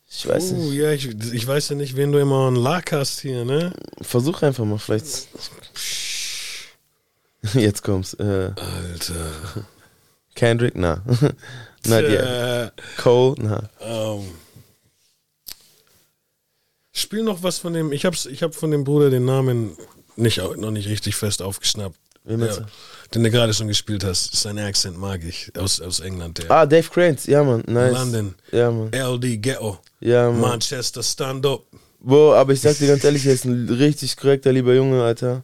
Ich 0.09 0.27
weiß 0.27 0.51
uh, 0.51 0.55
nicht. 0.55 0.73
Ja, 0.73 0.91
ich, 0.91 1.07
ich 1.33 1.47
weiß 1.47 1.69
ja 1.69 1.75
nicht, 1.75 1.95
wen 1.95 2.11
du 2.11 2.19
immer 2.19 2.47
an 2.47 2.55
Lack 2.55 2.91
hast 2.91 3.21
hier, 3.21 3.45
ne? 3.45 3.73
Versuch 4.01 4.41
einfach 4.43 4.65
mal, 4.65 4.77
vielleicht. 4.77 5.27
Jetzt 7.53 7.83
kommt's. 7.83 8.13
Äh, 8.15 8.51
Alter. 8.55 9.31
Kendrick, 10.35 10.75
na. 10.75 11.01
Not 11.85 12.03
yet. 12.03 12.73
Cole, 12.97 13.35
na. 13.39 13.69
Um, 13.79 14.25
spiel 16.91 17.23
noch 17.23 17.43
was 17.43 17.59
von 17.59 17.73
dem. 17.73 17.91
Ich 17.91 18.05
hab's, 18.05 18.25
ich 18.25 18.41
hab 18.43 18.55
von 18.55 18.71
dem 18.71 18.83
Bruder 18.83 19.09
den 19.09 19.25
Namen 19.25 19.75
nicht, 20.15 20.37
noch 20.37 20.71
nicht 20.71 20.87
richtig 20.87 21.15
fest 21.15 21.41
aufgeschnappt. 21.41 21.99
Meinst 22.23 22.59
ja. 22.59 22.65
Den 23.13 23.23
du 23.23 23.29
gerade 23.29 23.53
schon 23.53 23.67
gespielt 23.67 24.03
hast. 24.03 24.35
Sein 24.35 24.57
Akzent 24.57 24.97
mag 24.97 25.23
ich. 25.23 25.51
Aus, 25.57 25.79
aus 25.79 25.99
England. 25.99 26.39
Der. 26.39 26.49
Ah, 26.49 26.65
Dave 26.65 26.87
Cranes. 26.89 27.25
Ja, 27.27 27.43
man. 27.43 27.63
Nice. 27.67 27.93
London. 27.93 28.35
Ja, 28.51 28.71
man. 28.71 28.91
LD 28.91 29.41
Ghetto. 29.41 29.77
Ja, 29.99 30.31
man. 30.31 30.41
Manchester 30.41 31.03
Stand 31.03 31.45
Up. 31.45 31.63
Boah, 31.99 32.37
aber 32.37 32.53
ich 32.53 32.61
sag 32.61 32.77
dir 32.77 32.87
ganz 32.87 33.03
ehrlich, 33.03 33.25
er 33.25 33.33
ist 33.33 33.45
ein 33.45 33.69
richtig 33.69 34.17
korrekter, 34.17 34.51
lieber 34.51 34.73
Junge, 34.73 35.03
Alter. 35.03 35.43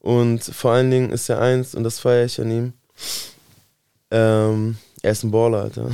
Und 0.00 0.42
vor 0.42 0.72
allen 0.72 0.90
Dingen 0.90 1.10
ist 1.10 1.28
er 1.28 1.40
eins, 1.40 1.74
und 1.74 1.84
das 1.84 2.00
feiere 2.00 2.24
ich 2.24 2.40
an 2.40 2.50
ihm. 2.50 2.72
Ähm, 4.10 4.76
er 5.02 5.12
ist 5.12 5.22
ein 5.22 5.30
Baller, 5.30 5.62
Alter. 5.62 5.90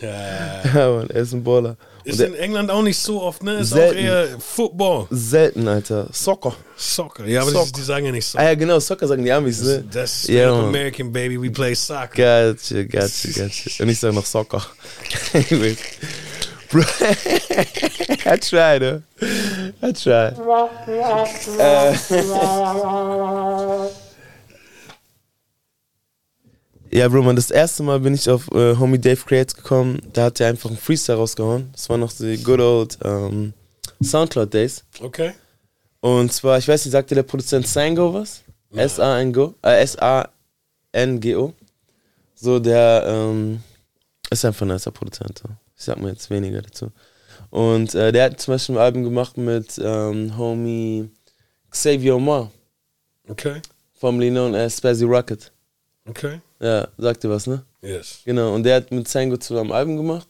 Ja. 0.00 0.62
Ja, 0.74 0.90
Mann, 0.92 1.10
er 1.10 1.22
ist 1.22 1.32
ein 1.34 1.44
Baller. 1.44 1.76
Ist 2.04 2.20
in 2.20 2.34
England 2.34 2.70
auch 2.70 2.82
nicht 2.82 2.98
so 2.98 3.22
oft, 3.22 3.42
ne? 3.42 3.58
Ist 3.60 3.70
Selten. 3.70 3.98
auch 3.98 4.02
eher 4.02 4.26
Football. 4.38 5.06
selten, 5.10 5.68
Alter. 5.68 6.06
Soccer. 6.12 6.54
Soccer. 6.76 7.26
Ja, 7.26 7.42
aber 7.42 7.50
Soccer. 7.50 7.66
Die, 7.66 7.72
die 7.72 7.82
sagen 7.82 8.06
ja 8.06 8.12
nicht 8.12 8.26
Ah 8.26 8.30
Soccer. 8.30 8.44
ja, 8.44 8.54
genau, 8.54 8.80
Soccer 8.80 9.06
sagen 9.08 9.24
die 9.24 9.32
Amis, 9.32 9.62
ne? 9.62 9.84
Das 9.92 10.14
ist 10.22 10.28
Ja, 10.28 10.44
straight 10.48 10.56
Mann. 10.56 10.64
American, 10.68 11.12
baby. 11.12 11.40
We 11.42 11.50
play 11.50 11.74
soccer. 11.74 12.08
Gotcha, 12.54 12.82
gotcha, 12.84 13.28
gotcha. 13.28 13.82
Und 13.82 13.88
ich 13.88 14.00
sage 14.00 14.14
noch 14.14 14.26
Soccer. 14.26 14.62
Anyways. 15.34 15.76
Bro, 16.72 16.82
I 18.26 18.38
tried, 18.38 18.80
ne? 18.82 19.02
I 19.82 19.92
tried. 19.92 20.36
Äh. 21.58 21.94
Ja, 26.92 27.08
Bro, 27.08 27.22
man, 27.22 27.36
das 27.36 27.50
erste 27.50 27.82
Mal 27.84 28.00
bin 28.00 28.14
ich 28.14 28.28
auf 28.28 28.48
äh, 28.52 28.76
Homie 28.76 28.98
Dave 28.98 29.20
Creates 29.24 29.54
gekommen. 29.54 30.00
Da 30.12 30.24
hat 30.24 30.40
er 30.40 30.48
einfach 30.48 30.70
einen 30.70 30.78
Freestyle 30.78 31.18
rausgehauen. 31.18 31.70
Das 31.72 31.88
war 31.88 31.96
noch 31.96 32.12
die 32.12 32.42
good 32.42 32.60
old 32.60 32.98
ähm, 33.04 33.52
Soundcloud 34.02 34.52
Days. 34.52 34.82
Okay. 35.00 35.32
Und 36.00 36.32
zwar, 36.32 36.58
ich 36.58 36.66
weiß 36.66 36.84
nicht, 36.84 36.92
sagte 36.92 37.14
der 37.14 37.22
Produzent 37.22 37.66
Sango 37.68 38.12
was? 38.14 38.42
S-A-N-G-O? 38.74 39.54
Äh, 39.62 39.82
S-A-N-G-O. 39.82 41.52
So, 42.34 42.58
der 42.58 43.04
ähm, 43.06 43.62
ist 44.30 44.44
einfach 44.44 44.62
ein 44.62 44.68
nicer 44.68 44.90
Produzent. 44.90 45.42
Ich 45.76 45.84
sag 45.84 46.00
mir 46.00 46.08
jetzt 46.10 46.28
weniger 46.30 46.62
dazu. 46.62 46.90
Und 47.50 47.94
äh, 47.94 48.10
der 48.12 48.24
hat 48.24 48.40
zum 48.40 48.54
Beispiel 48.54 48.76
ein 48.76 48.80
Album 48.82 49.04
gemacht 49.04 49.36
mit 49.36 49.78
ähm, 49.82 50.36
Homie 50.36 51.08
Xavier 51.70 52.16
Omar, 52.16 52.50
Okay. 53.28 53.60
formerly 53.92 54.30
known 54.30 54.54
as 54.56 54.76
Spazzy 54.78 55.04
Rocket. 55.04 55.52
Okay. 56.10 56.40
Ja, 56.60 56.88
sagt 56.98 57.24
ihr 57.24 57.30
was, 57.30 57.46
ne? 57.46 57.64
Yes. 57.82 58.20
Genau, 58.24 58.54
und 58.54 58.64
der 58.64 58.76
hat 58.76 58.90
mit 58.90 59.08
Sango 59.08 59.36
zusammen 59.36 59.72
Album 59.72 59.96
gemacht. 59.96 60.28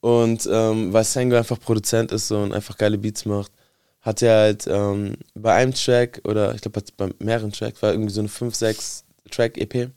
Und 0.00 0.48
ähm, 0.50 0.92
weil 0.92 1.04
Sango 1.04 1.36
einfach 1.36 1.60
Produzent 1.60 2.10
ist 2.12 2.28
so 2.28 2.38
und 2.38 2.52
einfach 2.52 2.76
geile 2.76 2.98
Beats 2.98 3.24
macht, 3.24 3.52
hat 4.00 4.22
er 4.22 4.36
halt 4.36 4.66
ähm, 4.66 5.16
bei 5.34 5.54
einem 5.54 5.74
Track 5.74 6.20
oder 6.24 6.54
ich 6.54 6.60
glaube 6.60 6.82
bei 6.96 7.10
mehreren 7.18 7.52
Tracks, 7.52 7.82
war 7.82 7.92
irgendwie 7.92 8.12
so 8.12 8.20
eine 8.20 8.28
5-6 8.28 9.02
Track 9.30 9.58
EP, 9.58 9.90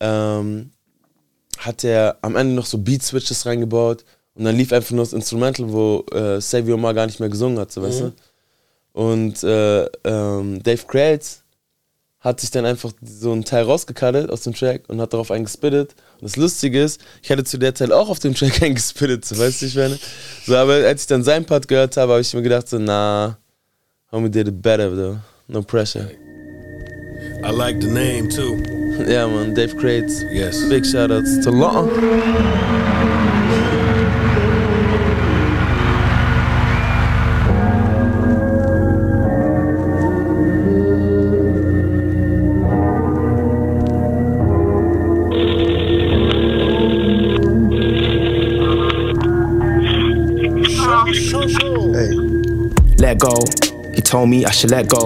ähm, 0.00 0.70
hat 1.58 1.84
er 1.84 2.18
am 2.22 2.34
Ende 2.34 2.54
noch 2.54 2.66
so 2.66 2.78
Beat-Switches 2.78 3.46
reingebaut 3.46 4.04
und 4.34 4.44
dann 4.44 4.56
lief 4.56 4.72
einfach 4.72 4.90
nur 4.90 5.04
das 5.04 5.12
Instrumental, 5.12 5.72
wo 5.72 6.04
äh, 6.12 6.40
Savio 6.40 6.76
mal 6.76 6.94
gar 6.94 7.06
nicht 7.06 7.20
mehr 7.20 7.28
gesungen 7.28 7.58
hat, 7.58 7.70
so 7.70 7.82
weißt 7.82 8.00
du? 8.00 8.12
Und 8.92 9.44
äh, 9.44 9.84
ähm, 10.04 10.60
Dave 10.62 10.84
Creates 10.86 11.44
hat 12.28 12.40
sich 12.40 12.50
dann 12.50 12.64
einfach 12.64 12.92
so 13.02 13.32
einen 13.32 13.44
Teil 13.44 13.64
rausgekattet 13.64 14.30
aus 14.30 14.42
dem 14.42 14.54
Track 14.54 14.82
und 14.88 15.00
hat 15.00 15.12
darauf 15.12 15.30
eingespittet. 15.30 15.94
Und 16.20 16.24
das 16.24 16.36
Lustige 16.36 16.82
ist, 16.82 17.00
ich 17.22 17.30
hätte 17.30 17.44
zu 17.44 17.58
der 17.58 17.74
Zeit 17.74 17.90
auch 17.90 18.08
auf 18.08 18.18
dem 18.18 18.34
Track 18.34 18.62
eingespittet, 18.62 19.24
so 19.24 19.38
weißt 19.38 19.62
du, 19.62 19.66
ich 19.66 19.74
meine. 19.74 19.98
So, 20.46 20.56
aber 20.56 20.74
als 20.74 21.02
ich 21.02 21.06
dann 21.08 21.24
seinen 21.24 21.46
Part 21.46 21.66
gehört 21.68 21.96
habe, 21.96 22.12
habe 22.12 22.20
ich 22.20 22.32
mir 22.34 22.42
gedacht, 22.42 22.68
so, 22.68 22.78
nah, 22.78 23.38
homie 24.12 24.30
did 24.30 24.48
it 24.48 24.62
better, 24.62 24.90
though. 24.90 25.18
No 25.48 25.62
pressure. 25.62 26.10
I 27.42 27.50
like 27.50 27.80
the 27.80 27.88
name 27.88 28.28
too. 28.28 28.56
Ja, 29.06 29.26
man, 29.26 29.54
Dave 29.54 29.74
Crates. 29.76 30.22
Yes. 30.30 30.68
Big 30.68 30.84
shoutouts 30.84 31.42
to 31.42 31.50
Law. 31.50 31.88
Told 54.08 54.30
me 54.30 54.44
I 54.44 54.50
should 54.50 54.70
let 54.70 54.88
go. 54.88 55.04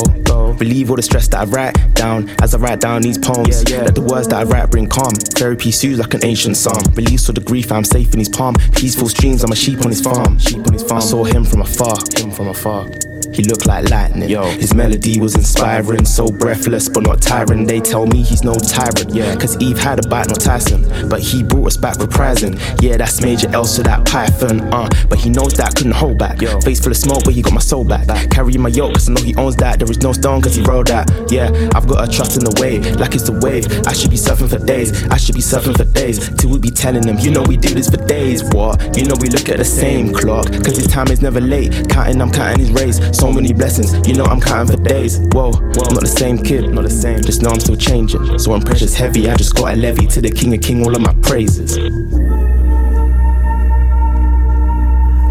Believe 0.54 0.90
all 0.90 0.96
the 0.96 1.02
stress 1.02 1.26
that 1.28 1.40
I 1.40 1.44
write 1.44 1.94
down 1.94 2.30
as 2.40 2.54
I 2.54 2.58
write 2.58 2.80
down 2.80 3.02
these 3.02 3.18
poems. 3.18 3.68
yeah 3.68 3.82
Let 3.82 3.94
the 3.94 4.00
words 4.02 4.28
that 4.28 4.40
I 4.40 4.44
write 4.44 4.70
bring 4.70 4.88
calm. 4.88 5.12
Therapy 5.12 5.72
soothes 5.72 5.98
like 5.98 6.14
an 6.14 6.24
ancient 6.24 6.56
psalm. 6.56 6.82
Release 6.94 7.28
all 7.28 7.34
the 7.34 7.40
grief, 7.40 7.72
I'm 7.72 7.84
safe 7.84 8.12
in 8.12 8.20
his 8.20 8.28
palm. 8.28 8.54
Peaceful 8.76 9.08
streams, 9.08 9.42
I'm 9.42 9.52
a 9.52 9.56
sheep 9.56 9.80
on 9.80 9.88
his 9.88 10.00
farm. 10.00 10.38
Sheep 10.38 10.66
on 10.66 10.72
his 10.72 10.82
farm. 10.84 10.98
I 10.98 11.04
saw 11.04 11.24
him 11.24 11.44
from 11.44 11.62
afar. 11.62 11.96
Him 12.16 12.30
from 12.30 12.48
afar. 12.48 12.86
He 13.32 13.42
looked 13.44 13.66
like 13.66 13.88
lightning. 13.88 14.28
Yo, 14.28 14.44
his 14.44 14.74
melody 14.74 15.18
was 15.20 15.34
inspiring, 15.34 16.04
so 16.04 16.26
breathless 16.26 16.88
but 16.88 17.02
not 17.04 17.22
tiring. 17.22 17.66
They 17.66 17.80
tell 17.80 18.06
me 18.06 18.22
he's 18.22 18.44
no 18.44 18.54
tyrant. 18.54 19.14
Yeah, 19.14 19.34
cause 19.36 19.56
Eve 19.59 19.78
had 19.78 20.04
a 20.04 20.09
bite, 20.09 20.28
not 20.28 20.40
Tyson. 20.40 20.82
But 21.09 21.20
he 21.20 21.42
brought 21.42 21.68
us 21.68 21.76
back 21.76 21.96
reprising. 21.96 22.60
Yeah, 22.82 22.96
that's 22.96 23.22
major 23.22 23.48
L 23.52 23.64
to 23.64 23.82
that 23.84 24.04
python. 24.06 24.60
Uh, 24.72 24.88
but 25.09 25.18
he 25.18 25.30
knows 25.30 25.54
that 25.54 25.68
I 25.68 25.70
couldn't 25.70 25.94
hold 25.94 26.18
back. 26.18 26.38
Face 26.62 26.80
full 26.80 26.90
of 26.90 26.96
smoke, 26.96 27.24
but 27.24 27.34
he 27.34 27.42
got 27.42 27.52
my 27.52 27.60
soul 27.60 27.84
back. 27.84 28.06
Carrying 28.30 28.60
my 28.60 28.68
yoke, 28.68 28.94
cause 28.94 29.09
I 29.09 29.12
know 29.14 29.22
he 29.22 29.34
owns 29.36 29.56
that. 29.56 29.78
There 29.78 29.90
is 29.90 30.02
no 30.02 30.12
stone, 30.12 30.42
cause 30.42 30.54
he 30.54 30.62
rode 30.62 30.88
that. 30.88 31.10
Yeah, 31.30 31.48
I've 31.74 31.86
got 31.86 32.06
a 32.06 32.10
trust 32.12 32.36
in 32.36 32.44
the 32.44 32.54
wave, 32.60 32.96
like 32.96 33.14
it's 33.14 33.24
the 33.24 33.38
wave. 33.40 33.66
I 33.86 33.92
should 33.92 34.10
be 34.10 34.16
surfing 34.16 34.50
for 34.50 34.64
days. 34.64 35.09
I 35.09 35.16
should 35.16 35.34
be 35.34 35.40
surfing 35.40 35.76
for 35.76 35.84
days. 35.84 36.28
Till 36.36 36.50
we 36.50 36.59
be 36.59 36.70
telling 36.70 37.02
them, 37.02 37.18
you 37.18 37.30
know 37.30 37.42
we 37.42 37.56
do 37.56 37.72
this 37.72 37.88
for 37.88 37.96
days. 38.06 38.42
What? 38.52 38.96
You 38.96 39.04
know 39.06 39.14
we 39.20 39.28
look 39.28 39.48
at 39.48 39.59
the 39.59 39.64
same 39.64 40.12
clock. 40.12 40.46
Cause 40.64 40.76
his 40.76 40.86
time 40.86 41.09
is 41.09 41.22
never 41.22 41.40
late. 41.40 41.88
Counting, 41.88 42.20
I'm 42.20 42.30
counting 42.30 42.60
his 42.66 42.72
race. 42.72 42.98
So 43.23 43.31
many 43.31 43.53
blessings, 43.53 43.94
you 44.09 44.15
know 44.15 44.24
I'm 44.24 44.40
counting 44.40 44.77
for 44.77 44.82
days. 44.82 45.20
Whoa, 45.31 45.53
I'm 45.53 45.94
not 45.94 46.01
the 46.01 46.09
same 46.09 46.39
kid, 46.39 46.69
not 46.70 46.82
the 46.82 46.90
same. 46.90 47.23
Just 47.23 47.40
know 47.40 47.51
I'm 47.51 47.61
still 47.61 47.77
changing. 47.77 48.36
So 48.40 48.51
when 48.51 48.62
pressure's 48.62 48.97
heavy, 48.97 49.31
I 49.31 49.36
just 49.36 49.55
got 49.55 49.74
a 49.74 49.77
levy 49.77 50.09
to 50.09 50.20
the 50.20 50.28
king 50.28 50.53
of 50.55 50.61
king, 50.61 50.85
all 50.85 50.93
of 50.93 51.01
my 51.01 51.15
praises. 51.23 51.77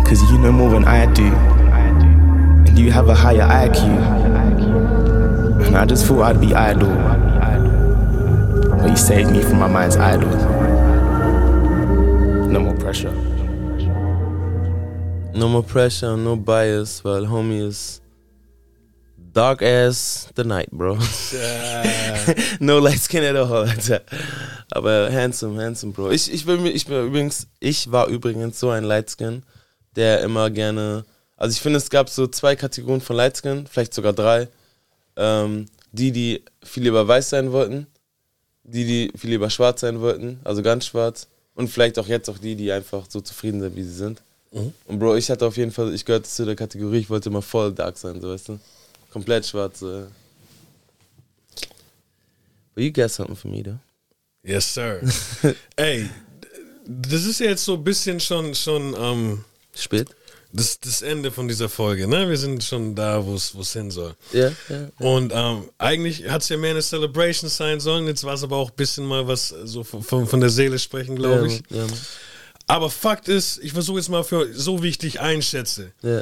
Cause 0.08 0.32
you 0.32 0.38
know 0.38 0.54
more 0.54 0.70
than 0.70 0.86
I 0.86 1.06
do. 1.12 1.26
And 1.26 2.80
you 2.80 2.94
have 2.94 3.10
a 3.10 3.14
higher 3.14 3.42
IQ. 3.42 3.84
And 5.68 5.76
I 5.76 5.86
just 5.86 6.06
thought 6.06 6.22
I'd 6.22 6.40
be 6.40 6.54
idle. 6.54 6.96
But 8.70 8.90
you 8.90 8.96
saved 8.96 9.32
me 9.32 9.42
from 9.42 9.60
my 9.60 9.68
mind's 9.68 9.98
idol. 9.98 10.30
No 12.48 12.62
more 12.62 12.76
pressure. 12.78 13.31
No 15.34 15.48
more 15.48 15.64
pressure, 15.64 16.18
no 16.18 16.36
bias, 16.36 17.04
weil 17.04 17.30
Homie 17.30 17.68
ist 17.68 18.02
dark 19.34 19.62
as 19.62 20.28
the 20.36 20.44
night, 20.44 20.70
bro. 20.72 20.98
no 22.60 22.80
light 22.80 23.00
skin 23.00 23.24
at 23.24 23.36
all, 23.36 23.66
Alter. 23.68 24.02
Aber 24.72 25.10
handsome, 25.12 25.58
handsome, 25.62 25.94
bro. 25.94 26.12
Ich, 26.12 26.32
ich, 26.32 26.46
mir- 26.46 26.72
ich, 26.72 26.86
bin 26.86 27.08
übrigens, 27.08 27.48
ich 27.60 27.92
war 27.92 28.08
übrigens 28.08 28.60
so 28.60 28.70
ein 28.70 28.84
Lightskin, 28.84 29.44
der 29.96 30.22
immer 30.22 30.50
gerne. 30.50 31.06
Also 31.38 31.54
ich 31.54 31.62
finde, 31.62 31.78
es 31.78 31.90
gab 31.90 32.10
so 32.10 32.28
zwei 32.28 32.56
Kategorien 32.56 33.02
von 33.02 33.16
Lightskin, 33.16 33.68
vielleicht 33.68 33.94
sogar 33.94 34.14
drei. 34.14 34.48
Ähm, 35.16 35.66
die, 35.92 36.12
die 36.12 36.44
viel 36.64 36.84
lieber 36.84 37.08
weiß 37.08 37.30
sein 37.30 37.52
wollten, 37.52 37.88
die, 38.64 38.86
die 38.86 39.12
viel 39.18 39.32
lieber 39.32 39.50
schwarz 39.50 39.82
sein 39.82 40.00
wollten, 40.02 40.40
also 40.44 40.62
ganz 40.62 40.86
schwarz. 40.86 41.28
Und 41.56 41.70
vielleicht 41.70 42.00
auch 42.00 42.08
jetzt 42.08 42.30
auch 42.30 42.38
die, 42.38 42.56
die 42.56 42.72
einfach 42.72 43.06
so 43.10 43.20
zufrieden 43.22 43.60
sind, 43.62 43.76
wie 43.76 43.84
sie 43.84 43.94
sind. 43.94 44.22
Und 44.52 45.00
Bro, 45.00 45.16
ich 45.16 45.30
hatte 45.32 45.46
auf 45.46 45.56
jeden 45.56 45.72
Fall, 45.72 45.94
ich 45.94 46.04
gehörte 46.04 46.30
zu 46.30 46.46
der 46.46 46.56
Kategorie, 46.56 47.00
ich 47.00 47.10
wollte 47.10 47.30
immer 47.30 47.42
voll 47.42 47.72
dark 47.74 47.98
sein, 47.98 48.20
so 48.20 48.30
weißt 48.30 48.50
du? 48.50 48.60
Komplett 49.12 49.46
schwarz. 49.46 49.80
So. 49.80 50.08
But 52.76 52.84
you 52.84 52.92
got 52.92 53.12
something 53.12 53.36
for 53.36 53.50
me, 53.50 53.64
though. 53.64 53.80
Yes, 54.44 54.74
sir. 54.74 55.02
Ey, 55.76 56.10
das 56.86 57.26
ist 57.26 57.40
ja 57.40 57.48
jetzt 57.48 57.64
so 57.64 57.76
ein 57.76 57.84
bisschen 57.84 58.20
schon, 58.20 58.54
schon 58.56 58.96
ähm, 58.98 59.46
spät. 59.76 60.10
Das, 60.54 60.78
das 60.82 61.02
Ende 61.02 61.32
von 61.32 61.48
dieser 61.48 61.70
Folge, 61.70 62.08
ne? 62.08 62.28
Wir 62.28 62.38
sind 62.38 62.62
schon 62.62 62.94
da, 62.94 63.26
wo 63.26 63.36
es 63.36 63.74
hin 63.74 63.90
soll. 63.90 64.16
Ja, 64.34 64.52
ja. 64.68 64.90
Und 65.00 65.32
ähm, 65.34 65.70
eigentlich 65.78 66.28
hat 66.30 66.42
es 66.42 66.50
ja 66.50 66.58
mehr 66.58 66.72
eine 66.72 66.82
Celebration 66.82 67.50
sein 67.50 67.80
sollen. 67.80 68.06
Jetzt 68.08 68.26
war 68.26 68.34
es 68.34 68.44
aber 68.44 68.58
auch 68.58 68.70
ein 68.70 68.76
bisschen 68.76 69.06
mal 69.06 69.26
was 69.28 69.56
so 69.64 69.86
von, 69.86 70.28
von 70.28 70.42
der 70.42 70.50
Seele 70.50 70.78
sprechen, 70.78 71.16
glaube 71.16 71.48
ich. 71.48 71.64
ja. 71.70 71.86
Aber 72.72 72.90
Fakt 72.90 73.28
ist, 73.28 73.60
ich 73.62 73.74
versuche 73.74 73.98
jetzt 73.98 74.08
mal 74.08 74.24
für 74.24 74.54
so 74.54 74.82
wie 74.82 74.88
ich 74.88 74.98
dich 74.98 75.20
einschätze. 75.20 75.92
Ja. 76.02 76.22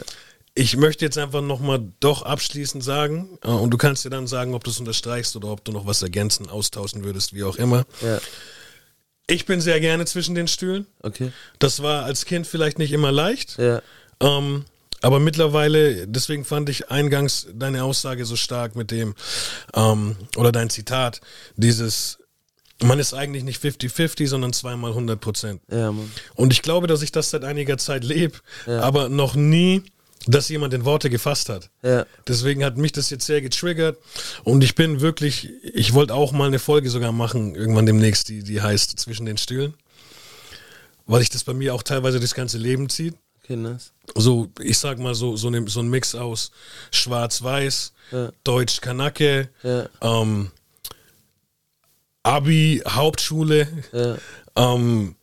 Ich 0.55 0.75
möchte 0.75 1.05
jetzt 1.05 1.19
einfach 1.19 1.41
nochmal 1.41 1.79
doch 1.99 2.23
abschließend 2.23 2.83
sagen, 2.83 3.37
äh, 3.43 3.49
und 3.49 3.69
du 3.69 3.77
kannst 3.77 4.03
dir 4.03 4.09
dann 4.09 4.25
sagen, 4.25 4.55
ob 4.55 4.63
du 4.63 4.71
es 4.71 4.79
unterstreichst 4.79 5.35
oder 5.35 5.49
ob 5.49 5.63
du 5.63 5.71
noch 5.71 5.85
was 5.85 6.01
ergänzen, 6.01 6.49
austauschen 6.49 7.03
würdest, 7.03 7.35
wie 7.35 7.43
auch 7.43 7.57
immer. 7.57 7.85
Ja. 8.01 8.19
Ich 9.27 9.45
bin 9.45 9.61
sehr 9.61 9.79
gerne 9.79 10.05
zwischen 10.05 10.33
den 10.33 10.47
Stühlen. 10.47 10.87
Okay. 11.03 11.31
Das 11.59 11.83
war 11.83 12.05
als 12.05 12.25
Kind 12.25 12.47
vielleicht 12.47 12.79
nicht 12.79 12.93
immer 12.93 13.11
leicht. 13.11 13.59
Ja. 13.59 13.83
Ähm, 14.19 14.65
aber 15.01 15.19
mittlerweile, 15.19 16.07
deswegen 16.07 16.45
fand 16.45 16.67
ich 16.69 16.89
eingangs 16.89 17.47
deine 17.53 17.83
Aussage 17.83 18.25
so 18.25 18.35
stark 18.35 18.75
mit 18.75 18.89
dem, 18.89 19.13
ähm, 19.75 20.15
oder 20.35 20.51
dein 20.51 20.71
Zitat, 20.71 21.21
dieses, 21.57 22.17
man 22.83 22.99
ist 22.99 23.13
eigentlich 23.13 23.43
nicht 23.43 23.61
50-50, 23.63 24.27
sondern 24.27 24.53
zweimal 24.53 24.91
100 24.91 25.19
Prozent. 25.19 25.61
Ja. 25.71 25.93
Und 26.35 26.53
ich 26.53 26.61
glaube, 26.61 26.87
dass 26.87 27.01
ich 27.01 27.11
das 27.11 27.29
seit 27.29 27.43
einiger 27.43 27.77
Zeit 27.77 28.03
lebe, 28.03 28.37
Ja. 28.67 28.81
aber 28.81 29.09
noch 29.09 29.35
nie, 29.35 29.83
dass 30.27 30.49
jemand 30.49 30.73
in 30.73 30.83
Worte 30.85 31.09
gefasst 31.09 31.49
hat. 31.49 31.69
Ja. 31.81 32.05
Deswegen 32.27 32.63
hat 32.63 32.77
mich 32.77 32.91
das 32.91 33.09
jetzt 33.09 33.25
sehr 33.25 33.41
getriggert 33.41 33.97
und 34.43 34.63
ich 34.63 34.75
bin 34.75 34.99
wirklich, 35.01 35.49
ich 35.63 35.93
wollte 35.93 36.13
auch 36.13 36.31
mal 36.33 36.47
eine 36.47 36.59
Folge 36.59 36.89
sogar 36.89 37.11
machen, 37.13 37.55
irgendwann 37.55 37.85
demnächst, 37.85 38.27
die, 38.29 38.43
die 38.43 38.61
heißt 38.61 38.99
Zwischen 38.99 39.25
den 39.25 39.37
Stühlen. 39.37 39.73
weil 41.05 41.21
ich 41.21 41.29
das 41.29 41.43
bei 41.43 41.53
mir 41.53 41.73
auch 41.73 41.83
teilweise 41.83 42.19
das 42.19 42.33
ganze 42.35 42.57
Leben 42.57 42.89
zieht. 42.89 43.15
Okay, 43.43 43.55
nice. 43.55 43.93
So, 44.15 44.49
ich 44.59 44.77
sag 44.77 44.99
mal 44.99 45.15
so, 45.15 45.35
so, 45.37 45.49
ne, 45.49 45.63
so 45.67 45.79
ein 45.79 45.89
Mix 45.89 46.13
aus 46.15 46.51
Schwarz-Weiß. 46.91 47.93
Deutsch-Kanake, 48.43 49.49
ähm, 50.01 50.51
Abi, 52.23 52.81
Hauptschule, 52.87 53.67
Ja. 53.93 54.17
ähm, 54.55 55.15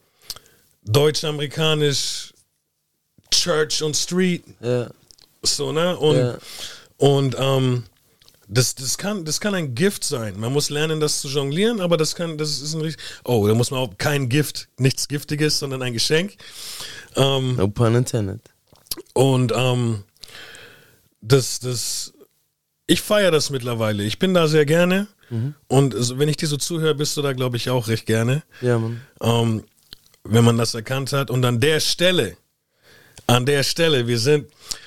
Deutsch-Amerikanisch, 0.85 2.33
Church 3.31 3.83
und 3.83 3.97
Street. 3.97 4.45
Ja. 4.61 4.89
So, 5.43 5.73
ne? 5.73 5.97
Und, 5.97 6.17
Ja. 6.17 6.39
und 6.97 7.37
ähm, 7.39 7.85
das, 8.49 8.75
das, 8.77 8.97
kann, 8.97 9.25
das 9.25 9.41
kann 9.41 9.55
ein 9.55 9.75
Gift 9.75 10.05
sein. 10.05 10.39
Man 10.39 10.53
muss 10.53 10.71
lernen, 10.71 11.01
das 11.01 11.21
zu 11.21 11.29
jonglieren, 11.29 11.81
aber 11.81 11.97
das 11.97 12.15
kann, 12.15 12.39
das 12.39 12.61
ist 12.61 12.75
ein 12.75 12.81
richtig. 12.81 13.05
Oh, 13.25 13.47
da 13.47 13.55
muss 13.55 13.71
man 13.71 13.81
auch 13.81 13.99
kein 13.99 14.29
Gift, 14.29 14.69
nichts 14.79 15.09
Giftiges, 15.09 15.59
sondern 15.59 15.83
ein 15.83 15.93
Geschenk. 15.93 16.37
Ähm, 17.17 17.57
No 17.57 17.69
pun 17.69 17.95
intended. 17.95 18.41
und 19.15 19.53
ähm, 19.55 20.05
das, 21.21 21.59
das, 21.61 22.13
ich 22.87 23.01
feiere 23.03 23.33
das 23.33 23.51
mittlerweile. 23.51 24.05
Ich 24.05 24.19
bin 24.21 24.33
da 24.33 24.47
sehr 24.47 24.65
gerne. 24.65 25.09
Und 25.69 25.95
so, 25.97 26.19
wenn 26.19 26.29
ich 26.29 26.37
dir 26.37 26.47
so 26.47 26.57
zuhöre, 26.57 26.95
bist 26.95 27.17
du 27.17 27.23
da, 27.23 27.33
glaube 27.33 27.57
ich, 27.57 27.71
auch 27.71 27.89
recht 27.89 28.07
gerne. 28.07 28.43
Ja, 28.61 28.79
Mann. 28.79 29.01
Ähm, 29.21 29.65
wenn 30.25 30.45
man 30.45 30.59
das 30.59 30.75
erkannt 30.75 31.13
hat. 31.13 31.31
Und 31.31 31.45
an 31.45 31.61
der 31.61 31.81
Stelle, 31.81 32.37
an 33.27 33.47
der 33.47 33.63
Stelle, 33.63 34.07
wir 34.07 34.19
sind 34.19 34.47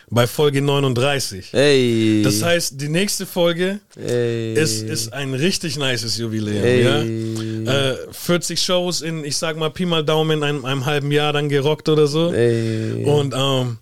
bei 0.09 0.27
Folge 0.27 0.61
39. 0.61 1.49
Hey. 1.51 2.21
Das 2.23 2.41
heißt, 2.41 2.81
die 2.81 2.89
nächste 2.89 3.25
Folge 3.25 3.79
Ey. 3.95 4.53
ist, 4.53 4.81
ist 4.81 5.13
ein 5.13 5.33
richtig 5.33 5.77
nices 5.77 6.17
Jubiläum. 6.17 6.63
Ey. 6.63 7.63
Ja? 7.65 7.91
Äh, 7.91 7.97
40 8.11 8.61
Shows 8.61 9.01
in, 9.01 9.23
ich 9.23 9.37
sag 9.37 9.57
mal, 9.57 9.69
Pi 9.69 9.85
mal 9.85 10.03
Daumen 10.03 10.37
in 10.37 10.43
einem, 10.43 10.65
einem 10.65 10.85
halben 10.85 11.11
Jahr 11.11 11.33
dann 11.33 11.49
gerockt 11.49 11.89
oder 11.89 12.07
so. 12.07 12.33
Ey. 12.33 13.03
Und 13.03 13.33
ähm, 13.37 13.77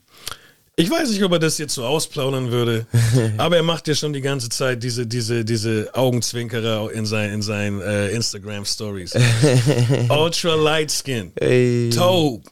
ich 0.80 0.92
weiß 0.92 1.10
nicht, 1.10 1.24
ob 1.24 1.32
er 1.32 1.40
das 1.40 1.58
jetzt 1.58 1.74
so 1.74 1.84
ausplaudern 1.84 2.52
würde, 2.52 2.86
aber 3.38 3.58
er 3.58 3.64
macht 3.64 3.88
ja 3.88 3.96
schon 3.96 4.14
die 4.14 4.22
ganze 4.22 4.48
Zeit 4.48 4.84
diese, 4.84 5.08
diese, 5.08 5.44
diese 5.44 5.90
Augenzwinkerer 5.94 6.92
in 6.92 7.08
seinen 7.08 7.34
in 7.34 7.42
sein, 7.42 7.82
äh, 7.82 8.10
Instagram 8.10 8.64
Stories. 8.64 9.16
Ultra 10.10 10.54
Light 10.54 10.92
Skin. 10.92 11.32
Ey. 11.36 11.90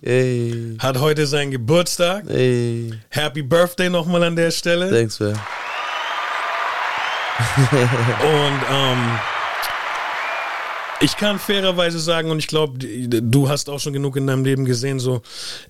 Ey. 0.02 0.76
hat 0.80 1.00
heute 1.00 1.28
seinen 1.28 1.52
Geburtstag. 1.52 2.28
Ey. 2.28 2.94
Happy 3.10 3.44
Birthday 3.44 3.92
nochmal 3.92 4.24
an 4.24 4.36
der 4.36 4.50
Stelle. 4.50 4.90
Thanks, 4.90 5.20
man. 5.20 5.40
Und 7.70 8.62
ähm, 8.72 9.20
ich 11.02 11.18
kann 11.18 11.40
fairerweise 11.40 12.00
sagen, 12.00 12.32
und 12.32 12.40
ich 12.40 12.48
glaube, 12.48 12.78
du 12.80 13.50
hast 13.50 13.70
auch 13.70 13.80
schon 13.80 13.94
genug 13.94 14.16
in 14.16 14.28
deinem 14.28 14.44
Leben 14.44 14.66
gesehen, 14.66 15.00
so, 15.00 15.22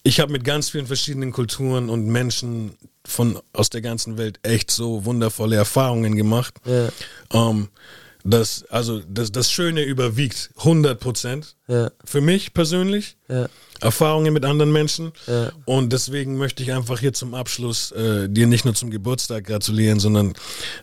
ich 0.03 0.19
habe 0.19 0.31
mit 0.31 0.43
ganz 0.43 0.69
vielen 0.69 0.87
verschiedenen 0.87 1.31
Kulturen 1.31 1.89
und 1.89 2.05
Menschen 2.05 2.77
von 3.05 3.39
aus 3.53 3.69
der 3.69 3.81
ganzen 3.81 4.17
Welt 4.17 4.39
echt 4.43 4.71
so 4.71 5.05
wundervolle 5.05 5.55
Erfahrungen 5.55 6.15
gemacht. 6.15 6.55
Ja. 6.65 6.89
Ähm, 7.33 7.69
das, 8.27 8.65
also 8.69 9.01
das, 9.07 9.31
das 9.31 9.51
Schöne 9.51 9.83
überwiegt 9.83 10.49
100 10.57 10.99
Prozent 10.99 11.55
Ja. 11.67 11.91
für 12.03 12.21
mich 12.21 12.53
persönlich. 12.53 13.17
Ja. 13.29 13.47
Erfahrungen 13.81 14.33
mit 14.33 14.45
anderen 14.45 14.71
Menschen. 14.71 15.11
Ja. 15.27 15.51
Und 15.65 15.93
deswegen 15.93 16.37
möchte 16.37 16.63
ich 16.63 16.71
einfach 16.73 16.99
hier 16.99 17.13
zum 17.13 17.35
Abschluss 17.35 17.91
äh, 17.91 18.27
dir 18.27 18.47
nicht 18.47 18.65
nur 18.65 18.73
zum 18.73 18.89
Geburtstag 18.89 19.43
gratulieren, 19.45 19.99
sondern 19.99 20.33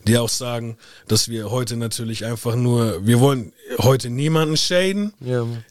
dir 0.07 0.21
auch 0.21 0.29
sagen, 0.29 0.77
dass 1.07 1.27
wir 1.27 1.51
heute 1.51 1.75
natürlich 1.75 2.23
einfach 2.25 2.55
nur, 2.55 3.05
wir 3.05 3.19
wollen 3.19 3.51
heute 3.79 4.09
niemanden 4.09 4.55
shaden. 4.57 5.13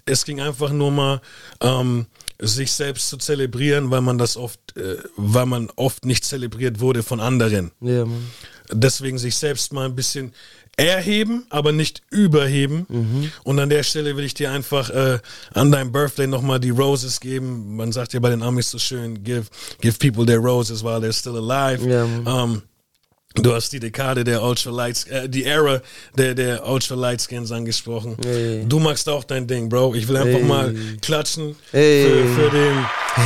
Es 0.05 0.25
ging 0.27 0.41
einfach 0.41 0.71
nur 0.73 0.91
mal, 0.91 1.21
ähm, 1.63 2.07
sich 2.39 2.73
selbst 2.73 3.09
zu 3.09 3.17
zelebrieren, 3.19 3.91
weil 3.93 4.01
man 4.01 4.19
das 4.19 4.37
oft, 4.37 4.77
äh, 4.77 4.97
weil 5.17 5.47
man 5.47 5.71
oft 5.77 6.05
nicht 6.05 6.25
zelebriert 6.25 6.81
wurde 6.81 7.03
von 7.05 7.21
anderen. 7.21 7.71
Deswegen 8.73 9.19
sich 9.19 9.37
selbst 9.37 9.73
mal 9.73 9.85
ein 9.85 9.95
bisschen 9.95 10.33
erheben, 10.77 11.45
aber 11.51 11.73
nicht 11.73 12.03
überheben. 12.11 12.87
Und 13.45 13.59
an 13.59 13.69
der 13.69 13.83
Stelle 13.83 14.17
will 14.17 14.25
ich 14.25 14.35
dir 14.35 14.51
einfach 14.51 14.91
äh, 14.91 15.19
an 15.53 15.71
deinem 15.71 15.93
Birthday 15.93 16.27
nochmal 16.27 16.61
die 16.61 16.71
Roses 16.71 17.21
geben. 17.21 17.77
Man 17.77 17.93
sagt 17.93 18.15
ja 18.15 18.21
bei 18.21 18.31
den 18.31 18.43
Amis 18.43 18.71
so 18.71 18.79
schön, 18.79 19.23
give, 19.23 19.47
give 19.81 19.99
people 19.99 20.25
their 20.25 20.39
roses 20.39 20.83
while 20.83 20.99
they're 20.99 21.13
still 21.13 21.37
alive. 21.37 21.87
Ja, 21.89 22.07
Mann. 22.07 22.63
Du 23.35 23.55
hast 23.55 23.73
die 23.73 23.81
Dekade 23.81 24.25
der 24.25 24.43
Ultralight, 24.43 25.07
äh, 25.09 25.27
die 25.29 25.45
Era 25.45 25.81
der, 26.19 26.35
der 26.35 26.67
Ultralight 26.69 27.23
Skins 27.23 27.51
angesprochen. 27.51 28.17
Hey. 28.25 28.65
Du 28.69 28.79
magst 28.79 29.09
auch 29.09 29.25
dein 29.25 29.47
Ding, 29.47 29.71
Bro. 29.71 29.95
Ich 29.95 30.07
will 30.07 30.17
einfach 30.19 30.39
Hey. 30.41 30.45
mal 30.45 30.75
klatschen 31.01 31.57
Hey. 31.71 32.05
für, 32.05 32.43
für 32.43 32.51
den, 32.51 32.79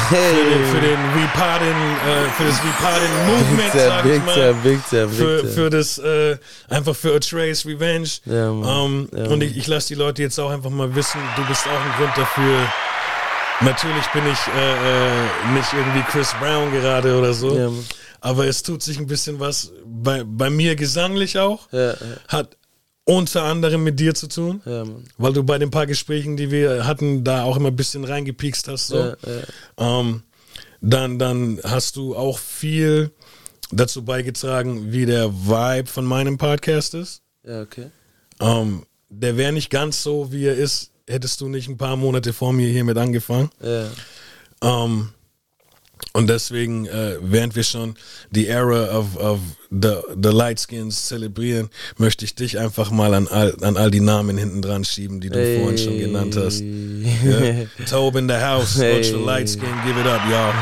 für 0.08 0.14
den, 0.14 0.64
für 0.72 0.80
den 0.80 0.98
Repartin, 1.22 1.68
äh, 1.68 2.30
für 2.36 2.44
das 2.44 2.58
Repartin 2.62 3.26
Movement, 3.26 3.72
Big 3.72 3.82
sag 3.82 4.04
ich 4.04 4.12
Big 4.12 4.26
mal. 4.26 4.34
Time, 4.34 4.54
Big 4.62 4.80
Für, 5.16 5.44
für 5.48 5.70
das, 5.70 5.98
äh, 5.98 6.36
einfach 6.68 6.94
für 6.94 7.16
A 7.16 7.18
Trace 7.18 7.66
Revenge. 7.66 8.08
Ja, 8.26 8.52
Mann. 8.52 8.84
Ähm, 8.86 9.08
Ja, 9.16 9.24
und 9.30 9.42
ich, 9.42 9.56
ich 9.56 9.66
lasse 9.66 9.88
die 9.88 9.94
Leute 9.94 10.22
jetzt 10.22 10.38
auch 10.38 10.50
einfach 10.50 10.70
mal 10.70 10.94
wissen, 10.94 11.20
du 11.36 11.44
bist 11.46 11.66
auch 11.66 11.70
ein 11.84 11.92
Grund 11.98 12.16
dafür. 12.16 12.60
Natürlich 13.62 14.06
bin 14.12 14.24
ich 14.26 14.38
äh, 14.54 14.72
äh, 14.72 15.52
nicht 15.54 15.72
irgendwie 15.72 16.02
Chris 16.10 16.34
Brown 16.38 16.70
gerade 16.72 17.18
oder 17.18 17.32
so. 17.32 17.56
Ja, 17.56 17.70
aber 18.20 18.46
es 18.46 18.62
tut 18.62 18.82
sich 18.82 18.98
ein 18.98 19.06
bisschen 19.06 19.40
was 19.40 19.72
bei, 19.84 20.24
bei 20.24 20.50
mir 20.50 20.76
gesanglich 20.76 21.38
auch. 21.38 21.72
Ja, 21.72 21.92
ja. 21.92 21.96
Hat 22.28 22.56
unter 23.04 23.44
anderem 23.44 23.84
mit 23.84 23.98
dir 23.98 24.14
zu 24.14 24.26
tun. 24.26 24.60
Ja. 24.66 24.84
Weil 25.16 25.32
du 25.32 25.42
bei 25.42 25.58
den 25.58 25.70
paar 25.70 25.86
Gesprächen, 25.86 26.36
die 26.36 26.50
wir 26.50 26.86
hatten, 26.86 27.24
da 27.24 27.44
auch 27.44 27.56
immer 27.56 27.68
ein 27.68 27.76
bisschen 27.76 28.04
reingepiekst 28.04 28.68
hast. 28.68 28.88
So. 28.88 29.14
Ähm, 29.78 30.22
dann, 30.80 31.18
dann 31.18 31.60
hast 31.64 31.96
du 31.96 32.14
auch 32.16 32.38
viel 32.38 33.12
dazu 33.72 34.04
beigetragen, 34.04 34.92
wie 34.92 35.06
der 35.06 35.32
Vibe 35.32 35.88
von 35.88 36.04
meinem 36.04 36.36
Podcast 36.36 36.94
ist. 36.94 37.22
Ja, 37.44 37.62
okay. 37.62 37.90
Ähm, 38.40 38.84
der 39.08 39.36
wäre 39.36 39.52
nicht 39.52 39.70
ganz 39.70 40.02
so, 40.02 40.32
wie 40.32 40.44
er 40.44 40.56
ist, 40.56 40.90
hättest 41.08 41.40
du 41.40 41.48
nicht 41.48 41.68
ein 41.68 41.76
paar 41.76 41.96
Monate 41.96 42.32
vor 42.32 42.52
mir 42.52 42.68
hiermit 42.68 42.98
angefangen. 42.98 43.50
Ja. 43.62 43.88
Ähm, 44.62 45.10
und 46.12 46.28
deswegen, 46.28 46.86
äh, 46.86 47.16
während 47.20 47.56
wir 47.56 47.62
schon 47.62 47.94
die 48.30 48.48
Era 48.48 48.96
of, 48.98 49.16
of 49.16 49.40
the, 49.70 49.96
the 50.22 50.28
Lightskins 50.30 51.06
zelebrieren, 51.06 51.68
möchte 51.96 52.24
ich 52.24 52.34
dich 52.34 52.58
einfach 52.58 52.90
mal 52.90 53.14
an 53.14 53.28
all, 53.28 53.56
an 53.62 53.76
all 53.76 53.90
die 53.90 54.00
Namen 54.00 54.36
hinten 54.38 54.62
dran 54.62 54.84
schieben, 54.84 55.20
die 55.20 55.28
du 55.30 55.38
Hey. 55.38 55.58
vorhin 55.60 55.78
schon 55.78 55.98
genannt 55.98 56.36
hast. 56.36 56.62
Ja. 57.24 57.84
Tobe 57.88 58.18
in 58.18 58.28
the 58.28 58.34
house, 58.36 58.76
Hey. 58.76 58.96
Ultra 58.96 59.36
Lightskin, 59.36 59.68
give 59.86 59.98
it 60.00 60.06
up, 60.06 60.20
y'all. 60.30 60.52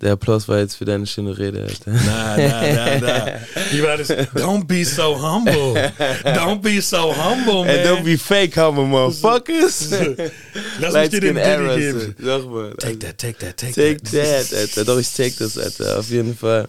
Der 0.00 0.12
Applaus 0.12 0.46
war 0.46 0.58
jetzt 0.58 0.76
für 0.76 0.84
deine 0.84 1.06
schöne 1.06 1.36
Rede, 1.36 1.62
Alter. 1.62 1.90
Na, 1.90 2.36
na, 2.36 2.72
na, 2.72 3.00
na. 3.00 3.96
Das? 3.98 4.10
Don't 4.10 4.64
be 4.66 4.84
so 4.84 5.20
humble. 5.20 5.74
Don't 6.22 6.62
be 6.62 6.80
so 6.80 7.12
humble, 7.12 7.64
man. 7.64 7.78
And 7.78 7.86
don't 7.86 8.04
be 8.04 8.16
fake, 8.16 8.56
humble 8.56 8.84
motherfuckers. 8.86 9.90
Lass 10.80 10.94
mich 10.94 11.10
dir 11.10 11.20
den 11.20 11.34
Diddy 11.34 11.40
Errors, 11.40 11.76
geben. 11.76 12.14
Sag 12.20 12.44
mal. 12.46 12.74
Take 12.76 12.98
that, 13.00 13.18
take 13.18 13.38
that, 13.38 13.56
take, 13.56 13.72
Take 13.72 14.02
that. 14.04 14.48
that, 14.50 14.58
Alter. 14.58 14.84
Doch, 14.84 14.98
ich 14.98 15.12
take 15.12 15.34
das, 15.36 15.58
Alter. 15.58 15.98
Auf 15.98 16.08
jeden 16.10 16.36
Fall. 16.36 16.68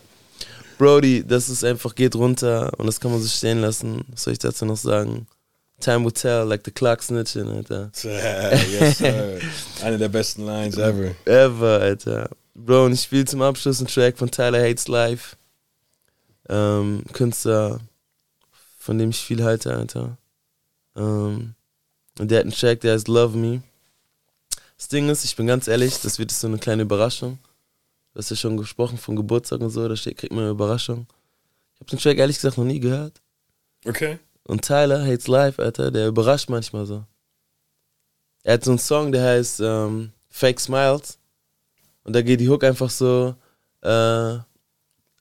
Brody, 0.79 1.23
das 1.27 1.49
ist 1.49 1.63
einfach, 1.63 1.93
geht 1.93 2.15
runter 2.15 2.71
und 2.77 2.87
das 2.87 2.99
kann 2.99 3.11
man 3.11 3.21
so 3.21 3.27
stehen 3.27 3.61
lassen. 3.61 4.01
Was 4.11 4.23
soll 4.23 4.33
ich 4.33 4.39
dazu 4.39 4.65
noch 4.65 4.77
sagen? 4.77 5.27
Time 5.79 6.03
will 6.03 6.11
tell, 6.11 6.45
like 6.45 6.61
the 6.65 6.71
clock 6.71 7.03
snitching, 7.03 7.47
Alter. 7.47 7.91
yes, 8.03 8.97
sir. 8.97 9.37
Eine 9.83 9.97
der 9.99 10.09
besten 10.09 10.45
Lines 10.45 10.77
ever. 10.77 11.11
Ever, 11.25 11.79
Alter. 11.79 12.29
Bro, 12.65 12.85
und 12.85 12.93
ich 12.93 13.03
spiele 13.03 13.25
zum 13.25 13.41
Abschluss 13.41 13.79
einen 13.79 13.87
Track 13.87 14.17
von 14.17 14.29
Tyler 14.29 14.61
Hates 14.61 14.87
Life. 14.87 15.37
Ähm, 16.49 17.03
Künstler, 17.13 17.79
von 18.77 18.97
dem 18.97 19.11
ich 19.11 19.19
viel 19.19 19.43
halte, 19.43 19.73
Alter. 19.73 20.17
Ähm, 20.95 21.55
und 22.19 22.31
der 22.31 22.39
hat 22.39 22.45
einen 22.45 22.53
Track, 22.53 22.81
der 22.81 22.93
heißt 22.93 23.07
Love 23.07 23.37
Me. 23.37 23.61
Das 24.77 24.89
Ding 24.89 25.09
ist, 25.09 25.23
ich 25.23 25.35
bin 25.35 25.47
ganz 25.47 25.67
ehrlich, 25.67 26.01
das 26.01 26.19
wird 26.19 26.31
so 26.31 26.47
eine 26.47 26.57
kleine 26.57 26.81
Überraschung. 26.81 27.39
Du 28.13 28.19
hast 28.19 28.29
ja 28.29 28.35
schon 28.35 28.57
gesprochen 28.57 28.97
von 28.97 29.15
Geburtstag 29.15 29.61
und 29.61 29.69
so, 29.69 29.87
da 29.87 29.95
steht, 29.95 30.17
kriegt 30.17 30.33
man 30.33 30.43
eine 30.43 30.51
Überraschung. 30.51 31.05
Ich 31.75 31.81
habe 31.81 31.91
den 31.91 31.99
Track 31.99 32.17
ehrlich 32.17 32.37
gesagt 32.37 32.57
noch 32.57 32.65
nie 32.65 32.79
gehört. 32.79 33.21
Okay. 33.85 34.19
Und 34.43 34.65
Tyler 34.65 35.05
Hates 35.05 35.27
Life, 35.27 35.61
Alter, 35.61 35.91
der 35.91 36.07
überrascht 36.07 36.49
manchmal 36.49 36.85
so. 36.85 37.05
Er 38.43 38.55
hat 38.55 38.63
so 38.63 38.71
einen 38.71 38.79
Song, 38.79 39.11
der 39.11 39.23
heißt 39.23 39.59
ähm, 39.61 40.11
Fake 40.29 40.59
Smiles. 40.59 41.18
Und 42.09 42.13
da 42.13 42.23
geht 42.23 42.39
die 42.39 42.49
Hook 42.49 42.63
einfach 42.63 42.89
so, 42.89 43.35
äh, 43.83 44.33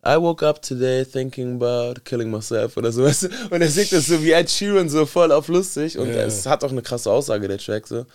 I 0.06 0.16
woke 0.16 0.46
up 0.46 0.62
today 0.62 1.04
thinking 1.04 1.56
about 1.62 2.00
killing 2.02 2.30
myself 2.30 2.78
oder 2.78 2.90
so. 2.90 3.02
weißt 3.04 3.24
du? 3.24 3.28
Und 3.50 3.60
er 3.60 3.68
singt 3.68 3.92
das 3.92 4.06
so 4.06 4.22
wie 4.22 4.30
Ed 4.32 4.48
Sheeran, 4.48 4.88
so 4.88 5.04
voll 5.04 5.30
auf 5.30 5.48
lustig. 5.48 5.98
Und 5.98 6.08
Ja. 6.08 6.22
es 6.22 6.46
hat 6.46 6.64
auch 6.64 6.70
eine 6.70 6.80
krasse 6.80 7.10
Aussage, 7.10 7.46
der 7.46 7.58
Track 7.58 7.86
so. 7.86 8.06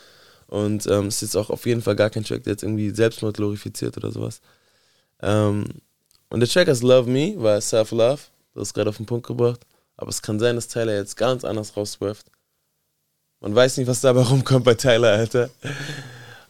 Und 0.48 0.88
ähm, 0.88 1.06
es 1.06 1.18
ist 1.18 1.22
jetzt 1.22 1.36
auch 1.38 1.52
auf 1.52 1.68
jeden 1.68 1.84
Fall 1.84 1.96
gar 1.96 2.10
kein 2.10 2.24
Track, 2.24 2.46
der 2.46 2.54
jetzt 2.54 2.64
irgendwie 2.64 2.90
Selbstmord 2.90 3.38
glorifiziert 3.38 3.96
oder 3.96 4.12
sowas. 4.12 4.42
Ähm, 5.22 5.66
und 6.32 6.40
der 6.40 6.50
Track 6.50 6.68
heißt 6.68 6.82
Love 6.82 7.08
Me, 7.12 7.36
war 7.38 7.62
Self-Love. 7.62 8.22
Du 8.56 8.62
hast 8.62 8.74
gerade 8.74 8.90
auf 8.90 8.98
den 8.98 9.06
Punkt 9.06 9.28
gebracht. 9.28 9.60
Aber 9.98 10.10
es 10.10 10.24
kann 10.24 10.40
sein, 10.40 10.56
dass 10.56 10.68
Tyler 10.68 10.96
jetzt 10.96 11.16
ganz 11.16 11.46
anders 11.46 11.78
rauswirft. 11.78 12.26
Man 13.40 13.54
weiß 13.54 13.78
nicht, 13.78 13.86
was 13.86 14.02
dabei 14.02 14.22
rumkommt 14.24 14.66
bei 14.66 14.74
Tyler, 14.74 15.12
Alter. 15.12 15.52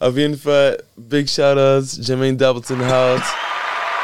Auf 0.03 0.17
jeden 0.17 0.37
Fall, 0.37 0.83
big 0.97 1.29
shoutouts, 1.29 1.97
Jermaine 2.05 2.35
Doubles 2.35 2.69
in 2.69 2.77
the 2.77 2.85
house. 2.85 3.23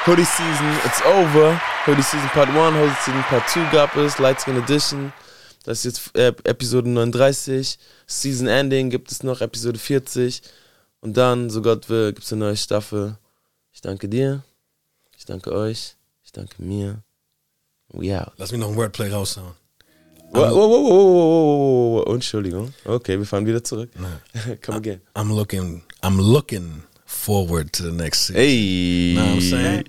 Hoodie 0.05 0.23
season, 0.23 0.71
it's 0.85 1.01
over. 1.01 1.61
Hoodie 1.85 2.01
season 2.01 2.29
Part 2.29 2.47
1, 2.47 2.73
Hoodie 2.73 2.95
season 3.03 3.21
Part 3.23 3.49
2 3.49 3.69
gab 3.69 3.97
es, 3.97 4.17
Light 4.17 4.39
Skin 4.39 4.55
Edition. 4.55 5.11
Das 5.65 5.83
ist 5.83 5.83
jetzt 5.83 6.17
äh, 6.17 6.27
Episode 6.45 6.87
39. 6.87 7.77
Season 8.07 8.47
Ending 8.47 8.89
gibt 8.89 9.11
es 9.11 9.23
noch, 9.23 9.41
Episode 9.41 9.77
40. 9.77 10.41
Und 11.01 11.17
dann, 11.17 11.49
so 11.49 11.61
Gott 11.61 11.89
will, 11.89 12.13
gibt 12.13 12.23
es 12.23 12.31
eine 12.31 12.45
neue 12.45 12.55
Staffel. 12.55 13.17
Ich 13.73 13.81
danke 13.81 14.07
dir. 14.07 14.41
Ich 15.17 15.25
danke 15.25 15.51
euch. 15.51 15.97
Ich 16.23 16.31
danke 16.31 16.63
mir. 16.63 17.03
We 17.89 18.17
out. 18.17 18.31
Lass 18.37 18.53
mich 18.53 18.61
noch 18.61 18.69
ein 18.69 18.77
Wordplay 18.77 19.11
raushauen. 19.11 19.51
Wow, 20.31 20.41
wow, 20.53 20.67
wow, 20.67 20.81
wow, 20.81 20.89
wow, 20.89 22.03
wow, 22.05 22.13
Entschuldigung. 22.13 22.71
Okay, 22.85 23.17
wir 23.17 23.25
fahren 23.25 23.45
wieder 23.47 23.63
zurück. 23.63 23.89
Come 24.61 24.77
again. 24.77 25.01
I'm 25.15 25.31
looking, 25.33 25.81
I'm 26.03 26.19
looking 26.19 26.83
forward 27.05 27.73
to 27.73 27.83
the 27.83 27.91
next 27.91 28.27
season. 28.27 28.35
Hey. 28.35 29.13
Know 29.15 29.25
what 29.25 29.31
I'm 29.33 29.41
saying? 29.41 29.83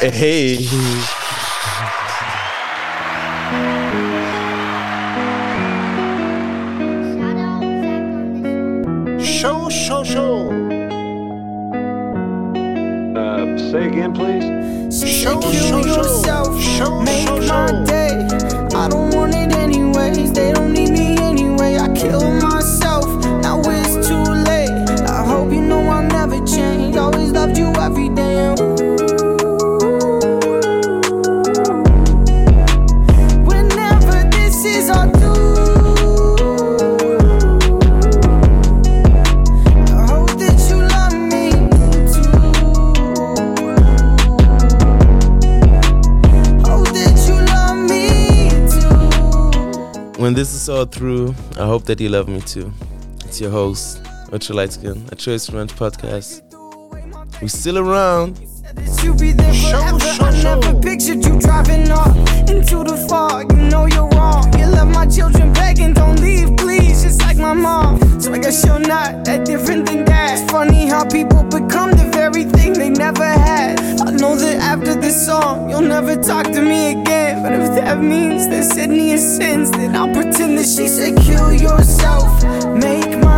Hey. 0.00 1.68
Show, 9.20 9.68
show, 9.68 10.04
show. 10.04 10.50
Uh, 13.16 13.58
say 13.70 13.86
again, 13.88 14.12
please. 14.12 14.44
Show, 15.00 15.40
show, 15.40 15.50
show. 15.52 15.84
yourself, 15.84 16.60
Show, 16.62 17.00
make 17.02 17.26
show, 17.26 17.36
my 17.38 17.66
show. 17.66 17.84
day. 17.84 18.67
I 18.78 18.86
don't 18.86 19.12
want 19.12 19.34
it 19.34 19.52
anyways. 19.54 20.32
They 20.32 20.52
don't 20.52 20.72
need 20.72 20.90
me 20.90 21.16
anyway. 21.18 21.78
I 21.78 21.92
kill 21.94 22.30
myself. 22.40 22.77
When 50.28 50.34
this 50.34 50.52
is 50.52 50.68
all 50.68 50.84
through, 50.84 51.34
I 51.58 51.64
hope 51.64 51.84
that 51.84 51.98
you 52.02 52.10
love 52.10 52.28
me 52.28 52.42
too. 52.42 52.70
It's 53.24 53.40
your 53.40 53.50
host, 53.50 54.02
Ultra 54.30 54.56
Light 54.56 54.70
Skin, 54.70 55.02
a 55.10 55.14
Choice 55.14 55.48
Ranch 55.48 55.72
podcast. 55.74 56.42
We 57.40 57.48
still 57.48 57.78
around. 57.78 58.36
that 58.74 59.02
you 59.02 59.14
be 59.14 59.32
there 59.32 59.54
forever. 59.54 59.98
show, 59.98 60.24
I 60.26 60.34
show. 60.34 60.60
never 60.60 60.78
pictured 60.82 61.24
you 61.24 61.40
driving 61.40 61.90
off 61.90 62.14
into 62.40 62.84
the 62.84 63.06
fog. 63.08 63.50
You 63.52 63.70
know 63.70 63.86
you're 63.86 64.06
wrong. 64.10 64.52
You 64.58 64.66
left 64.66 64.90
my 64.90 65.06
children 65.06 65.50
begging, 65.54 65.94
don't 65.94 66.20
leave, 66.20 66.54
please, 66.58 67.04
just 67.04 67.22
like 67.22 67.38
my 67.38 67.54
mom. 67.54 67.97
So 68.18 68.32
I 68.32 68.38
guess 68.38 68.64
you're 68.66 68.80
not 68.80 69.24
that 69.26 69.46
different 69.46 69.86
than 69.86 70.04
that. 70.06 70.40
It's 70.40 70.50
funny 70.50 70.86
how 70.86 71.04
people 71.04 71.44
become 71.44 71.92
the 71.92 72.10
very 72.12 72.44
thing 72.44 72.72
they 72.72 72.90
never 72.90 73.24
had. 73.24 73.78
I 74.00 74.10
know 74.10 74.34
that 74.34 74.56
after 74.56 74.96
this 74.96 75.24
song, 75.24 75.70
you'll 75.70 75.82
never 75.82 76.16
talk 76.16 76.44
to 76.46 76.60
me 76.60 77.00
again. 77.00 77.44
But 77.44 77.52
if 77.52 77.74
that 77.76 78.02
means 78.02 78.48
that 78.48 78.64
Sydney 78.64 79.10
is 79.12 79.22
sins, 79.36 79.70
then 79.70 79.94
I'll 79.94 80.12
pretend 80.12 80.58
that 80.58 80.66
she 80.66 80.88
said, 80.88 81.16
kill 81.18 81.52
yourself, 81.52 82.42
make 82.74 83.22
my 83.22 83.37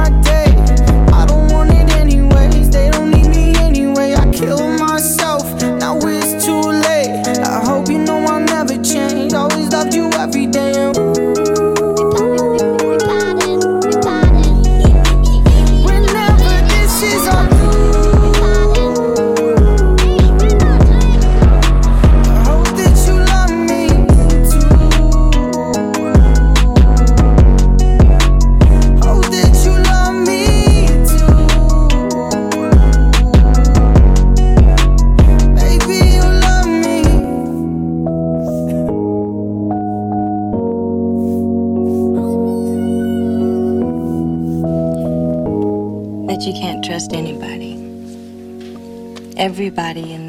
Everybody 49.41 50.13
in 50.13 50.20